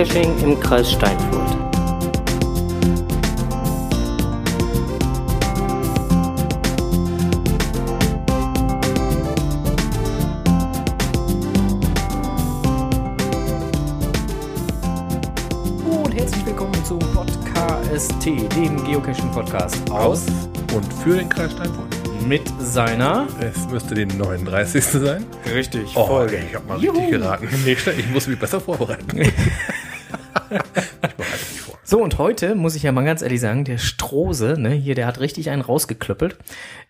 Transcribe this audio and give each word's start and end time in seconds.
Geocaching 0.00 0.38
im 0.42 0.58
Kreis 0.60 0.92
Steinfurt. 0.92 1.50
Und 15.84 16.14
herzlich 16.14 16.46
willkommen 16.46 16.72
zum 16.86 16.98
Podcast, 16.98 18.24
dem 18.24 18.82
Geocaching-Podcast 18.86 19.90
aus 19.90 20.24
und 20.74 20.90
für 20.94 21.18
den 21.18 21.28
Kreis 21.28 21.52
Steinfurt. 21.52 22.26
mit 22.26 22.50
seiner 22.58 23.28
Es 23.38 23.68
müsste 23.68 23.94
die 23.94 24.06
39. 24.06 24.82
sein. 24.82 25.26
richtig 25.54 25.94
Oh, 25.94 26.24
ich 26.24 26.54
habe 26.54 26.66
mal 26.66 26.78
richtig 26.78 27.10
geraten. 27.10 27.48
Nächster, 27.66 27.92
ich 27.92 28.08
muss 28.08 28.26
mich 28.26 28.38
besser 28.38 28.62
vorbereiten. 28.62 29.30
ich 30.50 31.14
bereite 31.16 31.46
mich 31.52 31.60
vor. 31.60 31.79
So, 31.90 32.00
und 32.00 32.18
heute 32.18 32.54
muss 32.54 32.76
ich 32.76 32.84
ja 32.84 32.92
mal 32.92 33.04
ganz 33.04 33.20
ehrlich 33.20 33.40
sagen, 33.40 33.64
der 33.64 33.78
Strose, 33.78 34.54
ne, 34.56 34.70
hier, 34.70 34.94
der 34.94 35.08
hat 35.08 35.18
richtig 35.18 35.50
einen 35.50 35.60
rausgeklöppelt. 35.60 36.36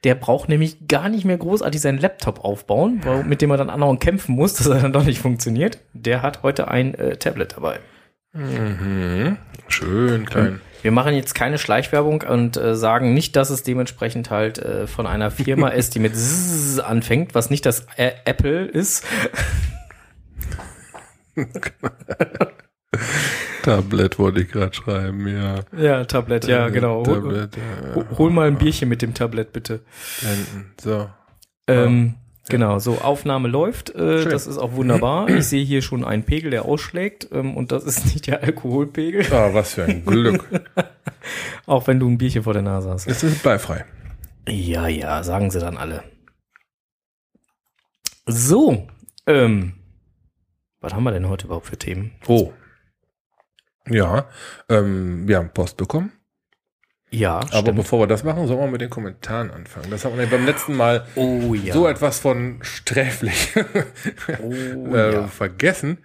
Der 0.04 0.14
braucht 0.14 0.50
nämlich 0.50 0.88
gar 0.88 1.08
nicht 1.08 1.24
mehr 1.24 1.38
großartig 1.38 1.80
seinen 1.80 1.96
Laptop 1.96 2.44
aufbauen, 2.44 3.00
wo- 3.02 3.22
mit 3.22 3.40
dem 3.40 3.50
er 3.50 3.56
dann 3.56 3.70
andauernd 3.70 4.00
kämpfen 4.00 4.34
muss, 4.34 4.52
dass 4.58 4.66
er 4.66 4.78
dann 4.82 4.92
doch 4.92 5.04
nicht 5.04 5.18
funktioniert. 5.22 5.78
Der 5.94 6.20
hat 6.20 6.42
heute 6.42 6.68
ein 6.68 6.92
äh, 6.96 7.16
Tablet 7.16 7.56
dabei. 7.56 7.80
Mhm. 8.34 9.38
Schön 9.68 10.26
klein. 10.26 10.60
Wir 10.82 10.90
machen 10.92 11.14
jetzt 11.14 11.34
keine 11.34 11.56
Schleichwerbung 11.56 12.20
und 12.20 12.58
äh, 12.58 12.76
sagen 12.76 13.14
nicht, 13.14 13.36
dass 13.36 13.48
es 13.48 13.62
dementsprechend 13.62 14.28
halt 14.28 14.58
äh, 14.58 14.86
von 14.86 15.06
einer 15.06 15.30
Firma 15.30 15.68
ist, 15.70 15.94
die 15.94 15.98
mit 16.00 16.14
Z 16.14 16.84
anfängt, 16.84 17.34
was 17.34 17.48
nicht 17.48 17.64
das 17.64 17.86
Ä 17.96 18.12
Apple 18.26 18.66
ist. 18.66 19.06
Tablet 23.62 24.18
wollte 24.18 24.42
ich 24.42 24.48
gerade 24.48 24.74
schreiben, 24.74 25.26
ja. 25.28 25.60
Ja, 25.76 26.04
Tablet, 26.04 26.46
ja, 26.46 26.68
genau. 26.68 27.04
Hol, 27.06 27.14
Tablet, 27.22 27.56
ja. 27.56 28.18
hol- 28.18 28.30
mal 28.30 28.48
ein 28.48 28.58
Bierchen 28.58 28.88
mit 28.88 29.02
dem 29.02 29.14
Tablet, 29.14 29.52
bitte. 29.52 29.80
So. 30.80 31.08
Ähm, 31.66 32.14
genau, 32.48 32.78
so, 32.78 32.98
Aufnahme 33.00 33.48
läuft. 33.48 33.90
Äh, 33.90 34.24
das 34.24 34.46
ist 34.46 34.58
auch 34.58 34.72
wunderbar. 34.72 35.28
Ich 35.30 35.46
sehe 35.46 35.64
hier 35.64 35.82
schon 35.82 36.04
einen 36.04 36.24
Pegel, 36.24 36.50
der 36.50 36.64
ausschlägt. 36.64 37.28
Ähm, 37.32 37.56
und 37.56 37.72
das 37.72 37.84
ist 37.84 38.04
nicht 38.12 38.26
der 38.26 38.42
Alkoholpegel. 38.42 39.32
Ah, 39.32 39.50
was 39.52 39.74
für 39.74 39.84
ein 39.84 40.04
Glück. 40.04 40.44
Auch 41.66 41.86
wenn 41.86 42.00
du 42.00 42.08
ein 42.08 42.18
Bierchen 42.18 42.42
vor 42.42 42.52
der 42.54 42.62
Nase 42.62 42.90
hast. 42.90 43.06
Es 43.06 43.22
ist 43.22 43.42
bleifrei. 43.42 43.84
Ja, 44.48 44.88
ja, 44.88 45.22
sagen 45.22 45.50
sie 45.50 45.60
dann 45.60 45.76
alle. 45.76 46.02
So, 48.26 48.86
ähm, 49.26 49.74
was 50.80 50.94
haben 50.94 51.04
wir 51.04 51.12
denn 51.12 51.28
heute 51.28 51.46
überhaupt 51.46 51.66
für 51.66 51.76
Themen? 51.76 52.12
Oh. 52.26 52.52
Ja, 53.88 54.28
ähm, 54.68 55.26
wir 55.26 55.38
haben 55.38 55.50
Post 55.50 55.76
bekommen. 55.76 56.12
Ja, 57.12 57.38
Aber 57.38 57.48
stimmt. 57.48 57.76
bevor 57.76 58.00
wir 58.00 58.06
das 58.06 58.22
machen, 58.22 58.46
sollen 58.46 58.60
wir 58.60 58.68
mit 58.68 58.80
den 58.80 58.90
Kommentaren 58.90 59.50
anfangen. 59.50 59.90
Das 59.90 60.04
haben 60.04 60.16
wir 60.16 60.26
beim 60.26 60.46
letzten 60.46 60.76
Mal 60.76 61.06
Oh 61.16 61.54
ja. 61.54 61.74
so 61.74 61.88
etwas 61.88 62.20
von 62.20 62.58
sträflich 62.62 63.52
oh, 64.42 64.94
äh, 64.94 65.14
ja. 65.14 65.26
vergessen. 65.26 65.98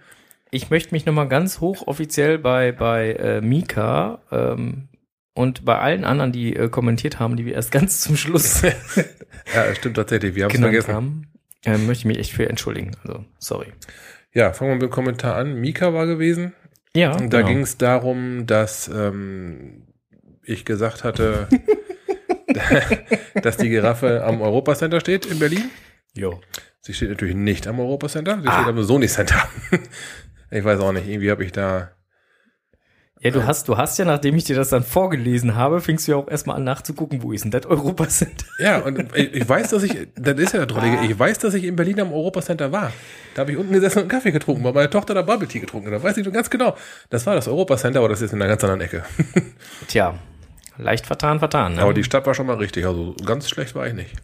Ich 0.50 0.70
möchte 0.70 0.92
mich 0.94 1.06
nochmal 1.06 1.28
ganz 1.28 1.60
hochoffiziell 1.60 2.38
bei, 2.38 2.72
bei 2.72 3.12
äh, 3.12 3.40
Mika 3.40 4.20
ähm, 4.32 4.88
und 5.34 5.64
bei 5.64 5.78
allen 5.78 6.04
anderen, 6.04 6.32
die 6.32 6.56
äh, 6.56 6.68
kommentiert 6.70 7.20
haben, 7.20 7.36
die 7.36 7.46
wir 7.46 7.54
erst 7.54 7.70
ganz 7.72 8.00
zum 8.00 8.16
Schluss 8.16 8.62
Ja, 9.54 9.74
stimmt 9.76 9.96
tatsächlich. 9.96 10.34
Wir 10.34 10.44
haben 10.44 10.54
es 10.54 10.60
vergessen. 10.60 10.94
haben, 10.94 11.32
äh, 11.64 11.78
möchte 11.78 12.00
ich 12.00 12.04
mich 12.06 12.18
echt 12.18 12.32
für 12.32 12.48
entschuldigen. 12.48 12.96
Also, 13.04 13.24
sorry. 13.38 13.68
Ja, 14.32 14.52
fangen 14.52 14.70
wir 14.72 14.74
mit 14.76 14.82
dem 14.82 14.90
Kommentar 14.90 15.36
an. 15.36 15.54
Mika 15.60 15.94
war 15.94 16.06
gewesen. 16.06 16.52
Ja, 16.96 17.12
Und 17.16 17.32
da 17.32 17.38
genau. 17.38 17.48
ging 17.48 17.60
es 17.60 17.76
darum, 17.78 18.46
dass 18.46 18.88
ähm, 18.88 19.82
ich 20.42 20.64
gesagt 20.64 21.04
hatte, 21.04 21.48
dass 23.42 23.56
die 23.56 23.68
Giraffe 23.68 24.24
am 24.24 24.40
Europacenter 24.40 25.00
steht 25.00 25.26
in 25.26 25.38
Berlin. 25.38 25.70
Jo. 26.14 26.40
Sie 26.80 26.94
steht 26.94 27.10
natürlich 27.10 27.34
nicht 27.34 27.66
am 27.66 27.80
Europacenter, 27.80 28.40
sie 28.40 28.48
Ah. 28.48 28.62
steht 28.62 28.68
am 28.68 28.82
Sony 28.82 29.06
Center. 29.08 29.48
ich 30.50 30.64
weiß 30.64 30.80
auch 30.80 30.92
nicht, 30.92 31.06
irgendwie 31.08 31.30
habe 31.30 31.44
ich 31.44 31.52
da. 31.52 31.90
Ja, 33.26 33.40
du 33.40 33.46
hast, 33.46 33.68
du 33.68 33.76
hast 33.76 33.98
ja, 33.98 34.04
nachdem 34.04 34.36
ich 34.36 34.44
dir 34.44 34.56
das 34.56 34.68
dann 34.70 34.82
vorgelesen 34.82 35.54
habe, 35.56 35.80
fingst 35.80 36.06
du 36.06 36.12
ja 36.12 36.18
auch 36.18 36.28
erstmal 36.28 36.56
an 36.56 36.64
nachzugucken, 36.64 37.22
wo 37.22 37.32
ist 37.32 37.44
denn 37.44 37.50
das 37.50 37.66
Europacenter? 37.66 38.46
Ja, 38.58 38.78
und 38.78 39.14
ich, 39.16 39.48
weiß, 39.48 39.70
dass 39.70 39.82
ich, 39.82 40.08
das 40.14 40.38
ist 40.38 40.52
ja 40.54 40.64
das 40.64 40.68
Drollige, 40.68 41.04
ich 41.04 41.18
weiß, 41.18 41.38
dass 41.38 41.54
ich 41.54 41.64
in 41.64 41.76
Berlin 41.76 42.00
am 42.00 42.12
Europacenter 42.12 42.72
war. 42.72 42.92
Da 43.34 43.40
habe 43.42 43.52
ich 43.52 43.58
unten 43.58 43.72
gesessen 43.72 43.98
und 43.98 44.02
einen 44.04 44.10
Kaffee 44.10 44.30
getrunken, 44.32 44.64
weil 44.64 44.72
meine 44.72 44.90
Tochter 44.90 45.14
da 45.14 45.22
Bubble 45.22 45.48
Tea 45.48 45.60
getrunken 45.60 45.88
hat. 45.92 45.94
Da 45.98 46.02
weiß 46.02 46.16
ich 46.16 46.24
nur 46.24 46.32
ganz 46.32 46.48
genau. 46.50 46.76
Das 47.10 47.26
war 47.26 47.34
das 47.34 47.48
Europacenter, 47.48 47.98
aber 47.98 48.08
das 48.08 48.22
ist 48.22 48.32
in 48.32 48.40
einer 48.40 48.48
ganz 48.48 48.62
anderen 48.64 48.80
Ecke. 48.80 49.04
Tja, 49.88 50.14
leicht 50.78 51.06
vertan, 51.06 51.38
vertan. 51.38 51.74
Ne? 51.74 51.82
Aber 51.82 51.94
die 51.94 52.04
Stadt 52.04 52.26
war 52.26 52.34
schon 52.34 52.46
mal 52.46 52.56
richtig, 52.56 52.86
also 52.86 53.14
ganz 53.24 53.48
schlecht 53.48 53.74
war 53.74 53.86
ich 53.86 53.94
nicht. 53.94 54.14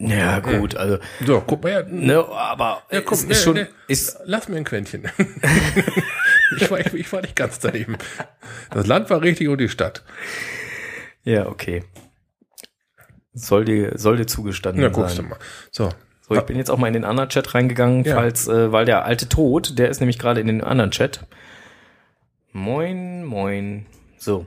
ja, 0.00 0.38
gut, 0.40 0.76
also, 0.76 0.98
So, 1.24 1.42
guck 1.46 1.62
mal 1.64 1.72
her. 1.72 1.86
ne, 1.88 2.24
aber 2.28 2.82
Ja, 2.90 3.00
komm, 3.00 3.14
es 3.18 3.24
nee, 3.26 3.32
ist 3.32 3.42
schon, 3.42 3.54
nee. 3.54 3.66
ist, 3.88 4.18
Lass 4.24 4.48
mir 4.48 4.56
ein 4.56 4.64
Quäntchen. 4.64 5.02
ich, 6.56 6.70
war, 6.70 6.80
ich, 6.80 6.92
ich 6.94 7.12
war 7.12 7.20
nicht 7.22 7.36
ganz 7.36 7.58
daneben. 7.58 7.96
Das 8.70 8.86
Land 8.86 9.08
war 9.10 9.22
richtig 9.22 9.48
und 9.48 9.58
die 9.58 9.68
Stadt. 9.68 10.04
ja, 11.24 11.46
okay. 11.46 11.84
Soll 13.32 13.64
dir, 13.64 13.92
soll 13.96 14.16
dir 14.16 14.26
zugestanden 14.26 14.82
Na, 14.82 14.88
guckst 14.88 15.16
du 15.18 15.22
sein. 15.22 15.30
mal. 15.30 15.38
So. 15.70 15.90
So, 16.28 16.34
ich 16.34 16.42
bin 16.42 16.58
jetzt 16.58 16.70
auch 16.70 16.76
mal 16.76 16.88
in 16.88 16.92
den 16.92 17.04
anderen 17.04 17.30
Chat 17.30 17.54
reingegangen, 17.54 18.04
Ja. 18.04 18.16
falls, 18.16 18.48
äh, 18.48 18.70
weil 18.72 18.84
der 18.84 19.04
alte 19.06 19.28
Tod, 19.30 19.78
der 19.78 19.88
ist 19.88 20.00
nämlich 20.00 20.18
gerade 20.18 20.40
in 20.40 20.46
den 20.46 20.62
anderen 20.62 20.90
Chat. 20.90 21.26
Moin, 22.52 23.24
moin. 23.24 23.86
So. 24.18 24.44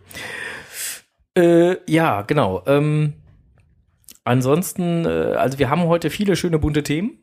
Äh, 1.36 1.78
ja, 1.90 2.22
genau. 2.24 2.62
Ähm, 2.68 3.14
ansonsten, 4.24 5.06
äh, 5.06 5.10
also 5.36 5.58
wir 5.58 5.70
haben 5.70 5.84
heute 5.86 6.10
viele 6.10 6.36
schöne 6.36 6.60
bunte 6.60 6.84
Themen. 6.84 7.21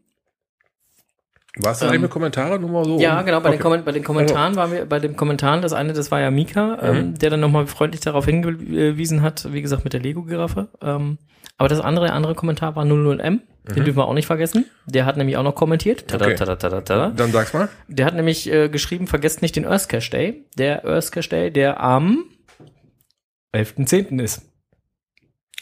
Warst 1.60 1.80
du 1.82 1.86
Ähm, 1.86 1.90
eigentlich 1.90 2.02
mit 2.02 2.10
Kommentaren 2.10 2.60
nur 2.60 2.70
mal 2.70 2.84
so? 2.84 2.98
Ja, 2.98 3.22
genau, 3.22 3.40
bei, 3.40 3.50
den, 3.50 3.54
okay. 3.54 3.62
Komment 3.62 3.84
bei 3.84 3.92
den 3.92 4.04
Kommentaren 4.04 4.56
waren 4.56 4.72
wir, 4.72 4.84
bei 4.86 4.98
den 5.00 5.16
Kommentaren, 5.16 5.60
das 5.62 5.72
eine, 5.72 5.92
das 5.92 6.10
war 6.10 6.20
ja 6.20 6.30
Mika, 6.30 6.78
ähm, 6.82 7.18
der 7.18 7.30
dann 7.30 7.40
nochmal 7.40 7.66
freundlich 7.66 8.00
darauf 8.00 8.24
hingewiesen 8.26 9.22
hat, 9.22 9.52
wie 9.52 9.62
gesagt, 9.62 9.84
mit 9.84 9.92
der 9.92 10.00
Lego-Giraffe. 10.00 10.68
Ähm, 10.82 11.18
aber 11.56 11.68
das 11.68 11.80
andere, 11.80 12.06
der 12.06 12.14
andere 12.14 12.34
Kommentar 12.34 12.76
war 12.76 12.84
00M, 12.84 13.40
den 13.74 13.84
dürfen 13.84 13.96
wir 13.98 14.06
auch 14.06 14.14
nicht 14.14 14.26
vergessen. 14.26 14.64
Der 14.86 15.04
hat 15.04 15.16
nämlich 15.16 15.36
auch 15.36 15.42
noch 15.42 15.54
kommentiert. 15.54 16.08
Tada, 16.08 16.24
Okay. 16.26 16.36
tada, 16.36 16.56
tada, 16.56 16.80
tada. 16.80 17.10
Dann 17.10 17.32
sag's 17.32 17.52
mal. 17.52 17.68
Der 17.88 18.06
hat 18.06 18.14
nämlich 18.14 18.50
äh, 18.50 18.68
geschrieben, 18.68 19.06
vergesst 19.06 19.42
nicht 19.42 19.56
den 19.56 19.66
Earth 19.66 19.88
Cache 19.88 20.10
Day. 20.10 20.44
Der 20.56 20.84
Earth 20.86 21.12
Cache 21.12 21.28
Day, 21.28 21.50
der 21.50 21.80
am 21.80 22.24
11.10. 23.54 24.22
ist. 24.22 24.42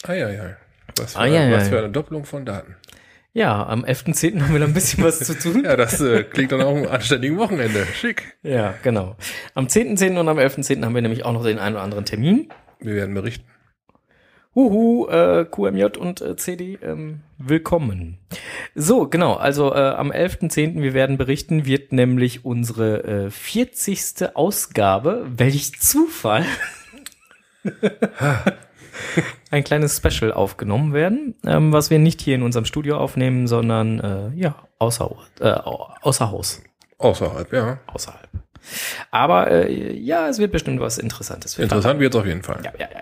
Eieiei. 0.03 0.55
Was, 0.97 1.13
für, 1.13 1.19
Eieiei. 1.19 1.51
was 1.55 1.67
für 1.69 1.79
eine 1.79 1.89
Doppelung 1.89 2.23
von 2.25 2.45
Daten. 2.45 2.75
Ja, 3.33 3.67
am 3.67 3.83
11.10. 3.85 4.41
haben 4.41 4.53
wir 4.53 4.59
da 4.59 4.65
ein 4.65 4.73
bisschen 4.73 5.03
was 5.03 5.19
zu 5.19 5.37
tun. 5.37 5.63
Ja, 5.63 5.75
das 5.75 6.01
äh, 6.01 6.23
klingt 6.23 6.51
dann 6.51 6.61
auch 6.61 6.75
einem 6.75 6.87
anständigen 6.87 7.37
Wochenende. 7.37 7.85
Schick. 7.85 8.37
Ja, 8.41 8.73
genau. 8.81 9.15
Am 9.53 9.67
10.10. 9.67 10.19
und 10.19 10.27
am 10.27 10.39
11.10. 10.39 10.83
haben 10.83 10.95
wir 10.95 11.01
nämlich 11.01 11.23
auch 11.23 11.33
noch 11.33 11.43
den 11.43 11.59
einen 11.59 11.75
oder 11.75 11.83
anderen 11.83 12.05
Termin. 12.05 12.49
Wir 12.79 12.95
werden 12.95 13.13
berichten. 13.13 13.45
Huhu, 14.57 15.07
äh, 15.07 15.45
QMJ 15.45 15.99
und 15.99 16.19
äh, 16.21 16.35
CD, 16.35 16.79
ähm, 16.81 17.21
willkommen. 17.37 18.17
So, 18.73 19.07
genau, 19.07 19.35
also 19.35 19.71
äh, 19.71 19.77
am 19.77 20.11
11.10. 20.11 20.81
wir 20.81 20.95
werden 20.95 21.17
berichten, 21.17 21.67
wird 21.67 21.91
nämlich 21.91 22.43
unsere 22.43 23.27
äh, 23.27 23.29
40. 23.29 24.35
Ausgabe, 24.35 25.27
welch 25.29 25.79
Zufall, 25.79 26.43
ein 29.51 29.63
kleines 29.63 29.97
Special 29.97 30.31
aufgenommen 30.33 30.93
werden, 30.93 31.35
ähm, 31.45 31.71
was 31.71 31.89
wir 31.89 31.99
nicht 31.99 32.21
hier 32.21 32.35
in 32.35 32.43
unserem 32.43 32.65
Studio 32.65 32.97
aufnehmen, 32.97 33.47
sondern 33.47 33.99
äh, 33.99 34.29
ja, 34.39 34.55
außer, 34.79 35.09
äh, 35.39 35.51
au- 35.51 35.89
außer 36.01 36.31
Haus, 36.31 36.61
Außerhalb, 36.97 37.53
ja. 37.53 37.79
außerhalb. 37.87 38.27
Aber 39.11 39.49
äh, 39.51 39.93
ja, 39.97 40.27
es 40.27 40.39
wird 40.39 40.51
bestimmt 40.51 40.79
was 40.79 40.97
Interessantes. 40.97 41.57
Interessant 41.57 41.99
wird's 41.99 42.15
auf 42.15 42.25
jeden 42.25 42.43
Fall. 42.43 42.59
ja, 42.63 42.71
ja, 42.77 42.87
ja. 42.93 43.01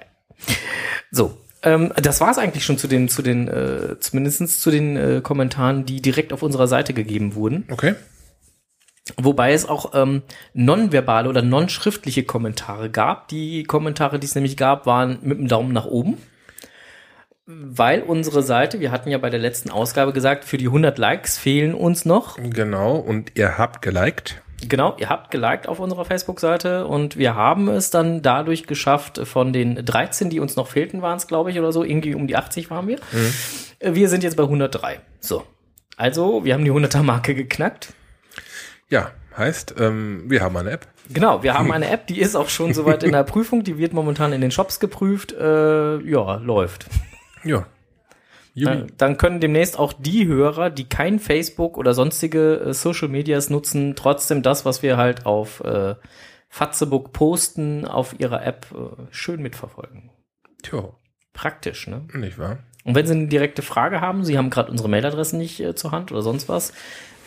So, 1.12 1.38
ähm, 1.64 1.92
das 1.96 2.22
war 2.22 2.30
es 2.30 2.38
eigentlich 2.38 2.66
schon 2.66 2.78
zu 2.78 2.88
den, 2.88 3.08
zu 3.10 3.22
den, 3.22 3.48
äh, 3.48 4.00
zumindest 4.00 4.62
zu 4.62 4.70
den 4.70 4.98
äh, 4.98 5.22
Kommentaren, 5.24 5.86
die 5.86 6.02
direkt 6.02 6.34
auf 6.34 6.44
unserer 6.44 6.68
Seite 6.68 6.94
gegeben 6.94 7.36
wurden. 7.36 7.66
Okay. 7.72 7.96
Wobei 9.18 9.54
es 9.54 9.68
auch 9.68 9.94
ähm, 9.96 10.24
nonverbale 10.54 11.30
oder 11.30 11.42
non-schriftliche 11.44 12.24
Kommentare 12.24 12.90
gab. 12.90 13.28
Die 13.30 13.64
Kommentare, 13.64 14.20
die 14.20 14.26
es 14.26 14.36
nämlich 14.36 14.58
gab, 14.58 14.86
waren 14.88 15.20
mit 15.22 15.38
dem 15.38 15.48
Daumen 15.48 15.74
nach 15.74 15.86
oben. 15.86 16.18
Weil 17.48 18.02
unsere 18.02 18.42
Seite, 18.42 18.80
wir 18.80 18.92
hatten 18.92 19.10
ja 19.10 19.20
bei 19.20 19.30
der 19.30 19.40
letzten 19.40 19.70
Ausgabe 19.70 20.14
gesagt, 20.14 20.46
für 20.46 20.58
die 20.58 20.66
100 20.66 20.98
Likes 20.98 21.38
fehlen 21.38 21.76
uns 21.76 22.04
noch. 22.04 22.38
Genau. 22.38 22.96
Und 22.96 23.34
ihr 23.36 23.58
habt 23.58 23.84
geliked. 23.84 24.42
Genau, 24.68 24.96
ihr 24.98 25.10
habt 25.10 25.30
geliked 25.30 25.68
auf 25.68 25.80
unserer 25.80 26.06
Facebook-Seite 26.06 26.88
und 26.88 27.18
wir 27.18 27.36
haben 27.36 27.68
es 27.68 27.92
dann 27.92 28.22
dadurch 28.24 28.66
geschafft, 28.66 29.22
von 29.26 29.54
den 29.54 29.86
13, 29.86 30.30
die 30.32 30.40
uns 30.40 30.56
noch 30.56 30.68
fehlten, 30.68 31.04
waren 31.04 31.18
es, 31.18 31.28
glaube 31.28 31.52
ich, 31.52 31.60
oder 31.60 31.72
so, 31.72 31.84
irgendwie 31.84 32.16
um 32.16 32.26
die 32.26 32.36
80 32.36 32.72
waren 32.72 32.88
wir. 32.88 32.98
Äh, 33.80 33.94
Wir 33.94 34.10
sind 34.10 34.24
jetzt 34.24 34.38
bei 34.38 34.44
103. 34.44 35.00
So. 35.20 35.44
Also, 35.98 36.46
wir 36.46 36.54
haben 36.56 36.66
die 36.66 36.72
100er-Marke 36.72 37.36
geknackt. 37.36 37.94
Ja, 38.90 39.12
Heißt, 39.38 39.76
ähm, 39.80 40.24
wir 40.28 40.42
haben 40.42 40.56
eine 40.56 40.72
App. 40.72 40.88
Genau, 41.10 41.44
wir 41.44 41.54
haben 41.56 41.72
eine 41.72 41.90
App, 41.92 42.08
die 42.08 42.22
ist 42.22 42.36
auch 42.36 42.48
schon 42.48 42.74
soweit 42.74 43.04
in 43.04 43.12
der 43.12 43.24
Prüfung, 43.24 43.64
die 43.64 43.78
wird 43.78 43.92
momentan 43.92 44.32
in 44.32 44.40
den 44.42 44.52
Shops 44.52 44.80
geprüft. 44.80 45.34
Äh, 45.34 46.00
ja, 46.00 46.36
läuft. 46.36 46.86
Ja. 47.46 47.66
Dann, 48.56 48.88
dann 48.98 49.18
können 49.18 49.42
demnächst 49.42 49.78
auch 49.78 49.92
die 49.92 50.28
Hörer, 50.28 50.70
die 50.70 50.88
kein 50.88 51.20
Facebook 51.20 51.78
oder 51.78 51.94
sonstige 51.94 52.56
äh, 52.62 52.74
Social 52.74 53.10
Medias 53.10 53.50
nutzen, 53.50 53.96
trotzdem 53.98 54.44
das, 54.44 54.64
was 54.64 54.82
wir 54.82 54.96
halt 54.96 55.26
auf 55.26 55.62
äh, 55.62 55.96
Fatzebook 56.48 57.12
posten, 57.12 57.86
auf 57.86 58.18
ihrer 58.18 58.46
App 58.46 58.68
äh, 58.74 59.02
schön 59.12 59.42
mitverfolgen. 59.42 60.10
Tja, 60.64 60.96
Praktisch, 61.34 61.88
ne? 61.88 62.08
nicht 62.14 62.40
wahr? 62.40 62.60
Und 62.86 62.96
wenn 62.96 63.06
Sie 63.06 63.14
eine 63.14 63.28
direkte 63.28 63.62
Frage 63.62 64.00
haben, 64.00 64.24
Sie 64.24 64.38
haben 64.38 64.50
gerade 64.50 64.72
unsere 64.72 64.88
Mailadresse 64.88 65.36
nicht 65.36 65.60
äh, 65.60 65.76
zur 65.76 65.92
Hand 65.92 66.14
oder 66.14 66.22
sonst 66.22 66.48
was, 66.48 66.72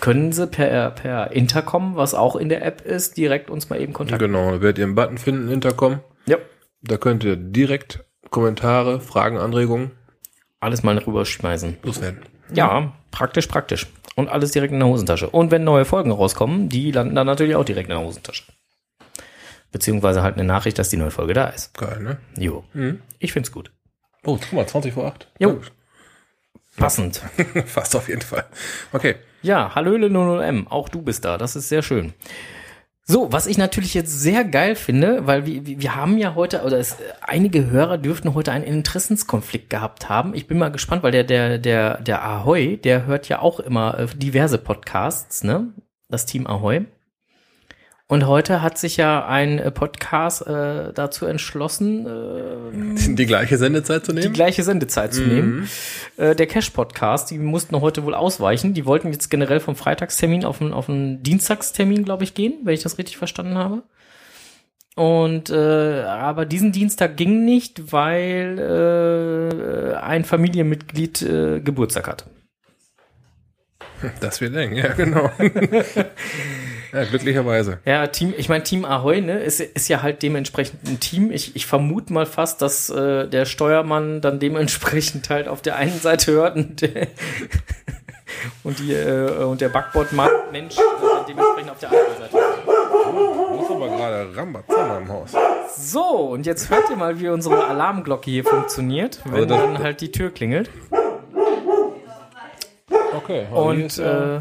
können 0.00 0.32
Sie 0.32 0.47
per, 0.47 0.91
per 0.93 1.32
Intercom, 1.32 1.97
was 1.97 2.15
auch 2.15 2.37
in 2.37 2.49
der 2.49 2.65
App 2.65 2.81
ist, 2.81 3.19
direkt 3.19 3.50
uns 3.50 3.69
mal 3.69 3.79
eben 3.81 3.93
kontaktieren. 3.93 4.32
Genau, 4.32 4.50
da 4.53 4.62
werdet 4.62 4.79
ihr 4.79 4.85
einen 4.85 4.94
Button 4.94 5.19
finden, 5.19 5.50
Intercom. 5.50 6.00
Ja. 6.25 6.38
Da 6.81 6.97
könnt 6.97 7.23
ihr 7.23 7.37
direkt 7.37 8.05
Kommentare, 8.31 9.00
Fragen, 9.00 9.37
Anregungen 9.37 9.97
Alles 10.60 10.82
mal 10.82 10.99
rüberschmeißen. 10.99 11.78
loswerden. 11.82 12.20
Ja, 12.52 12.93
praktisch, 13.10 13.46
praktisch. 13.46 13.87
Und 14.16 14.28
alles 14.28 14.50
direkt 14.50 14.72
in 14.72 14.81
der 14.81 14.88
Hosentasche. 14.88 15.31
Und 15.31 15.50
wenn 15.50 15.64
neue 15.64 15.84
Folgen 15.84 16.10
rauskommen, 16.10 16.69
die 16.69 16.90
landen 16.90 17.14
dann 17.14 17.26
natürlich 17.26 17.55
auch 17.55 17.64
direkt 17.64 17.88
in 17.88 17.96
der 17.96 18.05
Hosentasche. 18.05 18.44
Beziehungsweise 19.70 20.22
halt 20.22 20.34
eine 20.34 20.44
Nachricht, 20.44 20.78
dass 20.78 20.88
die 20.88 20.96
neue 20.96 21.10
Folge 21.10 21.34
da 21.34 21.49
ist. 21.49 21.76
Geil, 21.76 22.00
ne? 22.00 22.19
Jo. 22.37 22.64
Ich 23.19 23.32
find's 23.32 23.52
gut. 23.52 23.70
Oh, 24.25 24.37
guck 24.40 24.52
mal, 24.52 24.66
20 24.66 24.94
vor 24.94 25.06
8. 25.06 25.28
Jo. 25.38 25.60
Passend. 26.76 27.22
Fast 27.66 27.94
auf 27.94 28.08
jeden 28.08 28.22
Fall. 28.22 28.44
Okay. 28.93 29.16
Ja, 29.43 29.75
Hallöle 29.75 30.08
00M, 30.08 30.66
auch 30.69 30.88
du 30.88 31.02
bist 31.02 31.25
da, 31.25 31.38
das 31.38 31.55
ist 31.55 31.69
sehr 31.69 31.82
schön. 31.82 32.14
So, 33.10 33.32
was 33.32 33.46
ich 33.46 33.56
natürlich 33.56 33.94
jetzt 33.94 34.20
sehr 34.20 34.44
geil 34.44 34.75
finde, 34.75 35.26
weil 35.26 35.46
wir, 35.46 35.64
wir 35.64 35.96
haben 35.96 36.19
ja 36.19 36.34
heute, 36.34 36.62
oder 36.62 36.78
es, 36.78 36.99
einige 37.22 37.70
Hörer 37.70 37.96
dürften 37.96 38.34
heute 38.34 38.52
einen 38.52 38.64
Interessenskonflikt 38.64 39.70
gehabt 39.70 40.10
haben. 40.10 40.34
Ich 40.34 40.46
bin 40.46 40.58
mal 40.58 40.70
gespannt, 40.70 41.02
weil 41.02 41.12
der, 41.12 41.25
der, 41.25 41.56
der, 41.56 42.02
der 42.02 42.22
Ahoy, 42.22 42.76
der 42.76 43.06
hört 43.06 43.31
ja 43.31 43.40
auch 43.40 43.60
immer 43.60 43.99
äh, 43.99 44.06
diverse 44.14 44.58
Podcasts, 44.58 45.43
ne? 45.43 45.72
Das 46.10 46.26
Team 46.26 46.46
Ahoy. 46.46 46.84
Und 48.10 48.26
heute 48.26 48.62
hat 48.62 48.78
sich 48.78 48.96
ja 48.96 49.26
ein 49.26 49.58
äh, 49.58 49.70
Podcast 49.70 50.46
äh, 50.46 50.94
dazu 50.94 51.26
entschlossen, 51.26 52.06
äh, 52.06 53.14
Die 53.14 53.26
gleiche 53.26 53.58
Sendezeit 53.58 54.06
zu 54.06 54.12
die 54.12 54.20
nehmen? 54.20 54.32
gleiche 54.32 54.62
Sendezeit 54.62 55.12
zu 55.12 55.20
nehmen. 55.20 55.69
Äh, 56.16 56.34
der 56.34 56.46
Cash-Podcast, 56.46 57.31
die 57.31 57.38
mussten 57.38 57.78
heute 57.78 58.05
wohl 58.05 58.14
ausweichen. 58.14 58.72
Die 58.72 58.87
wollten 58.87 59.12
jetzt 59.12 59.28
generell 59.28 59.60
vom 59.60 59.76
Freitagstermin 59.76 60.46
auf 60.46 60.62
einen, 60.62 60.72
auf 60.72 60.88
einen 60.88 61.22
Dienstagstermin, 61.22 62.02
glaube 62.02 62.25
ich, 62.25 62.32
gehen, 62.32 62.55
wenn 62.64 62.72
ich 62.72 62.82
das 62.82 62.96
richtig 62.96 63.19
verstanden 63.19 63.58
habe. 63.58 63.82
Und 64.96 65.50
äh, 65.50 66.00
aber 66.05 66.46
diesen 66.46 66.72
Dienstag 66.72 67.19
ging 67.19 67.44
nicht, 67.44 67.93
weil 67.93 69.93
äh, 69.93 69.96
ein 69.96 70.25
Familienmitglied 70.25 71.20
äh, 71.22 71.60
Geburtstag 71.60 72.08
hat. 72.08 72.25
Das 74.20 74.40
wird 74.40 74.56
eng, 74.56 74.76
ja, 74.76 74.94
genau. 74.94 75.31
ja, 76.98 77.04
glücklicherweise. 77.04 77.78
Ja, 77.84 78.06
Team, 78.08 78.34
ich 78.36 78.48
meine, 78.48 78.64
Team 78.64 78.84
Ahoy, 78.84 79.20
ne, 79.20 79.38
ist, 79.38 79.60
ist 79.60 79.88
ja 79.88 80.02
halt 80.02 80.22
dementsprechend 80.22 80.86
ein 80.88 81.00
Team. 81.00 81.30
Ich, 81.30 81.54
ich 81.56 81.66
vermute 81.66 82.12
mal 82.12 82.26
fast, 82.26 82.60
dass 82.62 82.90
äh, 82.90 83.26
der 83.28 83.44
Steuermann 83.44 84.20
dann 84.20 84.38
dementsprechend 84.38 85.30
halt 85.30 85.48
auf 85.48 85.62
der 85.62 85.76
einen 85.76 85.98
Seite 86.00 86.32
hört 86.32 86.56
und, 86.56 86.82
der- 86.82 87.06
und, 88.64 88.78
die, 88.78 88.92
äh, 88.92 89.44
und 89.44 89.60
der 89.60 89.68
Backbord-Mensch 89.68 90.76
äh, 90.78 90.80
dementsprechend 91.28 91.70
auf 91.70 91.78
der 91.78 91.90
anderen 91.90 92.18
Seite. 92.18 92.36
Du 93.10 93.60
hast 93.60 93.70
aber 93.70 93.88
gerade 93.88 94.36
Rambazamba 94.36 94.98
im 94.98 95.08
Haus. 95.08 95.32
So, 95.76 96.02
und 96.32 96.46
jetzt 96.46 96.70
hört 96.70 96.90
ihr 96.90 96.96
mal, 96.96 97.20
wie 97.20 97.28
unsere 97.28 97.64
Alarmglocke 97.66 98.30
hier 98.30 98.44
funktioniert, 98.44 99.20
wenn 99.24 99.34
Also 99.34 99.46
dann 99.46 99.78
halt 99.78 100.00
die 100.00 100.10
Tür 100.12 100.30
klingelt. 100.30 100.70
Okay. 103.28 103.46
Und 103.52 103.98
äh, 103.98 104.40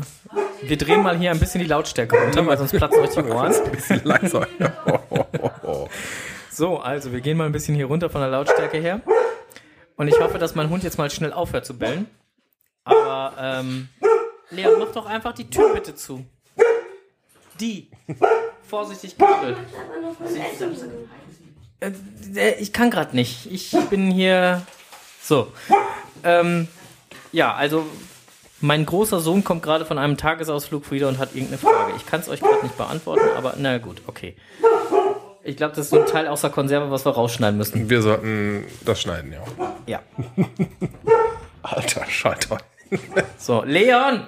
wir 0.62 0.78
drehen 0.78 1.04
mal 1.04 1.18
hier 1.18 1.32
ein 1.32 1.40
bisschen 1.40 1.60
die 1.60 1.68
Lautstärke 1.68 2.18
runter, 2.18 2.48
weil 2.48 2.58
sonst 2.58 2.72
platzen 2.72 3.02
euch 3.02 3.10
die 3.10 3.20
Ohren. 3.20 3.54
ein 3.54 3.72
bisschen 3.72 4.02
leiser. 4.04 4.48
So, 6.50 6.80
also 6.80 7.12
wir 7.12 7.22
gehen 7.22 7.38
mal 7.38 7.46
ein 7.46 7.52
bisschen 7.52 7.76
hier 7.76 7.86
runter 7.86 8.10
von 8.10 8.20
der 8.20 8.32
Lautstärke 8.32 8.80
her. 8.80 9.02
Und 9.96 10.08
ich 10.08 10.20
hoffe, 10.20 10.40
dass 10.40 10.56
mein 10.56 10.72
Hund 10.72 10.84
jetzt 10.84 10.98
mal 10.98 11.08
schnell 11.12 11.32
aufhört 11.32 11.68
zu 11.68 11.78
bellen. 11.78 12.08
Aber, 12.84 13.34
ähm, 13.40 13.90
Leon, 14.50 14.80
mach 14.80 14.92
doch 14.92 15.06
einfach 15.06 15.34
die 15.34 15.48
Tür 15.48 15.72
bitte 15.76 15.94
zu. 15.94 16.26
Die. 17.60 17.92
Vorsichtig, 18.68 19.20
Kabel. 19.20 19.56
Äh, 21.80 21.92
äh, 22.36 22.56
ich 22.60 22.74
kann 22.74 22.90
gerade 22.90 23.16
nicht. 23.16 23.52
Ich 23.52 23.76
bin 23.92 24.10
hier. 24.10 24.64
So. 25.22 25.54
Ähm, 26.24 26.68
ja, 27.32 27.54
also 27.54 27.86
mein 28.60 28.86
großer 28.86 29.20
Sohn 29.20 29.44
kommt 29.44 29.64
gerade 29.64 29.86
von 29.86 29.98
einem 29.98 30.18
Tagesausflug 30.18 30.92
wieder 30.92 31.08
und 31.08 31.18
hat 31.18 31.36
irgendeine 31.36 31.58
Frage. 31.58 31.94
Ich 31.96 32.06
kann 32.06 32.22
es 32.22 32.30
euch 32.30 32.40
gerade 32.40 32.64
nicht 32.64 32.78
beantworten, 32.78 33.26
aber 33.36 33.56
na 33.58 33.78
gut, 33.78 34.02
okay. 34.08 34.36
Ich 35.44 35.56
glaube, 35.56 35.76
das 35.76 35.86
ist 35.86 35.92
so 35.92 36.02
ein 36.02 36.08
Teil 36.08 36.28
aus 36.28 36.42
der 36.42 36.50
Konserve, 36.50 36.92
was 36.92 37.06
wir 37.06 37.12
rausschneiden 37.12 37.58
müssen. 37.58 37.90
Wir 37.90 38.02
sollten 38.02 38.66
das 38.84 39.02
schneiden, 39.02 39.32
ja. 39.32 39.44
Ja. 39.86 40.02
Alter 41.62 42.06
Scheiter. 42.06 42.58
So, 43.38 43.64
Leon! 43.64 44.28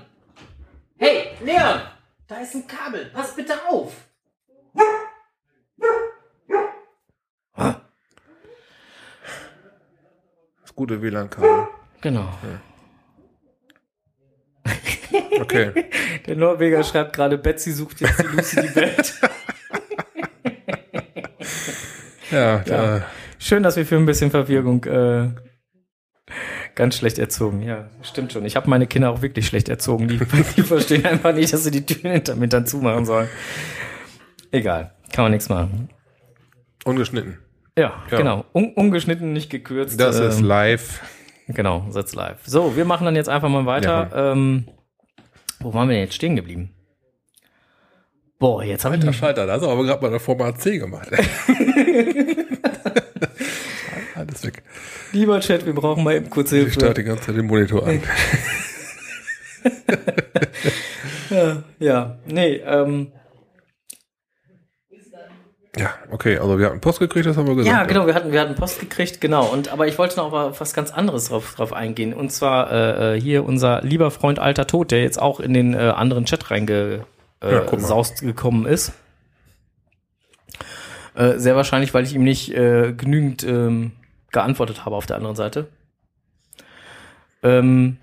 Hey, 0.97 1.29
Leon! 1.43 1.79
Da 2.27 2.35
ist 2.41 2.55
ein 2.55 2.67
Kabel. 2.67 3.05
Pass 3.13 3.33
bitte 3.35 3.53
auf! 3.69 3.93
Das 10.62 10.75
gute 10.75 11.01
WLAN-Kabel. 11.01 11.67
Genau. 12.01 12.27
Okay. 15.39 15.72
Der 16.28 16.36
Norweger 16.36 16.84
schreibt 16.84 17.13
gerade, 17.16 17.38
Betsy 17.38 17.72
sucht 17.72 18.01
jetzt 18.01 18.20
die 18.22 18.28
Lucy 18.36 18.62
die 18.62 18.75
Welt. 18.75 19.13
Ja, 22.32 22.60
da, 22.60 23.06
Schön, 23.39 23.63
dass 23.63 23.75
wir 23.75 23.86
für 23.86 23.96
ein 23.96 24.06
bisschen 24.06 24.30
Verwirrung 24.30 24.84
äh, 24.86 25.30
ganz 26.75 26.98
schlecht 26.98 27.18
erzogen. 27.18 27.63
Ja, 27.63 27.89
stimmt 28.04 28.32
schon. 28.34 28.46
Ich 28.46 28.56
habe 28.56 28.70
meine 28.70 28.86
Kinder 28.86 29.10
auch 29.10 29.22
wirklich 29.24 29.48
schlecht 29.48 29.68
erzogen. 29.70 30.08
Die, 30.08 30.18
die 30.58 30.62
verstehen 30.62 31.06
einfach 31.08 31.34
nicht, 31.34 31.51
dass 31.51 31.63
sie 31.63 31.72
die 31.72 31.86
Türen 31.86 32.12
hinter 32.13 32.36
mir 32.36 32.48
dann 32.48 32.68
zumachen 32.68 33.06
sollen. 33.06 33.30
Egal, 34.51 34.94
kann 35.12 35.25
man 35.25 35.32
nichts 35.32 35.50
machen. 35.50 35.89
ungeschnitten. 36.86 37.39
Ja, 37.78 38.04
Ja. 38.12 38.18
genau. 38.18 38.46
Un 38.54 38.74
ungeschnitten, 38.74 39.34
nicht 39.34 39.50
gekürzt. 39.50 40.00
Das 40.00 40.20
ist 40.20 40.39
ähm, 40.39 40.46
live. 40.46 41.01
Genau, 41.50 41.86
Satz 41.89 42.13
live. 42.13 42.38
So, 42.46 42.75
wir 42.75 42.86
machen 42.86 43.06
dann 43.06 43.15
jetzt 43.15 43.27
einfach 43.27 43.50
mal 43.50 43.65
weiter. 43.65 44.12
Ähm, 44.13 44.68
wo 45.60 45.74
waren 45.74 45.89
wir 45.89 45.96
denn 45.96 46.03
jetzt 46.06 46.13
stehen 46.15 46.36
geblieben? 46.36 46.72
Boah, 48.38 48.63
jetzt 48.63 48.86
habe 48.86 48.96
ich 48.96 49.01
Alter. 49.01 49.13
Schalter, 49.13 49.46
da 49.48 49.53
hast 49.53 49.63
du 49.63 49.70
aber 49.70 49.84
gerade 49.84 50.01
mal 50.01 50.10
eine 50.10 50.20
Format 50.20 50.62
C 50.62 50.77
gemacht. 50.77 51.10
Alles 54.15 54.46
weg. 54.46 54.63
Lieber 55.12 55.39
Chat, 55.39 55.65
wir 55.65 55.74
brauchen 55.74 56.03
mal 56.03 56.15
eben 56.15 56.29
kurz 56.29 56.51
Ich 56.51 56.60
Hilfe. 56.60 56.74
starte 56.79 57.01
die 57.01 57.08
ganze 57.08 57.24
Zeit 57.25 57.36
den 57.36 57.46
Monitor 57.48 57.86
an. 57.88 58.01
Ja, 61.79 62.18
nee, 62.25 62.56
ähm, 62.56 63.12
Ja, 65.79 65.93
okay, 66.12 66.38
also 66.38 66.59
wir 66.59 66.65
hatten 66.65 66.81
Post 66.81 67.00
gekriegt, 67.00 67.25
das 67.25 67.38
haben 67.38 67.48
wir 67.48 67.55
gesagt. 67.55 67.74
ja, 67.74 67.86
genau, 67.86 68.05
wir 68.05 68.13
hatten, 68.13 68.33
wir 68.33 68.41
hatten 68.41 68.55
Post 68.55 68.81
gekriegt, 68.81 69.21
genau. 69.21 69.45
Und 69.45 69.71
aber 69.71 69.88
ich 69.88 69.98
wollte 69.98 70.17
noch 70.17 70.33
auf 70.33 70.59
was 70.59 70.74
ganz 70.74 70.91
anderes 70.91 71.29
drauf, 71.29 71.55
drauf 71.55 71.71
eingehen. 71.71 72.13
Und 72.13 72.33
zwar 72.33 72.69
äh, 72.69 73.15
äh, 73.15 73.21
hier 73.21 73.45
unser 73.45 73.81
lieber 73.81 74.12
Freund 74.12 74.39
Alter 74.39 74.67
Tod, 74.67 74.91
der 74.91 75.01
jetzt 75.01 75.21
auch 75.21 75.39
in 75.39 75.53
den 75.53 75.74
äh, 75.74 75.77
anderen 75.77 76.25
Chat 76.25 76.51
reingesaust 76.51 77.05
äh, 77.41 77.53
Ja, 77.53 77.79
saust 77.79 78.21
gekommen 78.21 78.65
ist. 78.65 78.91
Äh, 81.15 81.38
sehr 81.38 81.55
wahrscheinlich, 81.55 81.93
weil 81.93 82.03
ich 82.03 82.13
ihm 82.13 82.24
nicht 82.24 82.53
äh, 82.53 82.91
genügend 82.91 83.43
ähm, 83.43 83.93
geantwortet 84.31 84.83
habe 84.83 84.98
auf 84.98 85.05
der 85.05 85.15
anderen 85.15 85.38
Seite. 85.38 85.67
Ähm, 87.41 87.98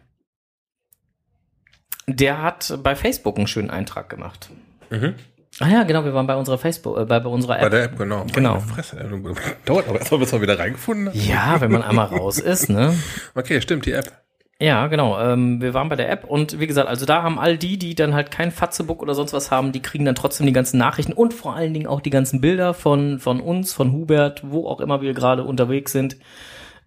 der 2.06 2.40
hat 2.40 2.78
bei 2.83 2.97
Facebook 2.97 3.37
einen 3.37 3.47
schönen 3.47 3.68
Eintrag 3.71 4.09
gemacht. 4.09 4.49
Mhm. 4.88 5.14
Ah 5.59 5.69
ja, 5.69 5.83
genau, 5.85 6.05
wir 6.05 6.13
waren 6.13 6.27
bei 6.27 6.37
unserer 6.37 6.59
Facebook, 6.59 6.99
äh, 6.99 7.05
bei, 7.07 7.19
bei 7.19 7.31
unserer 7.31 7.57
App. 7.57 7.63
Bei 7.63 7.69
der 7.71 7.85
App, 7.85 7.99
genau. 7.99 8.27
Genau. 8.33 8.61
Fresse, 8.61 8.97
dauert 9.65 9.89
aber 9.89 9.99
erstmal, 9.99 10.21
bis 10.21 10.33
man 10.33 10.43
wieder 10.43 10.59
reingefunden 10.59 11.09
hat. 11.09 11.15
ja, 11.15 11.61
wenn 11.61 11.73
man 11.73 11.83
einmal 11.83 12.07
raus 12.07 12.39
ist, 12.39 12.69
ne? 12.69 12.95
Okay, 13.35 13.61
stimmt, 13.61 13.87
die 13.87 13.93
App. 13.93 14.13
Ja, 14.59 14.87
genau. 14.87 15.19
Ähm, 15.21 15.61
wir 15.61 15.75
waren 15.75 15.91
bei 15.91 15.97
der 15.97 16.11
App 16.11 16.25
und 16.25 16.59
wie 16.61 16.67
gesagt, 16.67 16.89
also 16.89 17.05
da 17.05 17.23
haben 17.23 17.39
all 17.39 17.59
die, 17.59 17.79
die 17.79 17.95
dann 17.95 18.15
halt 18.15 18.31
kein 18.31 18.51
Fatzebook 18.51 19.03
oder 19.03 19.15
sonst 19.15 19.35
was 19.35 19.51
haben, 19.51 19.73
die 19.73 19.83
kriegen 19.83 20.07
dann 20.07 20.15
trotzdem 20.15 20.47
die 20.47 20.53
ganzen 20.53 20.79
Nachrichten 20.79 21.13
und 21.13 21.35
vor 21.35 21.55
allen 21.55 21.75
Dingen 21.75 21.87
auch 21.87 22.01
die 22.01 22.11
ganzen 22.11 22.41
Bilder 22.41 22.73
von, 22.73 23.19
von 23.19 23.41
uns, 23.41 23.75
von 23.75 23.93
Hubert, 23.93 24.43
wo 24.47 24.67
auch 24.67 24.81
immer 24.81 25.03
wir 25.03 25.13
gerade 25.13 25.45
unterwegs 25.45 25.93
sind, 25.93 26.17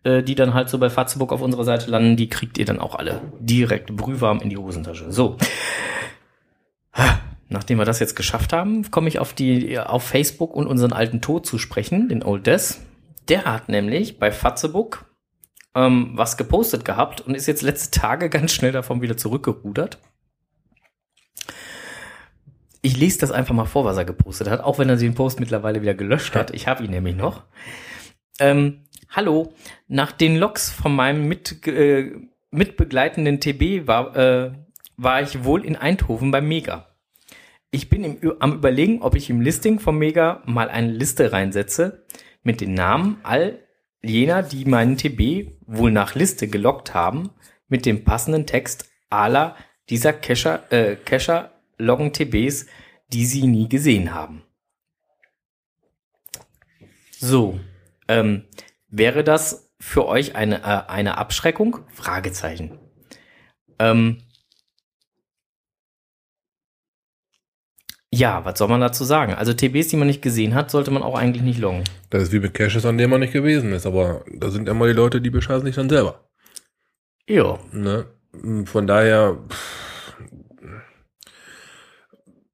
äh, 0.03 0.23
die 0.23 0.33
dann 0.33 0.55
halt 0.55 0.69
so 0.69 0.79
bei 0.79 0.89
Fatzebook 0.89 1.31
auf 1.31 1.41
unserer 1.41 1.63
Seite 1.63 1.91
landen, 1.91 2.17
die 2.17 2.27
kriegt 2.29 2.57
ihr 2.57 2.65
dann 2.65 2.79
auch 2.79 2.95
alle 2.95 3.21
direkt 3.39 3.95
brühwarm 3.95 4.41
in 4.41 4.49
die 4.49 4.57
Hosentasche. 4.57 5.11
So. 5.11 5.37
Nachdem 7.49 7.79
wir 7.79 7.85
das 7.85 7.99
jetzt 7.99 8.15
geschafft 8.15 8.53
haben, 8.53 8.89
komme 8.91 9.09
ich 9.09 9.19
auf 9.19 9.33
die 9.33 9.77
auf 9.77 10.03
Facebook 10.03 10.55
und 10.55 10.67
unseren 10.67 10.93
alten 10.93 11.21
Tod 11.21 11.45
zu 11.45 11.57
sprechen, 11.57 12.07
den 12.09 12.23
Old 12.23 12.47
Des. 12.47 12.81
Der 13.27 13.45
hat 13.45 13.69
nämlich 13.69 14.19
bei 14.19 14.31
Fatzebook 14.31 15.05
ähm, 15.75 16.11
was 16.13 16.37
gepostet 16.37 16.85
gehabt 16.85 17.21
und 17.21 17.35
ist 17.35 17.47
jetzt 17.47 17.61
letzte 17.61 17.99
Tage 17.99 18.29
ganz 18.29 18.53
schnell 18.53 18.71
davon 18.71 19.01
wieder 19.01 19.17
zurückgerudert. 19.17 19.99
Ich 22.81 22.95
lese 22.95 23.19
das 23.19 23.31
einfach 23.31 23.53
mal 23.53 23.65
vor, 23.65 23.83
was 23.83 23.97
er 23.97 24.05
gepostet 24.05 24.49
hat, 24.49 24.61
auch 24.61 24.79
wenn 24.79 24.87
er 24.87 24.95
den 24.95 25.13
Post 25.13 25.39
mittlerweile 25.39 25.81
wieder 25.81 25.93
gelöscht 25.93 26.35
hat. 26.35 26.51
Ich 26.51 26.67
habe 26.67 26.83
ihn 26.83 26.91
nämlich 26.91 27.15
noch. 27.15 27.43
Ähm, 28.39 28.85
hallo, 29.09 29.53
nach 29.89 30.13
den 30.13 30.37
Logs 30.37 30.71
von 30.71 30.95
meinem 30.95 31.27
mit, 31.27 31.67
äh, 31.67 32.13
mitbegleitenden 32.51 33.41
TB 33.41 33.85
war, 33.85 34.15
äh, 34.15 34.53
war 34.95 35.21
ich 35.21 35.43
wohl 35.43 35.65
in 35.65 35.75
Eindhoven 35.75 36.31
beim 36.31 36.47
Mega. 36.47 36.88
Ich 37.71 37.89
bin 37.89 38.03
im, 38.03 38.35
am 38.39 38.53
überlegen, 38.53 39.01
ob 39.01 39.15
ich 39.15 39.29
im 39.29 39.41
Listing 39.41 39.79
vom 39.79 39.97
Mega 39.97 40.41
mal 40.45 40.69
eine 40.69 40.91
Liste 40.91 41.31
reinsetze 41.31 42.05
mit 42.41 42.61
den 42.61 42.73
Namen 42.73 43.19
all 43.23 43.59
jener, 44.01 44.43
die 44.43 44.65
meinen 44.65 44.97
TB 44.97 45.51
wohl 45.67 45.91
nach 45.91 46.15
Liste 46.15 46.47
gelockt 46.47 46.93
haben, 46.93 47.31
mit 47.67 47.85
dem 47.85 48.03
passenden 48.03 48.47
Text 48.47 48.89
aller 49.09 49.55
dieser 49.89 50.13
Cacher, 50.13 50.71
äh, 50.71 50.95
Cacher 50.95 51.51
loggen 51.77 52.13
TBs, 52.13 52.65
die 53.11 53.25
sie 53.25 53.45
nie 53.45 53.69
gesehen 53.69 54.13
haben. 54.13 54.43
So, 57.11 57.59
ähm, 58.07 58.45
wäre 58.87 59.23
das 59.23 59.73
für 59.79 60.07
euch 60.07 60.35
eine, 60.35 60.61
äh, 60.61 60.89
eine 60.89 61.17
Abschreckung? 61.17 61.79
Fragezeichen. 61.91 62.79
Ähm, 63.77 64.23
ja, 68.11 68.43
was 68.43 68.57
soll 68.57 68.67
man 68.67 68.81
dazu 68.81 69.03
sagen? 69.03 69.33
Also 69.33 69.53
TBs, 69.53 69.89
die 69.89 69.97
man 69.97 70.07
nicht 70.07 70.21
gesehen 70.21 70.55
hat, 70.55 70.71
sollte 70.71 70.89
man 70.89 71.03
auch 71.03 71.15
eigentlich 71.15 71.43
nicht 71.43 71.59
loggen. 71.59 71.83
Das 72.09 72.23
ist 72.23 72.31
wie 72.31 72.39
mit 72.39 72.55
Caches, 72.55 72.85
an 72.85 72.97
dem 72.97 73.11
man 73.11 73.19
nicht 73.19 73.33
gewesen 73.33 73.71
ist, 73.71 73.85
aber 73.85 74.25
da 74.33 74.49
sind 74.49 74.67
immer 74.67 74.87
die 74.87 74.93
Leute, 74.93 75.21
die 75.21 75.29
bescheißen 75.29 75.65
sich 75.65 75.75
dann 75.75 75.89
selber. 75.89 76.27
Ja. 77.27 77.59
Ne? 77.71 78.07
Von 78.65 78.87
daher, 78.87 79.37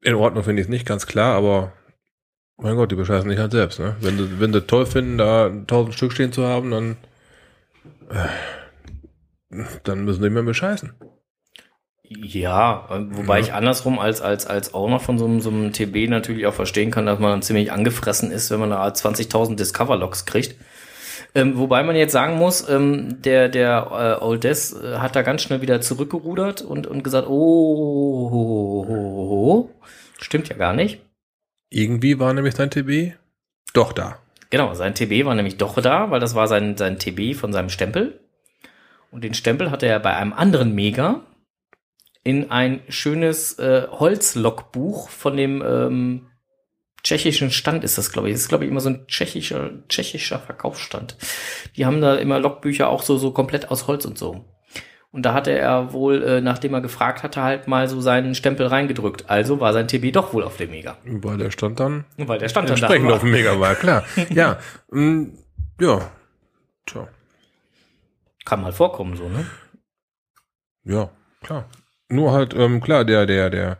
in 0.02 0.16
Ordnung 0.16 0.44
finde 0.44 0.62
ich 0.62 0.66
es 0.66 0.70
nicht, 0.70 0.86
ganz 0.86 1.08
klar, 1.08 1.36
aber 1.36 1.72
mein 2.58 2.76
Gott, 2.76 2.92
die 2.92 2.96
bescheißen 2.96 3.30
sich 3.30 3.40
halt 3.40 3.52
selbst. 3.52 3.80
Ne? 3.80 3.96
Wenn 4.02 4.18
sie 4.18 4.40
wenn 4.40 4.52
sie 4.52 4.62
toll 4.62 4.86
finden, 4.86 5.18
da 5.18 5.50
tausend 5.68 5.96
Stück 5.96 6.12
stehen 6.12 6.34
zu 6.34 6.46
haben, 6.46 6.72
dann, 6.72 6.98
äh, 8.10 9.64
dann 9.84 10.04
müssen 10.04 10.22
sie 10.22 10.30
mehr 10.30 10.44
bescheißen. 10.44 10.94
Ja, 12.10 12.88
wobei 13.12 13.40
ja. 13.40 13.46
ich 13.46 13.54
andersrum 13.54 14.00
als, 14.00 14.22
als, 14.22 14.46
als 14.46 14.74
Owner 14.74 15.00
von 15.00 15.18
so 15.18 15.26
einem, 15.26 15.42
so 15.42 15.50
einem 15.50 15.72
TB 15.74 16.10
natürlich 16.10 16.46
auch 16.46 16.54
verstehen 16.54 16.92
kann, 16.92 17.06
dass 17.06 17.20
man 17.20 17.32
dann 17.32 17.42
ziemlich 17.42 17.72
angefressen 17.72 18.32
ist, 18.32 18.52
wenn 18.52 18.60
man 18.60 18.70
da 18.70 18.86
20.000 18.88 19.56
Discover-Logs 19.56 20.26
kriegt. 20.26 20.56
Ähm, 21.34 21.58
wobei 21.58 21.84
man 21.84 21.96
jetzt 21.96 22.14
sagen 22.14 22.38
muss, 22.38 22.68
ähm, 22.70 23.22
der, 23.22 23.50
der 23.50 24.20
äh, 24.22 24.24
Old 24.24 24.44
Des 24.44 24.74
äh, 24.74 24.98
hat 25.00 25.16
da 25.16 25.22
ganz 25.22 25.42
schnell 25.42 25.62
wieder 25.62 25.82
zurückgerudert 25.82 26.62
und, 26.62 26.88
und 26.88 27.04
gesagt, 27.04 27.28
oh, 27.28 28.30
oh, 28.32 28.86
oh, 28.88 29.68
oh, 29.68 29.70
stimmt 30.20 30.48
ja 30.48 30.56
gar 30.56 30.74
nicht. 30.74 31.02
Irgendwie 31.70 32.20
war 32.20 32.34
nämlich 32.34 32.56
sein 32.56 32.70
TB 32.70 33.16
doch 33.74 33.92
da. 33.92 34.20
Genau, 34.50 34.74
sein 34.76 34.96
TB 34.96 35.26
war 35.26 35.36
nämlich 35.36 35.58
doch 35.58 35.82
da, 35.82 36.12
weil 36.12 36.22
das 36.22 36.36
war 36.36 36.48
sein, 36.48 36.78
sein 36.78 37.00
TB 37.00 37.36
von 37.36 37.52
seinem 37.52 37.70
Stempel. 37.70 38.20
Und 39.12 39.24
den 39.24 39.34
Stempel 39.34 39.72
hatte 39.72 39.88
er 39.88 40.00
bei 40.00 40.16
einem 40.16 40.32
anderen 40.34 40.74
Mega 40.74 41.22
in 42.25 42.50
ein 42.50 42.82
schönes 42.89 43.60
äh, 43.60 43.88
Holzlogbuch 43.89 45.10
von 45.10 45.38
dem 45.38 45.63
ähm, 45.65 46.27
tschechischen 47.03 47.51
Stand 47.51 47.84
ist 47.84 48.00
das, 48.00 48.12
glaube 48.12 48.27
ich. 48.27 48.34
Das 48.34 48.41
ist, 48.41 48.50
glaube 48.50 48.65
ich, 48.65 48.72
immer 48.72 48.82
so 48.82 48.89
ein 48.89 49.05
tschechischer, 49.05 49.70
tschechischer 49.88 50.39
Verkaufsstand. 50.39 51.17
Die 51.77 51.86
haben 51.86 52.01
da 52.01 52.15
immer 52.15 52.39
Logbücher 52.39 52.89
auch 52.89 53.03
so, 53.03 53.17
so 53.17 53.32
komplett 53.32 53.70
aus 53.70 53.86
Holz 53.88 54.05
und 54.05 54.17
so. 54.17 54.44
Und 55.12 55.22
da 55.22 55.36
hatte 55.36 55.51
er 55.51 55.94
wohl, 55.94 56.24
äh, 56.24 56.41
nachdem 56.41 56.74
er 56.74 56.82
gefragt 56.82 57.22
hatte, 57.22 57.44
halt 57.44 57.67
mal 57.67 57.88
so 57.88 58.01
seinen 58.01 58.34
Stempel 58.34 58.65
reingedrückt. 58.65 59.29
Also 59.29 59.60
war 59.60 59.72
sein 59.72 59.88
TB 59.88 60.12
doch 60.12 60.34
wohl 60.34 60.44
auf 60.44 60.58
dem 60.58 60.72
Mega. 60.72 60.98
Weil 61.05 61.38
der 61.38 61.51
stand 61.51 61.79
dann. 61.79 62.05
Weil 62.17 62.39
der 62.39 62.50
stand 62.50 62.70
dann 62.70 62.77
entsprechend 62.77 63.12
auf 63.12 63.22
dem 63.22 63.32
Mega 63.32 63.60
war, 63.60 63.75
klar. 63.75 64.03
ja. 64.32 64.58
Mm, 64.89 65.25
ja. 65.79 66.12
Tja. 66.88 67.08
Kann 68.46 68.63
mal 68.63 68.74
vorkommen, 68.74 69.15
so, 69.15 69.29
ne? 69.29 69.46
Ja, 70.84 71.12
klar. 71.41 71.70
Nur 72.10 72.32
halt, 72.32 72.54
ähm, 72.54 72.82
klar, 72.82 73.06
der, 73.06 73.26
der, 73.26 73.50
der, 73.50 73.78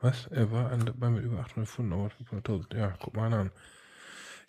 was? 0.00 0.26
Er 0.28 0.50
war 0.52 0.70
an, 0.70 0.90
bei 0.96 1.10
mir 1.10 1.20
über 1.20 1.40
800 1.40 1.68
Pfund, 1.68 1.92
aber 1.92 2.08
500.000. 2.08 2.76
Ja, 2.76 2.92
guck 3.00 3.16
mal 3.16 3.32
an. 3.32 3.50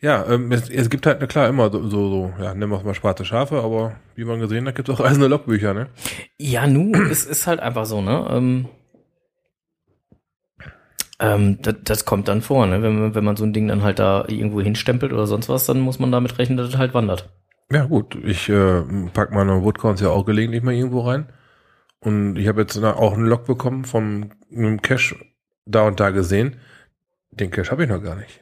Ja, 0.02 0.26
ähm, 0.28 0.52
es, 0.52 0.70
es 0.70 0.90
gibt 0.90 1.06
halt, 1.06 1.28
klar, 1.28 1.50
immer 1.50 1.70
so, 1.72 1.88
so, 1.90 2.10
so 2.10 2.34
ja, 2.42 2.54
nennen 2.54 2.72
wir 2.72 2.78
es 2.78 2.86
mal 2.86 2.96
schwarze 2.96 3.26
Schafe, 3.26 3.62
aber 3.62 3.98
wie 4.16 4.24
man 4.24 4.40
gesehen 4.40 4.66
hat, 4.68 4.76
gibt 4.76 4.88
es 4.88 4.96
auch 4.96 5.00
eiserne 5.06 5.28
Logbücher, 5.28 5.74
ne? 5.74 5.88
Ja, 6.38 6.68
nu, 6.68 6.94
es 7.10 7.26
ist 7.26 7.48
halt 7.48 7.60
einfach 7.60 7.86
so, 7.86 8.02
ne? 8.02 8.28
Ähm, 8.32 8.70
ähm, 11.20 11.62
das, 11.62 11.76
das 11.84 12.06
kommt 12.06 12.30
dann 12.30 12.42
vor, 12.42 12.66
ne? 12.66 12.82
Wenn, 12.82 13.14
wenn 13.14 13.24
man 13.24 13.36
so 13.36 13.44
ein 13.44 13.52
Ding 13.52 13.68
dann 13.68 13.84
halt 13.84 14.00
da 14.00 14.24
irgendwo 14.28 14.62
hinstempelt 14.62 15.12
oder 15.12 15.28
sonst 15.28 15.50
was, 15.50 15.66
dann 15.66 15.82
muss 15.82 16.00
man 16.00 16.12
damit 16.12 16.38
rechnen, 16.38 16.58
dass 16.58 16.70
es 16.70 16.78
halt 16.78 16.94
wandert. 16.94 17.30
Ja, 17.72 17.86
gut. 17.86 18.16
Ich 18.24 18.50
äh, 18.50 18.82
pack 19.14 19.32
meine 19.32 19.62
Woodcoins 19.64 20.00
ja 20.02 20.10
auch 20.10 20.26
gelegentlich 20.26 20.64
mal 20.64 20.74
irgendwo 20.74 21.02
rein. 21.02 21.28
Und 22.02 22.38
ich 22.38 22.48
habe 22.48 22.62
jetzt 22.62 22.78
auch 22.78 23.14
einen 23.14 23.26
Log 23.26 23.46
bekommen 23.46 23.86
vom 23.86 24.32
einem 24.52 24.82
Cache 24.82 25.16
da 25.66 25.84
und 25.84 26.00
da 26.00 26.12
gesehen. 26.12 26.60
Den 27.32 27.52
Cache 27.52 27.72
habe 27.72 27.84
ich 27.84 27.90
noch 27.90 28.02
gar 28.02 28.16
nicht. 28.16 28.42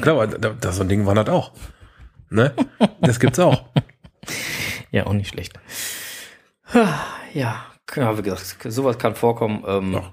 Klar, 0.00 0.26
das 0.26 0.76
so 0.76 0.82
ein 0.82 0.88
Ding 0.88 1.06
wandert 1.06 1.30
auch. 1.30 1.52
Ne? 2.30 2.54
Das 3.00 3.20
gibt's 3.20 3.38
auch. 3.38 3.64
Ja, 4.90 5.06
auch 5.06 5.12
nicht 5.12 5.30
schlecht. 5.30 5.58
Ja, 7.34 7.64
wie 8.18 8.22
gesagt, 8.22 8.72
sowas 8.72 8.98
kann 8.98 9.14
vorkommen. 9.14 9.64
Ähm, 9.66 9.98
Ach, 9.98 10.12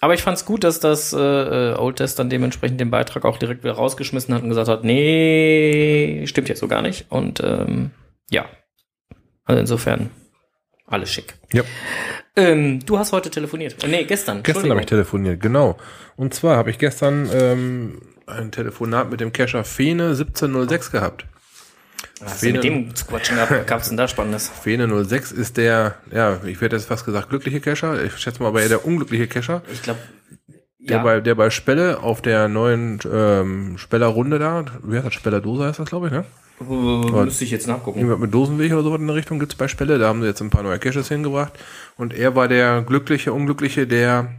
aber 0.00 0.14
ich 0.14 0.22
fand's 0.22 0.46
gut, 0.46 0.64
dass 0.64 0.80
das 0.80 1.12
äh, 1.12 1.74
Old 1.76 1.96
Test 1.96 2.18
dann 2.18 2.30
dementsprechend 2.30 2.80
den 2.80 2.90
Beitrag 2.90 3.24
auch 3.24 3.36
direkt 3.36 3.62
wieder 3.62 3.74
rausgeschmissen 3.74 4.34
hat 4.34 4.42
und 4.42 4.48
gesagt 4.48 4.68
hat, 4.68 4.84
nee, 4.84 6.24
stimmt 6.26 6.48
jetzt 6.48 6.60
so 6.60 6.68
gar 6.68 6.80
nicht. 6.80 7.10
Und 7.10 7.40
ähm, 7.44 7.90
ja, 8.30 8.46
also 9.44 9.60
insofern 9.60 10.10
alles 10.90 11.10
schick. 11.10 11.34
Ja. 11.52 11.62
Ähm, 12.36 12.84
du 12.84 12.98
hast 12.98 13.12
heute 13.12 13.30
telefoniert. 13.30 13.82
Äh, 13.82 13.88
nee, 13.88 14.04
gestern. 14.04 14.42
Gestern 14.42 14.70
habe 14.70 14.80
ich 14.80 14.86
telefoniert, 14.86 15.40
genau. 15.40 15.78
Und 16.16 16.34
zwar 16.34 16.56
habe 16.56 16.70
ich 16.70 16.78
gestern 16.78 17.28
ähm, 17.32 18.02
ein 18.26 18.52
Telefonat 18.52 19.10
mit 19.10 19.20
dem 19.20 19.32
Cacher 19.32 19.64
Fene 19.64 20.08
1706 20.10 20.90
gehabt. 20.90 21.26
Was 22.20 22.40
Fene, 22.40 22.54
mit 22.54 22.64
dem 22.64 22.94
zu 22.94 23.06
quatschen? 23.06 23.38
Gab 23.66 23.80
es 23.80 23.88
denn 23.88 23.96
da 23.96 24.06
Spannendes? 24.06 24.50
Fene 24.62 25.04
06 25.04 25.32
ist 25.32 25.56
der, 25.56 25.96
ja, 26.12 26.40
ich 26.44 26.60
werde 26.60 26.76
jetzt 26.76 26.86
fast 26.86 27.04
gesagt, 27.04 27.30
glückliche 27.30 27.60
Cacher. 27.60 28.02
Ich 28.04 28.16
schätze 28.18 28.42
mal 28.42 28.48
aber 28.48 28.62
eher 28.62 28.68
der 28.68 28.84
unglückliche 28.84 29.26
Cacher. 29.26 29.62
Ich 29.72 29.82
glaube, 29.82 30.00
der, 30.80 30.96
ja. 30.98 31.02
bei, 31.02 31.20
der 31.20 31.34
bei 31.34 31.50
Spelle 31.50 32.00
auf 32.02 32.22
der 32.22 32.48
neuen 32.48 32.98
ähm, 33.10 33.78
Speller-Runde 33.78 34.38
da, 34.38 34.64
wie 34.82 34.96
heißt 34.96 35.06
das, 35.06 35.14
Speller-Dose 35.14 35.64
heißt 35.64 35.78
das, 35.78 35.88
glaube 35.88 36.06
ich, 36.06 36.12
ne? 36.12 36.24
Uh, 36.60 37.24
müsste 37.24 37.44
ich 37.44 37.50
jetzt 37.50 37.66
nachgucken. 37.66 38.00
Irgendwas 38.00 38.20
mit 38.20 38.34
Dosenweg 38.34 38.72
oder 38.72 38.82
so 38.82 38.94
in 38.94 39.06
der 39.06 39.16
Richtung 39.16 39.38
gibt's 39.38 39.54
bei 39.54 39.66
Spelle. 39.66 39.98
Da 39.98 40.08
haben 40.08 40.20
sie 40.20 40.26
jetzt 40.26 40.42
ein 40.42 40.50
paar 40.50 40.62
neue 40.62 40.78
Caches 40.78 41.08
hingebracht. 41.08 41.54
Und 41.96 42.12
er 42.12 42.36
war 42.36 42.48
der 42.48 42.82
glückliche, 42.82 43.32
unglückliche, 43.32 43.86
der 43.86 44.34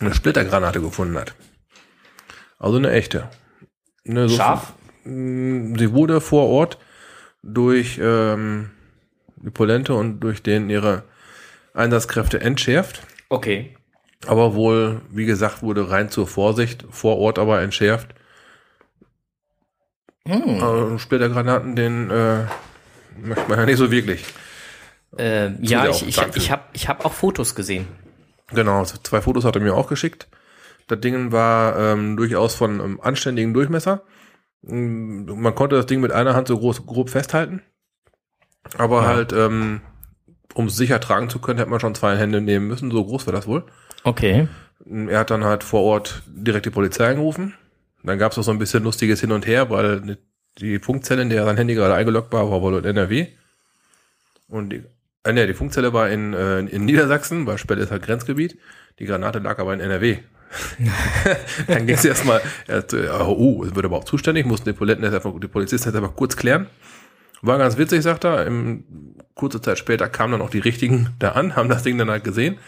eine 0.00 0.12
Splittergranate 0.12 0.80
gefunden 0.80 1.16
hat. 1.16 1.34
Also 2.58 2.78
eine 2.78 2.90
echte. 2.90 3.28
Eine 4.06 4.28
so 4.28 4.36
Scharf? 4.36 4.72
Mm, 5.04 5.76
sie 5.76 5.92
wurde 5.92 6.20
vor 6.20 6.48
Ort 6.48 6.78
durch 7.44 8.00
ähm, 8.02 8.70
die 9.36 9.50
Polente 9.50 9.94
und 9.94 10.18
durch 10.20 10.42
den 10.42 10.68
ihre 10.68 11.04
Einsatzkräfte 11.74 12.40
entschärft. 12.40 13.06
Okay. 13.28 13.75
Aber 14.26 14.54
wohl, 14.54 15.02
wie 15.10 15.26
gesagt, 15.26 15.62
wurde 15.62 15.90
rein 15.90 16.10
zur 16.10 16.26
Vorsicht 16.26 16.84
vor 16.90 17.18
Ort 17.18 17.38
aber 17.38 17.60
entschärft. 17.60 18.14
Hm. 20.26 20.94
Äh, 20.94 20.98
Splittergranaten, 20.98 21.76
den 21.76 22.10
äh, 22.10 22.44
möchte 23.20 23.48
man 23.48 23.58
ja 23.58 23.66
nicht 23.66 23.78
so 23.78 23.90
wirklich. 23.90 24.24
Äh, 25.16 25.52
ja, 25.62 25.88
ich, 25.88 26.06
ich, 26.06 26.18
ich 26.34 26.50
habe 26.50 26.62
ich 26.72 26.88
hab 26.88 27.04
auch 27.04 27.12
Fotos 27.12 27.54
gesehen. 27.54 27.86
Genau, 28.52 28.84
zwei 28.84 29.20
Fotos 29.20 29.44
hat 29.44 29.56
er 29.56 29.62
mir 29.62 29.74
auch 29.74 29.88
geschickt. 29.88 30.28
Das 30.88 31.00
Ding 31.00 31.32
war 31.32 31.78
ähm, 31.78 32.16
durchaus 32.16 32.54
von 32.54 32.80
einem 32.80 33.00
anständigen 33.00 33.54
Durchmesser. 33.54 34.02
Mm, 34.62 35.40
man 35.40 35.54
konnte 35.54 35.76
das 35.76 35.86
Ding 35.86 36.00
mit 36.00 36.12
einer 36.12 36.34
Hand 36.34 36.48
so 36.48 36.58
groß, 36.58 36.86
grob 36.86 37.10
festhalten. 37.10 37.62
Aber 38.76 39.02
ja. 39.02 39.08
halt, 39.08 39.32
ähm, 39.32 39.80
um 40.54 40.66
es 40.66 40.76
sicher 40.76 41.00
tragen 41.00 41.28
zu 41.28 41.40
können, 41.40 41.58
hätte 41.58 41.70
man 41.70 41.80
schon 41.80 41.94
zwei 41.94 42.16
Hände 42.16 42.40
nehmen 42.40 42.68
müssen. 42.68 42.90
So 42.90 43.04
groß 43.04 43.26
war 43.26 43.32
das 43.32 43.46
wohl. 43.46 43.64
Okay. 44.06 44.46
Er 44.88 45.18
hat 45.18 45.30
dann 45.30 45.42
halt 45.42 45.64
vor 45.64 45.82
Ort 45.82 46.22
direkt 46.28 46.64
die 46.64 46.70
Polizei 46.70 47.08
angerufen. 47.08 47.54
Dann 48.04 48.20
gab 48.20 48.30
es 48.30 48.38
auch 48.38 48.44
so 48.44 48.52
ein 48.52 48.58
bisschen 48.60 48.84
lustiges 48.84 49.20
Hin 49.20 49.32
und 49.32 49.48
Her, 49.48 49.68
weil 49.68 50.16
die 50.58 50.78
Funkzelle, 50.78 51.22
in 51.22 51.28
der 51.28 51.44
sein 51.44 51.56
Handy 51.56 51.74
gerade 51.74 51.94
eingeloggt 51.94 52.32
war, 52.32 52.48
war 52.48 52.62
wohl 52.62 52.78
in 52.78 52.84
NRW. 52.84 53.26
Und 54.46 54.70
die, 54.70 54.84
äh, 55.24 55.32
nee, 55.32 55.48
die 55.48 55.54
Funkzelle 55.54 55.92
war 55.92 56.08
in, 56.08 56.34
äh, 56.34 56.60
in 56.60 56.84
Niedersachsen, 56.84 57.46
weil 57.46 57.58
Spelle 57.58 57.82
ist 57.82 57.90
halt 57.90 58.04
Grenzgebiet. 58.04 58.56
Die 59.00 59.06
Granate 59.06 59.40
lag 59.40 59.58
aber 59.58 59.74
in 59.74 59.80
NRW. 59.80 60.18
dann 61.66 61.88
ging 61.88 61.96
es 61.96 62.04
erstmal, 62.04 62.40
erst, 62.68 62.94
äh, 62.94 63.08
oh, 63.10 63.64
wird 63.64 63.76
er 63.76 63.84
überhaupt 63.86 64.06
zuständig, 64.06 64.46
mussten 64.46 64.70
die, 64.70 64.72
Polizisten 64.72 65.02
jetzt 65.02 65.14
einfach, 65.14 65.40
die 65.40 65.48
Polizisten 65.48 65.88
jetzt 65.88 65.96
einfach 65.96 66.14
kurz 66.14 66.36
klären. 66.36 66.68
War 67.42 67.58
ganz 67.58 67.76
witzig, 67.76 68.02
sagt 68.02 68.24
er. 68.24 68.46
Im, 68.46 68.84
kurze 69.34 69.60
Zeit 69.60 69.78
später 69.78 70.08
kamen 70.08 70.32
dann 70.32 70.42
auch 70.42 70.50
die 70.50 70.60
Richtigen 70.60 71.08
da 71.18 71.32
an, 71.32 71.56
haben 71.56 71.68
das 71.68 71.82
Ding 71.82 71.98
dann 71.98 72.08
halt 72.08 72.22
gesehen. 72.22 72.58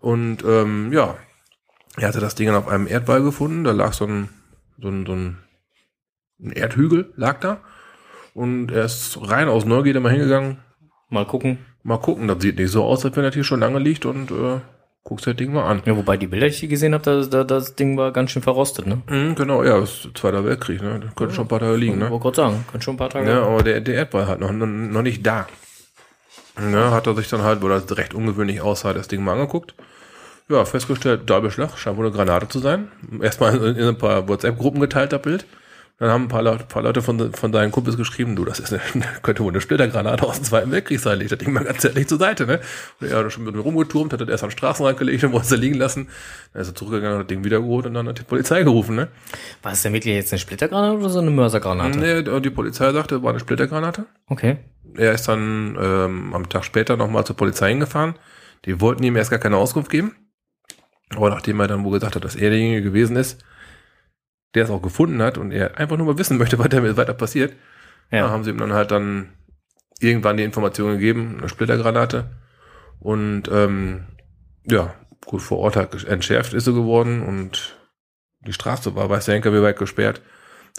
Und 0.00 0.44
ähm, 0.44 0.92
ja, 0.92 1.16
er 1.96 2.08
hatte 2.08 2.20
das 2.20 2.34
Ding 2.34 2.46
dann 2.46 2.56
auf 2.56 2.68
einem 2.68 2.86
Erdball 2.86 3.22
gefunden. 3.22 3.64
Da 3.64 3.72
lag 3.72 3.92
so 3.92 4.06
ein, 4.06 4.28
so 4.80 4.88
ein, 4.88 5.06
so 5.06 5.12
ein, 5.12 5.38
ein 6.40 6.52
Erdhügel, 6.52 7.12
lag 7.16 7.40
da. 7.40 7.60
Und 8.34 8.70
er 8.70 8.84
ist 8.84 9.18
rein 9.22 9.48
aus 9.48 9.64
Neugierde 9.64 10.00
mal 10.00 10.12
hingegangen. 10.12 10.58
Mal 11.08 11.26
gucken. 11.26 11.58
Mal 11.82 11.98
gucken, 11.98 12.28
das 12.28 12.42
sieht 12.42 12.58
nicht 12.58 12.70
so 12.70 12.84
aus, 12.84 13.04
als 13.04 13.16
wenn 13.16 13.22
das 13.22 13.34
hier 13.34 13.44
schon 13.44 13.60
lange 13.60 13.78
liegt 13.78 14.04
und 14.06 14.30
äh, 14.30 14.60
guckst 15.04 15.26
das 15.26 15.36
Ding 15.36 15.52
mal 15.52 15.64
an. 15.64 15.82
Ja, 15.86 15.96
wobei 15.96 16.16
die 16.16 16.26
Bilder, 16.26 16.46
die 16.46 16.52
ich 16.52 16.58
hier 16.58 16.68
gesehen 16.68 16.94
habe, 16.94 17.04
da, 17.04 17.22
da, 17.24 17.44
das 17.44 17.76
Ding 17.76 17.96
war 17.96 18.12
ganz 18.12 18.32
schön 18.32 18.42
verrostet, 18.42 18.88
ne? 18.88 19.02
Mhm, 19.08 19.36
genau, 19.36 19.62
ja, 19.62 19.78
das 19.78 20.04
ist 20.04 20.18
Zweiter 20.18 20.44
Weltkrieg, 20.44 20.82
ne? 20.82 21.00
Das 21.00 21.14
könnte 21.14 21.32
schon 21.32 21.44
ein 21.44 21.48
paar 21.48 21.60
Tage 21.60 21.76
liegen, 21.76 21.98
ne? 21.98 22.10
Wollte 22.10 22.24
gerade 22.24 22.36
sagen, 22.36 22.64
kann 22.70 22.82
schon 22.82 22.94
ein 22.94 22.98
paar 22.98 23.10
Tage. 23.10 23.30
Ja, 23.30 23.44
aber 23.44 23.62
der, 23.62 23.80
der 23.80 23.94
Erdball 23.94 24.26
hat 24.26 24.40
noch, 24.40 24.50
noch 24.52 25.02
nicht 25.02 25.24
da. 25.24 25.46
Ja, 26.58 26.90
hat 26.90 27.06
er 27.06 27.14
sich 27.14 27.28
dann 27.28 27.42
halt, 27.42 27.62
weil 27.62 27.68
das 27.68 27.96
recht 27.96 28.14
ungewöhnlich 28.14 28.60
aussah, 28.60 28.92
das 28.92 29.08
Ding 29.08 29.22
mal 29.22 29.34
angeguckt. 29.34 29.74
Ja, 30.48 30.64
festgestellt, 30.64 31.28
Doppelschlag, 31.28 31.76
scheint 31.76 31.96
wohl 31.96 32.06
eine 32.06 32.14
Granate 32.14 32.48
zu 32.48 32.60
sein. 32.60 32.88
Erstmal 33.20 33.56
in, 33.56 33.76
in 33.76 33.88
ein 33.88 33.98
paar 33.98 34.28
WhatsApp-Gruppen 34.28 34.80
geteilt, 34.80 35.12
das 35.12 35.20
Bild. 35.20 35.46
Dann 35.98 36.10
haben 36.10 36.24
ein 36.24 36.28
paar 36.28 36.42
Leute, 36.42 36.64
paar 36.64 36.82
Leute 36.82 37.00
von, 37.00 37.32
von 37.32 37.52
seinen 37.54 37.72
Kumpels 37.72 37.96
geschrieben, 37.96 38.36
du, 38.36 38.44
das 38.44 38.60
ist 38.60 38.70
eine, 38.70 38.82
könnte 39.22 39.42
wohl 39.42 39.50
eine 39.50 39.62
Splittergranate 39.62 40.26
aus 40.26 40.36
dem 40.36 40.44
Zweiten 40.44 40.70
Weltkrieg 40.70 41.00
sein, 41.00 41.18
leg 41.18 41.30
das 41.30 41.38
Ding 41.38 41.54
mal 41.54 41.64
ganz 41.64 41.82
ehrlich 41.84 42.06
zur 42.06 42.18
Seite, 42.18 42.46
ne? 42.46 42.60
Und 43.00 43.08
er 43.08 43.16
hat 43.16 43.32
schon 43.32 43.44
mit 43.44 43.54
mir 43.54 43.62
rumgeturmt, 43.62 44.12
hat 44.12 44.20
das 44.20 44.28
erst 44.28 44.44
am 44.44 44.50
Straßenrand 44.50 44.98
gelegt 44.98 45.24
und 45.24 45.32
wollte 45.32 45.54
es 45.54 45.58
liegen 45.58 45.76
lassen. 45.76 46.08
Dann 46.52 46.62
ist 46.62 46.68
er 46.68 46.74
zurückgegangen, 46.74 47.14
hat 47.18 47.24
das 47.24 47.28
Ding 47.28 47.44
wieder 47.44 47.60
geholt 47.60 47.86
und 47.86 47.94
dann 47.94 48.06
hat 48.06 48.18
die 48.18 48.24
Polizei 48.24 48.62
gerufen, 48.62 48.94
ne? 48.94 49.08
War 49.62 49.72
es 49.72 49.82
denn 49.82 49.94
wirklich 49.94 50.14
jetzt 50.14 50.32
eine 50.32 50.38
Splittergranate 50.38 50.98
oder 50.98 51.08
so 51.08 51.18
eine 51.20 51.30
Mörsergranate? 51.30 51.98
Nee, 51.98 52.40
die 52.40 52.50
Polizei 52.50 52.92
sagte, 52.92 53.22
war 53.22 53.30
eine 53.30 53.40
Splittergranate. 53.40 54.04
Okay. 54.26 54.58
Er 54.98 55.12
ist 55.12 55.28
dann 55.28 55.76
ähm, 55.80 56.34
am 56.34 56.48
Tag 56.48 56.64
später 56.64 56.96
nochmal 56.96 57.24
zur 57.24 57.36
Polizei 57.36 57.70
hingefahren. 57.70 58.14
Die 58.64 58.80
wollten 58.80 59.02
ihm 59.02 59.16
erst 59.16 59.30
gar 59.30 59.38
keine 59.38 59.56
Auskunft 59.56 59.90
geben. 59.90 60.14
Aber 61.10 61.30
nachdem 61.30 61.60
er 61.60 61.68
dann 61.68 61.84
wohl 61.84 61.92
gesagt 61.92 62.16
hat, 62.16 62.24
dass 62.24 62.34
er 62.36 62.50
derjenige 62.50 62.82
gewesen 62.82 63.16
ist, 63.16 63.44
der 64.54 64.64
es 64.64 64.70
auch 64.70 64.82
gefunden 64.82 65.22
hat 65.22 65.38
und 65.38 65.52
er 65.52 65.78
einfach 65.78 65.96
nur 65.96 66.06
mal 66.06 66.18
wissen 66.18 66.38
möchte, 66.38 66.58
was 66.58 66.68
damit 66.68 66.96
weiter 66.96 67.14
passiert, 67.14 67.54
Ja. 68.10 68.28
haben 68.30 68.44
sie 68.44 68.50
ihm 68.50 68.58
dann 68.58 68.72
halt 68.72 68.90
dann 68.90 69.30
irgendwann 70.00 70.36
die 70.36 70.44
Information 70.44 70.92
gegeben, 70.92 71.36
eine 71.38 71.48
Splittergranate. 71.48 72.30
Und 72.98 73.44
ähm, 73.52 74.06
ja, 74.64 74.94
gut, 75.24 75.42
vor 75.42 75.58
Ort 75.58 75.76
hat 75.76 76.04
entschärft 76.04 76.54
ist 76.54 76.64
sie 76.64 76.72
geworden 76.74 77.22
und 77.22 77.76
die 78.40 78.52
Straße 78.52 78.94
war, 78.94 79.08
weiß 79.10 79.26
der 79.26 79.34
Henker, 79.34 79.52
wie 79.52 79.62
weit 79.62 79.78
gesperrt. 79.78 80.22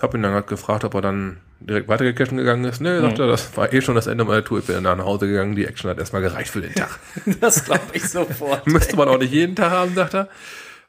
Hab 0.02 0.14
ihn 0.14 0.22
dann 0.24 0.34
halt 0.34 0.48
gefragt, 0.48 0.84
ob 0.84 0.94
er 0.94 1.02
dann 1.02 1.38
direkt 1.60 1.88
weitergecashen 1.88 2.38
gegangen 2.38 2.66
ist. 2.66 2.82
Nee, 2.82 3.00
sagt 3.00 3.18
Mhm. 3.18 3.24
er, 3.24 3.28
das 3.28 3.58
war 3.58 3.74
eh 3.74 3.82
schon 3.82 3.96
das 3.96 4.06
Ende 4.08 4.24
meiner 4.26 4.44
Tour. 4.44 4.60
Ich 4.60 4.66
bin 4.66 4.84
dann 4.84 4.98
nach 5.00 5.06
Hause 5.06 5.28
gegangen. 5.28 5.56
Die 5.56 5.66
Action 5.66 5.90
hat 5.90 5.98
erstmal 5.98 6.22
gereicht 6.22 6.52
für 6.52 6.62
den 6.62 6.74
Tag. 6.74 7.00
Das 7.42 7.66
glaube 7.66 7.82
ich 7.94 8.08
sofort. 8.08 8.68
Müsste 8.68 8.96
man 8.96 9.08
auch 9.08 9.18
nicht 9.18 9.34
jeden 9.34 9.56
Tag 9.56 9.72
haben, 9.72 9.96
sagt 9.96 10.14
er. 10.14 10.30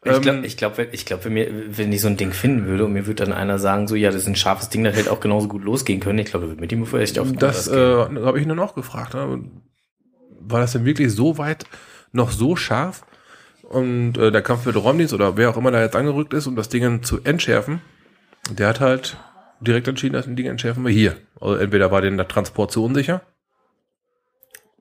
Ich 0.05 0.13
Ähm, 0.13 0.23
glaube, 0.23 0.47
ich 0.47 0.57
glaub, 0.57 0.79
wenn, 0.79 0.89
ich 0.93 1.07
glaub, 1.07 1.25
wenn, 1.25 1.33
mir, 1.33 1.49
wenn 1.77 1.93
ich 1.93 2.01
so 2.03 2.07
ein 2.09 2.17
Ding 2.17 2.33
finden 2.33 2.67
würde 2.67 2.85
und 2.85 2.93
mir 2.93 3.07
würde 3.07 3.25
dann 3.25 3.33
einer 3.33 3.59
sagen, 3.59 3.89
so, 3.89 3.97
ja, 3.97 4.11
das 4.11 4.23
ist 4.23 4.29
ein 4.29 4.37
scharfes 4.37 4.69
Ding, 4.69 4.85
das 4.85 4.95
hätte 4.95 5.11
auch 5.11 5.19
genauso 5.21 5.49
gut 5.49 5.65
losgehen 5.65 5.99
können, 6.01 6.19
ich 6.21 6.27
glaube, 6.31 6.47
mit 6.47 6.71
dem 6.71 6.85
echt 6.95 7.19
auf 7.19 7.33
Das 7.33 7.69
gehen. 7.71 8.17
äh, 8.17 8.25
habe 8.25 8.39
ich 8.39 8.45
ihn 8.45 8.49
dann 8.49 8.61
auch 8.61 8.75
gefragt. 8.77 9.15
Ne? 9.15 9.41
War 10.41 10.61
das 10.61 10.73
denn 10.73 10.85
wirklich 10.85 11.13
so 11.13 11.37
weit 11.39 11.65
noch 12.13 12.31
so 12.31 12.55
scharf? 12.57 13.05
Und 13.63 14.17
äh, 14.19 14.31
der 14.31 14.41
Kampf 14.43 14.67
mit 14.67 14.77
Romnitz 14.77 15.13
oder 15.13 15.37
wer 15.37 15.51
auch 15.51 15.57
immer 15.57 15.71
da 15.73 15.81
jetzt 15.83 15.97
angerückt 15.97 16.33
ist, 16.33 16.47
um 16.47 16.55
das 16.57 16.69
Ding 16.69 17.03
zu 17.03 17.21
entschärfen, 17.25 17.81
der 18.51 18.69
hat 18.69 18.81
halt 18.81 19.17
direkt 19.61 19.89
entschieden, 19.89 20.15
das 20.15 20.27
Ding 20.27 20.47
entschärfen 20.47 20.85
wir 20.85 20.93
hier. 20.93 21.17
Also 21.41 21.57
entweder 21.57 21.91
war 21.91 22.01
denen 22.01 22.17
der 22.17 22.29
Transport 22.29 22.71
zu 22.73 22.85
unsicher 22.85 23.23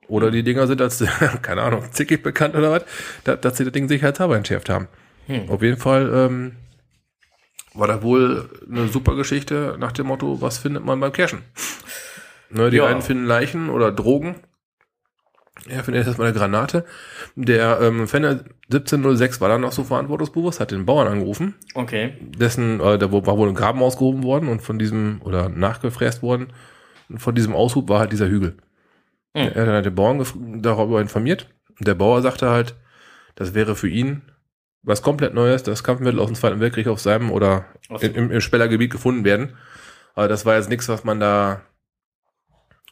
oder 0.07 0.31
die 0.31 0.43
Dinger 0.43 0.67
sind 0.67 0.81
als, 0.81 1.03
keine 1.41 1.61
Ahnung, 1.63 1.83
zickig 1.91 2.23
bekannt 2.23 2.55
oder 2.55 2.71
was, 2.71 2.85
da, 3.23 3.35
dass 3.35 3.57
sie 3.57 3.63
das 3.65 3.73
Ding 3.73 3.87
sicherheitshalber 3.87 4.37
entschärft 4.37 4.69
haben. 4.69 4.87
Hm. 5.27 5.49
Auf 5.49 5.61
jeden 5.61 5.77
Fall 5.77 6.09
ähm, 6.13 6.55
war 7.73 7.87
das 7.87 8.01
wohl 8.01 8.49
eine 8.69 8.87
super 8.87 9.15
Geschichte 9.15 9.75
nach 9.79 9.91
dem 9.91 10.07
Motto, 10.07 10.41
was 10.41 10.57
findet 10.57 10.85
man 10.85 10.99
beim 10.99 11.11
Cashen? 11.11 11.41
Ne, 12.49 12.69
die 12.69 12.77
Ja. 12.77 12.85
einen 12.87 13.01
finden 13.01 13.25
Leichen 13.25 13.69
oder 13.69 13.91
Drogen. 13.91 14.35
Er 15.67 15.83
findet 15.83 16.07
erstmal 16.07 16.29
eine 16.29 16.37
Granate. 16.37 16.85
Der 17.35 17.81
ähm, 17.81 18.07
Fender 18.07 18.45
1706 18.69 19.39
war 19.39 19.47
dann 19.47 19.61
noch 19.61 19.71
so 19.71 19.85
verantwortungsbewusst, 19.85 20.59
hat 20.59 20.71
den 20.71 20.85
Bauern 20.85 21.07
angerufen. 21.07 21.55
Okay. 21.73 22.13
Dessen, 22.19 22.81
äh, 22.81 22.97
da 22.97 23.11
war 23.11 23.37
wohl 23.37 23.47
ein 23.47 23.55
Graben 23.55 23.81
ausgehoben 23.81 24.23
worden 24.23 24.49
und 24.49 24.61
von 24.61 24.77
diesem, 24.77 25.21
oder 25.23 25.47
nachgefräst 25.47 26.21
worden. 26.21 26.47
Und 27.07 27.19
von 27.19 27.33
diesem 27.33 27.55
Aushub 27.55 27.87
war 27.87 27.99
halt 27.99 28.11
dieser 28.11 28.27
Hügel. 28.27 28.57
Hm. 29.33 29.51
Er 29.53 29.61
hat 29.61 29.67
dann 29.67 29.83
den 29.83 29.95
Bauern 29.95 30.61
darüber 30.61 30.99
informiert. 30.99 31.47
Und 31.79 31.87
der 31.87 31.95
Bauer 31.95 32.21
sagte 32.21 32.49
halt, 32.49 32.75
das 33.35 33.53
wäre 33.53 33.75
für 33.75 33.87
ihn 33.87 34.23
was 34.83 35.01
komplett 35.01 35.33
Neues, 35.33 35.63
das 35.63 35.83
Kampfmittel 35.83 36.19
aus 36.19 36.27
dem 36.27 36.35
Zweiten 36.35 36.59
Weltkrieg 36.59 36.87
auf 36.87 36.99
seinem 36.99 37.31
oder 37.31 37.65
im, 37.99 38.15
im, 38.15 38.31
im 38.31 38.41
Spellergebiet 38.41 38.91
gefunden 38.91 39.25
werden. 39.25 39.57
Aber 40.15 40.27
das 40.27 40.45
war 40.45 40.55
jetzt 40.55 40.69
nichts, 40.69 40.87
was 40.87 41.03
man 41.03 41.19
da 41.19 41.61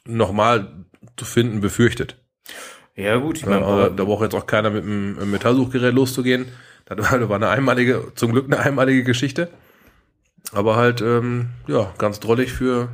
nochmal 0.04 0.84
zu 1.16 1.24
finden 1.24 1.60
befürchtet. 1.60 2.16
Ja, 2.96 3.16
gut, 3.16 3.36
ich 3.36 3.46
meine, 3.46 3.64
aber 3.64 3.90
da 3.90 4.04
braucht 4.04 4.22
jetzt 4.22 4.34
auch 4.34 4.46
keiner 4.46 4.70
mit 4.70 4.84
einem 4.84 5.30
Metallsuchgerät 5.30 5.94
loszugehen. 5.94 6.46
Das 6.86 6.98
war, 6.98 7.18
das 7.18 7.28
war 7.28 7.36
eine 7.36 7.48
einmalige, 7.48 8.12
zum 8.14 8.32
Glück 8.32 8.46
eine 8.46 8.58
einmalige 8.58 9.04
Geschichte. 9.04 9.48
Aber 10.52 10.76
halt, 10.76 11.02
ähm, 11.02 11.50
ja, 11.66 11.92
ganz 11.98 12.20
drollig 12.20 12.52
für, 12.52 12.88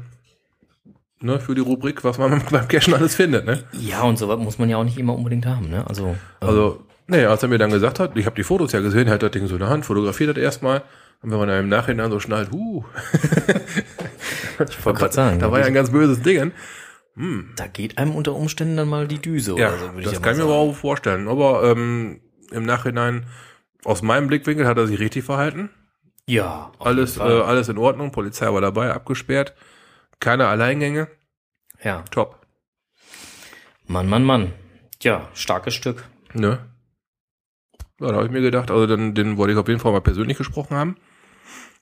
ne, 1.21 1.39
für 1.39 1.55
die 1.55 1.61
Rubrik, 1.61 2.03
was 2.03 2.19
man 2.19 2.43
beim 2.51 2.67
Cashen 2.67 2.95
alles 2.95 3.15
findet, 3.15 3.47
ne? 3.47 3.63
ja, 3.73 4.03
und 4.03 4.19
sowas 4.19 4.39
muss 4.39 4.59
man 4.59 4.69
ja 4.69 4.79
auch 4.79 4.85
nicht 4.85 4.99
immer 4.99 5.15
unbedingt 5.15 5.47
haben, 5.47 5.69
ne? 5.69 5.87
Also, 5.87 6.17
Also, 6.41 6.83
nee, 7.07 7.25
als 7.25 7.43
er 7.43 7.49
mir 7.49 7.59
dann 7.59 7.71
gesagt 7.71 8.01
hat, 8.01 8.17
ich 8.17 8.27
habe 8.27 8.35
die 8.35 8.43
Fotos 8.43 8.73
ja 8.73 8.81
gesehen, 8.81 9.07
er 9.07 9.15
hat 9.15 9.23
das 9.23 9.31
Ding 9.31 9.47
so 9.47 9.55
in 9.55 9.61
der 9.61 9.69
Hand, 9.69 9.85
fotografiert 9.87 10.37
das 10.37 10.43
erstmal. 10.43 10.83
Und 11.23 11.31
wenn 11.31 11.39
man 11.39 11.47
dann 11.49 11.61
im 11.61 11.69
Nachhinein 11.69 12.11
so 12.11 12.19
schnallt, 12.19 12.51
huh, 12.51 12.83
ich 14.69 14.85
wollte 14.85 14.99
gerade 14.99 15.15
sagen, 15.15 15.39
da 15.39 15.53
war 15.53 15.61
ja 15.61 15.67
ein 15.67 15.75
ganz 15.75 15.91
böses 15.91 16.23
Ding. 16.23 16.51
Da 17.57 17.67
geht 17.67 17.99
einem 17.99 18.15
unter 18.15 18.35
Umständen 18.35 18.77
dann 18.77 18.89
mal 18.89 19.07
die 19.07 19.19
Düse 19.21 19.55
Ja, 19.59 19.69
oder 19.69 19.79
so, 19.79 19.87
das 19.89 20.07
ich 20.07 20.13
ja 20.13 20.21
kann 20.21 20.33
ich 20.33 20.39
mir 20.45 20.51
auch 20.51 20.73
vorstellen. 20.75 21.29
Aber 21.29 21.63
ähm, 21.65 22.21
im 22.51 22.65
Nachhinein, 22.65 23.27
aus 23.85 24.03
meinem 24.03 24.29
Blickwinkel, 24.29 24.67
hat 24.67 24.79
er 24.79 24.87
sich 24.87 24.99
richtig 24.99 25.25
verhalten. 25.25 25.71
Ja, 26.27 26.73
Alles, 26.79 27.19
äh, 27.19 27.23
alles 27.23 27.69
in 27.69 27.79
Ordnung. 27.79 28.13
Polizei 28.13 28.47
war 28.53 28.61
dabei, 28.61 28.93
abgesperrt. 28.93 29.55
Keine 30.21 30.47
Alleingänge. 30.47 31.09
ja. 31.83 32.03
Top. 32.11 32.39
Mann, 33.87 34.09
Mann, 34.09 34.25
Mann. 34.25 34.53
Ja, 35.03 35.29
starkes 35.35 35.75
Stück. 35.75 36.05
Ne? 36.33 36.65
Ja, 38.01 38.09
da 38.09 38.15
habe 38.15 38.27
ich 38.27 38.31
mir 38.33 38.41
gedacht, 38.41 38.71
also 38.71 38.87
dann, 38.87 39.15
den 39.15 39.37
wollte 39.37 39.53
ich 39.53 39.59
auf 39.59 39.69
jeden 39.69 39.81
Fall 39.81 39.93
mal 39.93 40.01
persönlich 40.01 40.39
gesprochen 40.39 40.77
haben. 40.77 40.97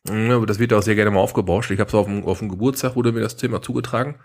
Ja, 0.09 0.37
aber 0.37 0.47
das 0.47 0.59
wird 0.59 0.73
auch 0.73 0.83
sehr 0.83 0.95
gerne 0.95 1.11
mal 1.11 1.21
aufgebauscht. 1.21 1.71
Ich 1.71 1.79
habe 1.79 1.88
es 1.88 1.95
auf 1.95 2.07
dem, 2.07 2.25
auf 2.25 2.38
dem 2.38 2.49
Geburtstag, 2.49 2.97
wurde 2.97 3.12
mir 3.12 3.21
das 3.21 3.37
Thema 3.37 3.61
zugetragen. 3.62 4.16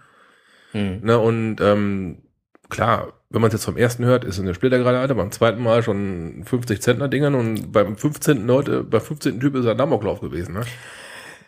Hm. 0.71 0.99
Ne, 1.01 1.17
und 1.17 1.61
ähm, 1.61 2.17
klar, 2.69 3.13
wenn 3.29 3.41
man 3.41 3.49
es 3.49 3.53
jetzt 3.53 3.65
vom 3.65 3.77
ersten 3.77 4.05
hört, 4.05 4.23
ist 4.23 4.35
es 4.35 4.41
eine 4.41 4.53
Splittergranate, 4.53 5.15
beim 5.15 5.31
zweiten 5.31 5.61
Mal 5.61 5.83
schon 5.83 6.43
50 6.45 6.81
Zentner 6.81 7.07
Dingern 7.07 7.35
und 7.35 7.71
beim 7.71 7.97
15. 7.97 8.47
Leute, 8.47 8.83
beim 8.83 9.01
15. 9.01 9.39
Typ 9.39 9.55
ist 9.55 9.65
er 9.65 9.71
ein 9.71 9.77
Damoklauf 9.77 10.21
gewesen, 10.21 10.53
ne? 10.53 10.61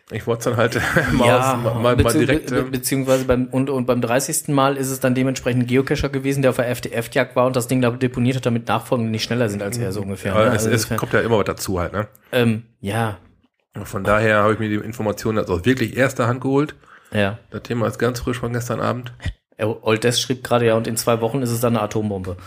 Ich 0.10 0.25
wollte 0.25 0.39
es 0.39 0.45
dann 0.45 0.56
halt 0.56 0.80
mal, 1.13 1.27
ja, 1.27 1.53
aus, 1.53 1.63
mal, 1.63 1.95
mal, 1.97 2.13
direkt. 2.13 2.49
be 2.49 2.60
ähm, 2.60 2.71
beziehungsweise 2.71 3.25
beim 3.25 3.47
und, 3.47 3.69
und 3.69 3.86
beim 3.86 3.99
30. 3.99 4.47
Mal 4.47 4.77
ist 4.77 4.89
es 4.89 5.01
dann 5.01 5.15
dementsprechend 5.15 5.63
ein 5.63 5.67
Geocacher 5.67 6.08
gewesen, 6.08 6.41
der 6.41 6.51
auf 6.51 6.56
der 6.56 6.69
FDF-Jagd 6.69 7.36
war 7.36 7.45
und 7.45 7.58
das 7.58 7.67
Ding 7.67 7.82
da 7.82 7.91
deponiert 7.91 8.38
hat, 8.38 8.45
damit 8.45 8.69
Nachfolgende 8.69 9.12
nicht 9.12 9.23
schneller 9.23 9.49
sind 9.49 9.62
als 9.62 9.77
er 9.77 9.91
so 9.91 10.01
ungefähr. 10.01 10.34
aber 10.34 10.45
ne? 10.45 10.56
es, 10.56 10.65
Also 10.65 10.69
es 10.69 10.97
kommt 10.97 11.12
ja 11.12 11.19
immer 11.19 11.38
was 11.38 11.45
dazu 11.45 11.80
halt, 11.80 11.91
ne? 11.91 12.08
ähm, 12.32 12.63
ja, 12.80 13.17
Von 13.84 14.06
daher 14.06 14.43
habe 14.43 14.53
ich 14.53 14.60
mir 14.60 14.69
die 14.69 14.75
Informationen 14.75 15.39
also 15.39 15.56
aus 15.56 15.65
wirklich 15.65 15.97
erster 15.97 16.27
Hand 16.27 16.39
geholt. 16.39 16.75
Ja. 17.12 17.38
Das 17.52 17.63
Thema 17.63 17.88
ist 17.88 17.98
ganz 18.00 18.20
frisch 18.20 18.39
von 18.39 18.54
gestern 18.54 18.80
Abend. 18.82 19.13
Old 19.60 20.04
Death 20.04 20.20
schrieb 20.20 20.43
gerade 20.43 20.65
ja, 20.67 20.76
und 20.76 20.88
in 20.88 20.98
zwei 20.98 21.20
Wochen 21.22 21.41
ist 21.41 21.52
es 21.52 21.60
dann 21.60 21.76
eine 21.76 21.84
Atombombe. 21.84 22.38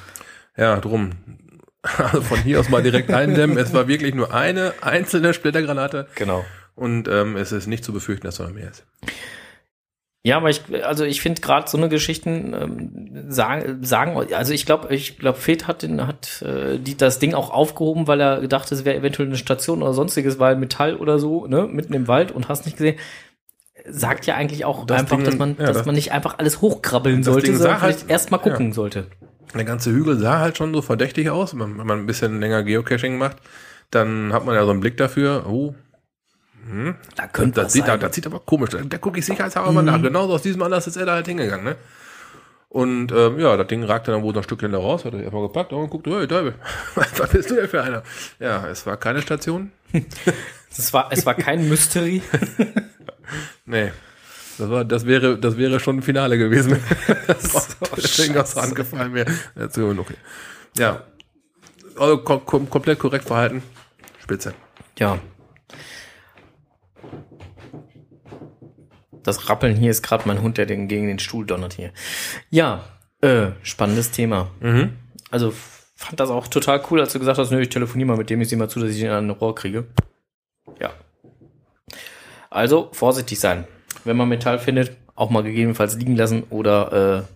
Ja, 0.57 0.79
drum. 0.81 1.11
Also 1.97 2.21
von 2.21 2.39
hier 2.43 2.61
aus 2.61 2.69
mal 2.69 2.83
direkt 2.83 3.11
eindämmen. 3.11 3.57
es 3.57 3.73
war 3.73 3.89
wirklich 3.89 4.15
nur 4.15 4.35
eine 4.35 4.75
einzelne 4.83 5.33
Splittergranate 5.33 6.09
Genau. 6.15 6.45
und 6.75 7.09
ähm, 7.09 7.37
es 7.37 7.53
ist 7.53 7.69
nicht 7.69 7.85
zu 7.85 7.95
befürchten, 7.95 8.27
dass 8.27 8.37
da 8.37 8.45
noch 8.45 8.53
mehr 8.53 8.69
ist. 8.71 8.85
Ja, 10.23 10.37
aber 10.37 10.51
ich, 10.51 10.61
also 10.85 11.05
ich 11.05 11.23
finde 11.23 11.41
gerade 11.41 11.71
so 11.71 11.79
eine 11.79 11.89
Geschichten 11.89 12.53
ähm, 12.53 13.25
sagen, 13.33 13.83
sagen, 13.83 14.15
also 14.35 14.53
ich 14.53 14.67
glaube, 14.67 14.95
ich 14.95 15.19
glaube, 15.19 15.39
Fed 15.39 15.67
hat 15.67 15.81
den, 15.83 16.07
hat 16.07 16.43
äh, 16.43 16.79
die 16.79 16.99
das 16.99 17.19
Ding 17.19 17.33
auch 17.33 17.51
aufgehoben, 17.51 18.07
weil 18.07 18.21
er 18.21 18.41
gedacht, 18.43 18.71
es 18.71 18.85
wäre 18.85 18.99
eventuell 18.99 19.29
eine 19.29 19.39
Station 19.39 19.83
oder 19.83 19.95
sonstiges, 19.95 20.39
weil 20.39 20.57
Metall 20.57 20.97
oder 20.97 21.19
so, 21.19 21.47
ne, 21.47 21.67
mitten 21.67 21.95
im 21.95 22.07
Wald 22.09 22.31
und 22.33 22.51
hast 22.51 22.67
nicht 22.67 22.77
gesehen. 22.77 22.99
Sagt 23.89 24.27
ja 24.27 24.35
eigentlich 24.35 24.65
auch 24.65 24.87
Das 24.87 25.01
einfach, 25.01 25.17
Ding- 25.17 25.25
dass 25.27 25.37
man, 25.39 25.57
ja, 25.59 25.67
dass 25.67 25.79
das- 25.79 25.87
man 25.87 25.95
nicht 25.95 26.13
einfach 26.13 26.39
alles 26.39 26.61
hochkrabbeln 26.61 27.23
sollte, 27.23 27.47
Ding 27.47 27.57
sondern 27.57 27.81
halt- 27.81 27.95
vielleicht 27.97 28.11
erst 28.11 28.31
mal 28.31 28.39
gucken 28.39 28.73
sollte. 28.73 29.07
Der 29.55 29.65
ganze 29.65 29.91
Hügel 29.91 30.17
sah 30.19 30.39
halt 30.39 30.57
schon 30.57 30.73
so 30.75 30.81
verdächtig 30.83 31.29
aus, 31.31 31.59
wenn 31.59 31.77
wenn 31.79 31.87
man 31.87 31.99
ein 32.01 32.07
bisschen 32.07 32.41
länger 32.41 32.63
Geocaching 32.63 33.19
macht. 33.19 33.37
dann 33.91 34.33
hat 34.33 34.45
man 34.47 34.55
ja 34.55 34.65
so 34.65 34.71
einen 34.71 34.79
Blick 34.81 34.97
dafür, 34.97 35.47
oh, 35.49 35.75
hm, 36.69 36.95
Da 37.17 37.27
könnte 37.27 37.63
das, 37.63 37.73
sieht, 37.73 37.83
da, 37.83 37.93
sein. 37.93 38.01
das 38.01 38.15
sieht 38.15 38.25
aber 38.27 38.39
komisch. 38.39 38.71
Da, 38.71 38.79
da 38.83 38.99
gucke 38.99 39.19
ich 39.19 39.27
sicherheitshalber 39.27 39.73
mal 39.73 39.83
nach. 39.83 40.01
Genauso 40.01 40.35
aus 40.35 40.43
diesem 40.43 40.63
Anlass 40.63 40.87
ist 40.87 40.97
er 40.97 41.07
da 41.07 41.15
halt 41.15 41.27
hingegangen, 41.27 41.65
ne? 41.65 41.77
Und 42.69 43.11
ähm, 43.11 43.41
ja, 43.41 43.57
das 43.57 43.67
Ding 43.67 43.83
ragte 43.83 44.13
dann 44.13 44.23
wohl 44.23 44.33
noch 44.33 44.43
ein 44.43 44.45
Stückchen 44.45 44.71
da 44.71 44.79
raus, 44.79 45.05
hat 45.05 45.13
er 45.15 45.23
erstmal 45.25 45.43
gepackt 45.43 45.73
und 45.73 45.91
guckte, 45.91 46.11
hey, 46.17 46.29
Teufel, 46.29 46.55
was 46.95 47.31
bist 47.31 47.51
du 47.51 47.57
denn 47.57 47.69
für 47.69 47.83
einer? 47.83 48.05
Ja, 48.39 48.69
es 48.69 48.87
war 48.87 48.97
keine 48.97 49.23
Station. 49.23 49.73
Es 50.79 50.93
war, 50.93 51.09
es 51.11 51.27
war 51.27 51.35
kein 51.35 51.69
Mystery. 51.69 52.23
Nee. 53.65 53.93
Das, 54.59 54.69
war, 54.69 54.85
das, 54.85 55.07
wäre, 55.07 55.39
das 55.39 55.57
wäre 55.57 55.81
schon 55.81 55.99
ein 55.99 56.03
Finale 56.03 56.37
gewesen. 56.37 56.79
das 57.27 58.17
Ding 58.17 58.37
aus 58.37 58.55
der 58.55 58.63
Hand 58.65 58.75
gefallen 58.75 59.15
wäre. 59.15 59.33
Okay. 59.57 60.17
Ja. 60.77 61.03
Also 61.97 62.19
kom 62.19 62.45
kom 62.45 62.69
komplett 62.69 62.99
korrekt 62.99 63.25
verhalten. 63.25 63.63
Spitze. 64.23 64.55
Ja. 64.99 65.19
Das 69.23 69.49
Rappeln 69.49 69.77
hier 69.77 69.91
ist 69.91 70.03
gerade 70.03 70.27
mein 70.27 70.43
Hund, 70.43 70.59
der 70.59 70.67
den 70.67 70.89
gegen 70.89 71.07
den 71.07 71.19
Stuhl 71.19 71.47
donnert 71.47 71.75
hier. 71.75 71.93
Ja, 72.51 72.85
äh, 73.21 73.49
spannendes 73.63 74.11
Thema. 74.11 74.51
Mhm. 74.61 74.97
Also 75.31 75.53
fand 75.95 76.19
das 76.19 76.31
auch 76.31 76.49
total 76.49 76.83
cool, 76.91 77.01
als 77.01 77.13
du 77.13 77.19
gesagt 77.19 77.39
hast, 77.39 77.51
nö, 77.51 77.61
ich 77.61 77.69
telefoniere 77.69 78.09
mal 78.09 78.17
mit 78.17 78.31
dem, 78.31 78.41
ich 78.41 78.49
sehe 78.49 78.59
mal 78.59 78.69
zu, 78.69 78.81
dass 78.81 78.91
ich 78.91 79.01
ihn 79.01 79.09
an 79.09 79.27
ein 79.27 79.31
Rohr 79.31 79.55
kriege. 79.55 79.87
Ja. 80.81 80.91
Also 82.51 82.91
vorsichtig 82.93 83.39
sein. 83.39 83.67
Wenn 84.05 84.17
man 84.17 84.29
Metall 84.29 84.59
findet, 84.59 84.97
auch 85.15 85.31
mal 85.31 85.43
gegebenenfalls 85.43 85.97
liegen 85.97 86.17
lassen 86.17 86.43
oder 86.51 87.27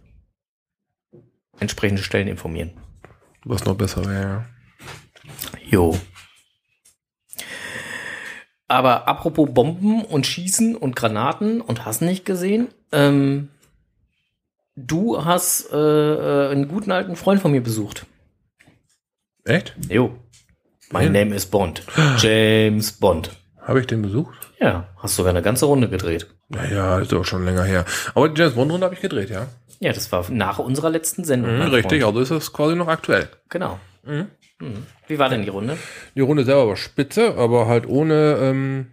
äh, 1.12 1.18
entsprechende 1.60 2.02
Stellen 2.02 2.28
informieren. 2.28 2.72
Was 3.44 3.64
noch 3.64 3.76
besser 3.76 4.04
wäre, 4.04 4.22
ja. 4.22 4.44
Jo. 5.70 5.98
Aber 8.66 9.06
apropos 9.06 9.48
Bomben 9.52 10.04
und 10.04 10.26
Schießen 10.26 10.74
und 10.74 10.96
Granaten 10.96 11.60
und 11.60 11.84
hast 11.84 12.00
nicht 12.00 12.24
gesehen, 12.24 12.68
ähm, 12.92 13.50
du 14.74 15.24
hast 15.24 15.70
äh, 15.72 15.76
äh, 15.76 16.50
einen 16.50 16.68
guten 16.68 16.90
alten 16.90 17.16
Freund 17.16 17.40
von 17.40 17.52
mir 17.52 17.62
besucht. 17.62 18.06
Echt? 19.44 19.76
Jo. 19.88 20.18
My 20.90 21.00
Wen? 21.00 21.12
name 21.12 21.34
is 21.34 21.46
Bond. 21.46 21.82
James 22.18 22.92
Bond. 22.92 23.30
Habe 23.60 23.80
ich 23.80 23.86
den 23.86 24.02
besucht? 24.02 24.52
Ja, 24.64 24.88
hast 24.96 25.16
sogar 25.16 25.30
eine 25.30 25.42
ganze 25.42 25.66
Runde 25.66 25.90
gedreht. 25.90 26.26
Naja, 26.48 26.98
ist 26.98 27.12
doch 27.12 27.24
schon 27.24 27.44
länger 27.44 27.64
her. 27.64 27.84
Aber 28.14 28.28
die 28.30 28.40
James 28.40 28.54
Bond 28.54 28.72
Runde 28.72 28.84
habe 28.86 28.94
ich 28.94 29.00
gedreht, 29.02 29.28
ja. 29.28 29.46
Ja, 29.80 29.92
das 29.92 30.10
war 30.10 30.24
nach 30.30 30.58
unserer 30.58 30.88
letzten 30.88 31.24
Sendung. 31.24 31.56
Mhm, 31.56 31.62
richtig, 31.62 32.00
Freund. 32.02 32.04
also 32.16 32.20
ist 32.20 32.30
das 32.30 32.52
quasi 32.52 32.74
noch 32.74 32.88
aktuell. 32.88 33.28
Genau. 33.50 33.78
Mhm. 34.04 34.28
Mhm. 34.60 34.86
Wie 35.06 35.18
war 35.18 35.28
denn 35.28 35.42
die 35.42 35.50
Runde? 35.50 35.76
Die 36.14 36.20
Runde 36.20 36.44
selber 36.44 36.68
war 36.68 36.76
spitze, 36.76 37.34
aber 37.36 37.66
halt 37.66 37.86
ohne, 37.86 38.38
ähm, 38.40 38.86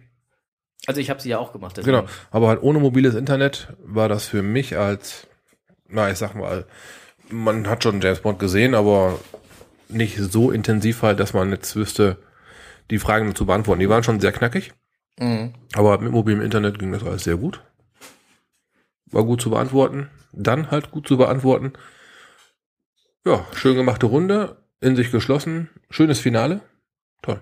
Also 0.86 1.00
ich 1.00 1.08
habe 1.08 1.20
sie 1.22 1.30
ja 1.30 1.38
auch 1.38 1.52
gemacht. 1.52 1.76
deswegen- 1.78 1.96
genau, 1.96 2.08
aber 2.30 2.48
halt 2.48 2.62
ohne 2.62 2.78
mobiles 2.78 3.14
Internet 3.14 3.68
war 3.82 4.10
das 4.10 4.26
für 4.26 4.42
mich 4.42 4.76
als, 4.76 5.26
na, 5.88 6.10
ich 6.10 6.18
sag 6.18 6.34
mal, 6.34 6.66
man 7.30 7.66
hat 7.68 7.82
schon 7.82 8.02
James 8.02 8.20
Bond 8.20 8.38
gesehen, 8.38 8.74
aber 8.74 9.18
nicht 9.88 10.18
so 10.18 10.50
intensiv 10.50 11.00
halt, 11.02 11.18
dass 11.18 11.32
man 11.32 11.50
jetzt 11.50 11.74
wüsste, 11.76 12.18
die 12.90 12.98
Fragen 12.98 13.28
dazu 13.28 13.46
beantworten. 13.46 13.80
Die 13.80 13.88
waren 13.88 14.02
schon 14.02 14.20
sehr 14.20 14.32
knackig, 14.32 14.72
Mhm. 15.18 15.54
aber 15.74 15.98
mit 15.98 16.12
mobilem 16.12 16.40
Internet 16.40 16.78
ging 16.78 16.92
das 16.92 17.04
alles 17.04 17.24
sehr 17.24 17.36
gut. 17.36 17.62
War 19.06 19.24
gut 19.24 19.42
zu 19.42 19.50
beantworten, 19.50 20.10
dann 20.32 20.70
halt 20.70 20.90
gut 20.90 21.06
zu 21.06 21.16
beantworten. 21.16 21.74
Ja, 23.24 23.46
schön 23.54 23.76
gemachte 23.76 24.06
Runde, 24.06 24.56
in 24.80 24.96
sich 24.96 25.10
geschlossen, 25.12 25.70
schönes 25.90 26.18
Finale. 26.18 26.62
Toll. 27.20 27.40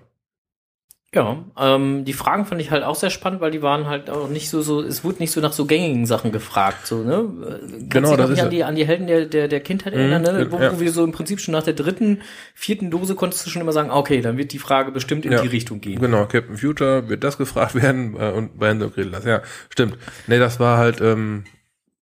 Ja, 1.13 1.43
ähm, 1.57 2.05
die 2.05 2.13
Fragen 2.13 2.45
fand 2.45 2.61
ich 2.61 2.71
halt 2.71 2.83
auch 2.85 2.95
sehr 2.95 3.09
spannend, 3.09 3.41
weil 3.41 3.51
die 3.51 3.61
waren 3.61 3.85
halt 3.87 4.09
auch 4.09 4.29
nicht 4.29 4.49
so, 4.49 4.61
so, 4.61 4.81
es 4.81 5.03
wurde 5.03 5.17
nicht 5.19 5.31
so 5.31 5.41
nach 5.41 5.51
so 5.51 5.65
gängigen 5.65 6.05
Sachen 6.05 6.31
gefragt, 6.31 6.87
so, 6.87 7.03
ne? 7.03 7.27
Kannst 7.59 7.89
Genau, 7.89 8.15
das 8.15 8.29
ist 8.29 8.39
an 8.39 8.49
die, 8.49 8.63
an 8.63 8.75
die 8.75 8.85
Helden 8.87 9.07
der, 9.07 9.25
der, 9.25 9.49
der 9.49 9.59
Kindheit 9.59 9.91
erinnern, 9.93 10.21
ne? 10.21 10.37
gen- 10.37 10.51
Wo, 10.53 10.57
ja. 10.59 10.71
wo 10.73 10.79
wir 10.79 10.89
so 10.93 11.03
im 11.03 11.11
Prinzip 11.11 11.41
schon 11.41 11.51
nach 11.51 11.63
der 11.63 11.73
dritten, 11.73 12.21
vierten 12.55 12.89
Dose 12.91 13.15
konntest 13.15 13.45
du 13.45 13.49
schon 13.49 13.61
immer 13.61 13.73
sagen, 13.73 13.91
okay, 13.91 14.21
dann 14.21 14.37
wird 14.37 14.53
die 14.53 14.57
Frage 14.59 14.93
bestimmt 14.93 15.25
in 15.25 15.33
Ja. 15.33 15.41
die 15.41 15.49
Richtung 15.49 15.81
gehen. 15.81 15.99
Genau, 15.99 16.25
Captain 16.27 16.57
Future 16.57 17.09
wird 17.09 17.25
das 17.25 17.37
gefragt 17.37 17.75
werden 17.81 18.15
äh, 18.17 18.31
und 18.31 18.57
bei 18.57 18.69
Enzo 18.69 18.89
Grillas. 18.89 19.25
Ja, 19.25 19.41
stimmt. 19.69 19.97
Nee, 20.27 20.39
das 20.39 20.61
war 20.61 20.77
halt, 20.77 21.01
ähm, 21.01 21.43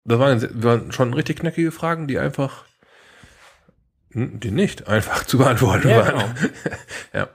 das 0.06 0.18
waren, 0.18 0.64
waren 0.64 0.92
schon 0.92 1.14
richtig 1.14 1.42
knackige 1.42 1.72
Fragen, 1.72 2.08
die 2.08 2.18
einfach, 2.18 2.64
die 4.16 4.50
nicht 4.50 4.88
einfach 4.88 5.24
zu 5.28 5.38
beantworten 5.38 5.90
Ja, 5.90 5.98
waren. 5.98 6.08
genau. 6.16 6.50
Ja. 7.14 7.28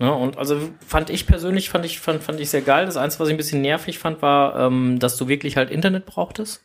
Ja, 0.00 0.10
und 0.10 0.38
also 0.38 0.58
fand 0.86 1.10
ich 1.10 1.26
persönlich, 1.26 1.68
fand 1.68 1.84
ich, 1.84 2.00
fand, 2.00 2.22
fand 2.22 2.40
ich 2.40 2.48
sehr 2.48 2.62
geil. 2.62 2.86
Das 2.86 2.96
Einzige, 2.96 3.22
was 3.22 3.28
ich 3.28 3.34
ein 3.34 3.36
bisschen 3.36 3.60
nervig 3.60 3.98
fand, 3.98 4.22
war, 4.22 4.58
ähm, 4.58 4.98
dass 4.98 5.18
du 5.18 5.28
wirklich 5.28 5.56
halt 5.56 5.70
Internet 5.70 6.06
brauchtest. 6.06 6.64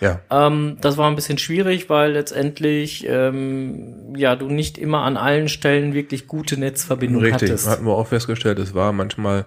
Ja, 0.00 0.20
Ähm, 0.28 0.78
das 0.80 0.96
war 0.96 1.08
ein 1.08 1.14
bisschen 1.14 1.38
schwierig, 1.38 1.88
weil 1.88 2.12
letztendlich 2.12 3.06
ähm, 3.08 4.14
ja 4.16 4.34
du 4.34 4.48
nicht 4.48 4.76
immer 4.76 5.02
an 5.02 5.16
allen 5.16 5.48
Stellen 5.48 5.94
wirklich 5.94 6.26
gute 6.26 6.58
Netzverbindung 6.58 7.22
richtig. 7.22 7.48
hattest. 7.48 7.68
Hatten 7.68 7.86
wir 7.86 7.92
auch 7.92 8.08
festgestellt, 8.08 8.58
es 8.58 8.74
war 8.74 8.92
manchmal 8.92 9.46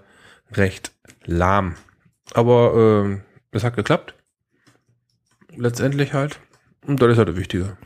recht 0.53 0.93
lahm. 1.25 1.75
Aber 2.33 3.03
ähm, 3.05 3.21
es 3.51 3.65
hat 3.65 3.75
geklappt. 3.75 4.15
Letztendlich 5.53 6.13
halt. 6.13 6.39
Und 6.85 7.01
das 7.01 7.11
ist 7.11 7.17
halt 7.17 7.27
das 7.27 7.35
Wichtige. 7.35 7.77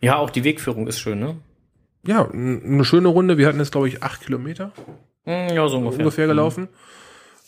Ja, 0.00 0.16
auch 0.16 0.30
die 0.30 0.44
Wegführung 0.44 0.86
ist 0.86 0.98
schön, 1.00 1.18
ne? 1.18 1.36
Ja, 2.06 2.28
eine 2.30 2.84
schöne 2.84 3.08
Runde. 3.08 3.38
Wir 3.38 3.46
hatten 3.46 3.58
jetzt, 3.58 3.72
glaube 3.72 3.88
ich, 3.88 4.02
acht 4.02 4.22
Kilometer. 4.22 4.72
Hm, 5.24 5.54
Ja, 5.54 5.68
so 5.68 5.78
ungefähr. 5.78 5.98
ungefähr 6.00 6.26
gelaufen. 6.26 6.68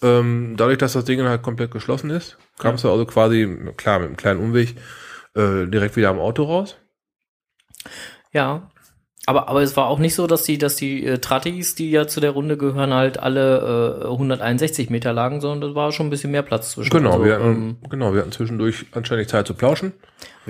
Ähm, 0.02 0.54
dadurch, 0.56 0.78
dass 0.78 0.94
das 0.94 1.04
Ding 1.04 1.22
halt 1.22 1.42
komplett 1.42 1.70
geschlossen 1.70 2.10
ist, 2.10 2.38
kamst 2.58 2.84
du 2.84 2.90
also 2.90 3.04
quasi, 3.04 3.46
klar, 3.76 3.98
mit 3.98 4.08
einem 4.08 4.16
kleinen 4.16 4.40
Umweg, 4.40 4.74
äh, 5.34 5.66
direkt 5.66 5.96
wieder 5.96 6.08
am 6.08 6.18
Auto 6.18 6.44
raus. 6.44 6.76
Ja. 8.32 8.70
Aber, 9.26 9.48
aber 9.48 9.62
es 9.62 9.76
war 9.76 9.86
auch 9.86 9.98
nicht 9.98 10.14
so, 10.14 10.26
dass 10.26 10.42
die, 10.44 10.56
dass 10.56 10.76
die 10.76 11.04
äh, 11.04 11.18
Trattis, 11.18 11.74
die 11.74 11.90
ja 11.90 12.06
zu 12.08 12.20
der 12.20 12.30
Runde 12.30 12.56
gehören, 12.56 12.94
halt 12.94 13.18
alle 13.18 14.00
äh, 14.02 14.06
161 14.08 14.88
Meter 14.88 15.12
lagen, 15.12 15.40
sondern 15.42 15.70
da 15.70 15.74
war 15.76 15.92
schon 15.92 16.06
ein 16.06 16.10
bisschen 16.10 16.30
mehr 16.30 16.42
Platz 16.42 16.72
zwischen. 16.72 16.90
Genau, 16.90 17.12
Also, 17.12 17.24
wir 17.26 17.34
hatten, 17.34 17.44
ähm, 17.44 17.76
genau, 17.90 18.12
wir 18.14 18.20
hatten 18.22 18.32
zwischendurch 18.32 18.86
anständig 18.92 19.28
Zeit 19.28 19.46
zu 19.46 19.54
plauschen. 19.54 19.92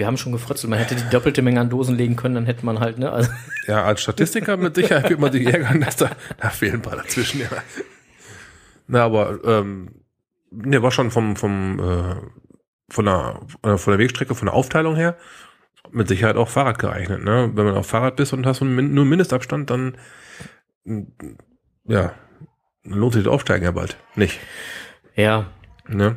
Wir 0.01 0.07
haben 0.07 0.17
schon 0.17 0.33
gefrotzelt. 0.33 0.71
Man 0.71 0.79
hätte 0.79 0.97
die 0.97 1.09
doppelte 1.11 1.43
Menge 1.43 1.61
an 1.61 1.69
Dosen 1.69 1.95
legen 1.95 2.17
können, 2.17 2.35
dann 2.35 2.47
hätte 2.47 2.65
man 2.65 2.81
halt, 2.81 2.99
ne? 2.99 3.13
Also, 3.13 3.31
Ja, 3.67 3.85
als 3.85 4.01
Statistiker 4.01 4.57
mit 4.57 4.75
Sicherheit 4.75 5.11
wird 5.11 5.21
man 5.21 5.31
sich 5.31 5.47
ärgern, 5.47 5.81
dass 5.81 5.97
da, 5.97 6.11
da 6.39 6.49
fehlen 6.49 6.77
ein 6.77 6.83
paar 6.83 6.97
dazwischen. 6.97 7.43
Ja. 7.43 7.49
Na, 8.89 9.05
aber 9.05 9.39
ähm, 9.45 9.91
ne, 10.51 10.83
war 10.83 10.91
schon 10.91 11.11
vom, 11.11 11.37
vom 11.37 11.79
äh, 11.79 12.17
von 12.93 13.05
der 13.05 13.41
äh, 13.63 13.77
von 13.77 13.93
der 13.93 13.99
Wegstrecke, 13.99 14.35
von 14.35 14.47
der 14.47 14.55
Aufteilung 14.55 14.97
her 14.97 15.17
mit 15.93 16.09
Sicherheit 16.09 16.37
auch 16.37 16.49
Fahrrad 16.49 16.79
geeignet. 16.79 17.23
Ne? 17.23 17.51
Wenn 17.55 17.67
man 17.67 17.77
auf 17.77 17.87
Fahrrad 17.87 18.17
bist 18.17 18.33
und 18.33 18.47
hast 18.47 18.61
nur 18.63 18.71
einen 18.71 19.09
Mindestabstand, 19.09 19.71
dann 19.71 19.97
ja, 21.85 22.13
lohnt 22.85 23.13
sich 23.13 23.25
das 23.25 23.33
Aufsteigen 23.33 23.65
ja 23.65 23.71
bald. 23.71 23.97
Nicht. 24.17 24.41
ja, 25.15 25.47
Ne? 25.87 26.17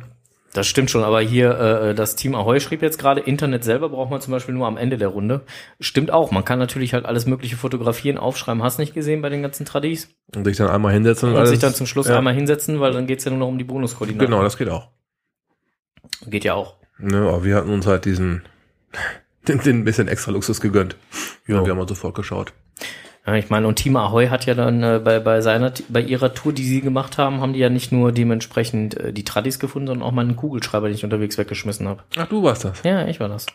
Das 0.54 0.68
stimmt 0.68 0.88
schon, 0.88 1.02
aber 1.02 1.20
hier 1.20 1.50
äh, 1.58 1.94
das 1.96 2.14
Team 2.14 2.36
Ahoy 2.36 2.60
schrieb 2.60 2.80
jetzt 2.80 2.98
gerade, 2.98 3.20
Internet 3.20 3.64
selber 3.64 3.88
braucht 3.88 4.10
man 4.10 4.20
zum 4.20 4.30
Beispiel 4.30 4.54
nur 4.54 4.68
am 4.68 4.76
Ende 4.76 4.96
der 4.96 5.08
Runde. 5.08 5.42
Stimmt 5.80 6.12
auch, 6.12 6.30
man 6.30 6.44
kann 6.44 6.60
natürlich 6.60 6.94
halt 6.94 7.06
alles 7.06 7.26
mögliche 7.26 7.56
fotografieren, 7.56 8.18
aufschreiben, 8.18 8.62
hast 8.62 8.78
nicht 8.78 8.94
gesehen 8.94 9.20
bei 9.20 9.30
den 9.30 9.42
ganzen 9.42 9.66
Tradis. 9.66 10.14
Und 10.34 10.44
sich 10.44 10.56
dann 10.56 10.68
einmal 10.68 10.92
hinsetzen 10.92 11.30
Und 11.30 11.36
alles- 11.36 11.50
sich 11.50 11.58
dann 11.58 11.74
zum 11.74 11.86
Schluss 11.86 12.06
ja. 12.06 12.16
einmal 12.16 12.34
hinsetzen, 12.34 12.78
weil 12.78 12.92
dann 12.92 13.08
geht's 13.08 13.24
ja 13.24 13.30
nur 13.32 13.40
noch 13.40 13.48
um 13.48 13.58
die 13.58 13.64
Bonuskoordinaten. 13.64 14.30
Genau, 14.30 14.44
das 14.44 14.56
geht 14.56 14.68
auch. 14.68 14.90
Geht 16.26 16.44
ja 16.44 16.54
auch. 16.54 16.76
Ne, 16.98 17.18
aber 17.18 17.42
wir 17.42 17.56
hatten 17.56 17.70
uns 17.70 17.86
halt 17.88 18.04
diesen 18.04 18.42
den, 19.48 19.58
den 19.58 19.78
ein 19.80 19.84
bisschen 19.84 20.06
extra 20.06 20.30
Luxus 20.30 20.60
gegönnt. 20.60 20.96
Ja, 21.48 21.64
wir 21.64 21.70
haben 21.72 21.78
mal 21.78 21.88
sofort 21.88 22.14
geschaut. 22.14 22.52
Ja, 23.26 23.34
ich 23.36 23.48
meine, 23.48 23.66
und 23.66 23.76
Team 23.76 23.96
Ahoy 23.96 24.26
hat 24.28 24.44
ja 24.44 24.54
dann 24.54 24.82
äh, 24.82 25.00
bei, 25.02 25.18
bei 25.18 25.40
seiner, 25.40 25.72
bei 25.88 26.00
ihrer 26.02 26.34
Tour, 26.34 26.52
die 26.52 26.64
sie 26.64 26.82
gemacht 26.82 27.16
haben, 27.16 27.40
haben 27.40 27.54
die 27.54 27.58
ja 27.60 27.70
nicht 27.70 27.90
nur 27.90 28.12
dementsprechend 28.12 28.98
äh, 28.98 29.12
die 29.12 29.24
Tradis 29.24 29.58
gefunden, 29.58 29.86
sondern 29.88 30.06
auch 30.06 30.12
meinen 30.12 30.36
Kugelschreiber, 30.36 30.88
den 30.88 30.94
ich 30.94 31.04
unterwegs 31.04 31.38
weggeschmissen 31.38 31.88
habe. 31.88 32.02
Ach, 32.16 32.26
du 32.26 32.42
warst 32.42 32.64
das. 32.64 32.82
Ja, 32.82 33.06
ich 33.06 33.20
war 33.20 33.28
das. 33.28 33.46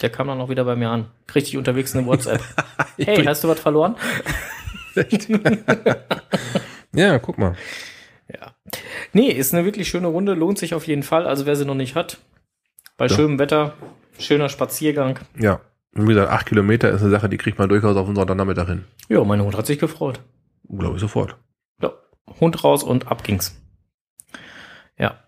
Der 0.00 0.08
kam 0.08 0.28
dann 0.28 0.40
auch 0.40 0.48
wieder 0.48 0.64
bei 0.64 0.76
mir 0.76 0.88
an. 0.88 1.08
Ich 1.34 1.56
unterwegs 1.56 1.94
eine 1.94 2.06
WhatsApp. 2.06 2.40
hey, 2.96 3.22
hast 3.24 3.44
du 3.44 3.48
was 3.48 3.60
verloren? 3.60 3.96
Ja, 6.92 7.18
guck 7.20 7.38
mal. 7.38 7.54
Ja. 8.28 8.52
Nee, 9.12 9.28
ist 9.28 9.54
eine 9.54 9.64
wirklich 9.64 9.88
schöne 9.88 10.08
Runde, 10.08 10.34
lohnt 10.34 10.58
sich 10.58 10.74
auf 10.74 10.86
jeden 10.86 11.02
Fall. 11.04 11.26
Also 11.26 11.46
wer 11.46 11.54
sie 11.56 11.64
noch 11.64 11.74
nicht 11.74 11.94
hat, 11.94 12.18
bei 12.96 13.06
Ja. 13.06 13.14
schönem 13.14 13.38
Wetter, 13.38 13.74
schöner 14.18 14.48
Spaziergang. 14.48 15.20
Ja. 15.38 15.60
Und 15.94 16.04
wie 16.04 16.14
gesagt, 16.14 16.30
acht 16.30 16.46
Kilometer 16.46 16.90
ist 16.90 17.02
eine 17.02 17.10
Sache, 17.10 17.28
die 17.28 17.36
kriegt 17.36 17.58
man 17.58 17.68
durchaus 17.68 17.96
auf 17.96 18.06
den 18.06 18.14
Sonntagnachmittag 18.14 18.68
hin. 18.68 18.84
Ja, 19.08 19.24
mein 19.24 19.42
Hund 19.42 19.56
hat 19.56 19.66
sich 19.66 19.78
gefreut. 19.78 20.20
Glaube 20.68 20.96
ich 20.96 21.00
sofort. 21.00 21.36
Ja, 21.82 21.92
Hund 22.38 22.62
raus 22.62 22.84
und 22.84 23.08
ab 23.08 23.24
ging's. 23.24 23.60
Ja. 24.96 25.18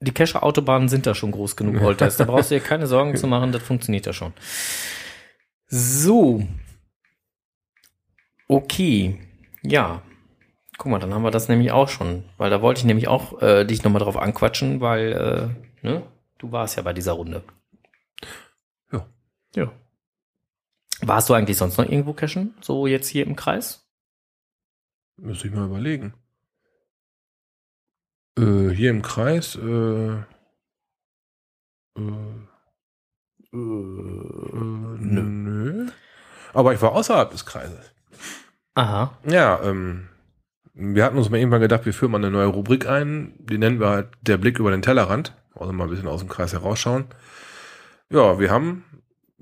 Die 0.00 0.12
Kescher 0.12 0.42
Autobahnen 0.42 0.88
sind 0.88 1.06
da 1.06 1.14
schon 1.14 1.30
groß 1.30 1.56
genug, 1.56 1.80
Holtest. 1.80 2.18
Da 2.18 2.24
brauchst 2.24 2.50
du 2.50 2.56
dir 2.56 2.60
keine 2.60 2.88
Sorgen 2.88 3.16
zu 3.16 3.28
machen, 3.28 3.52
das 3.52 3.62
funktioniert 3.62 4.06
ja 4.06 4.12
schon. 4.12 4.32
So. 5.68 6.46
Okay. 8.48 9.20
Ja. 9.62 10.02
Guck 10.76 10.90
mal, 10.90 10.98
dann 10.98 11.14
haben 11.14 11.22
wir 11.22 11.30
das 11.30 11.48
nämlich 11.48 11.70
auch 11.70 11.88
schon. 11.88 12.24
Weil 12.36 12.50
da 12.50 12.60
wollte 12.60 12.80
ich 12.80 12.84
nämlich 12.84 13.06
auch 13.06 13.40
äh, 13.40 13.64
dich 13.64 13.84
nochmal 13.84 14.02
drauf 14.02 14.16
anquatschen, 14.16 14.80
weil, 14.80 15.54
äh, 15.82 15.86
ne, 15.86 16.02
du 16.38 16.50
warst 16.50 16.76
ja 16.76 16.82
bei 16.82 16.92
dieser 16.92 17.12
Runde. 17.12 17.44
Ja. 19.54 19.72
Warst 21.00 21.28
du 21.28 21.34
eigentlich 21.34 21.56
sonst 21.56 21.78
noch 21.78 21.84
irgendwo 21.84 22.12
cashen? 22.12 22.54
So 22.60 22.86
jetzt 22.86 23.08
hier 23.08 23.26
im 23.26 23.36
Kreis? 23.36 23.86
Müsste 25.16 25.48
ich 25.48 25.54
mal 25.54 25.66
überlegen. 25.66 26.14
Äh, 28.38 28.70
hier 28.70 28.90
im 28.90 29.02
Kreis, 29.02 29.56
äh, 29.56 29.60
äh, 29.60 30.22
äh, 33.52 33.56
nö. 33.56 35.22
nö. 35.22 35.90
Aber 36.54 36.72
ich 36.72 36.80
war 36.80 36.92
außerhalb 36.92 37.30
des 37.30 37.44
Kreises. 37.44 37.92
Aha. 38.74 39.18
Ja, 39.26 39.62
ähm, 39.62 40.08
wir 40.74 41.04
hatten 41.04 41.18
uns 41.18 41.28
mal 41.28 41.36
irgendwann 41.38 41.60
gedacht, 41.60 41.84
wir 41.84 41.92
führen 41.92 42.12
mal 42.12 42.18
eine 42.18 42.30
neue 42.30 42.46
Rubrik 42.46 42.88
ein. 42.88 43.34
Die 43.38 43.58
nennen 43.58 43.80
wir 43.80 43.90
halt 43.90 44.08
der 44.22 44.38
Blick 44.38 44.58
über 44.58 44.70
den 44.70 44.82
Tellerrand. 44.82 45.36
Also 45.54 45.72
mal 45.72 45.84
ein 45.84 45.90
bisschen 45.90 46.08
aus 46.08 46.20
dem 46.20 46.30
Kreis 46.30 46.52
herausschauen. 46.52 47.04
Ja, 48.10 48.38
wir 48.38 48.50
haben, 48.50 48.84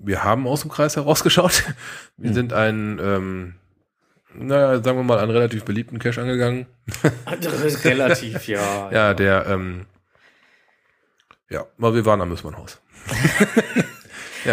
wir 0.03 0.25
haben 0.25 0.47
aus 0.47 0.63
dem 0.63 0.71
Kreis 0.71 0.97
herausgeschaut. 0.97 1.65
Wir 2.17 2.29
Hm. 2.29 2.35
sind 2.35 2.53
einen, 2.53 2.99
ähm, 2.99 3.55
naja, 4.35 4.83
sagen 4.83 4.99
wir 4.99 5.03
mal, 5.05 5.19
einen 5.19 5.31
relativ 5.31 5.65
beliebten 5.65 5.99
Cache 5.99 6.21
angegangen. 6.21 6.67
Relativ, 7.85 8.47
ja. 8.49 8.91
Ja, 8.93 9.15
der, 9.15 9.47
ähm, 9.47 9.87
ja, 11.49 11.67
aber 11.79 11.95
wir 11.95 12.07
waren 12.07 12.21
am 12.21 12.29
Müssmannhaus. 12.29 12.81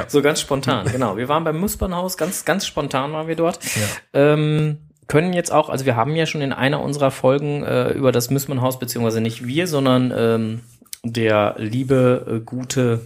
So 0.10 0.22
ganz 0.22 0.42
spontan, 0.42 0.92
genau. 0.92 1.16
Wir 1.16 1.30
waren 1.30 1.46
beim 1.46 1.58
Muspernhaus, 1.58 2.18
ganz, 2.18 2.44
ganz 2.44 2.66
spontan 2.66 3.14
waren 3.14 3.28
wir 3.28 3.38
dort. 3.38 3.60
Ja. 3.64 3.82
Ähm, 4.34 4.80
können 5.08 5.32
jetzt 5.32 5.52
auch, 5.52 5.70
also 5.70 5.86
wir 5.86 5.96
haben 5.96 6.14
ja 6.16 6.26
schon 6.26 6.42
in 6.42 6.52
einer 6.52 6.82
unserer 6.82 7.10
Folgen 7.10 7.64
äh, 7.64 7.92
über 7.92 8.12
das 8.12 8.30
Müssmannhaus, 8.30 8.80
beziehungsweise 8.80 9.22
nicht 9.22 9.48
wir, 9.48 9.66
sondern 9.66 10.14
ähm, 10.16 10.62
der 11.04 11.56
liebe, 11.58 12.26
äh, 12.30 12.40
gute 12.44 13.00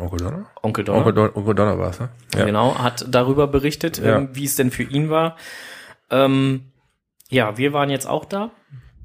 Onkel 0.00 0.18
Donner? 0.18 0.46
Onkel 0.62 0.84
Donner, 0.84 0.98
Onkel, 0.98 1.12
Don 1.14 1.30
Onkel 1.34 1.54
Donner 1.54 1.78
war 1.78 1.90
es, 1.90 2.00
ne? 2.00 2.08
Ja. 2.36 2.44
genau, 2.44 2.78
hat 2.78 3.04
darüber 3.08 3.46
berichtet, 3.46 3.98
Ja. 3.98 4.16
ähm, 4.18 4.28
wie 4.32 4.44
es 4.44 4.56
denn 4.56 4.70
für 4.70 4.82
ihn 4.82 5.10
war. 5.10 5.36
Ähm, 6.10 6.62
ja, 7.28 7.56
wir 7.58 7.72
waren 7.72 7.90
jetzt 7.90 8.06
auch 8.06 8.24
da. 8.24 8.50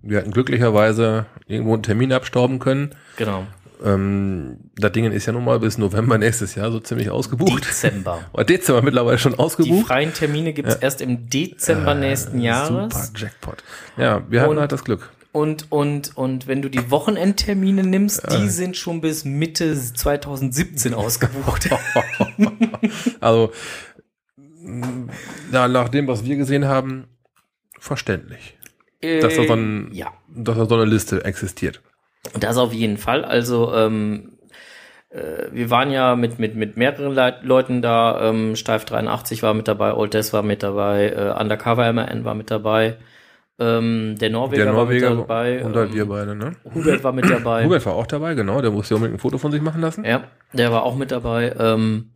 Wir 0.01 0.19
hatten 0.19 0.31
glücklicherweise 0.31 1.25
irgendwo 1.47 1.73
einen 1.73 1.83
Termin 1.83 2.11
abstauben 2.13 2.59
können. 2.59 2.95
Genau. 3.17 3.45
Ähm, 3.83 4.57
das 4.77 4.91
Ding 4.93 5.11
ist 5.11 5.25
ja 5.25 5.33
nun 5.33 5.43
mal 5.45 5.59
bis 5.59 5.77
November 5.77 6.17
nächstes 6.17 6.55
Jahr 6.55 6.71
so 6.71 6.79
ziemlich 6.79 7.09
ausgebucht. 7.09 7.65
Dezember. 7.65 8.19
Oder 8.33 8.45
Dezember 8.45 8.81
mittlerweile 8.81 9.17
schon 9.17 9.33
Die 9.33 9.39
ausgebucht. 9.39 9.87
freien 9.87 10.13
Termine 10.13 10.53
gibt 10.53 10.69
es 10.69 10.75
erst 10.75 11.01
im 11.01 11.29
Dezember 11.29 11.93
nächsten 11.93 12.39
Jahres. 12.39 12.93
Super 12.93 13.09
Jackpot. 13.15 13.63
Ja, 13.97 14.21
wir 14.29 14.41
hatten 14.41 14.51
Und- 14.51 14.59
halt 14.59 14.71
das 14.71 14.83
Glück. 14.83 15.09
Und, 15.35 15.69
und, 15.69 16.15
und 16.15 16.47
wenn 16.47 16.61
du 16.61 16.69
die 16.69 16.89
Wochenendtermine 16.91 17.83
nimmst, 17.83 18.25
die 18.31 18.47
sind 18.47 18.77
schon 18.77 19.01
bis 19.01 19.25
Mitte 19.25 19.75
2017 19.75 20.93
ausgebucht. 20.93 21.69
Also, 23.19 23.51
ja, 25.51 25.67
nach 25.67 25.89
dem, 25.89 26.07
was 26.07 26.23
wir 26.23 26.37
gesehen 26.37 26.69
haben, 26.69 27.07
verständlich, 27.77 28.57
dass 29.01 29.35
da 29.35 29.43
so, 29.43 29.51
ein, 29.51 29.89
ja, 29.91 30.13
dass 30.33 30.55
da 30.57 30.65
so 30.67 30.75
eine 30.75 30.85
Liste 30.85 31.25
existiert. 31.25 31.81
das 32.39 32.55
auf 32.55 32.71
jeden 32.71 32.97
Fall. 32.97 33.25
Also, 33.25 33.75
ähm, 33.75 34.37
äh, 35.09 35.47
wir 35.51 35.69
waren 35.69 35.91
ja 35.91 36.15
mit, 36.15 36.39
mit, 36.39 36.55
mit 36.55 36.77
mehreren 36.77 37.13
Leit 37.13 37.43
Leuten 37.43 37.81
da. 37.81 38.29
Ähm, 38.29 38.55
Steif 38.55 38.85
83 38.85 39.43
war 39.43 39.53
mit 39.53 39.67
dabei, 39.67 39.95
Old 39.95 40.13
Death 40.13 40.31
war 40.31 40.43
mit 40.43 40.63
dabei, 40.63 41.09
äh, 41.09 41.37
Undercover 41.37 41.91
MN 41.91 42.23
war 42.23 42.35
mit 42.35 42.49
dabei. 42.49 42.95
Ähm, 43.57 44.15
der 44.19 44.29
Norweger, 44.31 44.65
Der 44.65 44.73
Norweger 44.73 45.09
war 45.09 45.15
mit 45.15 45.29
dabei. 45.29 45.63
und 45.65 45.75
halt 45.75 45.89
ähm, 45.91 45.95
wir 45.95 46.05
beide, 46.07 46.35
ne? 46.35 46.51
Hubert 46.73 47.03
war 47.05 47.13
mit 47.13 47.29
dabei. 47.29 47.63
Hubert 47.65 47.85
war 47.85 47.93
auch 47.93 48.07
dabei, 48.07 48.33
genau. 48.33 48.61
Der 48.61 48.71
musste 48.71 48.93
ja 48.93 48.95
unbedingt 48.97 49.17
ein 49.17 49.21
Foto 49.21 49.37
von 49.37 49.51
sich 49.51 49.61
machen 49.61 49.81
lassen. 49.81 50.03
Ja, 50.03 50.25
der 50.51 50.71
war 50.73 50.83
auch 50.83 50.95
mit 50.95 51.11
dabei. 51.11 51.55
Ähm, 51.57 52.11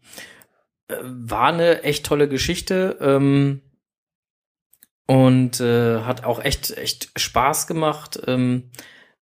äh, 0.89 0.95
war 1.02 1.47
eine 1.54 1.84
echt 1.84 2.06
tolle 2.06 2.28
Geschichte 2.28 2.97
ähm, 2.99 3.62
und 5.08 5.60
äh, 5.62 6.02
hat 6.02 6.23
auch 6.25 6.43
echt 6.43 6.78
echt 6.78 7.12
Spaß 7.17 7.67
gemacht. 7.67 8.19
Ähm, 8.28 8.69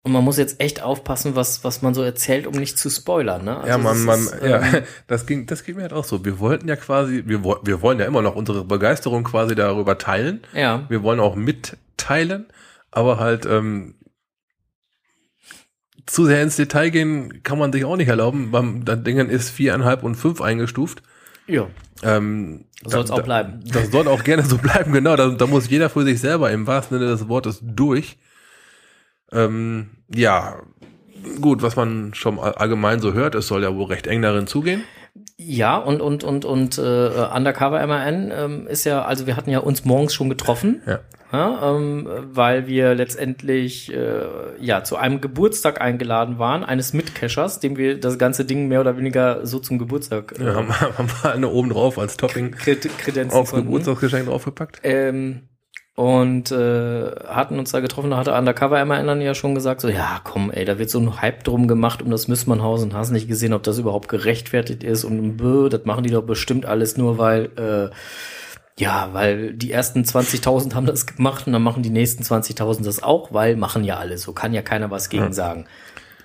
und 0.06 0.12
man 0.12 0.22
muss 0.22 0.36
jetzt 0.36 0.60
echt 0.60 0.82
aufpassen, 0.82 1.34
was 1.34 1.64
was 1.64 1.82
man 1.82 1.94
so 1.94 2.02
erzählt, 2.02 2.46
um 2.46 2.54
nicht 2.54 2.78
zu 2.78 2.90
spoilern. 2.90 3.44
Ne? 3.44 3.56
Also 3.56 3.68
ja, 3.68 3.78
man, 3.78 3.94
das 3.94 4.04
man, 4.04 4.20
ist, 4.20 4.36
ja, 4.42 4.62
ähm, 4.62 4.82
das 5.06 5.26
ging, 5.26 5.46
das 5.46 5.64
ging 5.64 5.76
mir 5.76 5.82
halt 5.82 5.94
auch 5.94 6.04
so. 6.04 6.24
Wir 6.24 6.38
wollten 6.38 6.68
ja 6.68 6.76
quasi, 6.76 7.24
wir, 7.26 7.42
wir 7.42 7.82
wollen 7.82 7.98
ja 7.98 8.04
immer 8.04 8.22
noch 8.22 8.36
unsere 8.36 8.64
Begeisterung 8.64 9.24
quasi 9.24 9.54
darüber 9.54 9.98
teilen. 9.98 10.42
ja, 10.54 10.84
Wir 10.90 11.02
wollen 11.02 11.20
auch 11.20 11.34
mitteilen, 12.08 12.46
aber 12.90 13.18
halt 13.18 13.46
ähm, 13.46 13.94
zu 16.06 16.26
sehr 16.26 16.42
ins 16.42 16.56
Detail 16.56 16.90
gehen 16.90 17.42
kann 17.42 17.58
man 17.58 17.72
sich 17.72 17.84
auch 17.84 17.96
nicht 17.96 18.08
erlauben. 18.08 18.50
Beim 18.50 18.84
das 18.84 19.02
Ding 19.02 19.18
ist 19.28 19.50
viereinhalb 19.50 20.02
und 20.02 20.16
fünf 20.16 20.40
eingestuft. 20.42 21.02
ja, 21.46 21.66
Ähm, 22.02 22.66
soll's 22.84 23.08
da- 23.08 23.14
auch 23.16 23.22
bleiben. 23.22 23.60
Das 23.72 23.90
soll 23.90 24.06
auch 24.08 24.22
gerne 24.22 24.42
so 24.42 24.58
bleiben, 24.58 24.92
genau. 24.92 25.16
Da, 25.16 25.28
da 25.30 25.46
muss 25.46 25.70
jeder 25.70 25.88
für 25.88 26.04
sich 26.04 26.20
selber 26.20 26.50
im 26.50 26.66
wahrsten 26.66 26.98
Sinne 26.98 27.10
des 27.10 27.28
Wortes 27.28 27.60
durch. 27.62 28.18
Ähm, 29.32 29.90
ja, 30.14 30.60
gut, 31.40 31.62
was 31.62 31.76
man 31.76 32.12
schon 32.14 32.38
all- 32.38 32.52
allgemein 32.54 33.00
so 33.00 33.14
hört, 33.14 33.34
es 33.34 33.46
soll 33.46 33.62
ja 33.62 33.74
wohl 33.74 33.86
recht 33.86 34.06
eng 34.06 34.20
darin 34.22 34.46
zugehen. 34.46 34.84
Ja, 35.38 35.78
und, 35.78 36.00
und, 36.02 36.22
und, 36.22 36.44
und 36.44 36.76
äh, 36.78 36.82
Undercover 37.34 37.84
MAN 37.86 38.30
ähm, 38.34 38.66
ist 38.66 38.84
ja, 38.84 39.04
also 39.04 39.26
wir 39.26 39.36
hatten 39.36 39.50
ja 39.50 39.60
uns 39.60 39.84
morgens 39.84 40.12
schon 40.12 40.28
getroffen, 40.28 40.82
Ja. 40.86 41.00
Ja, 41.34 41.76
ähm, 41.76 42.08
weil 42.32 42.66
wir 42.66 42.94
letztendlich 42.94 43.92
äh, 43.92 44.24
ja 44.60 44.84
zu 44.84 44.96
einem 44.96 45.20
Geburtstag 45.20 45.80
eingeladen 45.80 46.38
waren, 46.38 46.62
eines 46.64 46.92
Mitcachers, 46.92 47.60
dem 47.60 47.76
wir 47.76 47.98
das 47.98 48.18
ganze 48.18 48.44
Ding 48.44 48.68
mehr 48.68 48.80
oder 48.80 48.96
weniger 48.96 49.44
so 49.44 49.58
zum 49.58 49.78
Geburtstag 49.78 50.32
äh, 50.32 50.44
Wir 50.44 50.54
haben, 50.54 50.80
haben 50.80 51.08
wir 51.22 51.32
eine 51.32 51.48
oben 51.48 51.70
drauf 51.70 51.98
als 51.98 52.16
Topping 52.16 52.52
Kred 52.52 52.88
Kredenzen 52.98 53.44
konnten. 53.44 53.66
Geburtstagsgeschenk 53.66 54.26
draufgepackt. 54.26 54.80
Ähm, 54.84 55.48
und 55.96 56.50
äh, 56.50 57.10
hatten 57.26 57.58
uns 57.58 57.70
da 57.70 57.78
getroffen, 57.78 58.10
da 58.10 58.16
hatte 58.16 58.34
Undercover 58.34 58.84
MAN 58.84 59.06
dann 59.06 59.20
ja 59.20 59.34
schon 59.34 59.54
gesagt, 59.54 59.80
so, 59.80 59.88
ja, 59.88 60.20
komm, 60.24 60.50
ey, 60.50 60.64
da 60.64 60.78
wird 60.78 60.90
so 60.90 60.98
ein 60.98 61.22
Hype 61.22 61.44
drum 61.44 61.68
gemacht 61.68 62.02
um 62.02 62.10
das 62.10 62.26
Müssmannhaus 62.26 62.82
und 62.82 62.94
hast 62.94 63.12
nicht 63.12 63.28
gesehen, 63.28 63.52
ob 63.52 63.62
das 63.62 63.78
überhaupt 63.78 64.08
gerechtfertigt 64.08 64.82
ist 64.82 65.04
und 65.04 65.36
bö, 65.36 65.68
das 65.68 65.84
machen 65.84 66.02
die 66.02 66.10
doch 66.10 66.24
bestimmt 66.24 66.66
alles 66.66 66.96
nur, 66.96 67.18
weil, 67.18 67.44
äh, 67.56 67.94
ja, 68.78 69.10
weil 69.12 69.52
die 69.54 69.70
ersten 69.70 70.02
20.000 70.02 70.74
haben 70.74 70.86
das 70.86 71.06
gemacht 71.06 71.46
und 71.46 71.52
dann 71.52 71.62
machen 71.62 71.82
die 71.82 71.90
nächsten 71.90 72.22
20.000 72.24 72.84
das 72.84 73.02
auch, 73.02 73.32
weil 73.32 73.56
machen 73.56 73.84
ja 73.84 73.98
alle 73.98 74.18
so, 74.18 74.32
kann 74.32 74.52
ja 74.52 74.62
keiner 74.62 74.90
was 74.90 75.08
gegen 75.08 75.24
Ja. 75.24 75.32
sagen. 75.32 75.66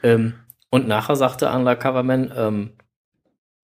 Ähm, 0.01 0.33
und 0.71 0.87
nachher 0.87 1.15
sagte 1.15 1.49
Undercoverman, 1.49 2.31
ähm, 2.35 2.71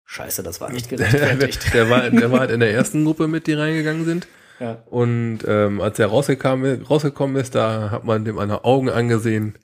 scheiße, 0.04 0.42
das 0.42 0.60
war 0.60 0.70
nicht 0.70 0.88
gerechtfertigt. 0.90 1.72
der, 1.74 1.90
war, 1.90 2.08
der 2.10 2.30
war 2.30 2.40
halt 2.40 2.50
in 2.50 2.60
der 2.60 2.72
ersten 2.72 3.04
Gruppe 3.04 3.26
mit, 3.28 3.46
die 3.46 3.54
reingegangen 3.54 4.04
sind. 4.04 4.28
ja. 4.60 4.78
Und 4.86 5.40
ähm, 5.46 5.80
als 5.80 5.98
er 5.98 6.06
rausgekommen, 6.08 6.82
rausgekommen 6.82 7.36
ist, 7.36 7.54
da 7.54 7.90
hat 7.90 8.04
man 8.04 8.24
dem 8.24 8.38
an 8.38 8.50
den 8.50 8.58
Augen 8.58 8.88
angesehen, 8.88 9.58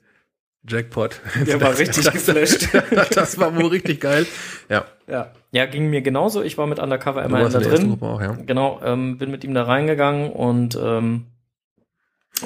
Jackpot. 0.67 1.21
Der 1.45 1.61
war 1.61 1.71
richtig 1.77 2.05
das, 2.05 2.13
geflasht. 2.13 2.67
das 3.15 3.37
war 3.39 3.55
wohl 3.55 3.67
richtig 3.67 4.01
geil. 4.01 4.25
Ja, 4.69 4.85
Ja. 5.07 5.31
ja, 5.51 5.65
ging 5.65 5.89
mir 5.89 6.01
genauso. 6.01 6.41
Ich 6.41 6.57
war 6.57 6.67
mit 6.67 6.79
Undercover 6.79 7.23
immer 7.23 7.39
da 7.39 7.45
in 7.45 7.51
der 7.51 7.71
ersten 7.71 7.99
drin. 7.99 8.01
Auch, 8.01 8.21
ja. 8.21 8.31
Genau, 8.45 8.79
ähm, 8.83 9.17
bin 9.17 9.31
mit 9.31 9.43
ihm 9.43 9.53
da 9.53 9.63
reingegangen 9.63 10.31
und 10.31 10.77
ähm, 10.81 11.27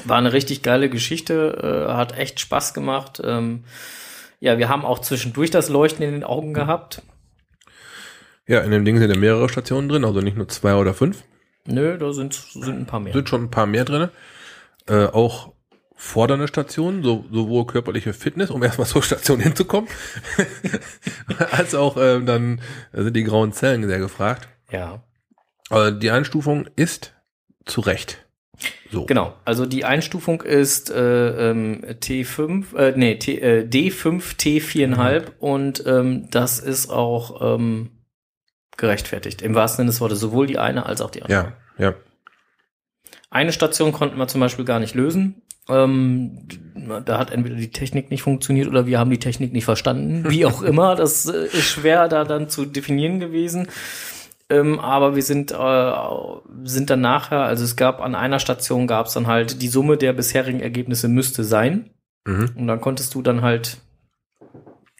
war 0.04 0.18
eine 0.18 0.32
richtig 0.32 0.62
geile 0.62 0.88
Geschichte, 0.88 1.86
äh, 1.88 1.92
hat 1.92 2.16
echt 2.18 2.40
Spaß 2.40 2.74
gemacht. 2.74 3.20
Ähm, 3.24 3.64
ja, 4.40 4.58
wir 4.58 4.68
haben 4.68 4.84
auch 4.84 5.00
zwischendurch 5.00 5.50
das 5.50 5.68
Leuchten 5.68 6.04
in 6.04 6.12
den 6.12 6.24
Augen 6.24 6.54
gehabt. 6.54 7.02
Ja, 8.46 8.60
in 8.60 8.70
dem 8.70 8.84
Ding 8.84 8.98
sind 8.98 9.10
ja 9.10 9.16
mehrere 9.16 9.48
Stationen 9.48 9.88
drin, 9.88 10.04
also 10.04 10.20
nicht 10.20 10.36
nur 10.36 10.48
zwei 10.48 10.74
oder 10.74 10.94
fünf. 10.94 11.22
Nö, 11.66 11.96
da 11.96 12.12
sind, 12.12 12.34
sind 12.34 12.80
ein 12.80 12.86
paar 12.86 12.98
mehr. 13.00 13.12
Sind 13.12 13.28
schon 13.28 13.44
ein 13.44 13.50
paar 13.50 13.66
mehr 13.66 13.84
drin. 13.84 14.08
Äh, 14.88 15.06
auch 15.06 15.51
fordernde 16.02 16.48
Stationen, 16.48 17.04
so, 17.04 17.24
sowohl 17.30 17.64
körperliche 17.64 18.12
Fitness, 18.12 18.50
um 18.50 18.60
erstmal 18.62 18.88
zur 18.88 19.04
Station 19.04 19.38
hinzukommen, 19.38 19.88
als 21.52 21.76
auch 21.76 21.96
ähm, 21.96 22.26
dann 22.26 22.60
sind 22.92 23.14
die 23.14 23.22
grauen 23.22 23.52
Zellen 23.52 23.86
sehr 23.86 24.00
gefragt. 24.00 24.48
Ja, 24.70 25.04
Aber 25.70 25.92
die 25.92 26.10
Einstufung 26.10 26.68
ist 26.74 27.14
zu 27.64 27.82
Recht. 27.82 28.26
So. 28.90 29.06
genau. 29.06 29.34
Also 29.44 29.64
die 29.64 29.84
Einstufung 29.84 30.42
ist 30.42 30.90
äh, 30.90 31.50
ähm, 31.50 31.84
T5, 31.84 32.76
äh, 32.76 32.94
nee, 32.96 33.14
T, 33.16 33.38
äh, 33.38 33.64
D5, 33.64 34.36
T4,5 34.36 35.38
und 35.38 35.84
ähm, 35.86 36.28
das 36.30 36.58
ist 36.58 36.90
auch 36.90 37.56
ähm, 37.56 37.90
gerechtfertigt. 38.76 39.40
Im 39.40 39.54
wahrsten 39.54 39.78
Sinne 39.78 39.90
des 39.90 40.00
Wortes, 40.00 40.20
sowohl 40.20 40.48
die 40.48 40.58
eine 40.58 40.84
als 40.84 41.00
auch 41.00 41.10
die 41.10 41.22
andere. 41.22 41.54
Ja, 41.78 41.84
ja. 41.86 41.94
Eine 43.30 43.52
Station 43.52 43.92
konnten 43.92 44.18
wir 44.18 44.28
zum 44.28 44.40
Beispiel 44.40 44.64
gar 44.64 44.80
nicht 44.80 44.94
lösen. 44.94 45.42
Ähm, 45.68 46.38
da 47.04 47.18
hat 47.18 47.30
entweder 47.30 47.54
die 47.56 47.70
Technik 47.70 48.10
nicht 48.10 48.22
funktioniert 48.22 48.66
oder 48.68 48.86
wir 48.86 48.98
haben 48.98 49.10
die 49.10 49.18
Technik 49.18 49.52
nicht 49.52 49.64
verstanden. 49.64 50.24
Wie 50.28 50.44
auch 50.44 50.62
immer, 50.62 50.96
das 50.96 51.26
äh, 51.26 51.46
ist 51.46 51.64
schwer 51.70 52.08
da 52.08 52.24
dann 52.24 52.48
zu 52.48 52.64
definieren 52.64 53.20
gewesen. 53.20 53.68
Ähm, 54.50 54.80
aber 54.80 55.14
wir 55.14 55.22
sind, 55.22 55.52
äh, 55.52 55.92
sind 56.64 56.90
dann 56.90 57.00
nachher, 57.00 57.42
also 57.42 57.64
es 57.64 57.76
gab 57.76 58.00
an 58.00 58.14
einer 58.14 58.38
Station 58.40 58.86
gab 58.86 59.06
es 59.06 59.14
dann 59.14 59.26
halt 59.28 59.62
die 59.62 59.68
Summe 59.68 59.96
der 59.96 60.12
bisherigen 60.12 60.60
Ergebnisse 60.60 61.08
müsste 61.08 61.44
sein. 61.44 61.90
Mhm. 62.26 62.50
Und 62.56 62.66
dann 62.66 62.80
konntest 62.80 63.14
du 63.14 63.22
dann 63.22 63.42
halt 63.42 63.78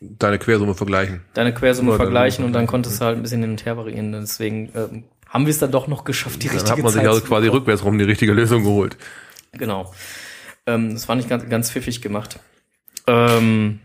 Deine 0.00 0.38
Quersumme 0.40 0.74
vergleichen. 0.74 1.20
deine 1.34 1.54
Quersumme 1.54 1.90
Oder 1.90 1.98
dann- 1.98 2.06
vergleichen 2.06 2.44
und 2.44 2.52
dann 2.54 2.66
konntest 2.66 3.00
du 3.00 3.04
halt 3.04 3.16
ein 3.16 3.22
bisschen 3.22 3.40
hin 3.42 3.50
und 3.50 3.64
her 3.64 3.76
variieren. 3.76 4.10
Deswegen 4.12 4.70
ähm, 4.74 5.04
haben 5.28 5.46
wir 5.46 5.50
es 5.50 5.58
dann 5.58 5.70
doch 5.70 5.86
noch 5.86 6.02
geschafft, 6.04 6.42
die 6.42 6.48
Dann 6.48 6.56
richtige 6.56 6.76
hat 6.78 6.82
man 6.82 6.92
sich 6.92 7.02
also 7.08 7.20
quasi 7.20 7.46
rückwärts 7.48 7.84
rum 7.84 7.98
die 7.98 8.04
richtige 8.04 8.32
Lösung 8.32 8.64
geholt. 8.64 8.96
Genau. 9.52 9.92
Ähm, 10.66 10.92
das 10.92 11.04
fand 11.04 11.22
ich 11.22 11.28
ganz, 11.28 11.48
ganz 11.48 11.70
pfiffig 11.70 12.02
gemacht. 12.02 12.38
Ähm, 13.06 13.80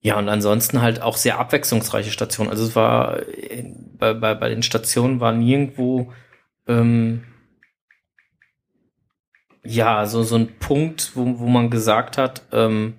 ja, 0.00 0.18
und 0.18 0.28
ansonsten 0.28 0.82
halt 0.82 1.00
auch 1.00 1.16
sehr 1.16 1.38
abwechslungsreiche 1.38 2.10
Stationen. 2.10 2.50
Also 2.50 2.64
es 2.64 2.74
war 2.74 3.20
äh, 3.28 3.64
bei, 3.96 4.14
bei, 4.14 4.34
bei 4.34 4.48
den 4.48 4.62
Stationen 4.62 5.20
war 5.20 5.32
nirgendwo 5.32 6.12
ähm, 6.66 7.24
ja 9.64 10.06
so, 10.06 10.22
so 10.22 10.36
ein 10.36 10.58
Punkt, 10.58 11.12
wo, 11.14 11.38
wo 11.38 11.46
man 11.46 11.70
gesagt 11.70 12.18
hat, 12.18 12.42
ähm, 12.52 12.98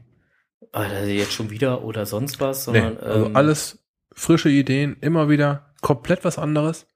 Alter, 0.72 1.06
jetzt 1.06 1.34
schon 1.34 1.50
wieder 1.50 1.84
oder 1.84 2.06
sonst 2.06 2.40
was, 2.40 2.68
Nee, 2.68 2.80
sondern 2.80 2.98
also 2.98 3.26
ähm, 3.28 3.36
alles 3.36 3.84
frische 4.14 4.50
Ideen, 4.50 4.98
immer 5.02 5.30
wieder 5.30 5.74
komplett 5.82 6.24
was 6.24 6.40
anderes. 6.40 6.88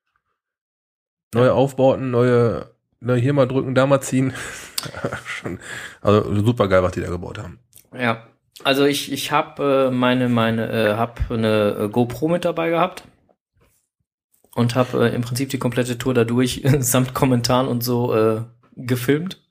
Neue 1.34 1.54
Aufbauten, 1.54 2.10
neue, 2.10 2.74
ne, 3.00 3.16
hier 3.16 3.34
mal 3.34 3.48
drücken, 3.48 3.76
da 3.76 3.86
mal 3.86 4.02
ziehen. 4.02 4.34
Schon, 5.26 5.60
also 6.02 6.44
super 6.46 6.68
geil, 6.68 6.84
was 6.84 6.94
die 6.94 7.02
da 7.02 7.10
gebaut 7.10 7.38
haben. 7.40 7.60
Ja, 7.98 8.28
also 8.64 8.86
ich, 8.86 9.12
ich 9.12 9.32
habe 9.32 9.88
äh, 9.88 9.92
meine, 9.92 10.30
meine, 10.30 10.70
äh, 10.72 10.94
hab 10.96 11.32
eine 11.32 11.76
äh, 11.80 11.90
GoPro 11.90 12.28
mit 12.28 12.46
dabei 12.46 12.70
gehabt 12.70 13.04
und 14.56 14.76
habe 14.76 15.10
äh, 15.10 15.16
im 15.16 15.22
Prinzip 15.22 15.50
die 15.50 15.60
komplette 15.60 15.98
Tour 15.98 16.14
dadurch 16.14 16.64
samt 16.80 17.14
Kommentaren 17.14 17.68
und 17.68 17.84
so 17.84 18.16
äh, 18.16 18.42
gefilmt. 18.76 19.44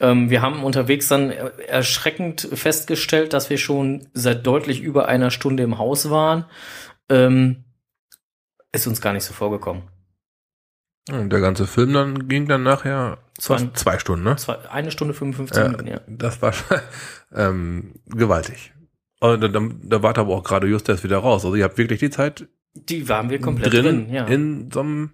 Ähm, 0.00 0.30
wir 0.30 0.42
haben 0.42 0.64
unterwegs 0.64 1.08
dann 1.08 1.30
er- 1.30 1.58
erschreckend 1.68 2.48
festgestellt, 2.52 3.32
dass 3.32 3.50
wir 3.50 3.58
schon 3.58 4.08
seit 4.14 4.46
deutlich 4.46 4.80
über 4.80 5.08
einer 5.08 5.30
Stunde 5.30 5.62
im 5.62 5.78
Haus 5.78 6.10
waren. 6.10 6.46
Ähm, 7.08 7.64
ist 8.72 8.86
uns 8.86 9.00
gar 9.00 9.12
nicht 9.12 9.24
so 9.24 9.32
vorgekommen. 9.34 9.82
Und 11.12 11.30
der 11.30 11.40
ganze 11.40 11.66
Film 11.66 11.92
dann 11.92 12.28
ging 12.28 12.46
dann 12.48 12.62
nachher 12.62 13.18
Zwei- 13.38 13.68
zwei 13.74 13.98
Stunden, 13.98 14.24
ne? 14.24 14.36
Zwei, 14.36 14.58
eine 14.70 14.90
Stunde 14.90 15.14
55 15.14 15.56
Ja, 15.56 15.64
Minuten, 15.68 15.86
ja. 15.86 16.00
Das 16.08 16.42
war 16.42 16.52
ähm, 17.34 17.94
gewaltig. 18.06 18.72
Und 19.20 19.40
dann, 19.40 19.80
da 19.82 20.02
war 20.02 20.16
aber 20.16 20.34
auch 20.34 20.44
gerade 20.44 20.66
just 20.66 20.88
das 20.88 21.04
wieder 21.04 21.18
raus. 21.18 21.44
Also 21.44 21.54
ihr 21.56 21.64
habt 21.64 21.78
wirklich 21.78 22.00
die 22.00 22.10
Zeit 22.10 22.46
Die 22.74 23.08
waren 23.08 23.30
wir 23.30 23.40
komplett 23.40 23.72
drin, 23.72 23.84
drin, 23.84 24.10
ja. 24.12 24.24
In, 24.26 24.32
in 24.62 24.70
so 24.70 24.80
einem, 24.80 25.10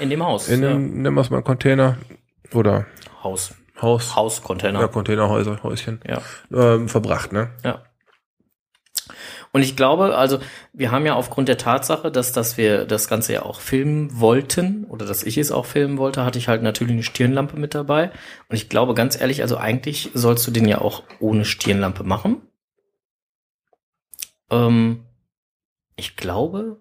dem 0.00 0.22
Haus. 0.24 0.48
in 0.48 0.62
ja. 0.62 0.70
einem, 0.70 1.02
nennen 1.02 1.14
wir 1.14 1.20
es 1.20 1.30
mal 1.30 1.42
Container 1.42 1.96
oder 2.52 2.86
Haus. 3.22 3.54
Haus, 3.80 4.16
Hauscontainer. 4.16 4.80
ja, 4.80 4.88
Containerhäuser, 4.88 5.62
Häuschen, 5.62 6.00
ja. 6.08 6.22
ähm, 6.52 6.88
verbracht, 6.88 7.32
ne? 7.32 7.50
Ja. 7.64 7.82
Und 9.52 9.62
ich 9.62 9.76
glaube, 9.76 10.16
also 10.16 10.38
wir 10.72 10.90
haben 10.90 11.06
ja 11.06 11.14
aufgrund 11.14 11.48
der 11.48 11.58
Tatsache, 11.58 12.10
dass, 12.10 12.32
dass 12.32 12.56
wir 12.56 12.84
das 12.84 13.08
Ganze 13.08 13.32
ja 13.32 13.42
auch 13.42 13.60
filmen 13.60 14.20
wollten 14.20 14.84
oder 14.84 15.06
dass 15.06 15.22
ich 15.22 15.38
es 15.38 15.52
auch 15.52 15.66
filmen 15.66 15.98
wollte, 15.98 16.24
hatte 16.24 16.38
ich 16.38 16.48
halt 16.48 16.62
natürlich 16.62 16.92
eine 16.92 17.02
Stirnlampe 17.02 17.56
mit 17.58 17.74
dabei. 17.74 18.10
Und 18.48 18.56
ich 18.56 18.68
glaube 18.68 18.94
ganz 18.94 19.20
ehrlich, 19.20 19.42
also 19.42 19.56
eigentlich 19.56 20.10
sollst 20.14 20.46
du 20.46 20.50
den 20.50 20.66
ja 20.66 20.80
auch 20.80 21.02
ohne 21.20 21.44
Stirnlampe 21.44 22.04
machen. 22.04 22.42
Ähm, 24.50 25.04
ich 25.96 26.16
glaube, 26.16 26.80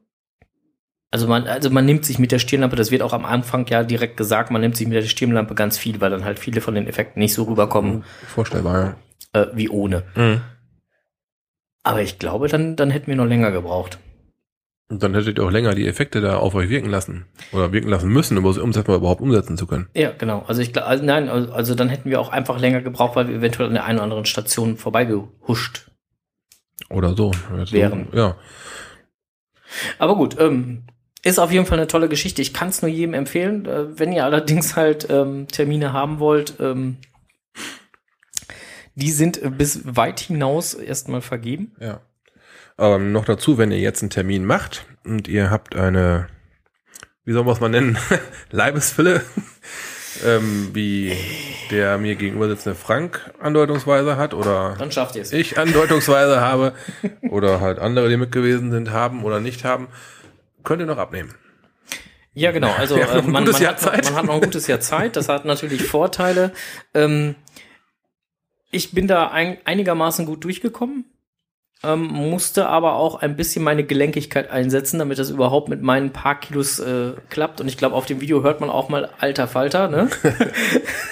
also 1.11 1.27
man, 1.27 1.47
also 1.47 1.69
man 1.69 1.85
nimmt 1.85 2.03
sich 2.03 2.19
mit 2.19 2.33
der 2.33 2.39
Stirnlampe, 2.39 2.75
das 2.75 2.91
wird 2.91 3.01
auch 3.01 3.13
am 3.13 3.23
Anfang 3.23 3.65
ja 3.67 3.83
direkt 3.83 4.17
gesagt, 4.17 4.51
man 4.51 4.59
nimmt 4.59 4.75
sich 4.75 4.85
mit 4.85 4.97
der 4.97 5.07
Stirnlampe 5.07 5.55
ganz 5.55 5.77
viel, 5.77 6.01
weil 6.01 6.09
dann 6.09 6.25
halt 6.25 6.39
viele 6.39 6.59
von 6.59 6.75
den 6.75 6.87
Effekten 6.87 7.21
nicht 7.21 7.33
so 7.33 7.43
rüberkommen 7.43 8.03
Vorstellbar, 8.27 8.97
äh, 9.31 9.45
wie 9.53 9.69
ohne. 9.69 10.03
Mhm. 10.15 10.41
Aber 11.85 12.01
ich 12.01 12.17
glaube, 12.17 12.47
dann, 12.47 12.75
dann 12.75 12.89
hätten 12.89 13.07
wir 13.07 13.15
noch 13.15 13.27
länger 13.27 13.51
gebraucht. 13.51 13.99
Und 14.89 15.03
dann 15.03 15.13
hättet 15.13 15.37
ihr 15.37 15.43
auch 15.45 15.51
länger 15.51 15.75
die 15.75 15.87
Effekte 15.87 16.19
da 16.19 16.37
auf 16.37 16.55
euch 16.55 16.67
wirken 16.67 16.89
lassen. 16.89 17.25
Oder 17.51 17.71
wirken 17.71 17.89
lassen 17.89 18.09
müssen, 18.09 18.37
um 18.39 18.45
es 18.45 18.77
überhaupt 18.77 19.21
umsetzen 19.21 19.55
zu 19.55 19.67
können. 19.67 19.87
Ja, 19.93 20.11
genau. 20.17 20.43
Also 20.47 20.63
ich 20.63 20.73
glaube, 20.73 20.87
also 20.87 21.05
nein, 21.05 21.29
also, 21.29 21.53
also 21.53 21.75
dann 21.75 21.89
hätten 21.89 22.09
wir 22.09 22.19
auch 22.19 22.29
einfach 22.29 22.59
länger 22.59 22.81
gebraucht, 22.81 23.15
weil 23.15 23.27
wir 23.27 23.35
eventuell 23.35 23.67
an 23.67 23.75
der 23.75 23.85
einen 23.85 23.99
oder 23.99 24.03
anderen 24.03 24.25
Station 24.25 24.77
vorbeigehuscht. 24.77 25.91
Oder 26.89 27.15
so. 27.15 27.31
Jetzt 27.55 27.69
so, 27.69 27.77
Wären. 27.77 28.07
Ja. 28.13 28.35
Aber 29.99 30.15
gut, 30.15 30.39
ähm, 30.39 30.85
ist 31.23 31.39
auf 31.39 31.51
jeden 31.51 31.67
Fall 31.67 31.77
eine 31.77 31.87
tolle 31.87 32.09
Geschichte. 32.09 32.41
Ich 32.41 32.53
kann 32.53 32.69
es 32.69 32.81
nur 32.81 32.89
jedem 32.89 33.13
empfehlen. 33.13 33.67
Äh, 33.67 33.99
wenn 33.99 34.11
ihr 34.11 34.25
allerdings 34.25 34.75
halt 34.75 35.07
ähm, 35.11 35.47
Termine 35.47 35.93
haben 35.93 36.17
wollt, 36.19 36.55
ähm, 36.59 36.97
die 38.95 39.11
sind 39.11 39.41
äh, 39.41 39.49
bis 39.49 39.81
weit 39.83 40.19
hinaus 40.19 40.73
erstmal 40.73 41.21
vergeben. 41.21 41.75
Ja. 41.79 42.01
Ähm, 42.77 43.11
noch 43.11 43.25
dazu, 43.25 43.57
wenn 43.57 43.71
ihr 43.71 43.79
jetzt 43.79 44.01
einen 44.01 44.09
Termin 44.09 44.45
macht 44.45 44.85
und 45.05 45.27
ihr 45.27 45.49
habt 45.49 45.75
eine, 45.75 46.27
wie 47.23 47.33
soll 47.33 47.43
man 47.43 47.53
es 47.53 47.61
mal 47.61 47.69
nennen, 47.69 47.97
Leibesfülle, 48.51 49.21
ähm, 50.25 50.71
wie 50.73 51.15
der 51.71 51.97
mir 51.97 52.15
gegenüber 52.15 52.49
sitzende 52.49 52.75
Frank 52.77 53.33
andeutungsweise 53.39 54.17
hat 54.17 54.33
oder 54.33 54.75
Dann 54.77 54.91
schafft 54.91 55.15
ihr 55.15 55.21
es. 55.21 55.31
ich 55.31 55.57
andeutungsweise 55.57 56.41
habe 56.41 56.73
oder 57.29 57.61
halt 57.61 57.79
andere, 57.79 58.09
die 58.09 58.17
mit 58.17 58.31
gewesen 58.31 58.71
sind, 58.71 58.91
haben 58.91 59.23
oder 59.23 59.39
nicht 59.39 59.63
haben, 59.63 59.87
könnt 60.63 60.81
ihr 60.81 60.85
noch 60.85 60.97
abnehmen. 60.97 61.33
Ja, 62.33 62.51
genau. 62.51 62.71
Also 62.73 62.95
äh, 62.99 63.21
man, 63.21 63.45
man, 63.45 63.53
hat 63.53 63.81
man 63.81 64.15
hat 64.15 64.25
noch 64.25 64.33
ein 64.35 64.41
gutes 64.41 64.67
Jahr 64.67 64.81
Zeit. 64.81 65.15
Das 65.15 65.29
hat 65.29 65.45
natürlich 65.45 65.83
Vorteile. 65.83 66.51
Ähm, 66.93 67.35
ich 68.75 68.91
bin 68.91 69.07
da 69.07 69.29
ein, 69.29 69.57
einigermaßen 69.65 70.25
gut 70.25 70.43
durchgekommen, 70.43 71.05
ähm, 71.83 72.03
musste 72.03 72.67
aber 72.67 72.95
auch 72.95 73.15
ein 73.15 73.35
bisschen 73.35 73.63
meine 73.63 73.83
Gelenkigkeit 73.83 74.49
einsetzen, 74.49 74.99
damit 74.99 75.19
das 75.19 75.29
überhaupt 75.29 75.69
mit 75.69 75.81
meinen 75.81 76.11
paar 76.11 76.39
Kilos 76.39 76.79
äh, 76.79 77.13
klappt. 77.29 77.61
Und 77.61 77.67
ich 77.67 77.77
glaube, 77.77 77.95
auf 77.95 78.05
dem 78.05 78.21
Video 78.21 78.43
hört 78.43 78.61
man 78.61 78.69
auch 78.69 78.89
mal 78.89 79.09
alter 79.19 79.47
Falter. 79.47 79.87
Ne? 79.87 80.09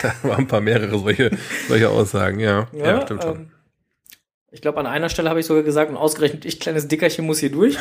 Da 0.02 0.14
waren 0.24 0.40
ein 0.40 0.48
paar 0.48 0.60
mehrere 0.60 1.00
solche, 1.00 1.32
solche 1.70 1.90
Aussagen, 1.90 2.40
ja. 2.40 2.68
Ja, 2.74 3.02
stimmt 3.04 3.24
schon. 3.24 3.36
ähm, 3.36 3.52
ich 4.52 4.62
glaube, 4.62 4.80
an 4.80 4.86
einer 4.86 5.08
Stelle 5.08 5.30
habe 5.30 5.40
ich 5.40 5.46
sogar 5.46 5.64
gesagt, 5.64 5.90
und 5.90 5.98
ausgerechnet 5.98 6.44
ich, 6.44 6.60
kleines 6.60 6.90
Dickerchen, 6.90 7.26
muss 7.26 7.40
hier 7.40 7.52
durch. 7.52 7.78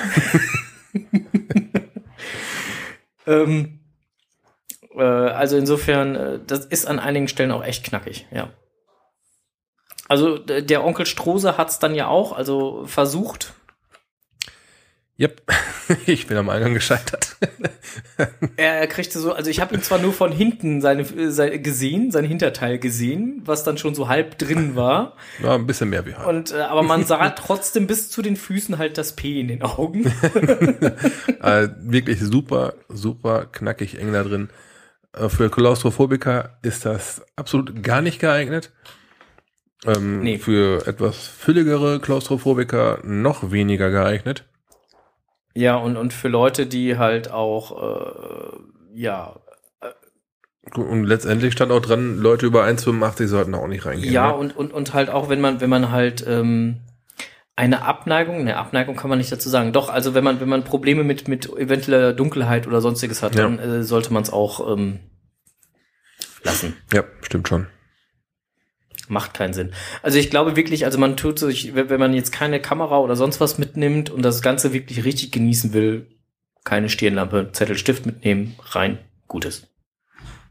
ähm, 3.27 3.81
äh, 4.95 5.03
also 5.03 5.57
insofern, 5.57 6.15
äh, 6.15 6.39
das 6.47 6.67
ist 6.67 6.87
an 6.87 6.99
einigen 6.99 7.29
Stellen 7.29 7.51
auch 7.51 7.65
echt 7.65 7.85
knackig, 7.85 8.27
ja. 8.31 8.51
Also 10.13 10.37
der 10.37 10.85
Onkel 10.85 11.07
Strose 11.07 11.57
hat 11.57 11.71
es 11.71 11.79
dann 11.79 11.95
ja 11.95 12.07
auch, 12.09 12.33
also 12.33 12.85
versucht. 12.85 13.55
Yep. 15.19 15.41
Ich 16.07 16.27
bin 16.27 16.37
am 16.37 16.51
Eingang 16.51 16.75
gescheitert. 16.75 17.37
Er, 18.57 18.75
er 18.81 18.87
kriegte 18.87 19.19
so, 19.19 19.33
also 19.33 19.51
ich 19.51 19.61
habe 19.61 19.75
ihn 19.75 19.83
zwar 19.83 19.99
nur 19.99 20.13
von 20.13 20.33
hinten 20.33 20.81
seine, 20.81 21.05
seine 21.31 21.59
gesehen, 21.61 22.11
sein 22.11 22.25
Hinterteil 22.25 22.79
gesehen, 22.79 23.43
was 23.45 23.65
dann 23.65 23.79
schon 23.79 23.95
so 23.95 24.09
halb 24.09 24.39
drin 24.39 24.77
war. 24.77 25.17
War 25.41 25.55
ein 25.55 25.67
bisschen 25.67 25.91
mehr 25.91 26.07
wie 26.07 26.15
Haar. 26.15 26.27
Und 26.27 26.53
äh, 26.53 26.61
aber 26.61 26.83
man 26.83 27.05
sah 27.05 27.31
trotzdem 27.31 27.87
bis 27.87 28.11
zu 28.11 28.23
den 28.23 28.37
Füßen 28.37 28.79
halt 28.79 28.97
das 28.99 29.17
P 29.17 29.41
in 29.41 29.49
den 29.49 29.63
Augen. 29.63 30.07
äh, 31.43 31.69
wirklich 31.81 32.21
super, 32.21 32.75
super 32.89 33.47
knackig 33.47 33.99
eng 33.99 34.13
da 34.13 34.23
drin. 34.23 34.51
Äh, 35.15 35.29
für 35.29 35.51
Klaustrophobiker 35.51 36.59
ist 36.63 36.85
das 36.85 37.23
absolut 37.37 37.83
gar 37.83 38.03
nicht 38.03 38.19
geeignet. 38.19 38.73
Ähm, 39.87 40.21
Nee. 40.21 40.39
Für 40.39 40.87
etwas 40.87 41.27
fülligere 41.27 41.99
Klaustrophobiker 42.01 43.01
noch 43.03 43.51
weniger 43.51 43.91
geeignet. 43.91 44.45
Ja, 45.55 45.77
und, 45.77 45.97
und 45.97 46.13
für 46.13 46.29
Leute, 46.29 46.67
die 46.67 46.97
halt 46.99 47.31
auch, 47.31 47.83
äh, 47.83 48.57
ja, 48.95 49.37
Und 50.75 51.05
letztendlich 51.05 51.53
stand 51.53 51.73
auch 51.73 51.81
dran, 51.83 52.17
Leute 52.19 52.47
über 52.47 52.65
1,85 52.65 53.27
sollten 53.27 53.55
auch 53.55 53.67
nicht 53.67 53.85
reingehen. 53.85 54.13
ja, 54.13 54.29
ne? 54.29 54.35
und, 54.37 54.57
und, 54.57 54.73
und 54.73 54.95
halt 54.95 55.11
auch, 55.11 55.29
wenn 55.29 55.41
man, 55.41 55.61
wenn 55.61 55.69
man 55.69 55.91
halt 55.91 56.25
ähm, 56.27 56.81
eine 57.57 57.83
Abneigung, 57.85 58.37
eine 58.37 58.57
Abneigung 58.57 58.97
kann 58.97 59.11
man 59.11 59.19
nicht 59.19 59.31
dazu 59.33 59.49
sagen. 59.51 59.73
Doch, 59.75 59.91
also 59.91 60.15
wenn 60.15 60.25
man, 60.25 60.41
wenn 60.41 60.49
man 60.49 60.65
Probleme 60.65 61.05
mit, 61.05 61.27
mit 61.29 61.51
eventueller 61.53 62.13
Dunkelheit 62.15 62.67
oder 62.67 62.81
sonstiges 62.81 63.23
hat, 63.23 63.35
Ja. 63.35 63.43
dann 63.43 63.59
äh, 63.59 63.83
sollte 63.83 64.13
man 64.13 64.23
es 64.23 64.33
auch 64.33 64.73
ähm, 64.73 65.01
lassen. 66.45 66.77
ja, 66.93 67.05
stimmt 67.23 67.49
schon. 67.49 67.67
Macht 69.09 69.35
keinen 69.35 69.53
Sinn. 69.53 69.73
Also 70.03 70.19
ich 70.19 70.31
glaube 70.31 70.57
wirklich, 70.57 70.85
also 70.85 70.99
man 70.99 71.17
tut 71.17 71.39
sich, 71.39 71.75
wenn 71.75 72.01
man 72.01 72.15
jetzt 72.15 72.33
keine 72.33 72.61
Kamera 72.61 72.99
oder 72.99 73.17
sonst 73.17 73.41
was 73.41 73.59
mitnimmt 73.59 74.11
und 74.11 74.23
das 74.23 74.43
Ganze 74.43 74.73
wirklich 74.73 75.05
richtig 75.05 75.33
genießen 75.33 75.73
will, 75.73 76.07
keine 76.65 76.89
Stirnlampe, 76.89 77.51
Zettel, 77.53 77.77
Stift 77.77 78.07
mitnehmen, 78.07 78.55
rein, 78.71 78.99
gutes. 79.27 79.67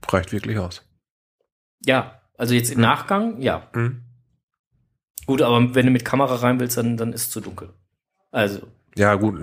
Reicht 0.08 0.34
wirklich 0.34 0.58
aus. 0.58 0.84
Ja, 1.86 2.22
also 2.38 2.54
jetzt 2.54 2.72
im 2.72 2.82
Nachgang, 2.82 3.42
ja. 3.42 3.70
Mhm. 3.74 4.02
Gut, 5.26 5.42
aber 5.42 5.74
wenn 5.74 5.86
du 5.86 5.92
mit 5.92 6.04
Kamera 6.04 6.36
rein 6.36 6.60
willst, 6.60 6.78
dann, 6.78 6.98
dann 6.98 7.14
ist 7.14 7.24
es 7.24 7.30
zu 7.30 7.40
dunkel. 7.40 7.70
Also, 8.32 8.68
Ja, 8.96 9.16
gut, 9.16 9.40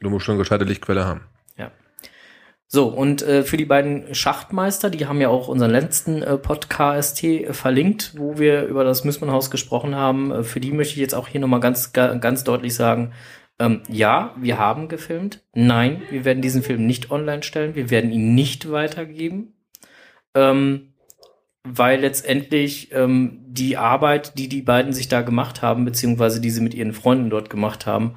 Du 0.00 0.10
musst 0.10 0.24
schon 0.24 0.34
eine 0.34 0.42
gescheite 0.42 0.64
Lichtquelle 0.64 1.04
haben. 1.04 1.22
So, 2.74 2.86
und 2.86 3.20
äh, 3.20 3.42
für 3.42 3.58
die 3.58 3.66
beiden 3.66 4.14
Schachtmeister, 4.14 4.88
die 4.88 5.04
haben 5.04 5.20
ja 5.20 5.28
auch 5.28 5.48
unseren 5.48 5.72
letzten 5.72 6.22
äh, 6.22 6.38
Podcast 6.38 7.22
äh, 7.22 7.52
verlinkt, 7.52 8.14
wo 8.16 8.38
wir 8.38 8.64
über 8.64 8.82
das 8.82 9.04
Müssmannhaus 9.04 9.50
gesprochen 9.50 9.94
haben. 9.94 10.32
Äh, 10.32 10.42
für 10.42 10.58
die 10.58 10.72
möchte 10.72 10.94
ich 10.94 11.00
jetzt 11.00 11.14
auch 11.14 11.28
hier 11.28 11.42
nochmal 11.42 11.60
ganz, 11.60 11.92
ga, 11.92 12.14
ganz 12.14 12.44
deutlich 12.44 12.74
sagen, 12.74 13.12
ähm, 13.58 13.82
ja, 13.90 14.34
wir 14.38 14.56
haben 14.56 14.88
gefilmt. 14.88 15.42
Nein, 15.52 16.00
wir 16.08 16.24
werden 16.24 16.40
diesen 16.40 16.62
Film 16.62 16.86
nicht 16.86 17.10
online 17.10 17.42
stellen. 17.42 17.74
Wir 17.74 17.90
werden 17.90 18.10
ihn 18.10 18.34
nicht 18.34 18.72
weitergeben. 18.72 19.52
Ähm, 20.34 20.94
weil 21.64 22.00
letztendlich 22.00 22.90
ähm, 22.92 23.40
die 23.48 23.76
Arbeit, 23.76 24.38
die 24.38 24.48
die 24.48 24.62
beiden 24.62 24.94
sich 24.94 25.08
da 25.08 25.20
gemacht 25.20 25.60
haben, 25.60 25.84
beziehungsweise 25.84 26.40
die 26.40 26.50
sie 26.50 26.62
mit 26.62 26.72
ihren 26.72 26.94
Freunden 26.94 27.28
dort 27.28 27.50
gemacht 27.50 27.84
haben, 27.84 28.16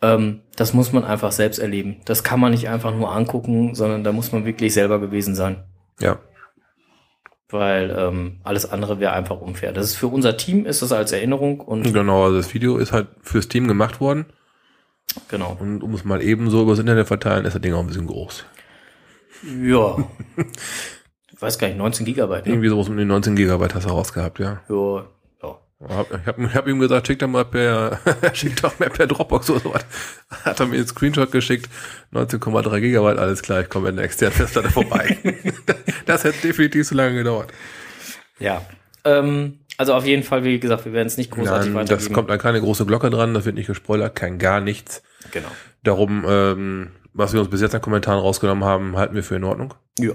ähm, 0.00 0.40
das 0.56 0.74
muss 0.74 0.92
man 0.92 1.04
einfach 1.04 1.32
selbst 1.32 1.58
erleben. 1.58 1.96
Das 2.04 2.22
kann 2.22 2.40
man 2.40 2.52
nicht 2.52 2.68
einfach 2.68 2.94
nur 2.94 3.12
angucken, 3.12 3.74
sondern 3.74 4.04
da 4.04 4.12
muss 4.12 4.32
man 4.32 4.44
wirklich 4.44 4.72
selber 4.74 5.00
gewesen 5.00 5.34
sein. 5.34 5.64
Ja. 6.00 6.18
Weil 7.50 7.94
ähm, 7.96 8.40
alles 8.44 8.70
andere 8.70 9.00
wäre 9.00 9.12
einfach 9.12 9.40
unfair. 9.40 9.72
Das 9.72 9.86
ist 9.86 9.96
für 9.96 10.08
unser 10.08 10.36
Team 10.36 10.66
ist 10.66 10.82
das 10.82 10.92
als 10.92 11.12
Erinnerung 11.12 11.60
und 11.60 11.92
Genau, 11.92 12.24
also 12.24 12.36
das 12.36 12.52
Video 12.52 12.76
ist 12.76 12.92
halt 12.92 13.08
fürs 13.22 13.48
Team 13.48 13.66
gemacht 13.66 14.00
worden. 14.00 14.26
genau. 15.28 15.56
Und 15.58 15.82
um 15.82 15.94
es 15.94 16.04
mal 16.04 16.22
eben 16.22 16.50
so 16.50 16.62
übers 16.62 16.78
Internet 16.78 17.06
verteilen, 17.08 17.46
ist 17.46 17.54
das 17.54 17.62
Ding 17.62 17.72
auch 17.72 17.80
ein 17.80 17.86
bisschen 17.86 18.06
groß. 18.06 18.44
Ja. 19.62 19.96
ich 21.32 21.42
weiß 21.42 21.58
gar 21.58 21.68
nicht, 21.68 21.78
19 21.78 22.04
Gigabyte. 22.04 22.46
Ne? 22.46 22.52
Irgendwie 22.52 22.68
sowas 22.68 22.88
um 22.88 22.96
die 22.96 23.04
19 23.04 23.34
Gigabyte 23.34 23.74
hast 23.74 23.86
du 23.86 23.90
rausgehabt, 23.90 24.38
ja. 24.40 24.60
Ja, 24.68 25.06
Ich 25.80 26.26
habe 26.26 26.54
hab 26.54 26.66
ihm 26.66 26.80
gesagt, 26.80 27.06
schick 27.06 27.20
doch 27.20 27.28
mal 27.28 27.44
per, 27.44 28.00
schick 28.32 28.60
doch 28.60 28.76
mal 28.80 28.90
per 28.90 29.06
Dropbox 29.06 29.48
oder 29.50 29.60
sowas. 29.60 29.84
Hat 30.44 30.58
er 30.58 30.66
mir 30.66 30.76
einen 30.76 30.88
Screenshot 30.88 31.30
geschickt, 31.30 31.70
19,3 32.12 32.80
Gigabyte, 32.80 33.18
alles 33.18 33.42
klar, 33.42 33.60
ich 33.60 33.68
komme 33.68 33.86
mit 33.86 33.92
einer 33.94 34.02
externen 34.02 34.36
Festplatte 34.36 34.70
vorbei. 34.70 35.16
das 36.06 36.24
hätte 36.24 36.48
definitiv 36.48 36.88
zu 36.88 36.96
lange 36.96 37.14
gedauert. 37.14 37.52
Ja. 38.40 38.62
Ähm, 39.04 39.60
also 39.76 39.94
auf 39.94 40.04
jeden 40.04 40.24
Fall, 40.24 40.42
wie 40.42 40.58
gesagt, 40.58 40.84
wir 40.84 40.92
werden 40.92 41.06
es 41.06 41.16
nicht 41.16 41.30
großartig 41.30 41.72
Nein, 41.72 41.86
das 41.86 42.12
kommt 42.12 42.32
an 42.32 42.40
keine 42.40 42.60
große 42.60 42.84
Glocke 42.84 43.10
dran, 43.10 43.32
das 43.32 43.44
wird 43.44 43.54
nicht 43.54 43.68
gespoilert, 43.68 44.16
kein 44.16 44.38
gar 44.38 44.60
nichts. 44.60 45.04
Genau. 45.30 45.48
Darum, 45.84 46.24
ähm, 46.26 46.90
was 47.12 47.32
wir 47.32 47.40
uns 47.40 47.50
bis 47.50 47.60
jetzt 47.60 47.76
an 47.76 47.80
Kommentaren 47.80 48.18
rausgenommen 48.18 48.64
haben, 48.64 48.96
halten 48.96 49.14
wir 49.14 49.22
für 49.22 49.36
in 49.36 49.44
Ordnung. 49.44 49.74
Ja. 50.00 50.14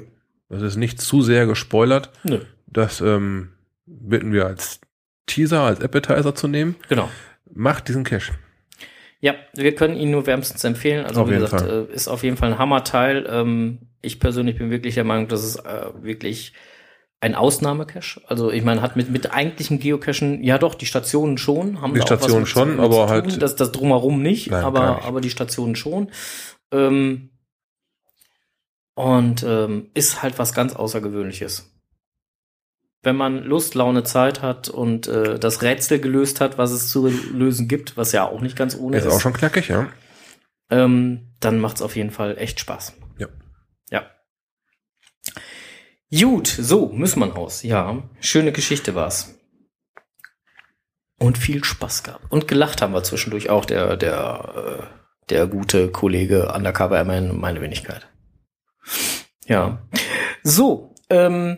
Das 0.50 0.62
ist 0.62 0.76
nicht 0.76 1.00
zu 1.00 1.22
sehr 1.22 1.46
gespoilert. 1.46 2.12
Nö. 2.24 2.42
Das 2.68 3.00
ähm, 3.00 3.54
bitten 3.86 4.34
wir 4.34 4.46
als 4.46 4.82
Teaser, 5.26 5.62
als 5.62 5.82
Appetizer 5.82 6.36
zu 6.36 6.48
nehmen. 6.48 6.76
Genau. 6.90 7.10
Macht 7.54 7.88
diesen 7.88 8.04
Cache. 8.04 8.34
Ja, 9.20 9.36
wir 9.54 9.74
können 9.76 9.96
ihn 9.96 10.12
nur 10.12 10.26
wärmstens 10.26 10.64
empfehlen. 10.66 11.06
Also 11.06 11.22
Auf 11.22 11.30
wie 11.30 11.36
gesagt, 11.36 11.62
Fall. 11.64 11.88
äh, 11.90 11.94
ist 11.94 12.08
auf 12.10 12.24
jeden 12.24 12.36
Fall 12.36 12.52
ein 12.54 12.58
Hammerteil. 12.58 13.26
Ähm, 13.30 13.80
ich 14.02 14.20
persönlich 14.20 14.58
bin 14.58 14.70
wirklich 14.70 14.96
der 14.96 15.06
Meinung, 15.06 15.30
dass 15.30 15.44
es 15.44 15.56
äh, 15.56 15.86
wirklich 16.02 16.52
ein 17.22 17.36
Ausnahmecache. 17.36 18.22
Also 18.28 18.52
ich 18.52 18.64
meine, 18.66 18.82
hat 18.82 18.98
mit 18.98 19.10
mit 19.10 19.32
eigentlichen 19.32 19.80
Geocachen 19.80 20.44
ja 20.44 20.58
doch 20.58 20.76
die 20.76 20.86
Stationen 20.86 21.38
schon 21.38 21.80
haben 21.82 21.94
Die 21.94 22.02
Stationen 22.02 22.46
schon, 22.46 22.82
aber 22.82 23.08
halt- 23.08 23.42
das 23.42 23.56
das 23.56 23.72
drumherum 23.72 24.22
nicht, 24.22 24.52
Nein, 24.52 24.62
aber 24.66 24.96
nicht. 24.96 25.06
aber 25.08 25.22
die 25.22 25.30
Stationen 25.30 25.78
schon. 25.78 26.12
Ähm, 26.74 27.30
und 28.96 29.44
ähm, 29.44 29.90
ist 29.94 30.22
halt 30.22 30.38
was 30.38 30.54
ganz 30.54 30.76
Außergewöhnliches. 30.76 31.73
Wenn 33.04 33.18
man 33.18 33.44
Lust, 33.44 33.76
Laune, 33.76 34.04
Zeit 34.04 34.42
hat 34.42 34.70
und 34.70 35.08
äh, 35.08 35.38
das 35.38 35.62
Rätsel 35.62 36.00
gelöst 36.00 36.40
hat, 36.40 36.58
was 36.58 36.72
es 36.72 36.90
zu 36.90 37.08
lösen 37.08 37.68
gibt, 37.68 37.98
was 37.98 38.14
ja 38.14 38.26
auch 38.26 38.40
nicht 38.40 38.56
ganz 38.56 38.76
ohne 38.78 38.98
Ist 38.98 39.08
auch 39.08 39.20
schon 39.20 39.34
knackig, 39.34 39.68
ja. 39.68 39.90
ähm, 40.70 41.34
dann 41.42 41.60
macht's 41.60 41.82
auf 41.82 41.98
jeden 41.98 42.12
Fall 42.12 42.38
echt 42.38 42.62
Spaß. 42.62 42.94
Ja. 43.18 43.28
Ja. 43.92 44.06
Gut, 46.18 46.48
so, 46.48 46.90
Müssmannhaus. 46.90 47.64
Ja, 47.64 48.04
schöne 48.22 48.54
Geschichte 48.54 48.96
war's. 48.96 49.38
Und 51.20 51.38
viel 51.38 51.64
Spaß 51.64 52.04
gehabt. 52.04 52.32
Und 52.32 52.48
gelacht 52.48 52.82
haben 52.82 52.94
wir 52.94 53.04
zwischendurch 53.04 53.50
auch, 53.50 53.66
der, 53.66 53.98
der, 53.98 54.90
äh, 54.90 55.28
der 55.30 55.48
gute 55.48 55.90
Kollege 55.90 56.54
Undercover 56.54 56.98
Airman 56.98 57.38
meine 57.38 57.62
Wenigkeit. 57.62 58.08
Ja. 59.46 59.82
So, 60.44 60.96
ähm, 61.10 61.58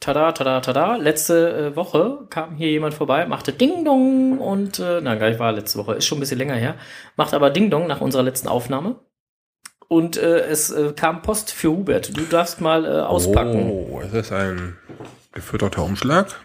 tada, 0.00 0.32
tada, 0.32 0.60
tada. 0.60 0.96
Letzte 0.96 1.72
äh, 1.72 1.76
Woche 1.76 2.26
kam 2.30 2.56
hier 2.56 2.70
jemand 2.70 2.94
vorbei, 2.94 3.26
machte 3.26 3.52
Ding 3.52 3.84
Dong 3.84 4.38
und, 4.38 4.78
äh, 4.78 5.00
nein, 5.00 5.18
gar 5.18 5.28
nicht 5.28 5.38
war 5.38 5.52
letzte 5.52 5.78
Woche, 5.78 5.94
ist 5.94 6.06
schon 6.06 6.18
ein 6.18 6.20
bisschen 6.20 6.38
länger 6.38 6.54
her, 6.54 6.76
macht 7.16 7.34
aber 7.34 7.50
Ding 7.50 7.70
Dong 7.70 7.86
nach 7.86 8.00
unserer 8.00 8.22
letzten 8.22 8.48
Aufnahme. 8.48 8.96
Und 9.88 10.18
äh, 10.18 10.40
es 10.40 10.70
äh, 10.70 10.92
kam 10.92 11.22
Post 11.22 11.50
für 11.50 11.70
Hubert. 11.70 12.14
Du 12.14 12.22
darfst 12.22 12.60
mal 12.60 12.84
äh, 12.84 13.00
auspacken. 13.00 13.70
Oh, 13.70 14.02
es 14.04 14.12
ist 14.12 14.32
ein 14.32 14.76
gefütterter 15.32 15.82
Umschlag. 15.82 16.38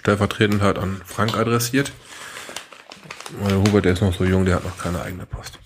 Stellvertretend 0.00 0.60
halt 0.60 0.78
an 0.78 1.00
Frank 1.04 1.36
adressiert. 1.38 1.92
Weil 3.40 3.56
Hubert, 3.58 3.84
der 3.84 3.92
ist 3.92 4.02
noch 4.02 4.12
so 4.12 4.24
jung, 4.24 4.44
der 4.44 4.56
hat 4.56 4.64
noch 4.64 4.76
keine 4.76 5.02
eigene 5.02 5.24
Post. 5.24 5.60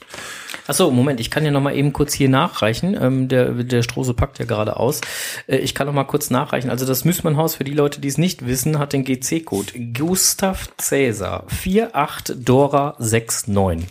Ach 0.66 0.74
so, 0.74 0.90
Moment, 0.90 1.20
ich 1.20 1.30
kann 1.30 1.44
ja 1.44 1.50
noch 1.50 1.60
mal 1.60 1.74
eben 1.74 1.92
kurz 1.92 2.12
hier 2.12 2.28
nachreichen. 2.28 2.96
Ähm, 3.00 3.28
der, 3.28 3.52
der 3.52 3.82
Strose 3.82 4.14
packt 4.14 4.38
ja 4.38 4.44
gerade 4.44 4.76
aus. 4.76 5.00
Äh, 5.46 5.56
ich 5.56 5.74
kann 5.74 5.86
noch 5.86 5.94
mal 5.94 6.04
kurz 6.04 6.30
nachreichen. 6.30 6.70
Also 6.70 6.86
das 6.86 7.04
Müssmannhaus, 7.04 7.54
für 7.54 7.64
die 7.64 7.74
Leute, 7.74 8.00
die 8.00 8.08
es 8.08 8.18
nicht 8.18 8.46
wissen, 8.46 8.78
hat 8.78 8.92
den 8.92 9.04
GC-Code 9.04 9.72
Gustav 9.92 10.68
Cäsar 10.78 11.46
48 11.48 12.44
Dora 12.44 12.96
69. 12.98 13.88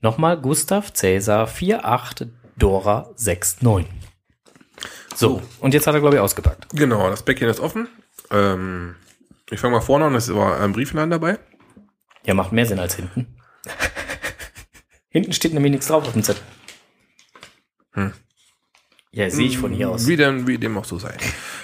Nochmal 0.00 0.40
Gustav 0.40 0.92
Cäsar 0.92 1.48
48 1.48 2.28
Dora 2.56 3.10
69. 3.16 3.86
So, 5.14 5.42
und 5.60 5.74
jetzt 5.74 5.86
hat 5.86 5.94
er, 5.94 6.00
glaube 6.00 6.16
ich, 6.16 6.20
ausgepackt. 6.20 6.68
Genau, 6.72 7.10
das 7.10 7.22
Päckchen 7.22 7.48
ist 7.48 7.60
offen. 7.60 7.88
Ähm, 8.30 8.94
ich 9.50 9.58
fange 9.58 9.76
mal 9.76 9.80
vorne 9.80 10.04
an, 10.04 10.14
es 10.14 10.32
war 10.32 10.60
ein 10.60 10.72
Brieflein 10.72 11.10
dabei. 11.10 11.38
Ja, 12.24 12.34
macht 12.34 12.52
mehr 12.52 12.66
Sinn 12.66 12.78
als 12.78 12.94
hinten. 12.94 13.26
Hinten 15.10 15.32
steht 15.32 15.54
nämlich 15.54 15.72
nichts 15.72 15.88
drauf 15.88 16.06
auf 16.06 16.12
dem 16.12 16.22
Zettel. 16.22 16.42
Hm. 17.92 18.12
Ja, 19.10 19.30
sehe 19.30 19.46
ich 19.46 19.58
von 19.58 19.72
hier 19.72 19.90
aus. 19.90 20.06
Wie 20.06 20.16
denn, 20.16 20.46
wie 20.46 20.58
dem 20.58 20.76
auch 20.76 20.84
so 20.84 20.98
sei. 20.98 21.16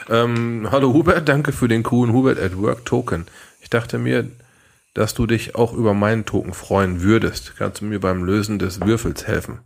Ähm, 0.09 0.68
hallo 0.70 0.92
Hubert, 0.92 1.28
danke 1.28 1.53
für 1.53 1.68
den 1.68 1.82
coolen 1.82 2.12
Hubert 2.12 2.38
at 2.38 2.57
Work 2.57 2.84
Token. 2.84 3.26
Ich 3.61 3.70
dachte 3.70 3.99
mir, 3.99 4.28
dass 4.95 5.14
du 5.14 5.26
dich 5.26 5.55
auch 5.55 5.72
über 5.72 5.95
meinen 5.95 6.24
Token 6.24 6.55
freuen 6.55 7.03
würdest. 7.03 7.55
Kannst 7.57 7.80
du 7.80 7.84
mir 7.84 8.01
beim 8.01 8.24
Lösen 8.24 8.59
des 8.59 8.80
Würfels 8.80 9.26
helfen? 9.26 9.61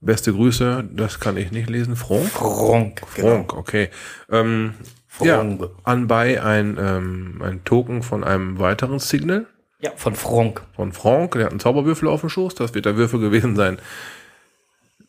Beste 0.00 0.32
Grüße, 0.32 0.88
das 0.92 1.18
kann 1.18 1.36
ich 1.36 1.50
nicht 1.50 1.68
lesen. 1.68 1.96
Frank? 1.96 2.28
Fronk. 2.30 3.02
Frank, 3.06 3.52
okay. 3.52 3.90
Ähm, 4.30 4.74
ja, 5.20 5.38
Frank. 5.38 5.70
anbei 5.82 6.42
ein, 6.42 6.76
ähm, 6.80 7.42
ein 7.42 7.64
Token 7.64 8.02
von 8.02 8.22
einem 8.22 8.58
weiteren 8.58 9.00
Signal 9.00 9.46
Ja, 9.80 9.92
von 9.94 10.14
Fronk. 10.16 10.62
von 10.74 10.92
Frank. 10.92 11.32
Der 11.32 11.44
hat 11.44 11.52
einen 11.52 11.60
Zauberwürfel 11.60 12.08
auf 12.08 12.20
dem 12.20 12.30
Schoß. 12.30 12.54
Das 12.56 12.74
wird 12.74 12.86
der 12.86 12.96
Würfel 12.96 13.20
gewesen 13.20 13.54
sein, 13.54 13.78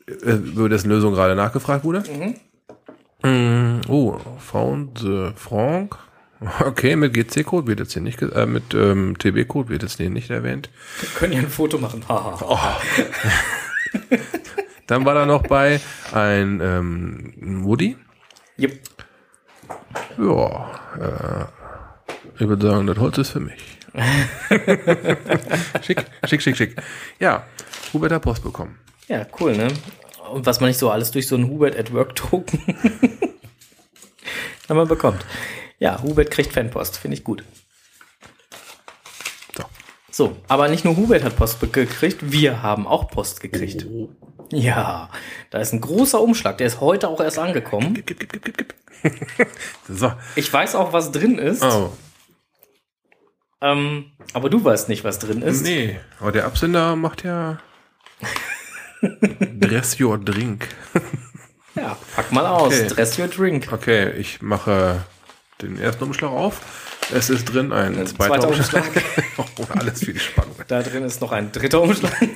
äh, 0.08 0.34
über 0.34 0.70
dessen 0.70 0.90
Lösung 0.90 1.14
gerade 1.14 1.36
nachgefragt 1.36 1.84
wurde. 1.84 2.04
Mm, 3.24 3.82
oh, 3.88 4.20
found 4.38 5.00
the 5.00 5.32
Frank. 5.36 5.98
Okay, 6.62 6.96
mit 6.96 7.14
GC-Code 7.14 7.68
wird 7.68 7.80
jetzt 7.80 7.94
hier 7.94 8.02
nicht, 8.02 8.22
äh, 8.22 8.46
mit 8.46 8.74
ähm, 8.74 9.18
TB-Code 9.18 9.70
wird 9.70 9.84
jetzt 9.84 9.98
hier 9.98 10.10
nicht 10.10 10.30
erwähnt. 10.30 10.70
Wir 11.02 11.10
können 11.10 11.34
ja 11.34 11.40
ein 11.40 11.50
Foto 11.50 11.78
machen. 11.78 12.02
Haha. 12.08 12.80
Dann 14.88 15.06
war 15.06 15.16
da 15.16 15.26
noch 15.26 15.44
bei 15.44 15.82
ein 16.14 16.62
ähm, 16.62 17.66
Woody. 17.66 17.98
Jupp. 18.56 18.72
Ja, 20.18 20.70
äh, 21.00 22.42
ich 22.42 22.48
würde 22.48 22.68
sagen, 22.68 22.88
das 22.88 22.98
Holz 22.98 23.18
ist 23.18 23.32
für 23.32 23.42
mich. 23.42 23.79
schick, 25.82 26.06
schick, 26.28 26.42
schick, 26.42 26.58
schick. 26.58 26.76
Ja, 27.20 27.46
Hubert 27.94 28.12
hat 28.12 28.22
Post 28.22 28.44
bekommen. 28.44 28.78
Ja, 29.08 29.26
cool, 29.40 29.56
ne? 29.56 29.68
Und 30.32 30.46
was 30.46 30.60
man 30.60 30.70
nicht 30.70 30.78
so 30.78 30.92
alles 30.92 31.12
durch 31.12 31.28
so 31.28 31.36
einen 31.36 31.50
Hubert 31.50 31.76
at 31.76 31.92
Work 31.94 32.16
Token 32.16 32.60
man 34.68 34.88
bekommt. 34.88 35.26
Ja, 35.80 36.02
Hubert 36.04 36.30
kriegt 36.30 36.54
Fanpost, 36.54 36.98
finde 36.98 37.18
ich 37.18 37.24
gut. 37.24 37.44
So. 39.58 39.64
So, 40.12 40.38
aber 40.48 40.68
nicht 40.68 40.86
nur 40.86 40.96
Hubert 40.96 41.24
hat 41.24 41.36
Post 41.36 41.60
gekriegt, 41.74 42.32
wir 42.32 42.62
haben 42.62 42.86
auch 42.86 43.08
Post 43.10 43.42
gekriegt. 43.42 43.88
Ja, 44.52 45.10
da 45.50 45.60
ist 45.60 45.74
ein 45.74 45.82
großer 45.82 46.22
Umschlag, 46.22 46.58
der 46.58 46.68
ist 46.68 46.82
heute 46.82 47.08
auch 47.08 47.20
erst 47.22 47.40
angekommen. 47.40 47.94
Gib, 47.94 48.08
gib, 48.08 48.20
gib, 48.20 48.44
gib, 48.44 48.58
gib. 48.58 48.76
so. 49.88 50.12
Ich 50.36 50.52
weiß 50.52 50.76
auch, 50.76 50.92
was 50.94 51.12
drin 51.12 51.38
ist, 51.38 51.64
Oh, 51.64 51.92
ähm, 53.62 54.06
aber 54.34 54.50
du 54.50 54.64
weißt 54.64 54.90
nicht, 54.90 55.04
was 55.04 55.20
drin 55.20 55.42
ist. 55.42 55.64
nee. 55.64 56.00
Aber 56.20 56.32
der 56.32 56.46
Absender 56.46 56.96
macht 56.96 57.24
ja 57.24 57.58
Dress 59.02 60.00
your 60.00 60.18
drink. 60.18 60.68
Ja, 61.76 61.98
pack 62.16 62.32
mal 62.32 62.46
aus, 62.46 62.74
Okay. 62.74 62.88
dress 62.88 63.18
your 63.18 63.28
drink. 63.28 63.70
Okay, 63.72 64.12
ich 64.18 64.42
mache 64.42 65.04
den 65.62 65.80
ersten 65.80 66.04
Umschlag 66.04 66.32
auf. 66.32 66.62
Es 67.12 67.30
ist 67.30 67.46
drin 67.46 67.72
ein 67.74 67.98
Ein 67.98 68.08
zweiter, 68.08 68.40
zweiter 68.42 68.48
Umschlag. 68.50 68.84
oh, 69.38 69.44
alles 69.70 70.00
viel 70.04 70.20
Spannung. 70.20 70.56
Da 70.68 70.84
drin 70.84 71.04
ist 71.04 71.22
noch 71.22 71.32
ein 71.32 71.52
dritter 71.52 71.82
Umschlag. 71.82 72.14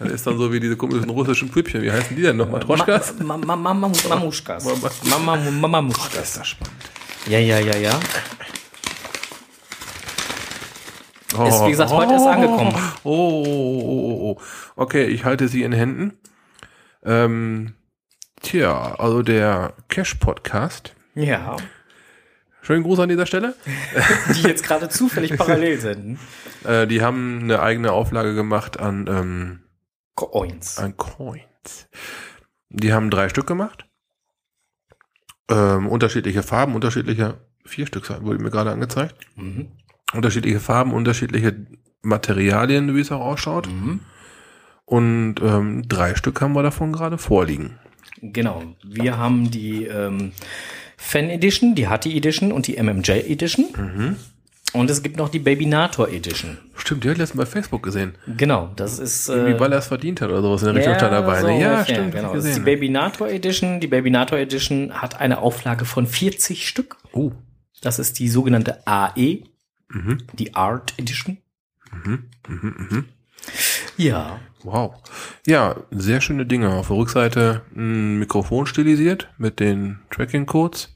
Das 0.00 0.12
ist 0.12 0.26
dann 0.26 0.38
so 0.38 0.52
wie 0.52 0.58
diese 0.60 0.76
komischen 0.76 1.10
russischen 1.10 1.50
Püppchen. 1.50 1.82
Wie 1.82 1.90
heißen 1.92 2.16
die 2.16 2.22
denn 2.22 2.36
noch? 2.36 2.48
Matroschkas? 2.48 3.14
Ma 3.20 3.36
ma 3.36 3.54
ma 3.54 3.74
ma 3.74 3.90
Mamuschkas. 4.08 4.64
Mama 5.04 5.36
Mamuschkas. 5.36 6.12
Das 6.14 6.28
ist 6.30 6.36
ja 6.38 6.44
spannend. 6.44 6.76
Ja, 7.26 7.38
ja, 7.38 7.58
ja, 7.58 7.76
ja. 7.76 8.00
Oh, 11.36 11.46
Ist, 11.46 11.64
wie 11.66 11.70
gesagt, 11.70 11.90
heute 11.90 12.12
erst 12.12 12.26
angekommen. 12.26 12.74
Oh, 13.04 13.10
oh, 13.10 13.44
oh, 13.46 13.80
oh, 13.82 14.38
oh. 14.38 14.42
Okay, 14.76 15.04
ich 15.04 15.24
halte 15.24 15.48
sie 15.48 15.62
in 15.62 15.72
Händen. 15.72 16.16
Ähm, 17.04 17.74
tja, 18.40 18.94
also 18.98 19.22
der 19.22 19.74
Cash-Podcast. 19.88 20.94
Ja. 21.14 21.56
Schönen 22.62 22.82
Gruß 22.82 23.00
an 23.00 23.08
dieser 23.10 23.26
Stelle. 23.26 23.54
Die 24.34 24.42
jetzt 24.42 24.64
gerade 24.64 24.88
zufällig 24.88 25.36
parallel 25.36 25.78
senden. 25.78 26.18
Äh, 26.64 26.86
die 26.86 27.02
haben 27.02 27.40
eine 27.42 27.60
eigene 27.60 27.92
Auflage 27.92 28.34
gemacht 28.34 28.80
an, 28.80 29.06
ähm, 29.08 29.60
Coins. 30.14 30.78
an 30.78 30.96
Coins. 30.96 31.88
Die 32.70 32.92
haben 32.92 33.10
drei 33.10 33.28
Stück 33.28 33.46
gemacht. 33.46 33.86
Ähm, 35.50 35.88
unterschiedliche 35.88 36.42
Farben, 36.42 36.74
unterschiedliche, 36.74 37.38
vier 37.64 37.86
Stück 37.86 38.08
wurde 38.22 38.38
mir 38.42 38.50
gerade 38.50 38.70
angezeigt. 38.70 39.16
Mhm. 39.36 39.72
Unterschiedliche 40.12 40.60
Farben, 40.60 40.92
unterschiedliche 40.92 41.54
Materialien, 42.02 42.94
wie 42.94 43.00
es 43.00 43.12
auch 43.12 43.20
ausschaut. 43.20 43.68
Mhm. 43.68 44.00
Und 44.84 45.36
ähm, 45.42 45.86
drei 45.86 46.14
Stück 46.14 46.40
haben 46.40 46.54
wir 46.54 46.62
davon 46.62 46.92
gerade 46.92 47.18
vorliegen. 47.18 47.78
Genau. 48.22 48.62
Wir 48.82 49.18
haben 49.18 49.50
die 49.50 49.84
ähm, 49.84 50.32
Fan 50.96 51.28
Edition, 51.28 51.74
die 51.74 51.88
Hattie 51.88 52.16
Edition 52.16 52.52
und 52.52 52.66
die 52.66 52.82
MMJ 52.82 53.10
Edition. 53.10 53.66
Mhm. 53.76 54.16
Und 54.74 54.90
es 54.90 55.02
gibt 55.02 55.16
noch 55.16 55.30
die 55.30 55.38
Babynator 55.38 56.08
Edition. 56.08 56.58
Stimmt, 56.76 57.04
die 57.04 57.10
hat 57.10 57.16
letztens 57.16 57.38
bei 57.38 57.46
Facebook 57.46 57.82
gesehen. 57.82 58.14
Genau, 58.36 58.70
das 58.76 58.98
ist 58.98 59.28
Irgendwie, 59.28 59.52
äh, 59.52 59.60
weil 59.60 59.72
er 59.72 59.78
es 59.78 59.86
verdient 59.86 60.20
hat 60.20 60.28
oder 60.28 60.42
sowas 60.42 60.62
in 60.62 60.66
der 60.66 60.76
Richtung 60.76 60.94
stand 60.94 61.12
dabei. 61.12 61.40
so 61.40 61.46
ne? 61.46 61.60
ja, 61.60 61.72
ungefähr, 61.72 61.94
stimmt. 61.94 62.14
Genau. 62.14 62.34
Das 62.34 62.44
ich 62.44 62.50
ist 62.50 62.58
die. 62.58 62.62
Babynator 62.64 63.28
Edition. 63.28 63.80
Die 63.80 63.86
Babynator 63.86 64.38
Edition 64.38 64.92
hat 64.92 65.18
eine 65.20 65.38
Auflage 65.38 65.86
von 65.86 66.06
40 66.06 66.68
Stück. 66.68 66.96
Oh. 67.12 67.32
Das 67.80 67.98
ist 67.98 68.18
die 68.18 68.28
sogenannte 68.28 68.86
AE, 68.86 69.44
Mhm. 69.90 70.18
die 70.34 70.54
Art 70.54 70.94
Edition. 70.98 71.38
Mhm. 71.92 72.28
Mhm. 72.46 72.74
Mhm. 72.78 73.04
Ja. 73.96 74.40
Wow. 74.62 74.94
Ja, 75.46 75.76
sehr 75.90 76.20
schöne 76.20 76.46
Dinge. 76.46 76.74
Auf 76.74 76.88
der 76.88 76.96
Rückseite 76.96 77.62
ein 77.74 78.18
Mikrofon 78.18 78.66
stilisiert 78.66 79.28
mit 79.38 79.60
den 79.60 80.00
Tracking-Codes. 80.10 80.94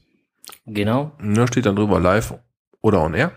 Genau. 0.65 1.11
Da 1.19 1.47
steht 1.47 1.65
dann 1.65 1.75
drüber 1.75 1.99
live 1.99 2.35
oder 2.81 3.01
on 3.01 3.13
air. 3.13 3.31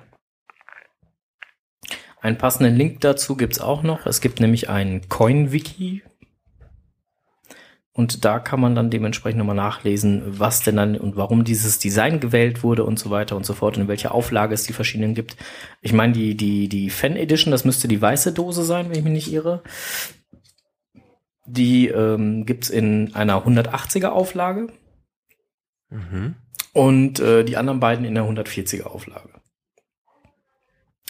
Einen 2.21 2.39
passenden 2.39 2.75
Link 2.75 3.01
dazu 3.03 3.37
gibt's 3.37 3.61
auch 3.61 3.83
noch. 3.83 4.07
Es 4.07 4.21
gibt 4.21 4.41
nämlich 4.41 4.69
ein 4.69 5.09
Coin-Wiki. 5.09 6.03
Und 7.97 8.27
da 8.27 8.39
kann 8.41 8.61
man 8.61 8.75
dann 8.75 8.91
dementsprechend 8.91 9.39
nochmal 9.39 9.57
nachlesen, 9.57 10.23
was 10.39 10.61
denn 10.61 10.77
dann 10.77 10.99
und 10.99 11.17
warum 11.17 11.45
dieses 11.45 11.79
Design 11.79 12.21
gewählt 12.21 12.63
wurde 12.63 12.85
und 12.85 12.99
so 12.99 13.09
weiter 13.09 13.37
und 13.37 13.47
so 13.47 13.55
fort 13.55 13.77
und 13.77 13.85
in 13.85 13.89
welcher 13.89 14.13
Auflage 14.15 14.53
es 14.53 14.65
die 14.65 14.75
verschiedenen 14.75 15.15
gibt. 15.15 15.35
Ich 15.81 15.95
meine, 15.95 16.13
die, 16.13 16.37
die, 16.37 16.69
die 16.69 16.91
Fan 16.91 17.17
Edition, 17.17 17.53
das 17.53 17.65
müsste 17.65 17.89
die 17.89 18.03
weiße 18.03 18.33
Dose 18.35 18.65
sein, 18.65 18.91
wenn 18.91 18.99
ich 18.99 19.05
mich 19.05 19.13
nicht 19.15 19.33
irre. 19.33 19.63
Die 21.47 21.89
ähm, 21.89 22.45
gibt's 22.45 22.69
in 22.69 23.15
einer 23.15 23.47
180er 23.47 24.09
Auflage 24.09 24.69
Mhm. 25.89 26.35
und 26.73 27.21
äh, 27.21 27.45
die 27.45 27.57
anderen 27.57 27.79
beiden 27.81 28.05
in 28.05 28.15
der 28.15 28.25
140er 28.25 28.85
Auflage. 28.87 29.31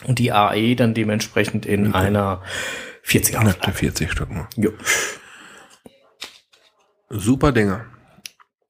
Und 0.05 0.19
die 0.19 0.31
AE 0.33 0.77
dann 0.77 0.93
dementsprechend 0.95 1.65
in 1.65 1.89
Okay. 1.89 1.97
einer 1.97 2.43
40er 3.03 3.41
Knapp 3.41 3.47
Auflage. 3.61 3.73
40 3.79 4.13
Stück 4.13 4.31
nur. 4.31 4.47
Jo. 4.57 4.71
Super 7.09 7.53
Dinge. 7.53 7.85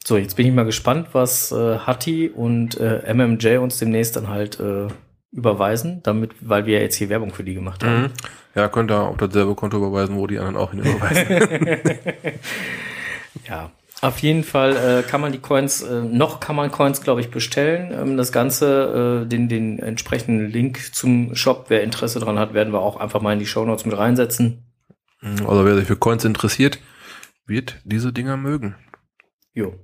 So, 0.05 0.17
jetzt 0.17 0.37
bin 0.37 0.47
ich 0.47 0.53
mal 0.53 0.65
gespannt, 0.65 1.09
was 1.13 1.51
äh, 1.53 1.79
Hattie 1.79 2.29
und 2.29 2.79
äh, 2.79 3.13
MMJ 3.13 3.57
uns 3.59 3.79
demnächst 3.79 4.15
dann 4.17 4.29
halt 4.29 4.61
äh, 4.61 4.89
überweisen, 5.33 6.01
damit, 6.03 6.33
weil 6.41 6.67
wir 6.67 6.77
ja 6.77 6.83
jetzt 6.83 6.95
hier 6.95 7.09
Werbung 7.09 7.33
für 7.33 7.45
die 7.45 7.55
gemacht 7.55 7.83
haben. 7.83 8.03
Mhm. 8.03 8.11
Ja, 8.55 8.69
könnt 8.69 8.91
ihr 8.91 9.01
auf 9.01 9.17
dasselbe 9.17 9.55
Konto 9.55 9.79
überweisen, 9.79 10.17
wo 10.17 10.27
die 10.27 10.39
anderen 10.39 10.57
auch 10.57 10.71
hin 10.71 10.81
überweisen. 10.81 11.79
Ja, 13.49 13.71
auf 14.01 14.19
jeden 14.21 14.45
Fall 14.45 14.77
äh, 14.77 15.03
kann 15.03 15.21
man 15.21 15.33
die 15.33 15.39
Coins, 15.39 15.83
äh, 15.83 16.03
noch 16.03 16.41
kann 16.41 16.57
man 16.57 16.71
Coins, 16.71 17.03
glaube 17.03 17.21
ich, 17.21 17.31
bestellen. 17.31 17.93
Ähm, 17.93 18.17
das 18.17 18.33
Ganze, 18.33 19.25
äh, 19.25 19.29
den, 19.29 19.49
den 19.49 19.79
entsprechenden 19.79 20.51
Link 20.51 20.95
zum 20.95 21.35
Shop, 21.35 21.67
wer 21.69 21.83
Interesse 21.83 22.21
dran 22.21 22.39
hat, 22.39 22.55
werden 22.55 22.73
wir 22.73 22.81
auch 22.81 22.97
einfach 22.97 23.21
mal 23.21 23.33
in 23.33 23.39
die 23.39 23.47
Shownotes 23.47 23.85
mit 23.87 23.97
reinsetzen. 23.97 24.65
also 25.23 25.65
wer 25.65 25.77
sich 25.77 25.87
für 25.87 25.97
Coins 25.97 26.25
interessiert, 26.25 26.79
wird 27.47 27.77
diese 27.85 28.13
Dinger 28.13 28.37
mögen. 28.37 28.75
Jo. 29.53 29.75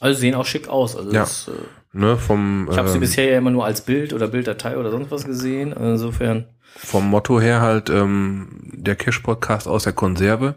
Also 0.00 0.20
sehen 0.20 0.34
auch 0.34 0.46
schick 0.46 0.68
aus. 0.68 0.96
Also 0.96 1.10
Ja. 1.12 1.20
das, 1.20 1.48
äh, 1.48 1.52
Ne, 1.92 2.16
vom, 2.16 2.68
ich 2.70 2.76
habe 2.78 2.86
sie 2.88 2.94
ähm, 2.94 3.00
bisher 3.00 3.28
ja 3.28 3.38
immer 3.38 3.50
nur 3.50 3.64
als 3.64 3.84
Bild 3.84 4.12
oder 4.12 4.28
Bilddatei 4.28 4.78
oder 4.78 4.92
sonst 4.92 5.10
was 5.10 5.24
gesehen. 5.24 5.72
Also 5.74 6.06
Insofern. 6.06 6.46
vom 6.76 7.10
Motto 7.10 7.40
her 7.40 7.60
halt 7.62 7.90
ähm, 7.90 8.60
der 8.72 8.94
Cash-Podcast 8.94 9.66
aus 9.66 9.82
der 9.82 9.92
Konserve. 9.92 10.54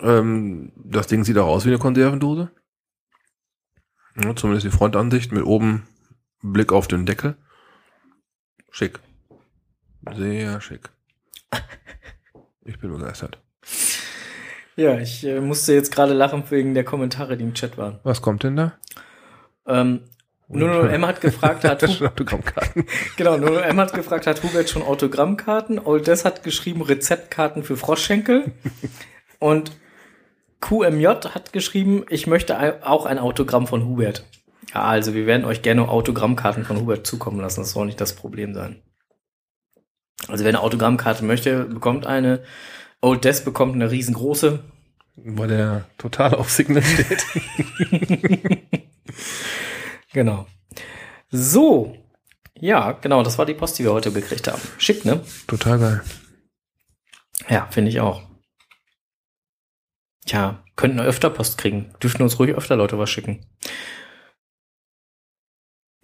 Ähm, 0.00 0.72
das 0.76 1.06
Ding 1.06 1.22
sieht 1.22 1.38
auch 1.38 1.46
aus 1.46 1.64
wie 1.64 1.68
eine 1.68 1.78
Konservendose. 1.78 2.50
Ja, 4.20 4.34
zumindest 4.34 4.66
die 4.66 4.76
Frontansicht 4.76 5.30
mit 5.30 5.44
oben 5.44 5.86
Blick 6.42 6.72
auf 6.72 6.88
den 6.88 7.06
Deckel. 7.06 7.36
Schick. 8.70 8.98
Sehr 10.16 10.60
schick. 10.60 10.90
Ich 12.64 12.78
bin 12.78 12.92
begeistert. 12.92 13.40
Ja, 14.76 14.98
ich 14.98 15.24
äh, 15.24 15.40
musste 15.40 15.74
jetzt 15.74 15.92
gerade 15.94 16.12
lachen 16.14 16.44
wegen 16.50 16.74
der 16.74 16.84
Kommentare, 16.84 17.36
die 17.36 17.44
im 17.44 17.54
Chat 17.54 17.76
waren. 17.76 17.98
Was 18.04 18.22
kommt 18.22 18.42
denn 18.42 18.56
da? 18.56 18.72
Ähm, 19.66 20.00
00M 20.50 21.06
hat 21.06 21.20
gefragt, 21.20 21.64
hat 21.64 21.82
Hu- 21.86 21.86
sind 21.86 22.02
Autogrammkarten. 22.06 22.86
genau, 23.16 23.34
00M 23.34 23.76
hat 23.76 23.92
gefragt, 23.92 24.26
hat 24.26 24.42
Hubert 24.42 24.68
schon 24.70 24.82
Autogrammkarten? 24.82 25.78
Old 25.78 26.06
Des 26.06 26.24
hat 26.24 26.42
geschrieben 26.42 26.82
Rezeptkarten 26.82 27.62
für 27.64 27.76
Froschschenkel. 27.76 28.52
Und 29.38 29.72
QMJ 30.60 31.06
hat 31.34 31.52
geschrieben, 31.52 32.04
ich 32.08 32.26
möchte 32.26 32.86
auch 32.86 33.04
ein 33.06 33.18
Autogramm 33.18 33.66
von 33.66 33.84
Hubert. 33.86 34.24
Ja, 34.72 34.82
also 34.84 35.12
wir 35.14 35.26
werden 35.26 35.44
euch 35.44 35.62
gerne 35.62 35.88
Autogrammkarten 35.88 36.64
von 36.64 36.78
Hubert 36.80 37.06
zukommen 37.06 37.40
lassen. 37.40 37.60
Das 37.60 37.72
soll 37.72 37.86
nicht 37.86 38.00
das 38.00 38.14
Problem 38.14 38.54
sein. 38.54 38.80
Also 40.28 40.44
wer 40.44 40.50
eine 40.50 40.60
Autogrammkarte 40.60 41.24
möchte, 41.24 41.64
bekommt 41.64 42.06
eine. 42.06 42.42
Old 43.02 43.24
Des 43.24 43.44
bekommt 43.44 43.74
eine 43.74 43.90
riesengroße. 43.90 44.64
Weil 45.16 45.48
der 45.48 45.84
total 45.98 46.34
auf 46.34 46.50
Signal 46.50 46.82
steht. 46.82 47.26
Genau. 50.12 50.46
So. 51.30 51.96
Ja, 52.54 52.92
genau, 52.92 53.22
das 53.22 53.38
war 53.38 53.46
die 53.46 53.54
Post, 53.54 53.78
die 53.78 53.84
wir 53.84 53.92
heute 53.92 54.12
gekriegt 54.12 54.46
haben. 54.46 54.60
Schick, 54.78 55.04
ne? 55.04 55.24
total 55.46 55.78
geil. 55.78 56.04
Ja, 57.48 57.66
finde 57.70 57.90
ich 57.90 58.00
auch. 58.00 58.22
Tja, 60.26 60.62
könnten 60.76 61.00
öfter 61.00 61.30
Post 61.30 61.58
kriegen. 61.58 61.92
Dürften 62.00 62.22
uns 62.22 62.38
ruhig 62.38 62.54
öfter 62.54 62.76
Leute 62.76 62.98
was 62.98 63.10
schicken. 63.10 63.44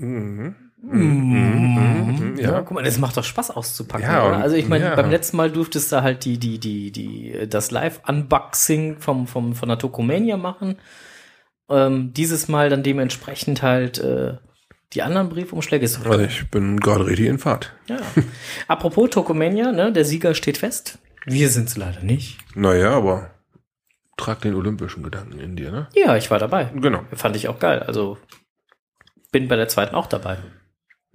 Mhm. 0.01 0.68
Mhm. 0.83 2.37
Ja, 2.39 2.53
Ja. 2.53 2.61
guck 2.63 2.73
mal, 2.73 2.85
das 2.85 2.99
macht 2.99 3.17
doch 3.17 3.25
Spaß 3.25 3.51
auszupacken. 3.51 4.05
Ja, 4.07 4.27
oder? 4.27 4.37
Also 4.39 4.57
ich 4.57 4.69
meine, 4.69 4.87
ja. 4.87 4.95
beim 4.97 5.11
letzten 5.11 5.37
Mal 5.37 5.51
durftest 5.51 5.91
du 5.93 6.03
halt 6.03 6.25
die, 6.25 6.39
die, 6.39 6.59
die, 6.59 6.93
die, 6.93 7.49
das 7.49 7.71
Live-Unboxing 7.71 8.99
vom, 8.99 9.27
vom, 9.27 9.55
von 9.55 9.69
der 9.69 9.79
Tokomania 9.79 10.37
machen. 10.37 10.77
Ähm, 11.69 12.13
dieses 12.15 12.49
Mal 12.49 12.71
dann 12.71 12.83
dementsprechend 12.83 13.63
halt 13.63 13.99
äh, 13.99 14.37
die 14.95 15.03
anderen 15.03 15.29
Briefumschläge. 15.29 15.85
Ist 15.85 16.07
Also 16.07 16.21
ich 16.21 16.49
bin 16.51 16.79
gerade 16.81 17.07
richtig 17.07 17.27
in 17.27 17.39
Fahrt. 17.39 17.75
Ja. 17.89 17.99
Apropos 18.69 19.11
Tokomania, 19.11 19.73
ne, 19.73 19.93
der 19.93 20.05
Sieger 20.05 20.35
steht 20.35 20.59
fest. 20.59 20.99
Wir 21.27 21.51
sind's 21.51 21.77
leider 21.77 22.03
nicht. 22.03 22.39
Naja, 22.55 22.93
aber 22.93 23.33
trag 24.17 24.41
den 24.41 24.55
olympischen 24.55 25.03
Gedanken 25.03 25.39
in 25.39 25.57
dir, 25.57 25.71
ne? 25.71 25.89
Ja, 25.95 26.17
ich 26.17 26.31
war 26.31 26.39
dabei. 26.39 26.71
Genau. 26.75 27.03
Fand 27.13 27.37
ich 27.37 27.49
auch 27.49 27.59
geil. 27.59 27.81
Also 27.81 28.17
bin 29.31 29.47
bei 29.49 29.57
der 29.57 29.69
zweiten 29.69 29.95
auch 29.95 30.07
dabei. 30.07 30.39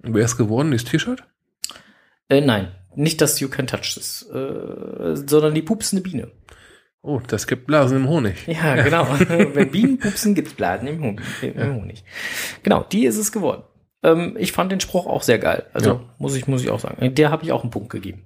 Wer 0.06 0.24
ist 0.24 0.36
geworden? 0.36 0.70
Dieses 0.70 0.88
T-Shirt? 0.88 1.22
Äh, 2.28 2.40
nein, 2.40 2.72
nicht 2.94 3.20
das 3.20 3.40
You 3.40 3.48
Can 3.48 3.66
Touch 3.66 3.94
This, 3.94 4.22
äh, 4.32 5.16
sondern 5.16 5.54
die 5.54 5.62
pupsende 5.62 6.02
Biene. 6.02 6.30
Oh, 7.02 7.20
das 7.26 7.46
gibt 7.46 7.66
Blasen 7.66 7.98
im 7.98 8.08
Honig. 8.08 8.46
Ja, 8.46 8.82
genau. 8.82 9.06
Wenn 9.28 9.70
Bienen 9.70 9.98
pupsen, 9.98 10.34
gibt's 10.34 10.54
Blasen 10.54 10.88
im 10.88 11.02
Honig. 11.02 11.24
Im 11.42 11.74
Honig. 11.74 12.02
Genau, 12.62 12.82
die 12.84 13.04
ist 13.04 13.18
es 13.18 13.30
geworden. 13.30 13.62
Ähm, 14.02 14.36
ich 14.38 14.52
fand 14.52 14.72
den 14.72 14.80
Spruch 14.80 15.06
auch 15.06 15.22
sehr 15.22 15.38
geil. 15.38 15.66
Also 15.74 15.90
Ja. 15.90 16.00
muss 16.18 16.34
ich 16.34 16.46
muss 16.46 16.62
ich 16.62 16.70
auch 16.70 16.80
sagen. 16.80 17.14
Der 17.14 17.30
habe 17.30 17.44
ich 17.44 17.52
auch 17.52 17.62
einen 17.62 17.70
Punkt 17.70 17.90
gegeben. 17.90 18.24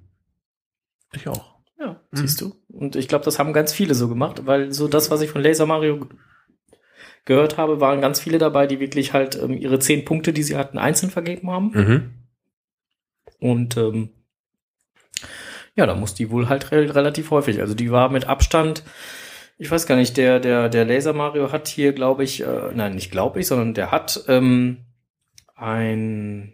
Ich 1.13 1.27
auch. 1.27 1.55
Ja, 1.77 1.99
Mhm. 2.11 2.17
siehst 2.17 2.39
du. 2.41 2.55
Und 2.69 2.95
ich 2.95 3.07
glaube, 3.09 3.25
das 3.25 3.37
haben 3.39 3.51
ganz 3.53 3.73
viele 3.73 3.95
so 3.95 4.07
gemacht, 4.07 4.45
weil 4.45 4.71
so 4.71 4.87
das, 4.87 5.11
was 5.11 5.21
ich 5.21 5.29
von 5.31 5.41
Laser 5.41 5.65
Mario 5.65 6.07
gehört 7.25 7.57
habe, 7.57 7.79
waren 7.79 8.01
ganz 8.01 8.19
viele 8.19 8.37
dabei, 8.37 8.67
die 8.67 8.79
wirklich 8.79 9.13
halt 9.13 9.35
ähm, 9.35 9.57
ihre 9.57 9.79
zehn 9.79 10.05
Punkte, 10.05 10.33
die 10.33 10.43
sie 10.43 10.57
hatten, 10.57 10.77
einzeln 10.77 11.11
vergeben 11.11 11.51
haben. 11.51 11.71
Mhm. 11.73 12.09
Und 13.39 13.77
ähm, 13.77 14.09
ja, 15.75 15.85
da 15.85 15.95
muss 15.95 16.13
die 16.13 16.29
wohl 16.29 16.49
halt 16.49 16.71
re 16.71 16.93
relativ 16.93 17.31
häufig. 17.31 17.61
Also 17.61 17.73
die 17.73 17.91
war 17.91 18.09
mit 18.09 18.25
Abstand, 18.25 18.83
ich 19.57 19.69
weiß 19.69 19.85
gar 19.85 19.95
nicht, 19.95 20.17
der, 20.17 20.39
der, 20.39 20.69
der 20.69 20.85
Laser 20.85 21.13
Mario 21.13 21.51
hat 21.51 21.67
hier, 21.67 21.93
glaube 21.93 22.23
ich, 22.23 22.41
äh, 22.41 22.71
nein, 22.73 22.95
nicht 22.95 23.11
glaube 23.11 23.39
ich, 23.39 23.47
sondern 23.47 23.73
der 23.73 23.91
hat 23.91 24.23
ähm, 24.27 24.85
ein 25.55 26.53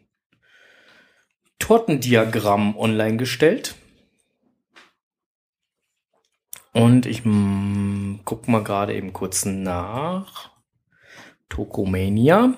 Tortendiagramm 1.59 2.75
online 2.77 3.17
gestellt. 3.17 3.75
Und 6.73 7.05
ich 7.05 7.23
guck 8.25 8.47
mal 8.47 8.63
gerade 8.63 8.93
eben 8.93 9.13
kurz 9.13 9.45
nach. 9.45 10.54
Tokomania. 11.49 12.55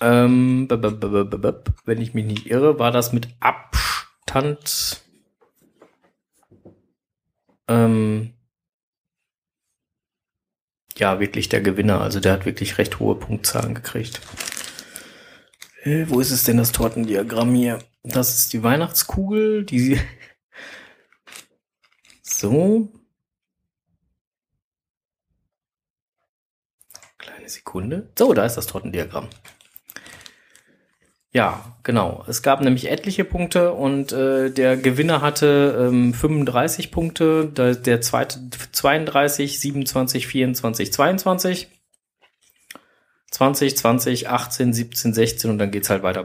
Ähm, 0.00 0.68
wenn 0.70 2.00
ich 2.00 2.14
mich 2.14 2.24
nicht 2.24 2.46
irre, 2.46 2.78
war 2.78 2.90
das 2.90 3.12
mit 3.12 3.28
Abstand 3.40 5.02
ähm, 7.68 8.34
ja 10.96 11.20
wirklich 11.20 11.48
der 11.48 11.60
Gewinner. 11.60 12.00
Also 12.00 12.20
der 12.20 12.32
hat 12.32 12.44
wirklich 12.46 12.78
recht 12.78 12.98
hohe 12.98 13.14
Punktzahlen 13.14 13.74
gekriegt. 13.74 14.20
Äh, 15.82 16.06
wo 16.08 16.20
ist 16.20 16.30
es 16.30 16.44
denn 16.44 16.58
das 16.58 16.72
Tortendiagramm 16.72 17.54
hier? 17.54 17.78
Das 18.02 18.34
ist 18.36 18.52
die 18.52 18.62
Weihnachtskugel, 18.62 19.64
die 19.64 19.98
so. 22.22 22.92
Kleine 27.18 27.39
Sekunde. 27.50 28.08
So, 28.18 28.32
da 28.32 28.44
ist 28.46 28.56
das 28.56 28.66
Tortendiagramm. 28.66 29.28
Ja, 31.32 31.76
genau. 31.84 32.24
Es 32.26 32.42
gab 32.42 32.60
nämlich 32.60 32.90
etliche 32.90 33.24
Punkte 33.24 33.72
und 33.72 34.10
äh, 34.10 34.50
der 34.50 34.76
Gewinner 34.76 35.20
hatte 35.20 35.88
ähm, 35.88 36.12
35 36.12 36.90
Punkte, 36.90 37.46
der, 37.46 37.76
der 37.76 38.00
zweite 38.00 38.40
32, 38.72 39.60
27, 39.60 40.26
24, 40.26 40.92
22. 40.92 41.68
20, 43.30 43.76
20, 43.76 44.28
18, 44.28 44.72
17, 44.72 45.14
16 45.14 45.50
und 45.50 45.58
dann 45.58 45.70
geht's 45.70 45.88
halt 45.88 46.02
weiter 46.02 46.22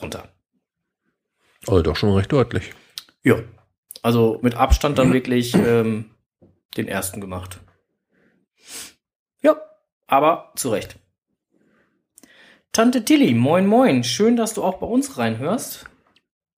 runter. 0.00 0.28
Also 1.66 1.82
doch 1.82 1.96
schon 1.96 2.14
recht 2.14 2.30
deutlich. 2.30 2.72
Ja, 3.24 3.40
also 4.02 4.38
mit 4.42 4.54
Abstand 4.54 4.98
dann 4.98 5.12
wirklich 5.12 5.52
ähm, 5.54 6.10
den 6.76 6.86
ersten 6.86 7.20
gemacht. 7.20 7.58
Aber 10.06 10.52
zu 10.56 10.70
Recht. 10.70 10.96
Tante 12.72 13.04
Tilly, 13.04 13.34
moin 13.34 13.66
moin, 13.66 14.02
schön, 14.02 14.36
dass 14.36 14.54
du 14.54 14.64
auch 14.64 14.78
bei 14.78 14.86
uns 14.86 15.16
reinhörst. 15.16 15.86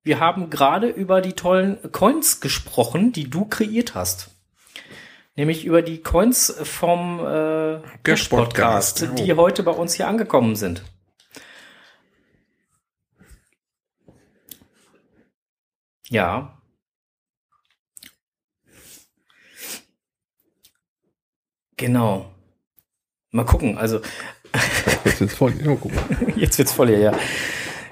Wir 0.02 0.20
haben 0.20 0.50
gerade 0.50 0.88
über 0.88 1.20
die 1.20 1.34
tollen 1.34 1.92
Coins 1.92 2.40
gesprochen, 2.40 3.12
die 3.12 3.28
du 3.28 3.44
kreiert 3.44 3.94
hast. 3.94 4.30
Nämlich 5.34 5.66
über 5.66 5.82
die 5.82 6.02
Coins 6.02 6.56
vom 6.62 7.20
äh, 7.20 7.80
Cash 8.02 8.28
Podcast, 8.28 9.00
Podcast. 9.00 9.18
die 9.18 9.34
heute 9.34 9.62
bei 9.62 9.72
uns 9.72 9.94
hier 9.94 10.08
angekommen 10.08 10.56
sind. 10.56 10.82
Ja. 16.08 16.62
Genau. 21.76 22.32
Mal 23.36 23.44
gucken, 23.44 23.76
also 23.76 24.00
Jetzt 25.04 25.20
wird's 25.20 25.34
voll. 25.34 25.52
Mal 25.62 25.76
gucken. 25.76 25.98
Jetzt 26.36 26.56
wird's 26.56 26.72
voll 26.72 26.88
hier, 26.88 26.98
ja. 26.98 27.12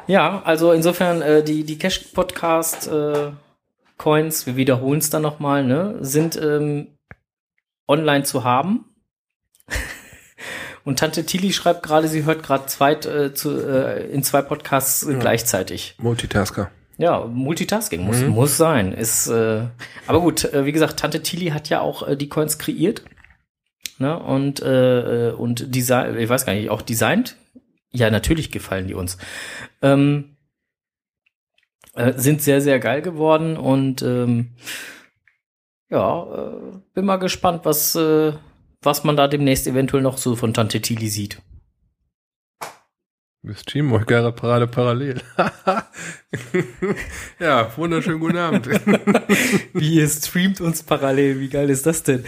Ja, 0.06 0.42
also 0.44 0.72
insofern 0.72 1.20
äh, 1.20 1.42
die 1.44 1.64
die 1.64 1.78
Cash 1.78 1.98
Podcast 2.14 2.88
äh, 2.88 3.30
Coins, 3.98 4.46
wir 4.46 4.56
wiederholen 4.56 5.00
es 5.00 5.10
dann 5.10 5.20
noch 5.20 5.40
mal, 5.40 5.62
ne, 5.62 5.98
sind 6.00 6.36
ähm, 6.36 6.88
online 7.86 8.24
zu 8.24 8.42
haben. 8.44 8.86
Und 10.84 10.98
Tante 10.98 11.26
Tilly 11.26 11.52
schreibt 11.52 11.82
gerade, 11.82 12.08
sie 12.08 12.24
hört 12.24 12.42
gerade 12.42 12.64
zwei 12.66 12.92
äh, 12.92 13.34
zu, 13.34 13.50
äh, 13.58 14.06
in 14.10 14.22
zwei 14.22 14.40
Podcasts 14.40 15.02
äh, 15.06 15.14
gleichzeitig. 15.14 15.94
Multitasker. 15.98 16.70
Ja, 16.96 17.24
Multitasking 17.26 18.02
muss 18.02 18.20
Mhm. 18.20 18.28
muss 18.28 18.56
sein. 18.56 18.92
Ist 18.92 19.26
äh, 19.26 19.66
aber 20.06 20.20
gut, 20.20 20.44
äh, 20.44 20.64
wie 20.64 20.72
gesagt, 20.72 20.98
Tante 21.00 21.22
Tilly 21.22 21.48
hat 21.50 21.68
ja 21.68 21.80
auch 21.82 22.06
äh, 22.08 22.16
die 22.16 22.30
Coins 22.30 22.58
kreiert. 22.58 23.02
Ne? 23.98 24.18
Und 24.18 24.60
äh, 24.60 25.32
und 25.36 25.74
design, 25.74 26.18
ich 26.18 26.28
weiß 26.28 26.46
gar 26.46 26.54
nicht, 26.54 26.70
auch 26.70 26.82
designt. 26.82 27.36
Ja, 27.92 28.10
natürlich 28.10 28.50
gefallen 28.50 28.88
die 28.88 28.94
uns. 28.94 29.18
Ähm, 29.82 30.36
äh, 31.94 32.12
sind 32.16 32.42
sehr 32.42 32.60
sehr 32.60 32.80
geil 32.80 33.02
geworden 33.02 33.56
und 33.56 34.02
ähm, 34.02 34.56
ja, 35.90 36.24
äh, 36.24 36.78
bin 36.92 37.04
mal 37.04 37.16
gespannt, 37.16 37.60
was 37.64 37.94
äh, 37.94 38.32
was 38.82 39.04
man 39.04 39.16
da 39.16 39.28
demnächst 39.28 39.66
eventuell 39.66 40.02
noch 40.02 40.18
so 40.18 40.36
von 40.36 40.52
Tante 40.52 40.80
Tilly 40.80 41.08
sieht. 41.08 41.40
Wir 43.46 43.54
streamen 43.56 43.92
euch 43.92 44.06
gerade 44.06 44.32
Parade 44.32 44.66
parallel. 44.66 45.20
ja, 47.38 47.70
wunderschönen 47.76 48.18
guten 48.18 48.38
Abend. 48.38 48.66
Wie 49.74 49.96
ihr 49.96 50.08
streamt 50.08 50.62
uns 50.62 50.82
parallel, 50.82 51.40
wie 51.40 51.50
geil 51.50 51.68
ist 51.68 51.84
das 51.84 52.02
denn? 52.02 52.24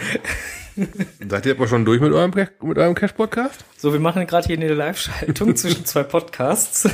Seid 1.27 1.47
ihr 1.47 1.55
aber 1.55 1.67
schon 1.67 1.85
durch 1.85 2.01
mit 2.01 2.13
eurem, 2.13 2.35
Cash- 2.35 2.51
mit 2.61 2.77
eurem 2.77 2.93
Cash-Podcast? 2.93 3.65
So, 3.77 3.93
wir 3.93 3.99
machen 3.99 4.27
gerade 4.27 4.45
hier 4.45 4.57
eine 4.57 4.71
Live-Schaltung 4.71 5.55
zwischen 5.55 5.85
zwei 5.85 6.03
Podcasts. 6.03 6.87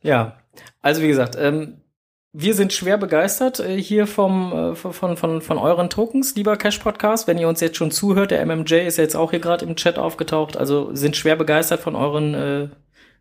ja, 0.00 0.38
also 0.80 1.02
wie 1.02 1.08
gesagt, 1.08 1.36
ähm, 1.38 1.82
wir 2.32 2.54
sind 2.54 2.72
schwer 2.72 2.98
begeistert 2.98 3.58
äh, 3.60 3.80
hier 3.80 4.06
vom, 4.06 4.52
äh, 4.52 4.74
von, 4.74 5.16
von, 5.16 5.40
von 5.40 5.58
euren 5.58 5.88
Tokens, 5.88 6.34
lieber 6.34 6.56
Cash 6.56 6.78
Podcast. 6.78 7.26
Wenn 7.26 7.38
ihr 7.38 7.48
uns 7.48 7.60
jetzt 7.60 7.76
schon 7.76 7.90
zuhört, 7.90 8.30
der 8.30 8.44
MMJ 8.44 8.86
ist 8.86 8.98
jetzt 8.98 9.16
auch 9.16 9.30
hier 9.30 9.40
gerade 9.40 9.64
im 9.64 9.76
Chat 9.76 9.98
aufgetaucht. 9.98 10.56
Also 10.56 10.94
sind 10.94 11.16
schwer 11.16 11.36
begeistert 11.36 11.80
von 11.80 11.96
euren 11.96 12.34
äh, 12.34 12.68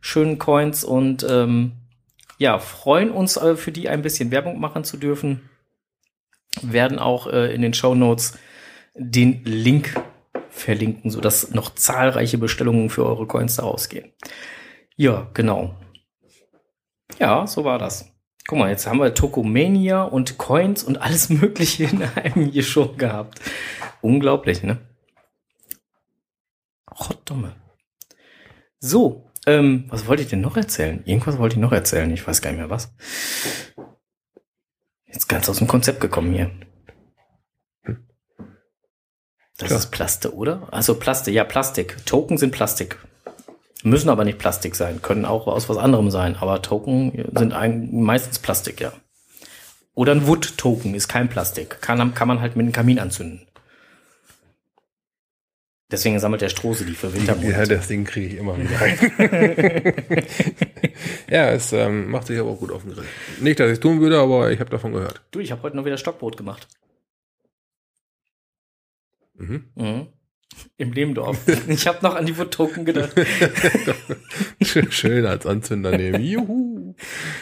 schönen 0.01 0.39
Coins 0.39 0.83
und 0.83 1.25
ähm, 1.29 1.73
ja, 2.37 2.59
freuen 2.59 3.11
uns 3.11 3.37
äh, 3.37 3.55
für 3.55 3.71
die 3.71 3.89
ein 3.89 4.01
bisschen 4.01 4.29
Werbung 4.31 4.59
machen 4.59 4.83
zu 4.83 4.97
dürfen. 4.97 5.49
Werden 6.61 6.97
auch 6.97 7.27
in 7.27 7.61
den 7.61 7.75
Show 7.75 7.93
Notes 7.93 8.35
den 8.95 9.43
Link 9.43 9.93
verlinken, 10.49 11.11
sodass 11.11 11.51
noch 11.51 11.75
zahlreiche 11.75 12.39
Bestellungen 12.39 12.89
für 12.89 13.05
eure 13.05 13.27
Coins 13.27 13.57
da 13.57 13.63
rausgehen. 13.63 14.11
Ja, 14.95 15.29
genau. 15.35 15.75
Ja, 17.19 17.45
so 17.45 17.63
war 17.63 17.77
das. 17.77 18.16
Guck 18.47 18.59
mal, 18.59 18.69
jetzt 18.69 18.87
haben 18.87 18.99
wir 18.99 19.13
Tokomania 19.13 20.03
und 20.03 20.37
Coins 20.37 20.81
und 20.81 21.01
alles 21.01 21.29
Mögliche 21.29 21.83
in 21.83 22.01
einem 22.01 22.45
hier 22.49 22.63
schon 22.63 22.97
gehabt. 22.97 23.41
Unglaublich, 24.01 24.63
ne? 24.63 24.77
Gottdumme. 26.85 27.55
So, 28.79 29.29
ähm, 29.45 29.85
was 29.89 30.07
wollte 30.07 30.23
ich 30.23 30.29
denn 30.29 30.39
noch 30.39 30.55
erzählen? 30.55 31.03
Irgendwas 31.05 31.37
wollte 31.37 31.55
ich 31.55 31.61
noch 31.61 31.73
erzählen, 31.73 32.09
ich 32.11 32.25
weiß 32.25 32.41
gar 32.41 32.51
nicht 32.51 32.59
mehr 32.59 32.69
was. 32.69 32.93
Jetzt 35.05 35.27
ganz 35.27 35.49
aus 35.49 35.57
dem 35.57 35.67
Konzept 35.67 35.99
gekommen 35.99 36.33
hier. 36.33 36.51
Das 39.57 39.69
Tja. 39.69 39.77
ist 39.77 39.91
Plaste, 39.91 40.33
oder? 40.33 40.67
Also 40.71 40.95
Plastik, 40.95 41.33
ja, 41.33 41.43
Plastik. 41.43 41.97
Token 42.05 42.37
sind 42.37 42.51
Plastik. 42.51 42.97
Müssen 43.83 44.09
aber 44.09 44.25
nicht 44.25 44.39
Plastik 44.39 44.75
sein, 44.75 45.01
können 45.01 45.25
auch 45.25 45.47
aus 45.47 45.69
was 45.69 45.77
anderem 45.77 46.09
sein, 46.09 46.35
aber 46.35 46.61
Token 46.61 47.11
sind 47.35 47.53
eigentlich 47.53 47.91
meistens 47.91 48.39
Plastik, 48.39 48.81
ja. 48.81 48.91
Oder 49.93 50.13
ein 50.13 50.27
Wood-Token 50.27 50.93
ist 50.95 51.07
kein 51.07 51.29
Plastik. 51.29 51.81
Kann, 51.81 52.13
kann 52.13 52.27
man 52.27 52.41
halt 52.41 52.55
mit 52.55 52.63
einem 52.65 52.73
Kamin 52.73 52.99
anzünden. 52.99 53.47
Deswegen 55.89 56.19
sammelt 56.19 56.41
der 56.41 56.49
Strohse 56.49 56.85
die 56.85 56.93
für 56.93 57.07
Ja, 57.07 57.13
Wintermonate. 57.13 57.75
das 57.77 57.87
Ding 57.87 58.03
kriege 58.03 58.27
ich 58.27 58.35
immer 58.35 58.57
wieder 58.57 58.79
rein. 58.81 58.97
ja, 61.29 61.49
es 61.51 61.71
ähm, 61.71 62.11
macht 62.11 62.27
sich 62.27 62.37
aber 62.39 62.49
auch 62.51 62.59
gut 62.59 62.71
auf 62.71 62.83
den 62.83 62.93
Grill. 62.93 63.05
Nicht, 63.39 63.59
dass 63.59 63.67
ich 63.67 63.73
es 63.73 63.79
tun 63.79 64.01
würde, 64.01 64.19
aber 64.19 64.51
ich 64.51 64.59
habe 64.59 64.69
davon 64.69 64.91
gehört. 64.91 65.21
Du, 65.31 65.39
ich 65.39 65.51
habe 65.51 65.63
heute 65.63 65.77
noch 65.77 65.85
wieder 65.85 65.97
Stockbrot 65.97 66.35
gemacht. 66.35 66.67
Mhm. 69.35 69.69
Mhm. 69.75 70.07
Im 70.77 70.91
Lehmdorf. 70.91 71.39
Ich 71.67 71.87
habe 71.87 71.99
noch 72.01 72.15
an 72.15 72.25
die 72.25 72.37
Wood-Token 72.37 72.85
gedacht. 72.85 73.13
Schön, 74.89 75.25
als 75.25 75.45
Anzünder 75.45 75.97
nehmen. 75.97 76.21
Juhu. 76.21 76.95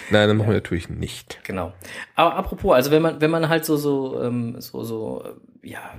Nein, 0.09 0.29
das 0.29 0.37
machen 0.37 0.49
wir 0.49 0.55
natürlich 0.55 0.89
nicht. 0.89 1.39
Genau. 1.43 1.73
Aber 2.15 2.35
apropos, 2.35 2.73
also 2.73 2.91
wenn 2.91 3.01
man, 3.01 3.21
wenn 3.21 3.31
man 3.31 3.49
halt 3.49 3.65
so, 3.65 3.77
so, 3.77 4.21
ähm, 4.21 4.55
so, 4.59 4.83
so, 4.83 5.23
äh, 5.23 5.69
ja, 5.69 5.93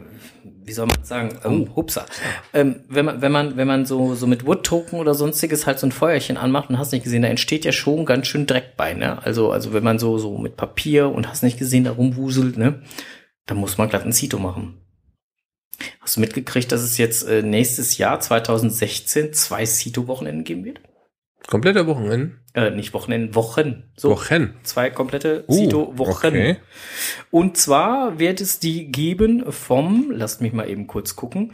wie 0.65 0.73
soll 0.73 0.87
man 0.87 1.05
sagen, 1.05 1.39
ähm, 1.45 1.75
hupsa. 1.77 2.07
Ähm, 2.53 2.81
wenn 2.89 3.05
man, 3.05 3.21
wenn 3.21 3.33
man, 3.33 3.57
wenn 3.57 3.69
man 3.69 3.87
so, 3.87 4.15
so 4.15 4.27
mit 4.27 4.47
Wood-Token 4.47 4.99
oder 4.99 5.15
sonstiges 5.15 5.67
halt 5.67 5.79
so 5.79 5.87
ein 5.87 5.93
Feuerchen 5.93 6.37
anmacht 6.37 6.71
und 6.71 6.79
hast 6.79 6.93
nicht 6.93 7.05
gesehen, 7.05 7.23
da 7.23 7.29
entsteht 7.29 7.65
ja 7.65 7.73
schon 7.73 8.07
ganz 8.07 8.27
schön 8.27 8.47
Dreck 8.47 8.77
bei, 8.77 8.95
ne? 8.95 9.23
Also, 9.25 9.51
also 9.51 9.73
wenn 9.73 9.85
man 9.85 9.99
so, 9.99 10.19
so 10.19 10.39
mit 10.39 10.57
Papier 10.57 11.11
und 11.11 11.29
hast 11.29 11.43
nicht 11.43 11.59
gesehen, 11.59 11.85
da 11.85 11.93
rumwuselt, 11.93 12.57
ne? 12.57 12.83
Da 13.47 13.55
muss 13.55 13.79
man 13.79 13.89
glatt 13.89 14.05
ein 14.05 14.13
Zito 14.13 14.39
machen. 14.39 14.86
Hast 16.01 16.17
du 16.17 16.21
mitgekriegt, 16.21 16.73
dass 16.73 16.83
es 16.83 16.99
jetzt 16.99 17.27
äh, 17.29 17.43
nächstes 17.43 17.99
Jahr 17.99 18.21
2016 18.21 19.33
zwei 19.33 19.65
Sito-Wochenenden 19.67 20.45
geben 20.45 20.65
wird? 20.65 20.81
Komplette 21.47 21.87
Wochenende. 21.87 22.33
Äh, 22.55 22.71
nicht 22.71 22.93
Wochenenden, 22.93 23.35
Wochen. 23.35 23.85
So, 23.97 24.11
Wochen. 24.11 24.55
zwei 24.65 24.91
komplette 24.91 25.45
Uh, 25.47 25.55
Sito-Wochen. 25.55 26.27
okay. 26.27 26.57
Und 27.31 27.57
zwar 27.57 28.19
wird 28.19 28.41
es 28.41 28.59
die 28.59 28.91
geben 28.91 29.45
vom, 29.53 30.11
lasst 30.11 30.41
mich 30.41 30.53
mal 30.53 30.69
eben 30.69 30.87
kurz 30.87 31.15
gucken, 31.15 31.53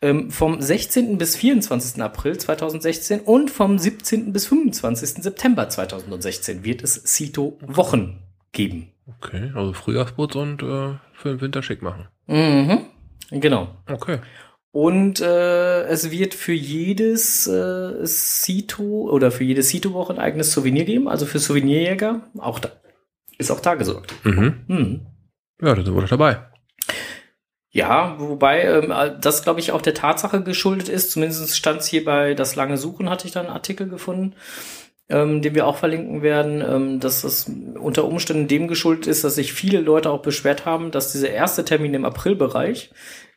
ähm, 0.00 0.30
vom 0.30 0.60
16. 0.60 1.18
bis 1.18 1.36
24. 1.36 2.02
April 2.02 2.38
2016 2.38 3.20
und 3.20 3.50
vom 3.50 3.78
17. 3.78 4.32
bis 4.32 4.46
25. 4.46 5.22
September 5.22 5.68
2016 5.68 6.64
wird 6.64 6.82
es 6.82 6.94
Sito-Wochen 6.94 8.20
geben. 8.52 8.92
Okay, 9.18 9.52
also 9.54 9.72
Frühjahrsputz 9.72 10.34
und 10.34 10.62
äh, 10.62 10.94
für 11.14 11.28
den 11.28 11.40
Winter 11.40 11.62
schick 11.62 11.82
machen. 11.82 12.08
Mhm. 12.26 12.80
Genau. 13.30 13.68
Okay. 13.88 14.18
Und 14.72 15.20
äh, 15.20 15.84
es 15.84 16.10
wird 16.10 16.34
für 16.34 16.52
jedes 16.52 17.46
äh, 17.46 18.04
Sito 18.04 19.08
oder 19.10 19.30
für 19.30 19.44
jedes 19.44 19.70
Sito-Woche 19.70 20.12
ein 20.12 20.18
eigenes 20.18 20.52
Souvenir 20.52 20.84
geben, 20.84 21.08
also 21.08 21.24
für 21.24 21.38
Souvenirjäger. 21.38 22.22
Auch 22.38 22.58
da 22.58 22.72
ist 23.38 23.50
auch 23.50 23.60
da 23.60 23.74
gesorgt. 23.74 24.14
Mhm. 24.24 24.64
Hm. 24.66 25.06
Ja, 25.62 25.74
da 25.74 25.82
sind 25.82 25.94
wir 25.94 26.02
doch 26.02 26.08
dabei. 26.08 26.46
Ja, 27.70 28.16
wobei 28.18 28.62
ähm, 28.62 28.92
das, 29.20 29.42
glaube 29.42 29.60
ich, 29.60 29.72
auch 29.72 29.82
der 29.82 29.94
Tatsache 29.94 30.42
geschuldet 30.42 30.88
ist. 30.88 31.10
Zumindest 31.10 31.56
stand 31.56 31.80
es 31.80 31.86
hier 31.86 32.04
bei 32.04 32.34
Das 32.34 32.56
lange 32.56 32.78
Suchen, 32.78 33.10
hatte 33.10 33.26
ich 33.26 33.32
da 33.32 33.40
einen 33.40 33.50
Artikel 33.50 33.88
gefunden, 33.88 34.34
ähm, 35.08 35.40
den 35.40 35.54
wir 35.54 35.66
auch 35.66 35.76
verlinken 35.76 36.22
werden, 36.22 36.62
ähm, 36.62 37.00
dass 37.00 37.22
das 37.22 37.50
unter 37.78 38.04
Umständen 38.04 38.48
dem 38.48 38.68
geschuldet 38.68 39.06
ist, 39.06 39.22
dass 39.24 39.36
sich 39.36 39.52
viele 39.52 39.80
Leute 39.80 40.10
auch 40.10 40.22
beschwert 40.22 40.66
haben, 40.66 40.90
dass 40.90 41.12
dieser 41.12 41.30
erste 41.30 41.64
Termin 41.64 41.94
im 41.94 42.04
Aprilbereich 42.04 42.90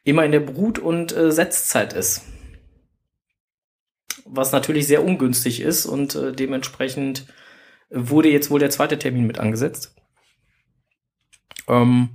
immer 0.04 0.26
in 0.26 0.32
der 0.32 0.40
Brut- 0.40 0.80
und 0.80 1.16
äh, 1.16 1.32
Setzzeit 1.32 1.94
ist. 1.94 2.24
Was 4.26 4.52
natürlich 4.52 4.88
sehr 4.88 5.04
ungünstig 5.04 5.62
ist 5.62 5.86
und 5.86 6.16
äh, 6.16 6.32
dementsprechend 6.32 7.28
wurde 7.90 8.30
jetzt 8.30 8.52
wohl 8.52 8.60
der 8.60 8.70
zweite 8.70 8.98
Termin 9.00 9.26
mit 9.28 9.40
angesetzt. 9.40 9.96
Ähm, 11.68 12.10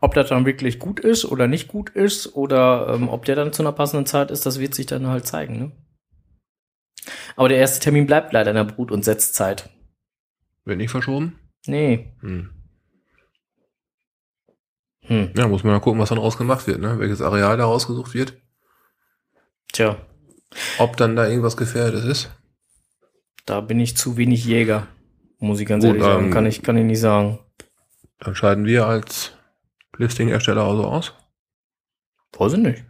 ob 0.00 0.14
das 0.14 0.28
dann 0.28 0.46
wirklich 0.46 0.78
gut 0.78 1.00
ist 1.00 1.24
oder 1.24 1.48
nicht 1.48 1.68
gut 1.68 1.90
ist 1.90 2.36
oder 2.36 2.92
ähm, 2.94 3.08
ob 3.08 3.24
der 3.24 3.34
dann 3.34 3.52
zu 3.52 3.62
einer 3.62 3.72
passenden 3.72 4.06
Zeit 4.06 4.30
ist, 4.30 4.46
das 4.46 4.60
wird 4.60 4.74
sich 4.74 4.86
dann 4.86 5.06
halt 5.06 5.26
zeigen. 5.26 5.58
Ne? 5.58 5.72
Aber 7.36 7.48
der 7.48 7.58
erste 7.58 7.80
Termin 7.80 8.06
bleibt 8.06 8.32
leider 8.32 8.50
in 8.50 8.56
der 8.56 8.64
Brut- 8.64 8.90
und 8.90 9.04
Setzzeit. 9.04 9.68
Wird 10.64 10.78
nicht 10.78 10.90
verschoben? 10.90 11.38
Nee. 11.66 12.12
Hm. 12.20 12.50
Hm. 15.02 15.30
Ja, 15.36 15.46
muss 15.46 15.62
man 15.62 15.74
mal 15.74 15.80
gucken, 15.80 16.00
was 16.00 16.08
dann 16.08 16.18
rausgemacht 16.18 16.66
wird, 16.66 16.80
ne? 16.80 16.98
Welches 16.98 17.22
Areal 17.22 17.56
da 17.56 17.64
rausgesucht 17.64 18.14
wird. 18.14 18.34
Tja, 19.72 19.96
Ob 20.78 20.96
dann 20.96 21.16
da 21.16 21.28
irgendwas 21.28 21.56
Gefährdetes 21.56 22.04
ist. 22.04 22.30
da 23.44 23.60
bin 23.60 23.78
ich 23.78 23.96
zu 23.96 24.16
wenig 24.16 24.44
Jäger. 24.44 24.86
Muss 25.38 25.60
ich 25.60 25.66
ganz 25.68 25.82
Gut, 25.84 25.88
ehrlich 25.90 26.02
sagen. 26.04 26.24
ähm, 26.26 26.30
Kann 26.32 26.46
ich, 26.46 26.62
kann 26.62 26.76
ich 26.76 26.84
nicht 26.84 27.00
sagen. 27.00 27.38
Dann 28.18 28.34
scheiden 28.34 28.64
wir 28.64 28.86
als 28.86 29.32
Listing-Ersteller 29.98 30.62
also 30.64 30.84
aus. 30.86 31.12
Weiß 32.38 32.54
ich 32.54 32.58
nicht. 32.58 32.84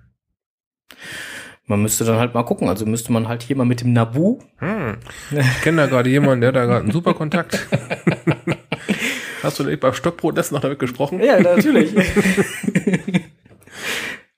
Man 1.67 1.83
müsste 1.83 2.05
dann 2.05 2.19
halt 2.19 2.35
mal 2.35 2.45
gucken. 2.45 2.69
Also 2.69 2.87
müsste 2.87 3.13
man 3.13 3.29
halt 3.29 3.43
hier 3.43 3.57
mal 3.57 3.67
mit 3.67 3.81
dem 3.81 3.93
Nabu. 3.93 4.39
Hm. 4.59 4.99
Ich 5.33 5.63
kenne 5.63 5.83
da 5.83 5.87
gerade 5.87 6.09
jemanden, 6.09 6.41
der 6.41 6.49
hat 6.49 6.57
da 6.57 6.65
gerade 6.65 6.83
einen 6.83 6.93
super 6.93 7.15
Kontakt. 7.15 7.67
Hast 9.43 9.59
du 9.59 9.65
nicht 9.65 9.81
beim 9.81 9.93
Stockbrot 9.93 10.37
letztens 10.37 10.57
noch 10.57 10.61
damit 10.63 10.79
gesprochen? 10.79 11.21
Ja, 11.23 11.41
natürlich. 11.41 11.93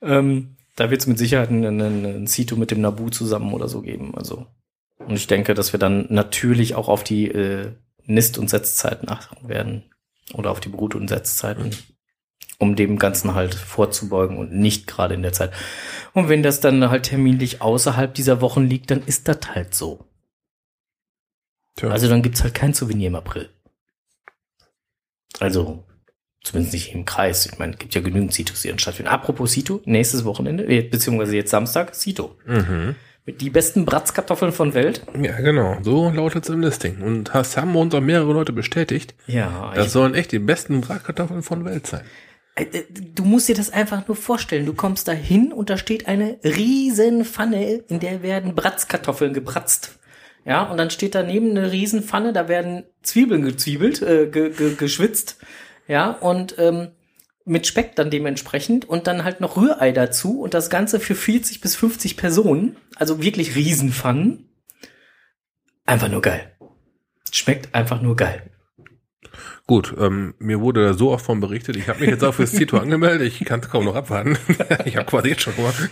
ähm, 0.01 0.55
da 0.75 0.89
wird 0.89 1.01
es 1.01 1.07
mit 1.07 1.17
Sicherheit 1.17 1.49
einen, 1.49 1.65
einen, 1.65 2.05
einen 2.05 2.27
Sito 2.27 2.55
mit 2.55 2.71
dem 2.71 2.81
Nabu 2.81 3.09
zusammen 3.09 3.53
oder 3.53 3.67
so 3.67 3.81
geben. 3.81 4.13
Also. 4.15 4.47
Und 4.97 5.15
ich 5.15 5.27
denke, 5.27 5.53
dass 5.53 5.71
wir 5.71 5.79
dann 5.79 6.07
natürlich 6.09 6.75
auch 6.75 6.89
auf 6.89 7.03
die 7.03 7.29
äh, 7.29 7.71
Nist- 8.05 8.37
und 8.37 8.49
Setzzeiten 8.49 9.09
achten 9.09 9.47
werden. 9.47 9.83
Oder 10.33 10.51
auf 10.51 10.59
die 10.59 10.69
Brut- 10.69 10.95
und 10.95 11.07
Setzzeiten. 11.07 11.71
Um 12.59 12.75
dem 12.75 12.99
Ganzen 12.99 13.33
halt 13.33 13.55
vorzubeugen 13.55 14.37
und 14.37 14.51
nicht 14.53 14.85
gerade 14.85 15.13
in 15.15 15.21
der 15.23 15.33
Zeit. 15.33 15.51
Und 16.13 16.29
wenn 16.29 16.43
das 16.43 16.59
dann 16.59 16.89
halt 16.89 17.03
terminlich 17.03 17.61
außerhalb 17.61 18.13
dieser 18.13 18.41
Wochen 18.41 18.65
liegt, 18.65 18.91
dann 18.91 19.01
ist 19.03 19.27
das 19.27 19.39
halt 19.55 19.73
so. 19.73 20.05
Tja. 21.77 21.89
Also 21.89 22.09
dann 22.09 22.21
gibt's 22.21 22.43
halt 22.43 22.53
kein 22.53 22.73
Souvenir 22.73 23.07
im 23.07 23.15
April. 23.15 23.49
Also, 25.39 25.85
zumindest 26.43 26.73
nicht 26.73 26.93
im 26.93 27.05
Kreis. 27.05 27.45
Ich 27.45 27.57
meine, 27.59 27.73
es 27.73 27.79
gibt 27.79 27.95
ja 27.95 28.01
genügend 28.01 28.33
Sitos, 28.33 28.61
die 28.61 28.67
dann 28.67 28.79
stattfinden. 28.79 29.09
Apropos 29.11 29.53
Sito, 29.53 29.81
nächstes 29.85 30.25
Wochenende, 30.25 30.65
äh, 30.65 30.81
beziehungsweise 30.81 31.35
jetzt 31.35 31.51
Samstag, 31.51 31.95
Sito. 31.95 32.35
mhm. 32.45 32.95
Mit 33.25 33.41
die 33.41 33.51
besten 33.51 33.85
Bratzkartoffeln 33.85 34.51
von 34.51 34.73
Welt. 34.73 35.05
Ja, 35.21 35.39
genau. 35.39 35.77
So 35.83 36.09
lautet 36.09 36.45
es 36.45 36.49
im 36.49 36.61
Listing. 36.61 37.01
Und 37.01 37.25
das 37.25 37.57
haben 37.57 37.75
uns 37.75 37.93
auch 37.93 38.01
mehrere 38.01 38.33
Leute 38.33 38.53
bestätigt. 38.53 39.13
Ja, 39.27 39.71
Das 39.75 39.93
sollen 39.93 40.15
echt 40.15 40.31
die 40.31 40.39
besten 40.39 40.81
Bratkartoffeln 40.81 41.43
von 41.43 41.63
Welt 41.63 41.85
sein. 41.85 42.01
Äh, 42.59 42.83
Du 43.13 43.25
musst 43.25 43.49
dir 43.49 43.55
das 43.55 43.71
einfach 43.71 44.07
nur 44.07 44.15
vorstellen. 44.15 44.65
Du 44.65 44.73
kommst 44.73 45.07
da 45.07 45.11
hin 45.11 45.51
und 45.51 45.69
da 45.69 45.77
steht 45.77 46.07
eine 46.07 46.39
riesen 46.43 47.25
Pfanne, 47.25 47.83
in 47.89 47.99
der 47.99 48.23
werden 48.23 48.55
Bratzkartoffeln 48.55 49.33
gebratzt. 49.33 49.99
Ja, 50.45 50.63
und 50.63 50.77
dann 50.77 50.89
steht 50.89 51.15
daneben 51.15 51.51
eine 51.51 51.71
riesen 51.71 52.01
Pfanne, 52.01 52.31
da 52.33 52.47
werden 52.47 52.83
Zwiebeln 53.03 53.43
gezwiebelt, 53.43 54.01
äh, 54.01 54.27
ge, 54.27 54.51
ge, 54.51 54.75
geschwitzt. 54.75 55.37
Ja, 55.87 56.11
und 56.11 56.55
ähm, 56.57 56.89
mit 57.45 57.67
Speck 57.67 57.95
dann 57.95 58.09
dementsprechend 58.09 58.87
und 58.87 59.07
dann 59.07 59.23
halt 59.23 59.41
noch 59.41 59.57
Rührei 59.57 59.91
dazu 59.91 60.39
und 60.39 60.53
das 60.53 60.69
Ganze 60.69 60.99
für 60.99 61.15
40 61.15 61.61
bis 61.61 61.75
50 61.75 62.15
Personen. 62.15 62.77
Also 62.95 63.21
wirklich 63.21 63.55
Riesenpfannen. 63.55 64.49
Einfach 65.85 66.09
nur 66.09 66.21
geil. 66.21 66.55
Schmeckt 67.31 67.73
einfach 67.73 68.01
nur 68.01 68.15
geil. 68.15 68.43
Gut, 69.69 69.93
ähm, 69.99 70.33
mir 70.39 70.61
wurde 70.61 70.83
da 70.83 70.95
so 70.95 71.11
oft 71.11 71.23
von 71.23 71.39
berichtet. 71.41 71.75
Ich 71.75 71.89
habe 71.89 71.99
mich 71.99 72.09
jetzt 72.09 72.23
auch 72.23 72.33
fürs 72.33 72.53
Zito 72.53 72.79
angemeldet. 72.79 73.27
Ich 73.27 73.45
kann 73.45 73.59
es 73.59 73.69
kaum 73.69 73.85
noch 73.85 73.93
abwarten. 73.93 74.35
ich 74.85 74.97
habe 74.97 75.05
quasi 75.05 75.29
jetzt 75.29 75.43
schon 75.43 75.55
gemacht. 75.55 75.91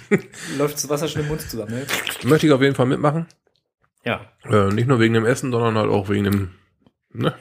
Läuft 0.57 0.77
das 0.77 0.89
Wasser 0.89 1.07
schon 1.07 1.21
im 1.21 1.27
Mund 1.27 1.41
zusammen, 1.41 1.75
ne? 1.75 1.85
Möchte 2.23 2.47
ich 2.47 2.53
auf 2.53 2.61
jeden 2.63 2.73
Fall 2.73 2.87
mitmachen. 2.87 3.27
Ja. 4.03 4.21
Äh, 4.45 4.73
nicht 4.73 4.87
nur 4.87 4.99
wegen 4.99 5.13
dem 5.13 5.27
Essen, 5.27 5.51
sondern 5.51 5.77
halt 5.77 5.91
auch 5.91 6.09
wegen 6.09 6.23
dem 6.23 6.49
ne? 7.13 7.35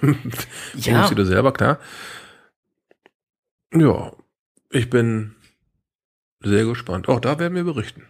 Ja. 0.75 1.07
Zito 1.07 1.25
selber, 1.25 1.55
klar. 1.55 1.79
Ja, 3.73 4.13
ich 4.69 4.91
bin 4.91 5.36
sehr 6.43 6.65
gespannt. 6.65 7.09
Auch 7.09 7.21
da 7.21 7.39
werden 7.39 7.55
wir 7.55 7.65
berichten. 7.65 8.03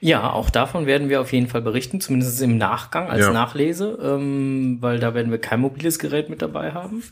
Ja, 0.00 0.30
auch 0.32 0.50
davon 0.50 0.86
werden 0.86 1.08
wir 1.08 1.20
auf 1.20 1.32
jeden 1.32 1.48
Fall 1.48 1.62
berichten, 1.62 2.00
zumindest 2.00 2.40
im 2.40 2.56
Nachgang 2.56 3.08
als 3.08 3.20
Ja. 3.26 3.32
Nachlese, 3.32 3.98
ähm, 4.02 4.78
weil 4.80 4.98
da 4.98 5.14
werden 5.14 5.30
wir 5.30 5.38
kein 5.38 5.60
mobiles 5.60 5.98
Gerät 5.98 6.30
mit 6.30 6.42
dabei 6.42 6.72
haben. 6.72 7.02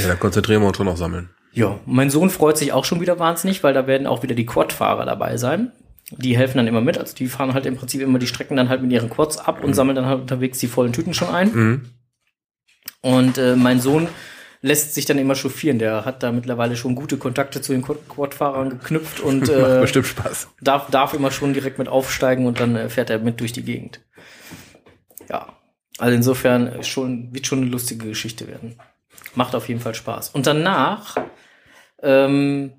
Ja, 0.00 0.08
da 0.08 0.14
konzentrieren 0.16 0.62
wir 0.62 0.68
uns 0.68 0.76
schon 0.76 0.86
noch 0.86 0.96
sammeln. 0.96 1.30
Ja, 1.52 1.78
mein 1.86 2.10
Sohn 2.10 2.30
freut 2.30 2.58
sich 2.58 2.72
auch 2.72 2.84
schon 2.84 3.00
wieder 3.00 3.18
wahnsinnig, 3.18 3.62
weil 3.64 3.74
da 3.74 3.86
werden 3.86 4.06
auch 4.06 4.22
wieder 4.22 4.34
die 4.34 4.46
Quad-Fahrer 4.46 5.04
dabei 5.04 5.36
sein. 5.36 5.72
Die 6.12 6.36
helfen 6.36 6.58
dann 6.58 6.66
immer 6.66 6.80
mit, 6.80 6.98
also 6.98 7.14
die 7.14 7.28
fahren 7.28 7.54
halt 7.54 7.66
im 7.66 7.76
Prinzip 7.76 8.00
immer 8.00 8.18
die 8.18 8.26
Strecken 8.26 8.56
dann 8.56 8.68
halt 8.68 8.82
mit 8.82 8.90
ihren 8.90 9.10
Quads 9.10 9.38
ab 9.38 9.62
und 9.62 9.74
sammeln 9.74 9.96
dann 9.96 10.06
halt 10.06 10.20
unterwegs 10.20 10.58
die 10.58 10.66
vollen 10.66 10.92
Tüten 10.92 11.14
schon 11.14 11.28
ein. 11.28 11.52
Mhm. 11.52 11.82
Und 13.00 13.38
äh, 13.38 13.56
mein 13.56 13.80
Sohn 13.80 14.08
lässt 14.62 14.94
sich 14.94 15.06
dann 15.06 15.18
immer 15.18 15.34
chauffieren. 15.34 15.78
Der 15.78 16.04
hat 16.04 16.22
da 16.22 16.32
mittlerweile 16.32 16.76
schon 16.76 16.94
gute 16.94 17.16
Kontakte 17.16 17.60
zu 17.62 17.72
den 17.72 17.82
Quad- 17.82 18.08
Quad-Fahrern 18.08 18.70
geknüpft 18.70 19.20
und 19.20 19.40
Macht 19.40 19.50
äh, 19.50 19.80
bestimmt 19.80 20.06
Spaß. 20.06 20.48
darf, 20.60 20.90
darf 20.90 21.14
immer 21.14 21.30
schon 21.30 21.54
direkt 21.54 21.78
mit 21.78 21.88
aufsteigen 21.88 22.46
und 22.46 22.60
dann 22.60 22.76
äh, 22.76 22.88
fährt 22.88 23.10
er 23.10 23.18
mit 23.18 23.40
durch 23.40 23.52
die 23.52 23.62
Gegend. 23.64 24.00
Ja. 25.28 25.54
Also 25.98 26.16
insofern 26.16 26.82
schon, 26.82 27.32
wird 27.34 27.46
schon 27.46 27.60
eine 27.62 27.70
lustige 27.70 28.08
Geschichte 28.08 28.48
werden. 28.48 28.76
Macht 29.34 29.54
auf 29.54 29.68
jeden 29.68 29.80
Fall 29.80 29.94
Spaß. 29.94 30.30
Und 30.30 30.46
danach, 30.46 31.16
ähm, 32.02 32.72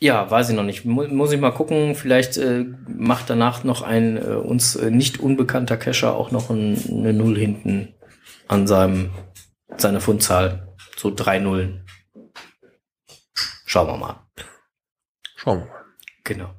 ja, 0.00 0.30
weiß 0.30 0.50
ich 0.50 0.56
noch 0.56 0.64
nicht. 0.64 0.84
Mu 0.84 1.06
muss 1.08 1.32
ich 1.32 1.40
mal 1.40 1.52
gucken. 1.52 1.94
Vielleicht 1.94 2.36
äh, 2.36 2.64
macht 2.86 3.30
danach 3.30 3.64
noch 3.64 3.82
ein 3.82 4.16
äh, 4.16 4.34
uns 4.34 4.76
äh, 4.76 4.90
nicht 4.90 5.20
unbekannter 5.20 5.76
Cacher 5.76 6.14
auch 6.14 6.30
noch 6.30 6.50
ein, 6.50 6.76
eine 6.90 7.12
Null 7.12 7.36
hinten 7.36 7.94
an 8.46 8.66
seinem 8.66 9.10
seiner 9.76 10.00
Fundzahl. 10.00 10.67
So 10.98 11.12
drei 11.14 11.38
Nullen. 11.38 11.86
Schauen 13.66 13.86
wir 13.86 13.96
mal. 13.96 14.26
Schauen 15.36 15.60
wir 15.60 15.66
mal. 15.66 15.84
Genau. 16.24 16.54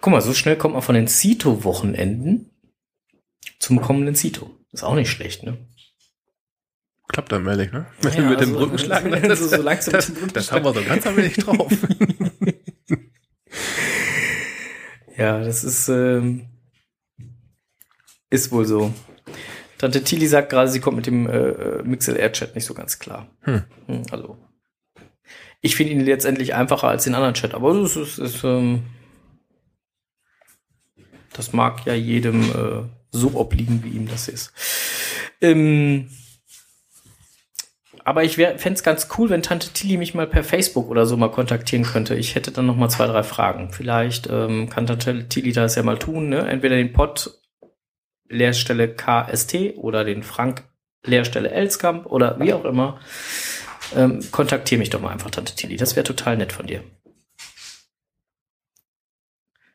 Guck 0.00 0.12
mal, 0.12 0.20
so 0.20 0.34
schnell 0.34 0.56
kommt 0.56 0.74
man 0.74 0.82
von 0.82 0.94
den 0.94 1.08
Cito-Wochenenden 1.08 2.50
zum 3.58 3.80
kommenden 3.80 4.14
Cito. 4.14 4.50
Ist 4.72 4.84
auch 4.84 4.94
nicht 4.94 5.10
schlecht, 5.10 5.42
ne? 5.42 5.66
Klappt 7.08 7.32
dann 7.32 7.46
ehrlich, 7.46 7.72
ne? 7.72 7.86
Ja, 8.02 8.10
mit 8.28 8.40
dem 8.40 8.50
also, 8.50 8.58
Brückenschlag. 8.58 9.02
so- 9.22 9.28
Das, 9.28 9.38
so 9.38 9.62
langsam 9.62 9.92
das, 9.92 10.12
das 10.32 10.52
haben 10.52 10.64
wir 10.64 10.74
so 10.74 10.82
ganz 10.82 11.06
am 11.06 11.16
wenig 11.16 11.36
drauf. 11.36 11.72
Ja, 15.16 15.40
das 15.42 15.64
ist, 15.64 15.88
ähm, 15.88 16.46
ist 18.28 18.52
wohl 18.52 18.66
so. 18.66 18.92
Tante 19.78 20.02
Tilly 20.02 20.26
sagt 20.26 20.50
gerade, 20.50 20.68
sie 20.68 20.80
kommt 20.80 20.96
mit 20.96 21.06
dem 21.06 21.28
äh, 21.28 21.82
Mixel 21.82 22.16
Air 22.16 22.32
Chat 22.32 22.54
nicht 22.54 22.64
so 22.64 22.74
ganz 22.74 22.98
klar. 22.98 23.28
Hm. 23.42 23.64
Hm, 23.86 24.02
Also, 24.10 24.38
Ich 25.60 25.76
finde 25.76 25.92
ihn 25.92 26.04
letztendlich 26.04 26.54
einfacher 26.54 26.88
als 26.88 27.04
den 27.04 27.14
anderen 27.14 27.34
Chat, 27.34 27.54
aber 27.54 27.74
das 27.74 27.96
ist, 27.96 28.18
ist 28.18 28.44
ähm, 28.44 28.84
das 31.32 31.52
mag 31.52 31.84
ja 31.86 31.94
jedem 31.94 32.42
äh, 32.50 32.82
so 33.10 33.34
obliegen, 33.34 33.82
wie 33.84 33.90
ihm 33.90 34.08
das 34.08 34.28
ist. 34.28 34.52
Ähm, 35.40 36.08
aber 38.04 38.22
ich 38.22 38.36
fände 38.36 38.72
es 38.72 38.84
ganz 38.84 39.08
cool, 39.18 39.30
wenn 39.30 39.42
Tante 39.42 39.70
Tilly 39.72 39.96
mich 39.96 40.14
mal 40.14 40.28
per 40.28 40.44
Facebook 40.44 40.88
oder 40.88 41.06
so 41.06 41.16
mal 41.16 41.30
kontaktieren 41.30 41.84
könnte. 41.84 42.14
Ich 42.14 42.36
hätte 42.36 42.52
dann 42.52 42.66
noch 42.66 42.76
mal 42.76 42.88
zwei, 42.88 43.06
drei 43.06 43.24
Fragen. 43.24 43.72
Vielleicht 43.72 44.28
ähm, 44.30 44.70
kann 44.70 44.86
Tante 44.86 45.28
Tilly 45.28 45.52
das 45.52 45.74
ja 45.74 45.82
mal 45.82 45.98
tun. 45.98 46.28
Ne? 46.28 46.46
Entweder 46.46 46.76
den 46.76 46.92
Pod 46.92 47.36
Leerstelle 48.28 48.94
KST 48.94 49.74
oder 49.76 50.04
den 50.04 50.22
Frank 50.22 50.64
Leerstelle 51.04 51.50
Elskamp 51.50 52.06
oder 52.06 52.38
wie 52.40 52.52
auch 52.52 52.64
immer. 52.64 53.00
Ähm, 53.94 54.20
kontaktiere 54.32 54.78
mich 54.78 54.90
doch 54.90 55.00
mal 55.00 55.12
einfach, 55.12 55.30
Tante 55.30 55.54
Tilly. 55.54 55.76
Das 55.76 55.94
wäre 55.94 56.04
total 56.04 56.36
nett 56.36 56.52
von 56.52 56.66
dir. 56.66 56.82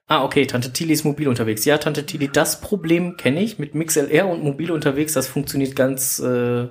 Ah, 0.08 0.26
okay, 0.26 0.45
Tante 0.45 0.74
Tilly 0.74 0.91
ist 0.91 1.06
mobil 1.06 1.30
unterwegs. 1.30 1.64
Ja, 1.64 1.78
Tante 1.78 2.06
Tilly, 2.06 2.28
das 2.28 2.60
Problem 2.60 3.16
kenne 3.16 3.41
ich 3.41 3.60
mit 3.60 3.76
MixLR 3.76 4.28
und 4.28 4.43
mobil 4.43 4.72
unterwegs. 4.72 5.14
Das 5.14 5.28
funktioniert 5.28 5.76
ganz, 5.76 6.20
äh, 6.20 6.68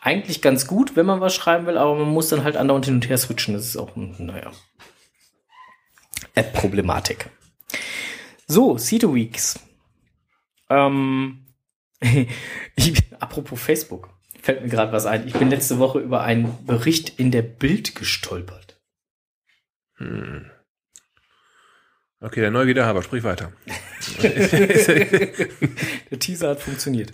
eigentlich 0.00 0.40
ganz 0.40 0.68
gut, 0.68 0.94
wenn 0.94 1.06
man 1.06 1.20
was 1.20 1.34
schreiben 1.34 1.66
will, 1.66 1.76
aber 1.76 1.96
man 1.96 2.08
muss 2.08 2.28
dann 2.28 2.44
halt 2.44 2.56
andauernd 2.56 2.84
hin 2.84 2.94
und 2.94 3.08
her 3.08 3.18
switchen. 3.18 3.54
Das 3.54 3.66
ist 3.66 3.76
auch, 3.76 3.90
naja, 3.96 4.52
App-Problematik. 6.34 7.28
So, 8.46 8.78
Cito 8.78 9.14
Weeks. 9.14 9.58
Ähm, 10.70 11.46
ich, 12.76 13.12
apropos 13.20 13.60
Facebook, 13.60 14.08
fällt 14.40 14.62
mir 14.62 14.68
gerade 14.68 14.92
was 14.92 15.06
ein. 15.06 15.26
Ich 15.26 15.34
bin 15.34 15.50
letzte 15.50 15.78
Woche 15.78 15.98
über 15.98 16.22
einen 16.22 16.64
Bericht 16.64 17.18
in 17.18 17.30
der 17.30 17.42
Bild 17.42 17.94
gestolpert. 17.94 18.80
Hm. 19.96 20.50
Okay, 22.20 22.40
der 22.40 22.74
da, 22.74 22.86
aber 22.86 23.02
sprich 23.02 23.24
weiter. 23.24 23.52
der 24.22 26.18
Teaser 26.18 26.50
hat 26.50 26.60
funktioniert. 26.60 27.12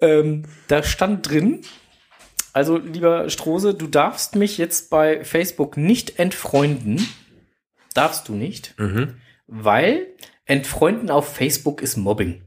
ähm, 0.00 0.44
da 0.66 0.82
stand 0.82 1.28
drin, 1.28 1.62
also 2.52 2.76
lieber 2.78 3.30
Strose, 3.30 3.74
du 3.74 3.86
darfst 3.86 4.36
mich 4.36 4.58
jetzt 4.58 4.90
bei 4.90 5.24
Facebook 5.24 5.76
nicht 5.76 6.18
entfreunden. 6.18 7.06
Darfst 7.94 8.28
du 8.28 8.34
nicht. 8.34 8.74
Mhm. 8.78 9.16
Weil 9.46 10.06
Entfreunden 10.46 11.10
auf 11.10 11.34
Facebook 11.34 11.80
ist 11.80 11.96
Mobbing. 11.96 12.42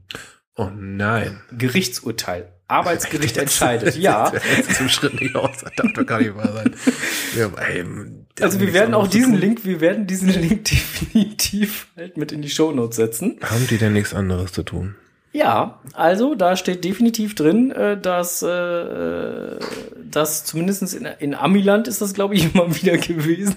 Oh 0.56 0.70
nein. 0.74 1.40
Gerichtsurteil. 1.56 2.52
Arbeitsgericht 2.68 3.36
entscheidet. 3.38 3.96
Ja. 3.98 4.32
Zum 4.76 4.88
Schritt 4.88 5.20
nicht 5.20 5.34
aus. 5.34 5.58
Das 5.62 5.72
darf 5.76 5.92
doch 5.94 6.06
gar 6.06 6.20
nicht 6.20 6.36
wahr 6.36 6.52
sein. 6.52 6.74
Ja, 7.36 7.50
also 8.40 8.60
wir 8.60 8.72
werden 8.72 8.94
auch 8.94 9.08
diesen 9.08 9.34
Link, 9.34 9.64
wir 9.64 9.80
werden 9.80 10.06
diesen 10.06 10.28
Link 10.28 10.64
definitiv 10.70 11.88
halt 11.96 12.16
mit 12.16 12.30
in 12.30 12.42
die 12.42 12.50
Shownotes 12.50 12.96
setzen. 12.96 13.38
Haben 13.42 13.66
die 13.68 13.78
denn 13.78 13.94
nichts 13.94 14.14
anderes 14.14 14.52
zu 14.52 14.62
tun? 14.62 14.94
Ja, 15.32 15.80
also 15.92 16.34
da 16.34 16.56
steht 16.56 16.84
definitiv 16.84 17.34
drin, 17.34 17.70
äh, 17.70 18.00
dass, 18.00 18.42
äh, 18.42 19.58
dass 20.10 20.44
zumindest 20.44 20.94
in, 20.94 21.06
in 21.18 21.34
Amiland 21.34 21.86
ist 21.86 22.00
das, 22.00 22.14
glaube 22.14 22.34
ich, 22.34 22.54
immer 22.54 22.74
wieder 22.74 22.96
gewesen, 22.96 23.56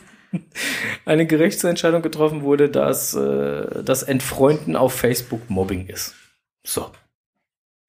eine 1.06 1.26
Gerichtsentscheidung 1.26 2.02
getroffen 2.02 2.42
wurde, 2.42 2.70
dass 2.70 3.14
äh, 3.14 3.84
das 3.84 4.04
Entfreunden 4.04 4.76
auf 4.76 4.94
Facebook 4.94 5.50
Mobbing 5.50 5.88
ist. 5.88 6.16
So. 6.64 6.92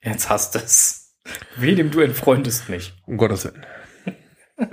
Jetzt 0.03 0.29
hast 0.29 0.55
du 0.55 0.59
es. 0.59 1.15
Wem 1.57 1.91
du 1.91 2.01
entfreundest 2.01 2.69
mich. 2.69 2.95
Um 3.07 3.17
Gottes 3.17 3.45
Willen. 3.45 3.65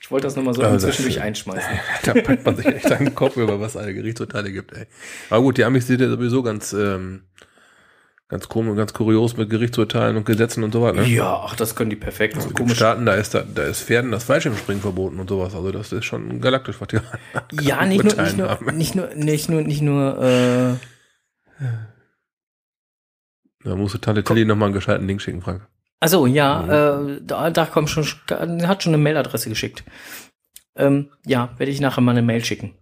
Ich 0.00 0.10
wollte 0.10 0.26
das 0.26 0.34
nochmal 0.34 0.54
so 0.54 0.62
also 0.62 0.86
zwischendurch 0.86 1.20
einschmeißen. 1.20 1.78
Da 2.02 2.14
packt 2.14 2.44
man 2.44 2.56
sich 2.56 2.66
echt 2.66 2.90
einen 2.90 3.14
Kopf 3.14 3.36
über, 3.36 3.60
was 3.60 3.76
alle 3.76 3.94
Gerichtsurteile 3.94 4.50
gibt, 4.50 4.72
ey. 4.72 4.86
Aber 5.30 5.42
gut, 5.42 5.58
die 5.58 5.64
Amis 5.64 5.86
sind 5.86 6.00
ja 6.00 6.08
sowieso 6.08 6.42
ganz, 6.42 6.72
ähm, 6.72 7.24
ganz 8.28 8.48
komisch 8.48 8.70
und 8.70 8.76
ganz 8.76 8.92
kurios 8.92 9.36
mit 9.36 9.48
Gerichtsurteilen 9.48 10.16
und 10.16 10.26
Gesetzen 10.26 10.62
und 10.62 10.72
so 10.72 10.82
weiter. 10.82 11.00
Ne? 11.00 11.08
Ja, 11.08 11.42
ach, 11.44 11.56
das 11.56 11.74
können 11.74 11.90
die 11.90 11.96
perfekt. 11.96 12.36
Also 12.36 12.50
komisch. 12.50 12.76
Staaten, 12.76 13.06
da 13.06 13.14
ist, 13.14 13.34
da, 13.34 13.42
da 13.42 13.64
ist 13.64 13.82
Pferden 13.82 14.12
das 14.12 14.24
Fallschirmspringen 14.24 14.82
verboten 14.82 15.18
und 15.18 15.28
sowas. 15.28 15.54
Also 15.54 15.72
das 15.72 15.92
ist 15.92 16.04
schon 16.04 16.40
galaktisch, 16.40 16.80
was 16.80 16.88
die 16.88 17.00
Ja, 17.62 17.84
nicht 17.86 18.04
nur, 18.04 18.14
nicht 18.22 18.36
nur, 18.36 18.72
nicht 18.72 18.94
nur, 18.94 19.14
nicht 19.14 19.48
nur, 19.48 19.62
nicht 19.62 19.82
nur, 19.82 20.22
äh, 20.22 20.74
Da 23.64 23.74
musst 23.74 23.94
du 23.94 23.98
Tante 23.98 24.22
Tilly 24.22 24.44
nochmal 24.44 24.66
einen 24.66 24.74
gescheiten 24.74 25.06
Link 25.06 25.22
schicken, 25.22 25.40
Frank. 25.40 25.66
Also 26.00 26.26
ja, 26.26 27.00
mhm. 27.00 27.16
äh, 27.16 27.20
da, 27.22 27.50
da 27.50 27.66
kommt 27.66 27.90
schon, 27.90 28.06
hat 28.06 28.82
schon 28.82 28.94
eine 28.94 29.02
Mailadresse 29.02 29.48
geschickt. 29.48 29.84
Ähm, 30.76 31.10
ja, 31.26 31.54
werde 31.56 31.72
ich 31.72 31.80
nachher 31.80 32.02
mal 32.02 32.12
eine 32.12 32.22
Mail 32.22 32.44
schicken. 32.44 32.74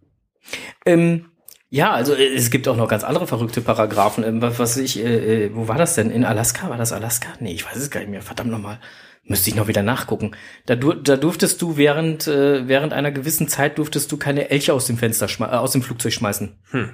Ähm, 0.84 1.30
ja, 1.68 1.92
also 1.92 2.14
äh, 2.14 2.34
es 2.34 2.50
gibt 2.50 2.68
auch 2.68 2.76
noch 2.76 2.88
ganz 2.88 3.04
andere 3.04 3.26
verrückte 3.26 3.60
Paragraphen. 3.60 4.24
Ähm, 4.24 4.42
was, 4.42 4.76
ich, 4.76 4.98
äh, 4.98 5.46
äh, 5.46 5.54
wo 5.54 5.68
war 5.68 5.78
das 5.78 5.94
denn? 5.94 6.10
In 6.10 6.24
Alaska? 6.24 6.68
War 6.68 6.76
das 6.76 6.92
Alaska? 6.92 7.28
Nee, 7.40 7.52
ich 7.52 7.66
weiß 7.66 7.76
es 7.76 7.90
gar 7.90 8.00
nicht 8.00 8.10
mehr. 8.10 8.22
Verdammt 8.22 8.50
nochmal. 8.50 8.80
Müsste 9.24 9.50
ich 9.50 9.56
noch 9.56 9.66
wieder 9.66 9.82
nachgucken. 9.82 10.32
Da, 10.66 10.76
du, 10.76 10.92
da 10.92 11.16
durftest 11.16 11.60
du 11.60 11.76
während, 11.76 12.28
äh, 12.28 12.68
während 12.68 12.92
einer 12.92 13.10
gewissen 13.10 13.48
Zeit 13.48 13.78
durftest 13.78 14.12
du 14.12 14.16
keine 14.16 14.50
Elche 14.50 14.72
aus 14.72 14.86
dem 14.86 14.98
Fenster 14.98 15.26
äh, 15.40 15.44
aus 15.44 15.72
dem 15.72 15.82
Flugzeug 15.82 16.12
schmeißen. 16.12 16.56
Hm. 16.70 16.90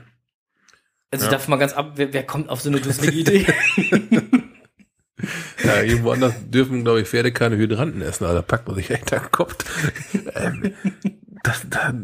Also 1.11 1.27
ja. 1.27 1.31
ich 1.31 1.37
darf 1.37 1.49
mal 1.49 1.57
ganz 1.57 1.75
ab, 1.75 1.93
wer, 1.97 2.14
wer 2.14 2.23
kommt 2.23 2.49
auf 2.49 2.62
so 2.62 2.70
eine 2.70 2.81
dusselige 2.81 3.18
Idee? 3.18 3.47
Ja, 5.64 5.83
irgendwo 5.83 6.11
anders 6.11 6.35
dürfen, 6.51 6.85
glaube 6.85 7.03
ich, 7.03 7.09
Pferde 7.09 7.33
keine 7.33 7.57
Hydranten 7.57 8.03
essen, 8.03 8.25
aber 8.25 8.35
da 8.35 8.43
packt 8.43 8.66
man 8.66 8.77
sich 8.77 8.91
echt 8.91 9.12
an 9.12 9.23
den 9.23 9.31
Kopf. 9.31 9.57
ähm, 10.35 10.75
das, 11.43 11.66
das, 11.68 11.95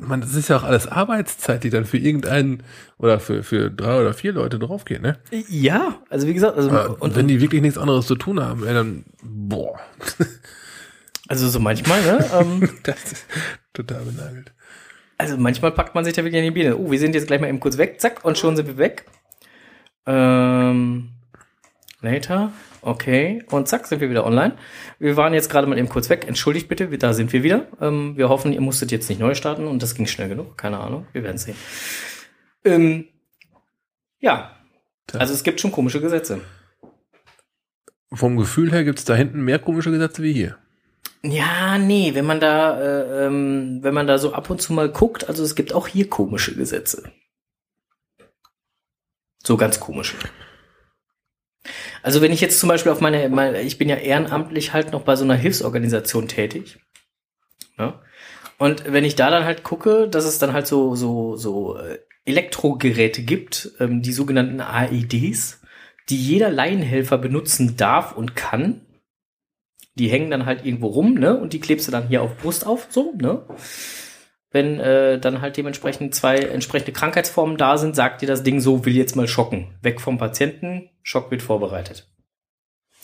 man, 0.00 0.20
das 0.20 0.34
ist 0.34 0.48
ja 0.48 0.56
auch 0.56 0.62
alles 0.64 0.86
Arbeitszeit, 0.86 1.64
die 1.64 1.70
dann 1.70 1.84
für 1.84 1.98
irgendeinen 1.98 2.62
oder 2.98 3.20
für, 3.20 3.42
für 3.42 3.70
drei 3.70 4.00
oder 4.00 4.14
vier 4.14 4.32
Leute 4.32 4.58
draufgeht, 4.58 5.02
ne? 5.02 5.18
Ja, 5.48 5.98
also 6.08 6.26
wie 6.26 6.34
gesagt, 6.34 6.56
also 6.56 6.70
aber, 6.70 7.00
und 7.00 7.16
wenn 7.16 7.28
die 7.28 7.40
wirklich 7.40 7.62
nichts 7.62 7.78
anderes 7.78 8.06
zu 8.06 8.16
tun 8.16 8.40
haben, 8.40 8.64
dann 8.64 9.04
boah. 9.22 9.78
Also 11.28 11.48
so 11.48 11.60
manchmal, 11.60 12.02
ne? 12.02 12.26
Ähm, 12.34 12.68
das 12.82 13.12
ist 13.12 13.26
total 13.72 14.02
benagelt. 14.02 14.52
Also 15.16 15.36
manchmal 15.36 15.70
packt 15.70 15.94
man 15.94 16.04
sich 16.04 16.14
da 16.14 16.24
wirklich 16.24 16.40
in 16.40 16.46
die 16.46 16.50
Biene. 16.50 16.76
Oh, 16.76 16.90
wir 16.90 16.98
sind 16.98 17.14
jetzt 17.14 17.28
gleich 17.28 17.40
mal 17.40 17.48
eben 17.48 17.60
kurz 17.60 17.78
weg, 17.78 18.00
zack, 18.00 18.24
und 18.24 18.36
schon 18.36 18.56
sind 18.56 18.66
wir 18.66 18.78
weg. 18.78 19.04
Ähm, 20.06 21.10
later, 22.00 22.52
okay, 22.82 23.42
und 23.50 23.68
zack, 23.68 23.86
sind 23.86 24.00
wir 24.00 24.10
wieder 24.10 24.26
online. 24.26 24.56
Wir 24.98 25.16
waren 25.16 25.34
jetzt 25.34 25.50
gerade 25.50 25.66
mal 25.66 25.78
eben 25.78 25.88
kurz 25.88 26.08
weg. 26.08 26.26
Entschuldigt 26.26 26.68
bitte, 26.68 26.88
da 26.98 27.12
sind 27.12 27.32
wir 27.32 27.42
wieder. 27.42 27.66
Ähm, 27.80 28.16
wir 28.16 28.28
hoffen, 28.28 28.52
ihr 28.52 28.60
musstet 28.60 28.90
jetzt 28.92 29.08
nicht 29.08 29.20
neu 29.20 29.34
starten 29.34 29.66
und 29.66 29.82
das 29.82 29.94
ging 29.94 30.06
schnell 30.06 30.28
genug. 30.28 30.56
Keine 30.56 30.78
Ahnung, 30.78 31.06
wir 31.12 31.22
werden 31.22 31.38
sehen. 31.38 31.56
Ähm, 32.64 33.08
ja, 34.18 34.56
also 35.14 35.32
es 35.34 35.42
gibt 35.42 35.60
schon 35.60 35.72
komische 35.72 36.00
Gesetze. 36.00 36.40
Vom 38.12 38.36
Gefühl 38.36 38.72
her 38.72 38.84
gibt 38.84 38.98
es 38.98 39.04
da 39.04 39.14
hinten 39.14 39.42
mehr 39.42 39.58
komische 39.58 39.90
Gesetze 39.90 40.22
wie 40.22 40.32
hier. 40.32 40.58
Ja, 41.22 41.78
nee, 41.78 42.14
wenn 42.14 42.24
man 42.24 42.40
da, 42.40 42.80
äh, 42.80 43.26
ähm, 43.26 43.78
wenn 43.82 43.94
man 43.94 44.06
da 44.06 44.18
so 44.18 44.32
ab 44.32 44.48
und 44.50 44.60
zu 44.60 44.72
mal 44.72 44.88
guckt, 44.88 45.28
also 45.28 45.44
es 45.44 45.54
gibt 45.54 45.74
auch 45.74 45.86
hier 45.86 46.08
komische 46.08 46.54
Gesetze. 46.54 47.12
So 49.42 49.56
ganz 49.56 49.80
komische. 49.80 50.16
Also 52.02 52.20
wenn 52.22 52.32
ich 52.32 52.40
jetzt 52.40 52.58
zum 52.58 52.68
Beispiel 52.68 52.92
auf 52.92 53.00
meine, 53.00 53.28
meine 53.28 53.60
ich 53.62 53.78
bin 53.78 53.88
ja 53.88 53.96
ehrenamtlich 53.96 54.72
halt 54.72 54.92
noch 54.92 55.02
bei 55.02 55.16
so 55.16 55.24
einer 55.24 55.34
Hilfsorganisation 55.34 56.28
tätig. 56.28 56.78
Ne? 57.76 57.94
Und 58.58 58.92
wenn 58.92 59.04
ich 59.04 59.16
da 59.16 59.30
dann 59.30 59.44
halt 59.44 59.62
gucke, 59.62 60.08
dass 60.08 60.24
es 60.24 60.38
dann 60.38 60.52
halt 60.52 60.66
so, 60.66 60.94
so, 60.94 61.36
so 61.36 61.78
äh, 61.78 61.98
Elektrogeräte 62.24 63.22
gibt, 63.22 63.72
ähm, 63.80 64.02
die 64.02 64.12
sogenannten 64.12 64.60
AEDs, 64.60 65.62
die 66.08 66.16
jeder 66.16 66.50
Laienhelfer 66.50 67.18
benutzen 67.18 67.76
darf 67.76 68.16
und 68.16 68.36
kann, 68.36 68.82
die 69.94 70.08
hängen 70.08 70.30
dann 70.30 70.46
halt 70.46 70.64
irgendwo 70.64 70.88
rum, 70.88 71.14
ne? 71.14 71.38
Und 71.38 71.52
die 71.52 71.60
klebst 71.60 71.88
du 71.88 71.92
dann 71.92 72.08
hier 72.08 72.22
auf 72.22 72.36
Brust 72.36 72.66
auf, 72.66 72.88
so, 72.90 73.14
ne? 73.16 73.44
Wenn 74.52 74.80
äh, 74.80 75.18
dann 75.18 75.40
halt 75.40 75.56
dementsprechend 75.56 76.14
zwei 76.14 76.38
entsprechende 76.38 76.92
Krankheitsformen 76.92 77.56
da 77.56 77.78
sind, 77.78 77.94
sagt 77.94 78.22
dir 78.22 78.26
das 78.26 78.42
Ding 78.42 78.60
so, 78.60 78.84
will 78.84 78.96
jetzt 78.96 79.14
mal 79.14 79.28
schocken. 79.28 79.68
Weg 79.82 80.00
vom 80.00 80.18
Patienten, 80.18 80.90
Schock 81.02 81.30
wird 81.30 81.42
vorbereitet. 81.42 82.08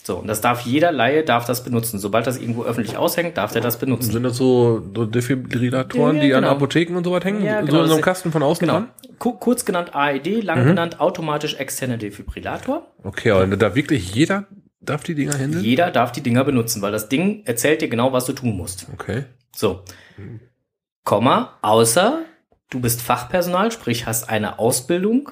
So, 0.03 0.15
und 0.17 0.27
das 0.27 0.39
darf 0.39 0.61
jeder 0.61 0.93
Laie 0.93 1.23
darf 1.23 1.45
das 1.45 1.65
benutzen. 1.65 1.99
Sobald 1.99 2.27
das 2.27 2.37
irgendwo 2.39 2.63
öffentlich 2.63 2.95
aushängt, 2.95 3.37
darf 3.37 3.51
der 3.51 3.61
das 3.61 3.77
benutzen. 3.77 4.11
Sind 4.11 4.23
das 4.23 4.37
so, 4.37 4.81
so 4.95 5.05
Defibrillatoren, 5.05 6.15
ja, 6.15 6.21
die 6.21 6.27
genau. 6.29 6.37
an 6.37 6.45
Apotheken 6.45 6.95
und 6.95 7.03
so 7.03 7.11
was 7.11 7.25
hängen? 7.25 7.43
Ja, 7.43 7.59
genau. 7.59 7.71
So 7.71 7.81
in 7.81 7.87
so 7.87 7.93
einem 7.95 8.03
Kasten 8.03 8.31
von 8.31 8.41
außen 8.41 8.65
genau. 8.65 8.79
dran? 8.79 8.89
Kurz 9.19 9.65
genannt 9.65 9.93
AED, 9.93 10.43
lang 10.45 10.63
mhm. 10.63 10.67
genannt 10.69 11.01
automatisch 11.01 11.55
externer 11.55 11.97
Defibrillator. 11.97 12.87
Okay, 13.03 13.31
und 13.31 13.61
da 13.61 13.75
wirklich 13.75 14.15
jeder 14.15 14.47
darf 14.79 15.03
die 15.03 15.13
Dinger 15.13 15.37
händeln? 15.37 15.63
Jeder 15.63 15.91
darf 15.91 16.13
die 16.13 16.21
Dinger 16.21 16.45
benutzen, 16.45 16.81
weil 16.81 16.93
das 16.93 17.09
Ding 17.09 17.43
erzählt 17.43 17.81
dir 17.81 17.89
genau, 17.89 18.13
was 18.13 18.25
du 18.25 18.31
tun 18.33 18.55
musst. 18.55 18.87
Okay. 18.93 19.25
So. 19.53 19.81
Komma, 21.07 21.57
außer 21.61 22.25
du 22.69 22.81
bist 22.81 23.01
Fachpersonal, 23.01 23.71
sprich 23.71 24.05
hast 24.05 24.27
eine 24.27 24.59
Ausbildung 24.59 25.31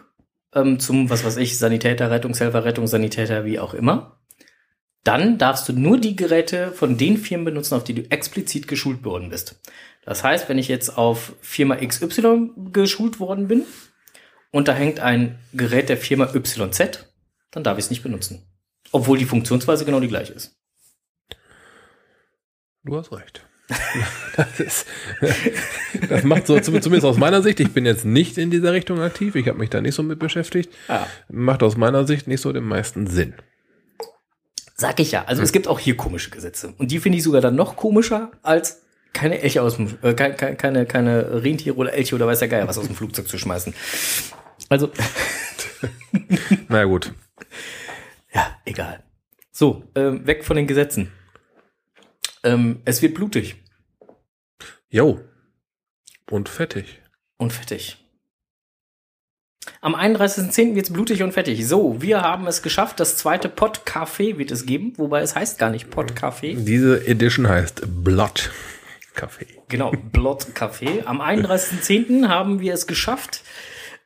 ähm, 0.53 0.80
zum, 0.80 1.09
was 1.09 1.26
weiß 1.26 1.36
ich, 1.36 1.57
Sanitäter, 1.57 2.09
Rettungshelfer, 2.09 2.63
Rettungssanitäter, 2.63 3.43
wie 3.43 3.59
auch 3.59 3.73
immer. 3.73 4.21
dann 5.03 5.38
darfst 5.38 5.67
du 5.67 5.73
nur 5.73 5.99
die 5.99 6.15
Geräte 6.15 6.71
von 6.71 6.97
den 6.97 7.17
Firmen 7.17 7.43
benutzen, 7.43 7.73
auf 7.73 7.84
die 7.84 7.93
du 7.93 8.09
explizit 8.09 8.69
geschult 8.69 9.03
worden 9.03 9.28
bist. 9.28 9.59
Das 10.05 10.23
heißt, 10.23 10.47
wenn 10.47 10.57
ich 10.57 10.69
jetzt 10.69 10.97
auf 10.97 11.34
Firma 11.41 11.76
XY 11.76 12.51
geschult 12.71 13.19
worden 13.19 13.49
bin 13.49 13.63
und 14.51 14.69
da 14.69 14.73
hängt 14.73 15.01
ein 15.01 15.39
Gerät 15.51 15.89
der 15.89 15.97
Firma 15.97 16.34
YZ, 16.34 17.05
dann 17.51 17.65
darf 17.65 17.78
ich 17.78 17.84
es 17.84 17.89
nicht 17.89 18.01
benutzen. 18.01 18.47
Obwohl 18.93 19.17
die 19.17 19.26
Funktionsweise 19.26 19.84
genau 19.84 19.99
die 19.99 20.07
gleiche 20.07 20.32
ist. 20.32 20.55
Du 22.86 22.95
hast 22.95 23.11
recht. 23.11 23.45
Das, 24.36 24.59
ist, 24.59 24.86
das 26.09 26.24
macht 26.24 26.45
so, 26.45 26.59
zumindest 26.59 27.05
aus 27.05 27.18
meiner 27.18 27.41
Sicht, 27.41 27.59
ich 27.61 27.72
bin 27.72 27.86
jetzt 27.86 28.03
nicht 28.03 28.38
in 28.38 28.51
dieser 28.51 28.74
Richtung 28.74 28.99
aktiv, 28.99 29.34
ich 29.36 29.47
habe 29.47 29.57
mich 29.57 29.70
da 29.70 29.80
nicht 29.80 29.95
so 29.95 30.03
mit 30.03 30.20
beschäftigt, 30.20 30.70
Ah. 30.89 31.07
macht 31.30 31.63
aus 31.63 31.78
meiner 31.78 32.05
Sicht 32.05 32.28
nicht 32.28 32.41
so 32.41 32.51
den 32.51 32.66
meisten 32.66 33.07
Sinn. 33.07 33.34
Sag 34.76 34.99
ich 34.99 35.13
ja. 35.13 35.24
Also 35.26 35.41
es 35.41 35.53
gibt 35.53 35.70
auch 35.70 35.80
hier 35.80 35.95
komische 35.95 36.32
Gesetze. 36.32 36.74
Und 36.78 36.91
die 36.91 36.99
finde 36.99 37.18
ich 37.18 37.24
sogar 37.24 37.39
dann 37.39 37.55
noch 37.55 37.78
komischer 37.78 38.32
als 38.43 38.82
keine 39.13 39.39
Elche 39.41 39.61
aus 39.61 39.78
dem, 39.78 39.97
äh, 40.01 40.13
keine, 40.13 40.36
keine, 40.36 40.86
keine 40.86 41.41
Rentiere 41.43 41.78
oder 41.78 41.93
Elche 41.93 42.16
oder 42.16 42.28
weiß 42.28 42.39
der 42.39 42.49
Geier 42.49 42.68
was 42.68 42.78
aus 42.78 42.88
dem 42.88 42.95
Flugzeug 42.95 43.30
zu 43.30 43.38
schmeißen. 43.38 43.74
Also, 44.68 44.91
Na 46.68 46.84
gut. 46.84 47.13
ja, 48.34 48.47
egal. 48.66 49.01
So, 49.53 49.84
ähm, 49.95 50.28
weg 50.28 50.43
von 50.43 50.57
den 50.57 50.68
Gesetzen. 50.68 51.09
Ähm, 52.46 52.82
es 52.86 53.02
wird 53.02 53.16
blutig 53.16 53.58
Jo. 54.89 55.20
Und 56.32 56.48
fettig. 56.48 57.02
und 57.38 57.52
fettig. 57.52 57.98
Am 59.82 59.96
31.10. 59.96 60.76
wird's 60.76 60.91
blutig 60.91 61.22
und 61.24 61.32
fettig. 61.34 61.68
So, 61.68 62.02
wir 62.02 62.22
haben 62.22 62.48
es 62.48 62.62
geschafft. 62.62 63.00
Das 63.00 63.18
zweite 63.18 63.50
Pod-Café 63.50 64.38
wird 64.38 64.52
es 64.52 64.66
geben, 64.66 64.93
wobei 64.98 65.22
es 65.22 65.36
heißt 65.36 65.58
gar 65.58 65.70
nicht 65.70 65.89
Pod-Café. 65.89 66.56
Diese 66.56 67.06
Edition 67.08 67.50
heißt 67.50 67.82
Blood 68.04 68.52
Kaffee. 69.16 69.48
Genau, 69.68 69.91
Blood 69.91 70.48
Café. 70.54 71.06
Am 71.06 71.22
31.10. 71.22 72.28
haben 72.28 72.60
wir 72.60 72.74
es 72.74 72.86
geschafft 72.86 73.43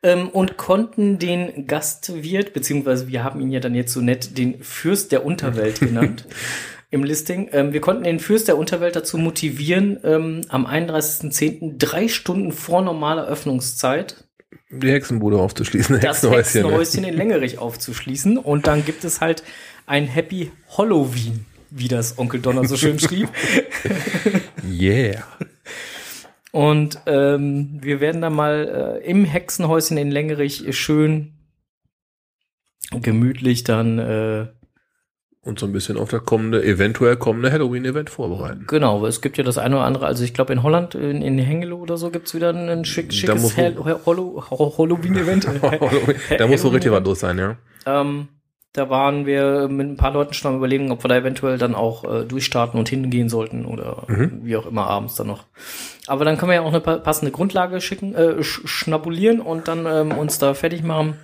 ähm, 0.02 0.28
und 0.30 0.56
konnten 0.56 1.18
den 1.18 1.66
Gastwirt, 1.66 2.52
beziehungsweise 2.52 3.08
wir 3.08 3.22
haben 3.22 3.40
ihn 3.40 3.50
ja 3.50 3.60
dann 3.60 3.74
jetzt 3.74 3.92
so 3.92 4.00
nett 4.00 4.38
den 4.38 4.62
Fürst 4.62 5.12
der 5.12 5.24
Unterwelt 5.26 5.80
genannt 5.80 6.26
im 6.90 7.04
Listing. 7.04 7.48
Ähm, 7.52 7.72
wir 7.72 7.80
konnten 7.80 8.04
den 8.04 8.20
Fürst 8.20 8.48
der 8.48 8.58
Unterwelt 8.58 8.96
dazu 8.96 9.16
motivieren, 9.18 9.98
ähm, 10.04 10.42
am 10.48 10.66
31.10. 10.66 11.78
drei 11.78 12.08
Stunden 12.08 12.52
vor 12.52 12.82
normaler 12.82 13.26
Öffnungszeit 13.26 14.24
Die 14.70 14.90
Hexenbude 14.90 15.38
aufzuschließen. 15.38 16.00
das 16.00 16.22
Hexenhäuschen, 16.22 16.32
ne? 16.32 16.68
Hexenhäuschen 16.68 17.04
in 17.04 17.14
Längerich 17.14 17.58
aufzuschließen. 17.58 18.38
Und 18.38 18.66
dann 18.66 18.84
gibt 18.84 19.04
es 19.04 19.20
halt 19.20 19.42
ein 19.86 20.06
Happy 20.06 20.50
Halloween, 20.76 21.46
wie 21.70 21.88
das 21.88 22.18
Onkel 22.18 22.40
Donner 22.40 22.64
so 22.66 22.76
schön 22.76 22.98
schrieb. 22.98 23.28
Yeah. 24.68 25.24
Und 26.52 27.00
ähm, 27.06 27.78
wir 27.80 28.00
werden 28.00 28.20
dann 28.20 28.34
mal 28.34 29.00
äh, 29.02 29.08
im 29.08 29.24
Hexenhäuschen 29.24 29.96
in 29.96 30.10
Längerich 30.10 30.76
schön 30.76 31.32
gemütlich 32.90 33.64
dann, 33.64 33.98
äh, 33.98 34.46
Und 35.42 35.58
so 35.58 35.64
ein 35.64 35.72
bisschen 35.72 35.96
auf 35.96 36.10
das 36.10 36.22
kommende, 36.26 36.62
eventuell 36.62 37.16
kommende 37.16 37.50
Halloween-Event 37.50 38.10
vorbereiten. 38.10 38.64
genau, 38.66 39.06
es 39.06 39.22
gibt 39.22 39.38
ja 39.38 39.42
das 39.44 39.56
eine 39.56 39.76
oder 39.76 39.84
andere, 39.86 40.04
also 40.04 40.22
ich 40.22 40.34
glaube 40.34 40.52
in 40.52 40.62
Holland, 40.62 40.94
in, 40.94 41.22
in 41.22 41.38
Hengelo 41.38 41.78
oder 41.78 41.96
so 41.96 42.10
gibt's 42.10 42.34
wieder 42.34 42.50
ein 42.52 42.84
schick, 42.84 43.10
schickes 43.12 43.56
Halloween-Event. 43.56 45.46
da 46.38 46.46
muss 46.46 46.60
so 46.62 46.68
richtig 46.68 46.92
was 46.92 47.04
los 47.04 47.20
sein, 47.20 47.38
ja. 47.38 47.56
ähm, 47.86 48.28
da 48.72 48.88
waren 48.88 49.26
wir 49.26 49.66
mit 49.68 49.88
ein 49.88 49.96
paar 49.96 50.12
Leuten 50.12 50.32
schon 50.34 50.52
am 50.52 50.58
überlegen, 50.58 50.92
ob 50.92 51.02
wir 51.02 51.08
da 51.08 51.16
eventuell 51.16 51.58
dann 51.58 51.74
auch 51.74 52.04
äh, 52.04 52.24
durchstarten 52.24 52.78
und 52.78 52.88
hingehen 52.88 53.28
sollten 53.28 53.64
oder 53.64 54.04
wie 54.44 54.56
auch 54.56 54.66
immer 54.66 54.86
abends 54.86 55.16
dann 55.16 55.26
noch. 55.26 55.46
Aber 56.06 56.24
dann 56.24 56.36
können 56.38 56.50
wir 56.50 56.56
ja 56.56 56.62
auch 56.62 56.68
eine 56.68 56.80
pa- 56.80 56.98
passende 56.98 57.32
Grundlage 57.32 57.80
schicken, 57.80 58.14
äh, 58.14 58.42
sch 58.44 58.60
schnabulieren 58.66 59.40
und 59.40 59.66
dann 59.68 59.86
ähm, 59.86 60.12
uns 60.12 60.38
da 60.38 60.54
fertig 60.54 60.82
machen. 60.84 61.14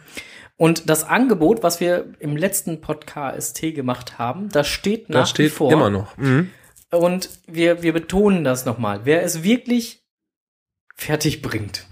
Und 0.56 0.88
das 0.88 1.04
Angebot, 1.04 1.62
was 1.62 1.80
wir 1.80 2.06
im 2.18 2.36
letzten 2.36 2.80
Podcast 2.80 3.60
gemacht 3.60 4.18
haben, 4.18 4.48
das 4.48 4.66
steht 4.68 5.10
nach 5.10 5.20
Das 5.20 5.30
steht 5.30 5.46
wie 5.46 5.50
vor. 5.50 5.72
immer 5.72 5.90
noch. 5.90 6.16
Mhm. 6.16 6.50
Und 6.90 7.28
wir, 7.46 7.82
wir 7.82 7.92
betonen 7.92 8.42
das 8.44 8.64
nochmal. 8.64 9.00
Wer 9.04 9.22
es 9.22 9.42
wirklich 9.42 10.02
fertig 10.94 11.42
bringt, 11.42 11.86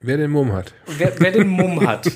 Wer 0.00 0.18
den 0.18 0.30
Mumm 0.30 0.52
hat. 0.52 0.74
wer, 0.86 1.18
wer 1.20 1.30
den 1.30 1.48
Mumm 1.48 1.86
hat, 1.86 2.10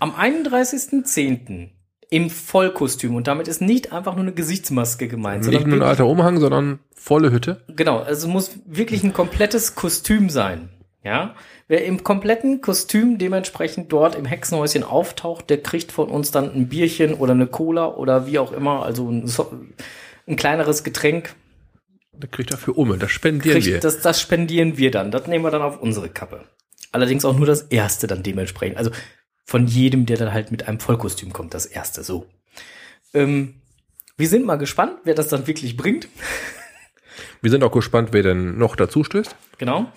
am 0.00 0.12
31.10. 0.14 1.68
im 2.08 2.30
Vollkostüm, 2.30 3.14
und 3.14 3.26
damit 3.26 3.48
ist 3.48 3.60
nicht 3.60 3.92
einfach 3.92 4.14
nur 4.14 4.22
eine 4.22 4.32
Gesichtsmaske 4.32 5.08
gemeint, 5.08 5.44
Nicht 5.46 5.66
nur 5.66 5.76
ein 5.78 5.82
alter 5.82 6.06
Umhang, 6.06 6.40
sondern 6.40 6.78
volle 6.94 7.30
Hütte. 7.30 7.62
genau, 7.68 7.98
also 7.98 8.26
es 8.26 8.32
muss 8.32 8.50
wirklich 8.64 9.02
ein 9.04 9.12
komplettes 9.12 9.74
Kostüm 9.74 10.30
sein. 10.30 10.70
Ja, 11.04 11.34
wer 11.68 11.84
im 11.84 12.02
kompletten 12.02 12.62
Kostüm 12.62 13.18
dementsprechend 13.18 13.92
dort 13.92 14.14
im 14.14 14.24
Hexenhäuschen 14.24 14.82
auftaucht, 14.82 15.50
der 15.50 15.62
kriegt 15.62 15.92
von 15.92 16.08
uns 16.08 16.30
dann 16.30 16.50
ein 16.54 16.68
Bierchen 16.68 17.12
oder 17.12 17.32
eine 17.32 17.46
Cola 17.46 17.88
oder 17.88 18.26
wie 18.26 18.38
auch 18.38 18.52
immer, 18.52 18.84
also 18.84 19.10
ein, 19.10 19.26
so 19.26 19.52
ein 20.26 20.36
kleineres 20.36 20.82
Getränk. 20.82 21.34
Da 22.12 22.26
kriegt 22.26 22.52
er 22.52 22.56
für 22.56 22.72
Umme. 22.72 22.96
Das 22.96 23.10
spendieren 23.10 23.62
wir. 23.62 23.72
Kriegt, 23.72 23.84
das, 23.84 24.00
das 24.00 24.20
spendieren 24.20 24.78
wir 24.78 24.90
dann. 24.90 25.10
Das 25.10 25.26
nehmen 25.26 25.44
wir 25.44 25.50
dann 25.50 25.62
auf 25.62 25.80
unsere 25.80 26.08
Kappe. 26.08 26.44
Allerdings 26.90 27.24
auch 27.24 27.36
nur 27.36 27.46
das 27.46 27.62
erste 27.62 28.06
dann 28.06 28.22
dementsprechend. 28.22 28.78
Also 28.78 28.90
von 29.44 29.66
jedem, 29.66 30.06
der 30.06 30.16
dann 30.16 30.32
halt 30.32 30.50
mit 30.50 30.68
einem 30.68 30.80
Vollkostüm 30.80 31.34
kommt, 31.34 31.52
das 31.52 31.66
erste 31.66 32.02
so. 32.02 32.26
Ähm, 33.12 33.56
wir 34.16 34.28
sind 34.28 34.46
mal 34.46 34.56
gespannt, 34.56 35.00
wer 35.04 35.14
das 35.14 35.28
dann 35.28 35.46
wirklich 35.46 35.76
bringt. 35.76 36.08
Wir 37.42 37.50
sind 37.50 37.62
auch 37.62 37.72
gespannt, 37.72 38.10
wer 38.12 38.22
denn 38.22 38.56
noch 38.56 38.74
dazu 38.74 39.04
stößt. 39.04 39.36
Genau. 39.58 39.92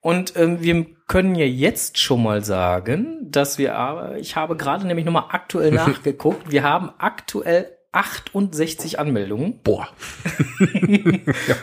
Und 0.00 0.34
ähm, 0.36 0.62
wir 0.62 0.86
können 1.06 1.34
ja 1.34 1.44
jetzt 1.44 1.98
schon 1.98 2.22
mal 2.22 2.42
sagen, 2.44 3.18
dass 3.22 3.58
wir 3.58 3.76
aber, 3.76 4.16
ich 4.16 4.36
habe 4.36 4.56
gerade 4.56 4.86
nämlich 4.86 5.04
nochmal 5.04 5.26
aktuell 5.30 5.70
nachgeguckt, 5.72 6.50
wir 6.50 6.62
haben 6.62 6.90
aktuell 6.98 7.70
68 7.92 8.98
Anmeldungen 8.98 9.60
Boah. 9.62 9.88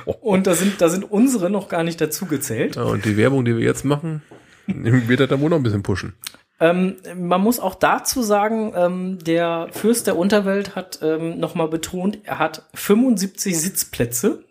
und 0.21 0.45
da 0.45 0.55
sind, 0.55 0.81
da 0.81 0.89
sind 0.89 1.09
unsere 1.09 1.49
noch 1.49 1.69
gar 1.69 1.83
nicht 1.83 2.01
dazu 2.01 2.25
gezählt. 2.25 2.75
Ja, 2.75 2.83
und 2.83 3.05
die 3.05 3.17
Werbung, 3.17 3.45
die 3.45 3.55
wir 3.55 3.63
jetzt 3.63 3.85
machen, 3.85 4.21
wird 4.67 5.19
das 5.19 5.29
dann 5.29 5.41
wohl 5.41 5.49
noch 5.49 5.57
ein 5.57 5.63
bisschen 5.63 5.83
pushen. 5.83 6.13
Ähm, 6.59 6.97
man 7.15 7.41
muss 7.41 7.59
auch 7.59 7.75
dazu 7.75 8.23
sagen, 8.23 8.73
ähm, 8.75 9.19
der 9.19 9.69
Fürst 9.71 10.07
der 10.07 10.17
Unterwelt 10.17 10.75
hat 10.75 10.99
ähm, 11.01 11.39
nochmal 11.39 11.67
betont, 11.67 12.19
er 12.23 12.39
hat 12.39 12.63
75 12.73 13.57
Sitzplätze. 13.59 14.43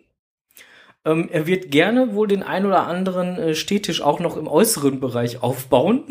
Ähm, 1.07 1.29
er 1.31 1.47
wird 1.47 1.71
gerne 1.71 2.13
wohl 2.13 2.27
den 2.27 2.43
ein 2.43 2.65
oder 2.65 2.85
anderen 2.85 3.37
äh, 3.37 3.55
Stehtisch 3.55 4.01
auch 4.01 4.19
noch 4.19 4.35
im 4.35 4.47
äußeren 4.47 4.99
Bereich 4.99 5.41
aufbauen. 5.41 6.03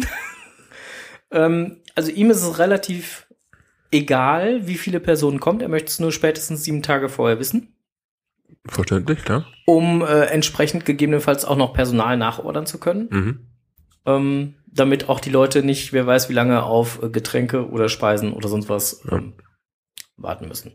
ähm, 1.30 1.82
also 1.94 2.11
ihm 2.11 2.30
ist 2.30 2.42
es 2.42 2.59
relativ 2.59 3.26
egal, 3.90 4.66
wie 4.66 4.76
viele 4.76 5.01
Personen 5.01 5.38
kommt. 5.40 5.62
Er 5.62 5.68
möchte 5.68 5.88
es 5.88 6.01
nur 6.01 6.12
spätestens 6.12 6.64
sieben 6.64 6.82
Tage 6.82 7.09
vorher 7.09 7.38
wissen, 7.38 7.74
Verständlich, 8.66 9.22
klar. 9.24 9.47
um 9.66 10.03
äh, 10.03 10.24
entsprechend 10.26 10.84
gegebenenfalls 10.84 11.44
auch 11.44 11.57
noch 11.57 11.72
Personal 11.74 12.16
nachordern 12.16 12.66
zu 12.66 12.78
können 12.78 13.09
Mhm. 13.11 13.40
ähm, 14.07 14.55
damit 14.66 15.09
auch 15.09 15.20
die 15.20 15.30
Leute 15.30 15.62
nicht, 15.62 15.92
wer 15.92 16.07
weiß 16.07 16.28
wie 16.28 16.34
lange, 16.34 16.62
auf 16.64 17.03
äh, 17.03 17.09
Getränke 17.11 17.68
oder 17.68 17.88
Speisen 17.88 18.32
oder 18.32 18.49
sonst 18.49 18.68
was 18.68 19.03
ähm, 19.11 19.34
warten 20.16 20.49
müssen. 20.49 20.72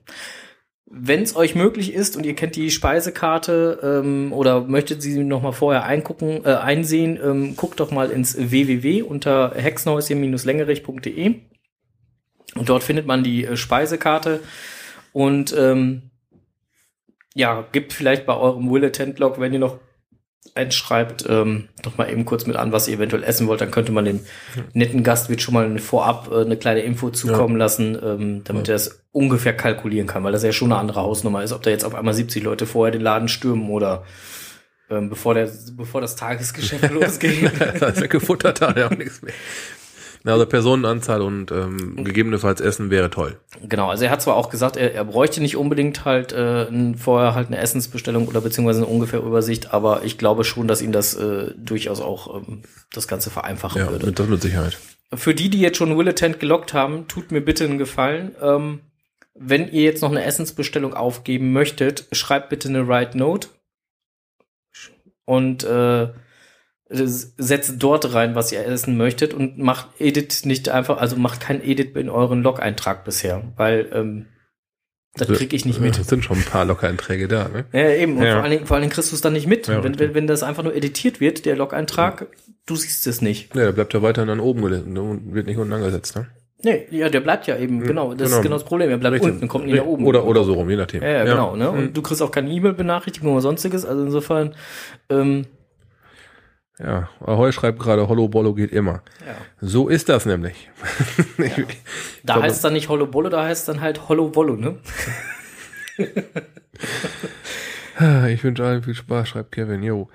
Wenn 0.94 1.22
es 1.22 1.38
euch 1.38 1.56
möglich 1.56 1.94
ist 1.94 2.18
und 2.18 2.26
ihr 2.26 2.36
kennt 2.36 2.58
die 2.58 2.70
Speisekarte 2.70 4.02
ähm, 4.04 4.34
oder 4.34 4.62
möchtet 4.62 5.02
sie 5.02 5.24
noch 5.24 5.42
mal 5.42 5.54
vorher 5.54 5.86
eingucken, 5.86 6.44
äh, 6.44 6.56
einsehen, 6.56 7.18
ähm, 7.24 7.56
guckt 7.56 7.80
doch 7.80 7.92
mal 7.92 8.12
ins 8.12 8.38
www 8.38 9.02
unter 9.04 9.54
hexenhäuschen-längerich.de 9.56 11.36
und 12.56 12.70
dort 12.70 12.84
findet 12.84 13.06
man 13.06 13.24
die 13.24 13.46
äh, 13.46 13.56
Speisekarte. 13.56 14.42
Und 15.14 15.56
ähm, 15.58 16.12
ja, 17.34 17.66
gibt 17.72 17.94
vielleicht 17.94 18.26
bei 18.26 18.36
eurem 18.36 18.70
Will 18.70 18.84
Attend 18.86 19.20
Log, 19.20 19.40
wenn 19.40 19.54
ihr 19.54 19.60
noch 19.60 19.80
einschreibt, 20.56 21.26
ähm, 21.30 21.70
doch 21.82 21.98
mal 21.98 22.12
eben 22.12 22.26
kurz 22.26 22.46
mit 22.46 22.56
an, 22.56 22.72
was 22.72 22.88
ihr 22.88 22.96
eventuell 22.96 23.24
essen 23.24 23.48
wollt, 23.48 23.62
dann 23.62 23.72
könnte 23.72 23.92
man 23.92 24.06
dem 24.06 24.22
netten 24.74 25.04
Gastwirt 25.04 25.42
schon 25.42 25.54
mal 25.54 25.80
vorab 25.80 26.30
äh, 26.32 26.42
eine 26.42 26.58
kleine 26.58 26.82
Info 26.82 27.10
zukommen 27.10 27.58
lassen, 27.58 27.98
ähm, 28.04 28.42
damit 28.44 28.68
er 28.68 28.76
es 28.76 29.04
ungefähr 29.12 29.56
kalkulieren 29.56 30.08
kann, 30.08 30.24
weil 30.24 30.32
das 30.32 30.44
ja 30.44 30.52
schon 30.52 30.72
eine 30.72 30.82
andere 30.82 31.02
Hausnummer 31.02 31.44
ist, 31.44 31.54
ob 31.54 31.62
da 31.64 31.70
jetzt 31.70 31.86
auf 31.86 31.96
einmal 31.96 32.14
70 32.14 32.44
Leute 32.44 32.66
vorher 32.66 32.92
den 32.92 33.02
Laden 33.02 33.28
stürmen 33.28 33.70
oder 33.70 34.04
ähm, 34.90 35.10
bevor 35.10 35.34
der, 35.36 35.50
bevor 35.74 36.02
das 36.02 36.16
Tagesgeschäft 36.16 36.90
losgeht. 36.92 37.52
das 37.80 37.94
ist 37.94 38.02
weggefuttert, 38.02 38.62
da 38.62 38.70
hat 38.70 38.78
er 38.78 38.88
auch 38.88 38.98
nichts 38.98 39.22
mehr. 39.22 39.34
Na, 40.24 40.34
Also 40.34 40.46
Personenanzahl 40.46 41.22
und 41.22 41.52
ähm, 41.52 42.04
gegebenenfalls 42.04 42.62
Essen 42.62 42.90
wäre 42.92 43.10
toll. 43.10 43.40
Genau, 43.68 43.90
also 43.90 44.04
er 44.06 44.12
hat 44.12 44.22
zwar 44.22 44.36
auch 44.36 44.50
gesagt, 44.50 44.78
er, 44.78 44.94
er 44.94 45.04
bräuchte 45.06 45.42
nicht 45.42 45.58
unbedingt 45.58 46.06
halt 46.06 46.32
äh, 46.32 46.68
vorher 46.96 47.34
halt 47.34 47.48
eine 47.48 47.58
Essensbestellung 47.58 48.28
oder 48.28 48.42
beziehungsweise 48.42 48.82
eine 48.82 48.88
ungefähre 48.88 49.26
Übersicht, 49.26 49.74
aber 49.74 50.04
ich 50.04 50.18
glaube 50.18 50.44
schon, 50.44 50.68
dass 50.68 50.82
ihm 50.82 50.92
das 50.92 51.16
äh, 51.16 51.52
durchaus 51.58 52.02
auch 52.02 52.36
ähm, 52.48 52.62
das 52.94 53.08
Ganze 53.08 53.30
vereinfachen 53.32 53.82
Ja, 53.82 53.92
würde. 53.92 54.06
mit, 54.06 54.20
das 54.20 54.28
mit 54.28 54.42
Sicherheit. 54.42 54.78
Für 55.14 55.34
die, 55.34 55.50
die 55.50 55.60
jetzt 55.60 55.78
schon 55.78 55.98
Will 55.98 56.08
Attend 56.08 56.40
gelockt 56.40 56.74
haben, 56.74 57.08
tut 57.08 57.32
mir 57.32 57.42
bitte 57.42 57.66
einen 57.66 57.78
Gefallen. 57.78 58.36
Ähm, 58.42 58.80
wenn 59.34 59.70
ihr 59.72 59.82
jetzt 59.84 60.02
noch 60.02 60.12
eine 60.12 60.24
Essensbestellung 60.24 60.94
aufgeben 60.94 61.52
möchtet, 61.52 62.06
schreibt 62.12 62.50
bitte 62.50 62.70
eine 62.70 62.88
Write 62.88 63.18
Note 63.18 63.48
und 65.26 65.64
äh, 65.64 66.10
setzt 66.92 67.76
dort 67.82 68.14
rein, 68.14 68.36
was 68.36 68.52
ihr 68.52 68.66
essen 68.66 68.98
möchtet 68.98 69.34
und 69.34 69.58
macht 69.58 69.88
Edit 70.00 70.42
nicht 70.46 70.70
einfach, 70.70 70.98
also 70.98 71.16
macht 71.16 71.40
kein 71.40 71.64
Edit 71.64 71.96
in 71.96 72.10
euren 72.10 72.44
Log-Eintrag 72.44 73.06
bisher, 73.06 73.54
weil 73.56 73.90
ähm, 73.94 74.26
das 75.16 75.28
kriege 75.28 75.56
ich 75.56 75.66
nicht 75.66 75.82
mit. 75.82 75.98
Es 76.00 76.08
sind 76.10 76.24
schon 76.24 76.38
ein 76.38 76.46
paar 76.46 76.66
Log-Einträge 76.66 77.28
da, 77.28 77.50
ne? 77.50 77.66
Ja, 77.74 77.90
eben. 77.90 78.18
Und 78.18 78.24
Ja. 78.24 78.36
vor 78.36 78.44
allen 78.44 78.52
Dingen, 78.52 78.66
vor 78.66 78.76
allen 78.76 78.82
Dingen 78.82 78.94
kriegst 78.94 79.12
du 79.12 79.16
es 79.16 79.22
dann 79.22 79.34
nicht 79.34 79.48
mit. 79.48 79.68
Ja, 79.68 79.84
wenn, 79.84 80.00
wenn, 80.00 80.14
wenn 80.14 80.28
das 80.28 80.44
einfach 80.44 80.64
nur 80.64 80.76
editiert 80.76 81.20
wird, 81.20 81.46
der 81.46 81.56
Log-Eintrag, 81.56 82.28
du 82.66 82.76
siehst 82.76 83.08
es 83.08 83.22
nicht. 83.22 83.54
Ja, 83.56 83.66
der 83.66 83.72
bleibt 83.74 83.94
ja 83.94 84.02
weiterhin 84.02 84.30
dann 84.30 84.40
oben 84.40 84.62
gelesen 84.62 84.94
ne, 84.94 85.02
und 85.02 85.34
wird 85.34 85.48
nicht 85.48 85.58
unten 85.58 85.74
angesetzt, 85.74 86.16
ne? 86.16 86.28
Nee, 86.64 86.86
ja, 86.92 87.10
der 87.10 87.22
bleibt 87.22 87.48
ja 87.48 87.58
eben, 87.58 87.82
genau. 87.82 88.14
Das 88.14 88.28
ist 88.28 88.34
genau. 88.34 88.44
genau 88.44 88.56
das 88.56 88.66
Problem. 88.66 88.90
Er 88.90 88.98
bleibt 88.98 89.16
Richtig. 89.16 89.32
unten, 89.32 89.48
kommt 89.48 89.66
nicht 89.66 89.78
nach 89.78 89.86
oben. 89.86 90.06
Oder, 90.06 90.26
oder 90.26 90.44
so 90.44 90.54
rum, 90.54 90.70
je 90.70 90.76
nachdem. 90.76 91.02
Ja, 91.02 91.10
ja, 91.10 91.24
genau. 91.24 91.56
Ne? 91.56 91.72
Mhm. 91.72 91.78
Und 91.78 91.98
du 91.98 92.02
kriegst 92.04 92.22
auch 92.22 92.32
keine 92.32 92.52
E-Mail-Benachrichtigung 92.52 93.32
oder 93.32 93.42
sonstiges. 93.42 93.84
Also 93.84 94.04
insofern, 94.04 94.54
ähm, 95.10 95.48
Ja, 96.84 97.10
Ahoy 97.20 97.52
schreibt 97.52 97.78
gerade, 97.80 98.08
Hollow 98.08 98.28
Bollo 98.28 98.54
geht 98.56 98.72
immer. 98.72 99.04
ja. 99.26 99.36
So 99.60 99.88
ist 99.88 100.10
das 100.10 100.26
nämlich. 100.26 100.70
Ich- 101.38 101.54
Da 102.24 102.34
glaube- 102.34 102.44
heißt 102.48 102.56
es 102.56 102.62
dann 102.62 102.74
nicht 102.74 102.90
Hollow 102.90 103.06
Bollo, 103.08 103.30
da 103.30 103.44
heißt 103.46 103.62
es 103.62 103.66
dann 103.66 103.82
halt 103.82 104.10
Hollow 104.10 104.30
Bollo, 104.30 104.56
ne? 104.56 104.78
Ich 108.30 108.44
wünsche 108.44 108.64
allen 108.66 108.82
viel 108.82 108.96
Spaß, 108.96 109.30
schreibt 109.30 109.52
Kevin. 109.52 109.84
Jo, 109.84 110.10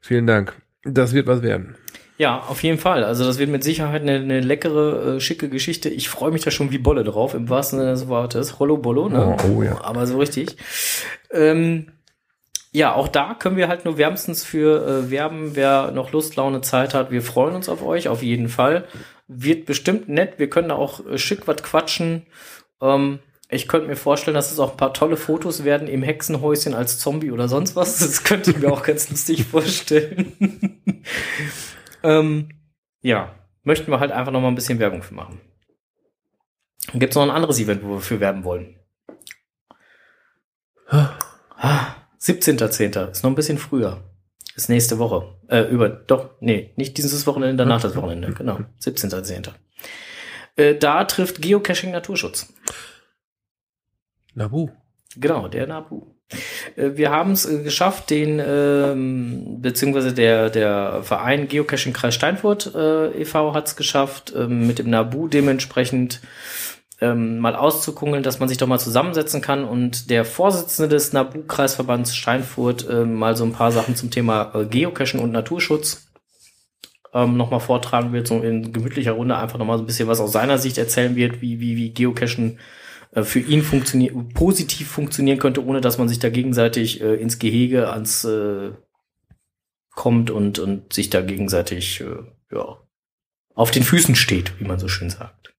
vielen 0.00 0.26
Dank. 0.26 0.52
Das 0.84 1.14
wird 1.14 1.26
was 1.26 1.40
werden. 1.42 1.74
Ja, 2.18 2.40
auf 2.40 2.62
jeden 2.62 2.76
Fall. 2.78 3.02
Also 3.02 3.24
das 3.24 3.38
wird 3.38 3.48
mit 3.48 3.64
Sicherheit 3.64 4.02
eine, 4.02 4.16
eine 4.16 4.40
leckere, 4.40 5.16
äh, 5.16 5.20
schicke 5.20 5.48
Geschichte. 5.48 5.88
Ich 5.88 6.10
freue 6.10 6.32
mich 6.32 6.42
da 6.44 6.50
schon 6.50 6.70
wie 6.70 6.76
Bolle 6.78 7.02
drauf, 7.02 7.32
im 7.32 7.48
wahrsten 7.48 7.78
Sinne 7.78 7.92
des 7.92 8.08
Wortes. 8.08 8.58
Hollow 8.58 8.76
Bollo, 8.76 9.08
ne? 9.08 9.36
Oh, 9.42 9.56
oh 9.56 9.62
ja. 9.62 9.80
Aber 9.82 10.06
so 10.06 10.18
richtig. 10.18 10.56
Ähm, 11.30 11.86
ja, 12.72 12.94
auch 12.94 13.08
da 13.08 13.34
können 13.34 13.56
wir 13.56 13.68
halt 13.68 13.84
nur 13.84 13.98
wärmstens 13.98 14.44
für 14.44 14.86
äh, 14.86 15.10
werben, 15.10 15.56
wer 15.56 15.90
noch 15.90 16.12
Lust, 16.12 16.36
Laune, 16.36 16.60
Zeit 16.60 16.94
hat. 16.94 17.10
Wir 17.10 17.22
freuen 17.22 17.56
uns 17.56 17.68
auf 17.68 17.82
euch, 17.82 18.08
auf 18.08 18.22
jeden 18.22 18.48
Fall. 18.48 18.86
Wird 19.26 19.66
bestimmt 19.66 20.08
nett. 20.08 20.38
Wir 20.38 20.48
können 20.48 20.68
da 20.68 20.76
auch 20.76 21.04
äh, 21.06 21.18
schick 21.18 21.48
was 21.48 21.62
quatschen. 21.62 22.26
Ähm, 22.80 23.18
ich 23.48 23.66
könnte 23.66 23.88
mir 23.88 23.96
vorstellen, 23.96 24.36
dass 24.36 24.52
es 24.52 24.60
auch 24.60 24.72
ein 24.72 24.76
paar 24.76 24.94
tolle 24.94 25.16
Fotos 25.16 25.64
werden 25.64 25.88
im 25.88 26.04
Hexenhäuschen 26.04 26.72
als 26.72 27.00
Zombie 27.00 27.32
oder 27.32 27.48
sonst 27.48 27.74
was. 27.74 27.98
Das 27.98 28.22
könnte 28.24 28.52
ich 28.52 28.58
mir 28.58 28.72
auch 28.72 28.84
ganz 28.84 29.10
lustig 29.10 29.46
vorstellen. 29.46 30.32
ähm, 32.04 32.50
ja, 33.02 33.34
möchten 33.64 33.90
wir 33.90 33.98
halt 33.98 34.12
einfach 34.12 34.30
noch 34.30 34.40
mal 34.40 34.48
ein 34.48 34.54
bisschen 34.54 34.78
Werbung 34.78 35.02
für 35.02 35.14
machen. 35.14 35.40
Gibt 36.94 37.12
es 37.12 37.16
noch 37.16 37.24
ein 37.24 37.30
anderes 37.30 37.58
Event, 37.58 37.82
wo 37.82 37.94
wir 37.94 38.00
für 38.00 38.20
werben 38.20 38.44
wollen? 38.44 38.76
Ah, 42.20 42.32
17.10. 42.32 43.10
Ist 43.10 43.22
noch 43.22 43.30
ein 43.30 43.34
bisschen 43.34 43.58
früher. 43.58 44.02
Ist 44.56 44.68
nächste 44.68 44.98
Woche. 44.98 45.36
Äh, 45.48 45.62
über, 45.70 45.88
doch, 45.88 46.30
nee, 46.40 46.72
nicht 46.76 46.98
dieses 46.98 47.26
Wochenende, 47.26 47.56
danach 47.64 47.80
das 47.80 47.96
Wochenende. 47.96 48.32
Genau, 48.32 48.60
17.10. 48.82 49.48
Äh, 50.56 50.74
da 50.76 51.04
trifft 51.04 51.40
Geocaching 51.40 51.92
Naturschutz. 51.92 52.52
Nabu. 54.34 54.68
Genau, 55.16 55.48
der 55.48 55.66
NABU. 55.66 56.06
Äh, 56.76 56.90
Wir 56.94 57.10
haben 57.10 57.32
es 57.32 57.46
äh, 57.46 57.62
geschafft, 57.62 58.10
den 58.10 58.40
ähm, 58.44 59.60
beziehungsweise 59.60 60.12
der 60.12 60.50
der 60.50 61.02
Verein 61.02 61.48
Geocaching 61.48 61.92
Kreis 61.92 62.14
Steinfurt 62.14 62.74
äh, 62.74 63.22
e.V. 63.22 63.54
hat 63.54 63.66
es 63.66 63.76
geschafft, 63.76 64.32
ähm, 64.36 64.66
mit 64.66 64.78
dem 64.78 64.90
NABU 64.90 65.28
dementsprechend 65.28 66.20
ähm, 67.00 67.38
mal 67.38 67.56
auszukungeln, 67.56 68.22
dass 68.22 68.40
man 68.40 68.48
sich 68.48 68.58
doch 68.58 68.66
mal 68.66 68.78
zusammensetzen 68.78 69.40
kann 69.40 69.64
und 69.64 70.10
der 70.10 70.24
Vorsitzende 70.24 70.88
des 70.88 71.12
NABU 71.12 71.44
Kreisverbands 71.46 72.14
Steinfurt 72.14 72.86
ähm, 72.90 73.14
mal 73.14 73.36
so 73.36 73.44
ein 73.44 73.52
paar 73.52 73.72
Sachen 73.72 73.96
zum 73.96 74.10
Thema 74.10 74.52
äh, 74.54 74.66
Geocaching 74.66 75.20
und 75.20 75.32
Naturschutz 75.32 76.10
ähm, 77.14 77.36
nochmal 77.36 77.60
vortragen 77.60 78.12
wird, 78.12 78.28
so 78.28 78.40
in 78.40 78.72
gemütlicher 78.72 79.12
Runde 79.12 79.36
einfach 79.36 79.58
nochmal 79.58 79.78
so 79.78 79.84
ein 79.84 79.86
bisschen 79.86 80.08
was 80.08 80.20
aus 80.20 80.32
seiner 80.32 80.58
Sicht 80.58 80.78
erzählen 80.78 81.16
wird, 81.16 81.40
wie, 81.40 81.60
wie, 81.60 81.76
wie 81.76 81.90
Geocachen 81.90 82.58
äh, 83.12 83.22
für 83.22 83.40
ihn 83.40 83.62
funktioniert, 83.62 84.34
positiv 84.34 84.88
funktionieren 84.88 85.38
könnte, 85.38 85.64
ohne 85.64 85.80
dass 85.80 85.98
man 85.98 86.08
sich 86.08 86.18
da 86.18 86.28
gegenseitig 86.28 87.00
äh, 87.00 87.14
ins 87.14 87.38
Gehege 87.38 87.90
ans 87.90 88.24
äh, 88.24 88.72
kommt 89.90 90.30
und, 90.30 90.58
und 90.58 90.92
sich 90.92 91.10
da 91.10 91.20
gegenseitig 91.20 92.00
äh, 92.00 92.54
ja, 92.54 92.78
auf 93.54 93.70
den 93.70 93.82
Füßen 93.82 94.14
steht, 94.14 94.58
wie 94.60 94.64
man 94.64 94.78
so 94.78 94.88
schön 94.88 95.10
sagt. 95.10 95.54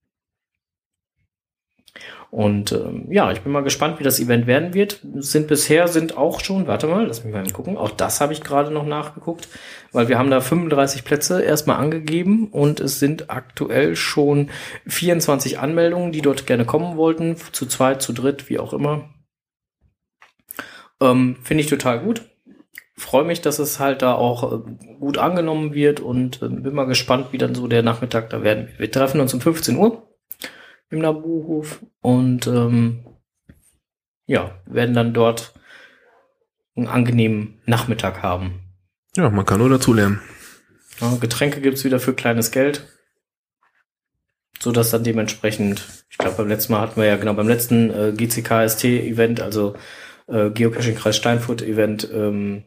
Und 2.32 2.72
ähm, 2.72 3.08
ja, 3.12 3.30
ich 3.34 3.42
bin 3.42 3.52
mal 3.52 3.62
gespannt, 3.62 4.00
wie 4.00 4.06
das 4.06 4.22
Event 4.22 4.48
werden 4.48 4.74
wird. 4.74 5.02
Sind 5.16 5.48
bisher 5.48 5.90
sind 5.90 6.16
auch 6.16 6.40
schon, 6.40 6.66
warte 6.66 6.88
mal, 6.88 7.06
lass 7.06 7.26
mich 7.26 7.34
mal 7.34 7.44
gucken. 7.52 7.76
Auch 7.76 7.92
das 7.92 8.22
habe 8.22 8.32
ich 8.32 8.40
gerade 8.40 8.72
noch 8.72 8.86
nachgeguckt, 8.86 9.50
weil 9.92 10.08
wir 10.08 10.18
haben 10.18 10.32
da 10.32 10.40
35 10.40 11.04
Plätze 11.04 11.42
erstmal 11.42 11.76
angegeben 11.76 12.48
und 12.48 12.80
es 12.80 13.00
sind 13.00 13.30
aktuell 13.30 13.98
schon 13.98 14.50
24 14.88 15.60
Anmeldungen, 15.60 16.14
die 16.14 16.22
dort 16.22 16.48
gerne 16.48 16.64
kommen 16.64 16.96
wollten, 16.96 17.36
zu 17.52 17.66
zweit, 17.66 18.02
zu 18.02 18.14
dritt, 18.14 18.50
wie 18.50 18.60
auch 18.60 18.72
immer. 18.72 19.10
Ähm, 21.02 21.36
Finde 21.44 21.64
ich 21.64 21.70
total 21.70 22.00
gut. 22.00 22.22
Freue 22.96 23.26
mich, 23.26 23.42
dass 23.42 23.60
es 23.60 23.78
halt 23.78 24.02
da 24.02 24.14
auch 24.14 24.54
äh, 24.54 24.72
gut 25.02 25.18
angenommen 25.18 25.74
wird 25.74 26.00
und 26.00 26.42
äh, 26.42 26.48
bin 26.48 26.74
mal 26.74 26.86
gespannt, 26.86 27.28
wie 27.32 27.38
dann 27.38 27.56
so 27.56 27.68
der 27.68 27.84
Nachmittag 27.84 28.30
da 28.30 28.42
werden 28.42 28.68
wird. 28.68 28.80
Wir 28.80 28.92
treffen 28.92 29.20
uns 29.20 29.34
um 29.34 29.42
15 29.42 29.76
Uhr 29.76 30.08
im 30.92 31.00
Nabuhof 31.00 31.84
und 32.02 32.48
ähm, 32.48 33.06
ja, 34.28 34.52
werden 34.66 34.94
dann 34.94 35.14
dort 35.14 35.54
einen 36.76 36.88
angenehmen 36.88 37.60
Nachmittag 37.66 38.22
haben. 38.22 38.60
Ja, 39.16 39.30
man 39.30 39.46
kann 39.46 39.60
nur 39.60 39.70
dazulernen. 39.70 40.22
Ja, 41.00 41.16
Getränke 41.20 41.62
gibt's 41.62 41.84
wieder 41.84 42.00
für 42.00 42.14
kleines 42.14 42.52
Geld. 42.52 42.88
So 44.60 44.72
dass 44.72 44.92
dann 44.92 45.04
dementsprechend, 45.04 46.06
ich 46.10 46.20
glaube 46.20 46.38
beim 46.38 46.48
letzten 46.48 46.74
Mal 46.74 46.82
hatten 46.82 47.02
wir 47.02 47.08
ja 47.08 47.18
genau 47.18 47.34
beim 47.34 47.48
letzten 47.48 47.90
äh, 47.90 48.14
GCKST-Event, 48.16 49.42
also 49.42 49.76
äh, 50.28 50.52
Geocaching 50.52 50.96
Kreis 50.96 51.18
Steinfurt 51.18 51.64
Event, 51.64 52.08
ähm, 52.14 52.64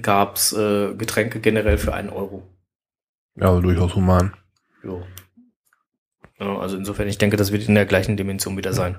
gab's 0.00 0.54
äh, 0.54 0.94
Getränke 0.94 1.40
generell 1.40 1.76
für 1.76 1.92
einen 1.92 2.08
Euro. 2.08 2.42
Ja, 3.34 3.48
also 3.48 3.60
durchaus 3.60 3.94
human. 3.94 4.34
Jo. 4.82 5.04
Also 6.38 6.76
insofern, 6.76 7.08
ich 7.08 7.18
denke, 7.18 7.36
das 7.36 7.52
wird 7.52 7.68
in 7.68 7.74
der 7.74 7.86
gleichen 7.86 8.16
Dimension 8.16 8.56
wieder 8.56 8.72
sein. 8.72 8.98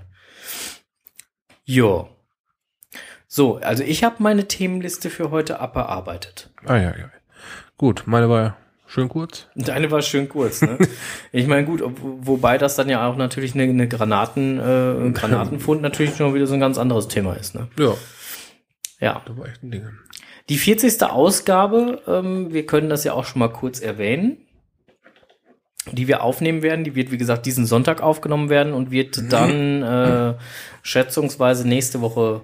Jo. 1.63 2.09
So, 3.27 3.57
also 3.57 3.83
ich 3.83 4.03
habe 4.03 4.15
meine 4.19 4.47
Themenliste 4.47 5.09
für 5.09 5.31
heute 5.31 5.59
abbearbeitet. 5.59 6.49
Ah 6.65 6.77
ja, 6.77 6.95
ja. 6.97 7.11
Gut, 7.77 8.03
meine 8.05 8.29
war 8.29 8.57
schön 8.87 9.09
kurz. 9.09 9.47
Deine 9.55 9.91
war 9.91 10.01
schön 10.01 10.29
kurz, 10.29 10.61
ne? 10.61 10.77
ich 11.31 11.45
meine, 11.45 11.65
gut, 11.65 11.81
ob, 11.81 11.97
wobei 12.01 12.57
das 12.57 12.75
dann 12.75 12.89
ja 12.89 13.07
auch 13.07 13.17
natürlich 13.17 13.53
eine, 13.53 13.63
eine 13.63 13.87
Granaten, 13.87 14.57
äh, 14.59 15.11
Granatenfund 15.11 15.81
natürlich 15.81 16.15
schon 16.15 16.33
wieder 16.33 16.47
so 16.47 16.53
ein 16.53 16.59
ganz 16.61 16.77
anderes 16.77 17.09
Thema 17.09 17.33
ist, 17.33 17.53
ne? 17.53 17.67
Ja, 18.99 19.21
Ja. 19.71 19.89
Die 20.49 20.57
40. 20.57 21.03
Ausgabe, 21.03 22.01
ähm, 22.07 22.53
wir 22.53 22.65
können 22.65 22.89
das 22.89 23.03
ja 23.03 23.11
auch 23.13 23.25
schon 23.25 23.39
mal 23.39 23.49
kurz 23.49 23.81
erwähnen, 23.81 24.46
die 25.91 26.07
wir 26.07 26.23
aufnehmen 26.23 26.61
werden. 26.61 26.83
Die 26.83 26.95
wird, 26.95 27.11
wie 27.11 27.17
gesagt, 27.17 27.45
diesen 27.45 27.65
Sonntag 27.65 28.01
aufgenommen 28.01 28.49
werden 28.49 28.73
und 28.73 28.91
wird 28.91 29.31
dann 29.31 29.83
äh, 29.83 30.35
schätzungsweise 30.81 31.67
nächste 31.67 32.01
Woche 32.01 32.43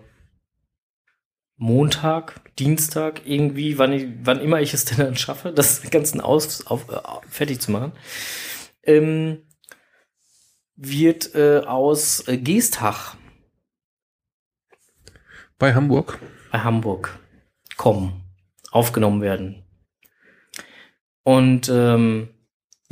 Montag, 1.57 2.41
Dienstag, 2.59 3.21
irgendwie, 3.25 3.77
wann, 3.77 3.93
ich, 3.93 4.07
wann 4.23 4.41
immer 4.41 4.61
ich 4.61 4.73
es 4.73 4.85
denn 4.85 4.97
dann 4.97 5.15
schaffe, 5.15 5.51
das 5.51 5.89
ganzen 5.89 6.21
aus, 6.21 6.67
auf, 6.67 6.89
äh, 6.89 6.99
fertig 7.29 7.61
zu 7.61 7.71
machen, 7.71 7.93
ähm, 8.83 9.43
wird 10.75 11.35
äh, 11.35 11.59
aus 11.59 12.25
Geestach 12.27 13.15
Bei 15.57 15.73
Hamburg. 15.73 16.19
bei 16.51 16.59
Hamburg 16.59 17.19
kommen, 17.77 18.23
aufgenommen 18.71 19.21
werden. 19.21 19.63
Und 21.23 21.69
ähm, 21.69 22.29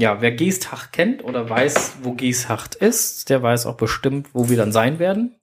ja, 0.02 0.20
wer 0.22 0.32
Geesthacht 0.32 0.92
kennt 0.92 1.24
oder 1.24 1.50
weiß, 1.50 1.94
wo 2.04 2.14
Geesthacht 2.14 2.76
ist, 2.76 3.30
der 3.30 3.42
weiß 3.42 3.66
auch 3.68 3.76
bestimmt, 3.78 4.28
wo 4.34 4.50
wir 4.50 4.58
dann 4.58 4.72
sein 4.72 5.00
werden. 5.00 5.36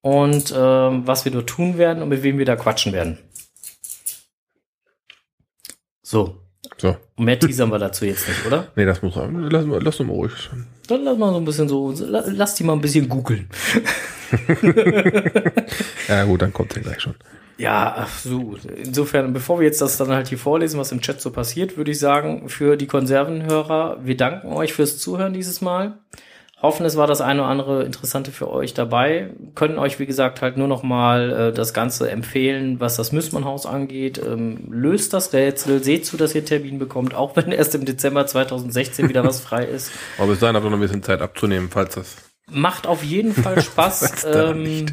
Und 0.00 0.54
ähm, 0.56 1.06
was 1.06 1.24
wir 1.24 1.32
dort 1.32 1.48
tun 1.48 1.76
werden 1.78 2.02
und 2.02 2.08
mit 2.08 2.22
wem 2.22 2.38
wir 2.38 2.44
da 2.44 2.54
quatschen 2.56 2.92
werden. 2.92 3.18
So, 6.02 6.40
So. 6.78 6.96
und 7.16 7.24
mehr 7.24 7.38
teasern 7.40 7.70
wir 7.72 7.78
dazu 7.80 8.04
jetzt 8.04 8.28
nicht, 8.28 8.46
oder? 8.46 8.68
Nee, 8.76 8.84
das 8.84 9.02
muss 9.02 9.16
man. 9.16 9.50
Lass, 9.50 9.64
lass 9.66 9.98
uns 10.00 10.08
mal 10.08 10.14
ruhig. 10.14 10.32
Dann 10.86 11.02
lass 11.02 11.18
mal 11.18 11.32
so 11.32 11.38
ein 11.38 11.44
bisschen 11.44 11.68
so, 11.68 11.90
la- 11.90 12.22
lass 12.26 12.54
die 12.54 12.62
mal 12.64 12.74
ein 12.74 12.80
bisschen 12.80 13.08
googeln. 13.08 13.48
Ja, 16.08 16.24
gut, 16.24 16.42
dann 16.42 16.52
kommt 16.52 16.74
ja 16.76 16.82
gleich 16.82 17.00
schon. 17.00 17.14
Ja, 17.58 17.94
ach 17.98 18.18
so. 18.18 18.56
Insofern, 18.76 19.32
bevor 19.32 19.58
wir 19.58 19.66
jetzt 19.66 19.80
das 19.80 19.96
dann 19.96 20.10
halt 20.10 20.28
hier 20.28 20.38
vorlesen, 20.38 20.78
was 20.78 20.92
im 20.92 21.00
Chat 21.00 21.20
so 21.20 21.30
passiert, 21.30 21.76
würde 21.76 21.90
ich 21.90 21.98
sagen, 21.98 22.48
für 22.48 22.76
die 22.76 22.86
Konservenhörer, 22.86 23.98
wir 24.02 24.16
danken 24.16 24.52
euch 24.52 24.74
fürs 24.74 24.98
Zuhören 24.98 25.32
dieses 25.32 25.60
Mal. 25.60 25.98
Hoffen, 26.62 26.86
es 26.86 26.96
war 26.96 27.06
das 27.06 27.20
eine 27.20 27.42
oder 27.42 27.50
andere 27.50 27.84
Interessante 27.84 28.32
für 28.32 28.50
euch 28.50 28.72
dabei. 28.72 29.30
Können 29.54 29.78
euch, 29.78 29.98
wie 29.98 30.06
gesagt, 30.06 30.40
halt 30.40 30.56
nur 30.56 30.68
noch 30.68 30.82
mal 30.82 31.30
äh, 31.30 31.52
das 31.52 31.74
Ganze 31.74 32.10
empfehlen, 32.10 32.80
was 32.80 32.96
das 32.96 33.12
Müssmann-Haus 33.12 33.66
angeht. 33.66 34.18
Ähm, 34.18 34.66
löst 34.70 35.12
das 35.12 35.34
Rätsel, 35.34 35.84
seht 35.84 36.06
zu, 36.06 36.16
dass 36.16 36.34
ihr 36.34 36.46
Termin 36.46 36.78
bekommt, 36.78 37.14
auch 37.14 37.36
wenn 37.36 37.52
erst 37.52 37.74
im 37.74 37.84
Dezember 37.84 38.26
2016 38.26 39.08
wieder 39.10 39.22
was 39.22 39.40
frei 39.40 39.64
ist. 39.64 39.92
Aber 40.18 40.28
bis 40.28 40.40
dahin 40.40 40.56
habt 40.56 40.64
ihr 40.64 40.70
noch 40.70 40.78
ein 40.78 40.80
bisschen 40.80 41.02
Zeit 41.02 41.20
abzunehmen, 41.20 41.68
falls 41.70 41.94
das. 41.94 42.16
Macht 42.50 42.86
auf 42.86 43.04
jeden 43.04 43.34
Fall 43.34 43.60
Spaß. 43.60 44.24
ähm, 44.34 44.86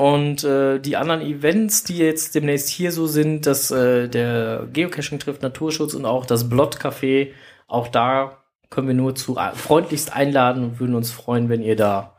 und 0.00 0.44
äh, 0.44 0.78
die 0.78 0.96
anderen 0.96 1.20
Events, 1.20 1.84
die 1.84 1.98
jetzt 1.98 2.34
demnächst 2.34 2.70
hier 2.70 2.90
so 2.90 3.06
sind, 3.06 3.44
dass 3.44 3.70
äh, 3.70 4.08
der 4.08 4.66
Geocaching 4.72 5.18
trifft 5.18 5.42
Naturschutz 5.42 5.92
und 5.92 6.06
auch 6.06 6.24
das 6.24 6.48
Blot 6.48 6.78
Café, 6.78 7.32
auch 7.66 7.86
da 7.86 8.38
können 8.70 8.86
wir 8.86 8.94
nur 8.94 9.14
zu 9.14 9.36
äh, 9.36 9.52
freundlichst 9.52 10.16
einladen 10.16 10.64
und 10.64 10.80
würden 10.80 10.94
uns 10.94 11.10
freuen, 11.10 11.50
wenn 11.50 11.60
ihr 11.60 11.76
da 11.76 12.16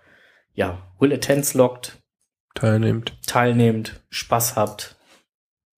ja 0.53 0.77
Will 0.99 1.11
Attends 1.11 1.55
lockt, 1.55 1.97
Teilnehmt. 2.53 3.13
teilnehmt, 3.25 3.99
Spaß 4.11 4.55
habt, 4.57 4.95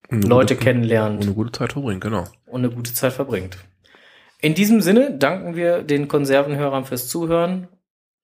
eine 0.09 0.25
Leute 0.25 0.55
gute, 0.55 0.65
kennenlernt 0.65 1.21
Und 1.21 1.27
eine 1.27 1.35
gute 1.35 1.53
Zeit 1.53 1.71
verbringt, 1.71 2.01
genau. 2.01 2.25
und 2.47 2.65
eine 2.65 2.69
gute 2.75 2.93
Zeit 2.93 3.13
verbringt. 3.13 3.59
In 4.41 4.55
diesem 4.55 4.81
Sinne 4.81 5.17
danken 5.17 5.55
wir 5.55 5.83
den 5.83 6.09
Konservenhörern 6.09 6.83
fürs 6.83 7.07
Zuhören. 7.07 7.69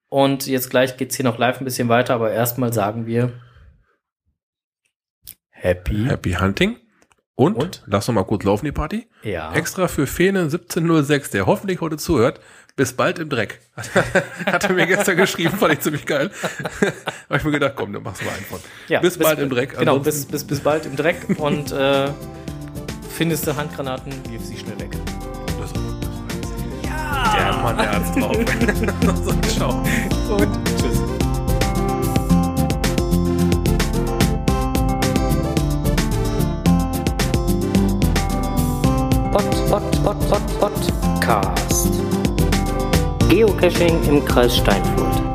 Und 0.09 0.47
jetzt 0.47 0.69
gleich 0.69 0.97
geht's 0.97 1.15
hier 1.15 1.23
noch 1.23 1.37
live 1.37 1.61
ein 1.61 1.65
bisschen 1.65 1.87
weiter, 1.87 2.15
aber 2.15 2.31
erstmal 2.31 2.73
sagen 2.73 3.05
wir 3.05 3.31
Happy. 5.61 6.05
Happy 6.05 6.33
Hunting. 6.33 6.77
Und, 7.35 7.55
Und? 7.55 7.83
lass 7.85 8.07
noch 8.07 8.15
mal 8.15 8.23
kurz 8.23 8.43
laufen, 8.43 8.65
die 8.65 8.71
Party. 8.71 9.07
Ja. 9.23 9.53
Extra 9.53 9.87
für 9.87 10.07
Fene 10.07 10.41
1706, 10.41 11.31
der 11.31 11.45
hoffentlich 11.45 11.79
heute 11.81 11.97
zuhört. 11.97 12.39
Bis 12.75 12.93
bald 12.93 13.19
im 13.19 13.29
Dreck. 13.29 13.59
Hat 14.45 14.63
er 14.63 14.73
mir 14.73 14.85
gestern 14.87 15.17
geschrieben, 15.17 15.57
fand 15.57 15.73
ich 15.73 15.79
ziemlich 15.81 16.05
geil. 16.05 16.31
Habe 17.29 17.37
ich 17.37 17.43
mir 17.43 17.51
gedacht, 17.51 17.73
komm, 17.75 17.91
dann 17.91 18.03
machst 18.03 18.21
du 18.21 18.25
mal 18.25 18.33
einen 18.35 18.45
von. 18.45 18.59
Ja, 18.87 19.01
bis, 19.01 19.17
bald 19.17 19.39
im 19.39 19.49
Dreck. 19.49 19.77
Genau, 19.77 19.99
bis, 19.99 20.25
bis, 20.25 20.45
bis 20.45 20.61
bald 20.61 20.85
im 20.85 20.95
Dreck 20.95 21.17
und 21.37 21.71
äh, 21.73 22.09
findest 23.09 23.47
du 23.47 23.55
Handgranaten, 23.55 24.13
wirf 24.29 24.43
sie 24.43 24.57
schnell 24.57 24.79
weg. 24.79 24.91
Das, 25.59 25.73
das 25.73 27.33
Der 27.35 27.53
Mann, 27.53 27.77
der 27.77 27.91
hat's 27.91 28.11
drauf. 28.13 28.37
so, 29.25 29.33
ciao. 29.49 29.83
Und 30.37 30.68
Pod, 39.31 39.43
Pod, 39.69 39.83
Pod, 40.03 40.17
Pod, 40.29 40.41
Podcast. 40.59 42.01
Geocaching 43.29 44.07
im 44.07 44.25
Kreis 44.25 44.53
Steinfurt. 44.53 45.28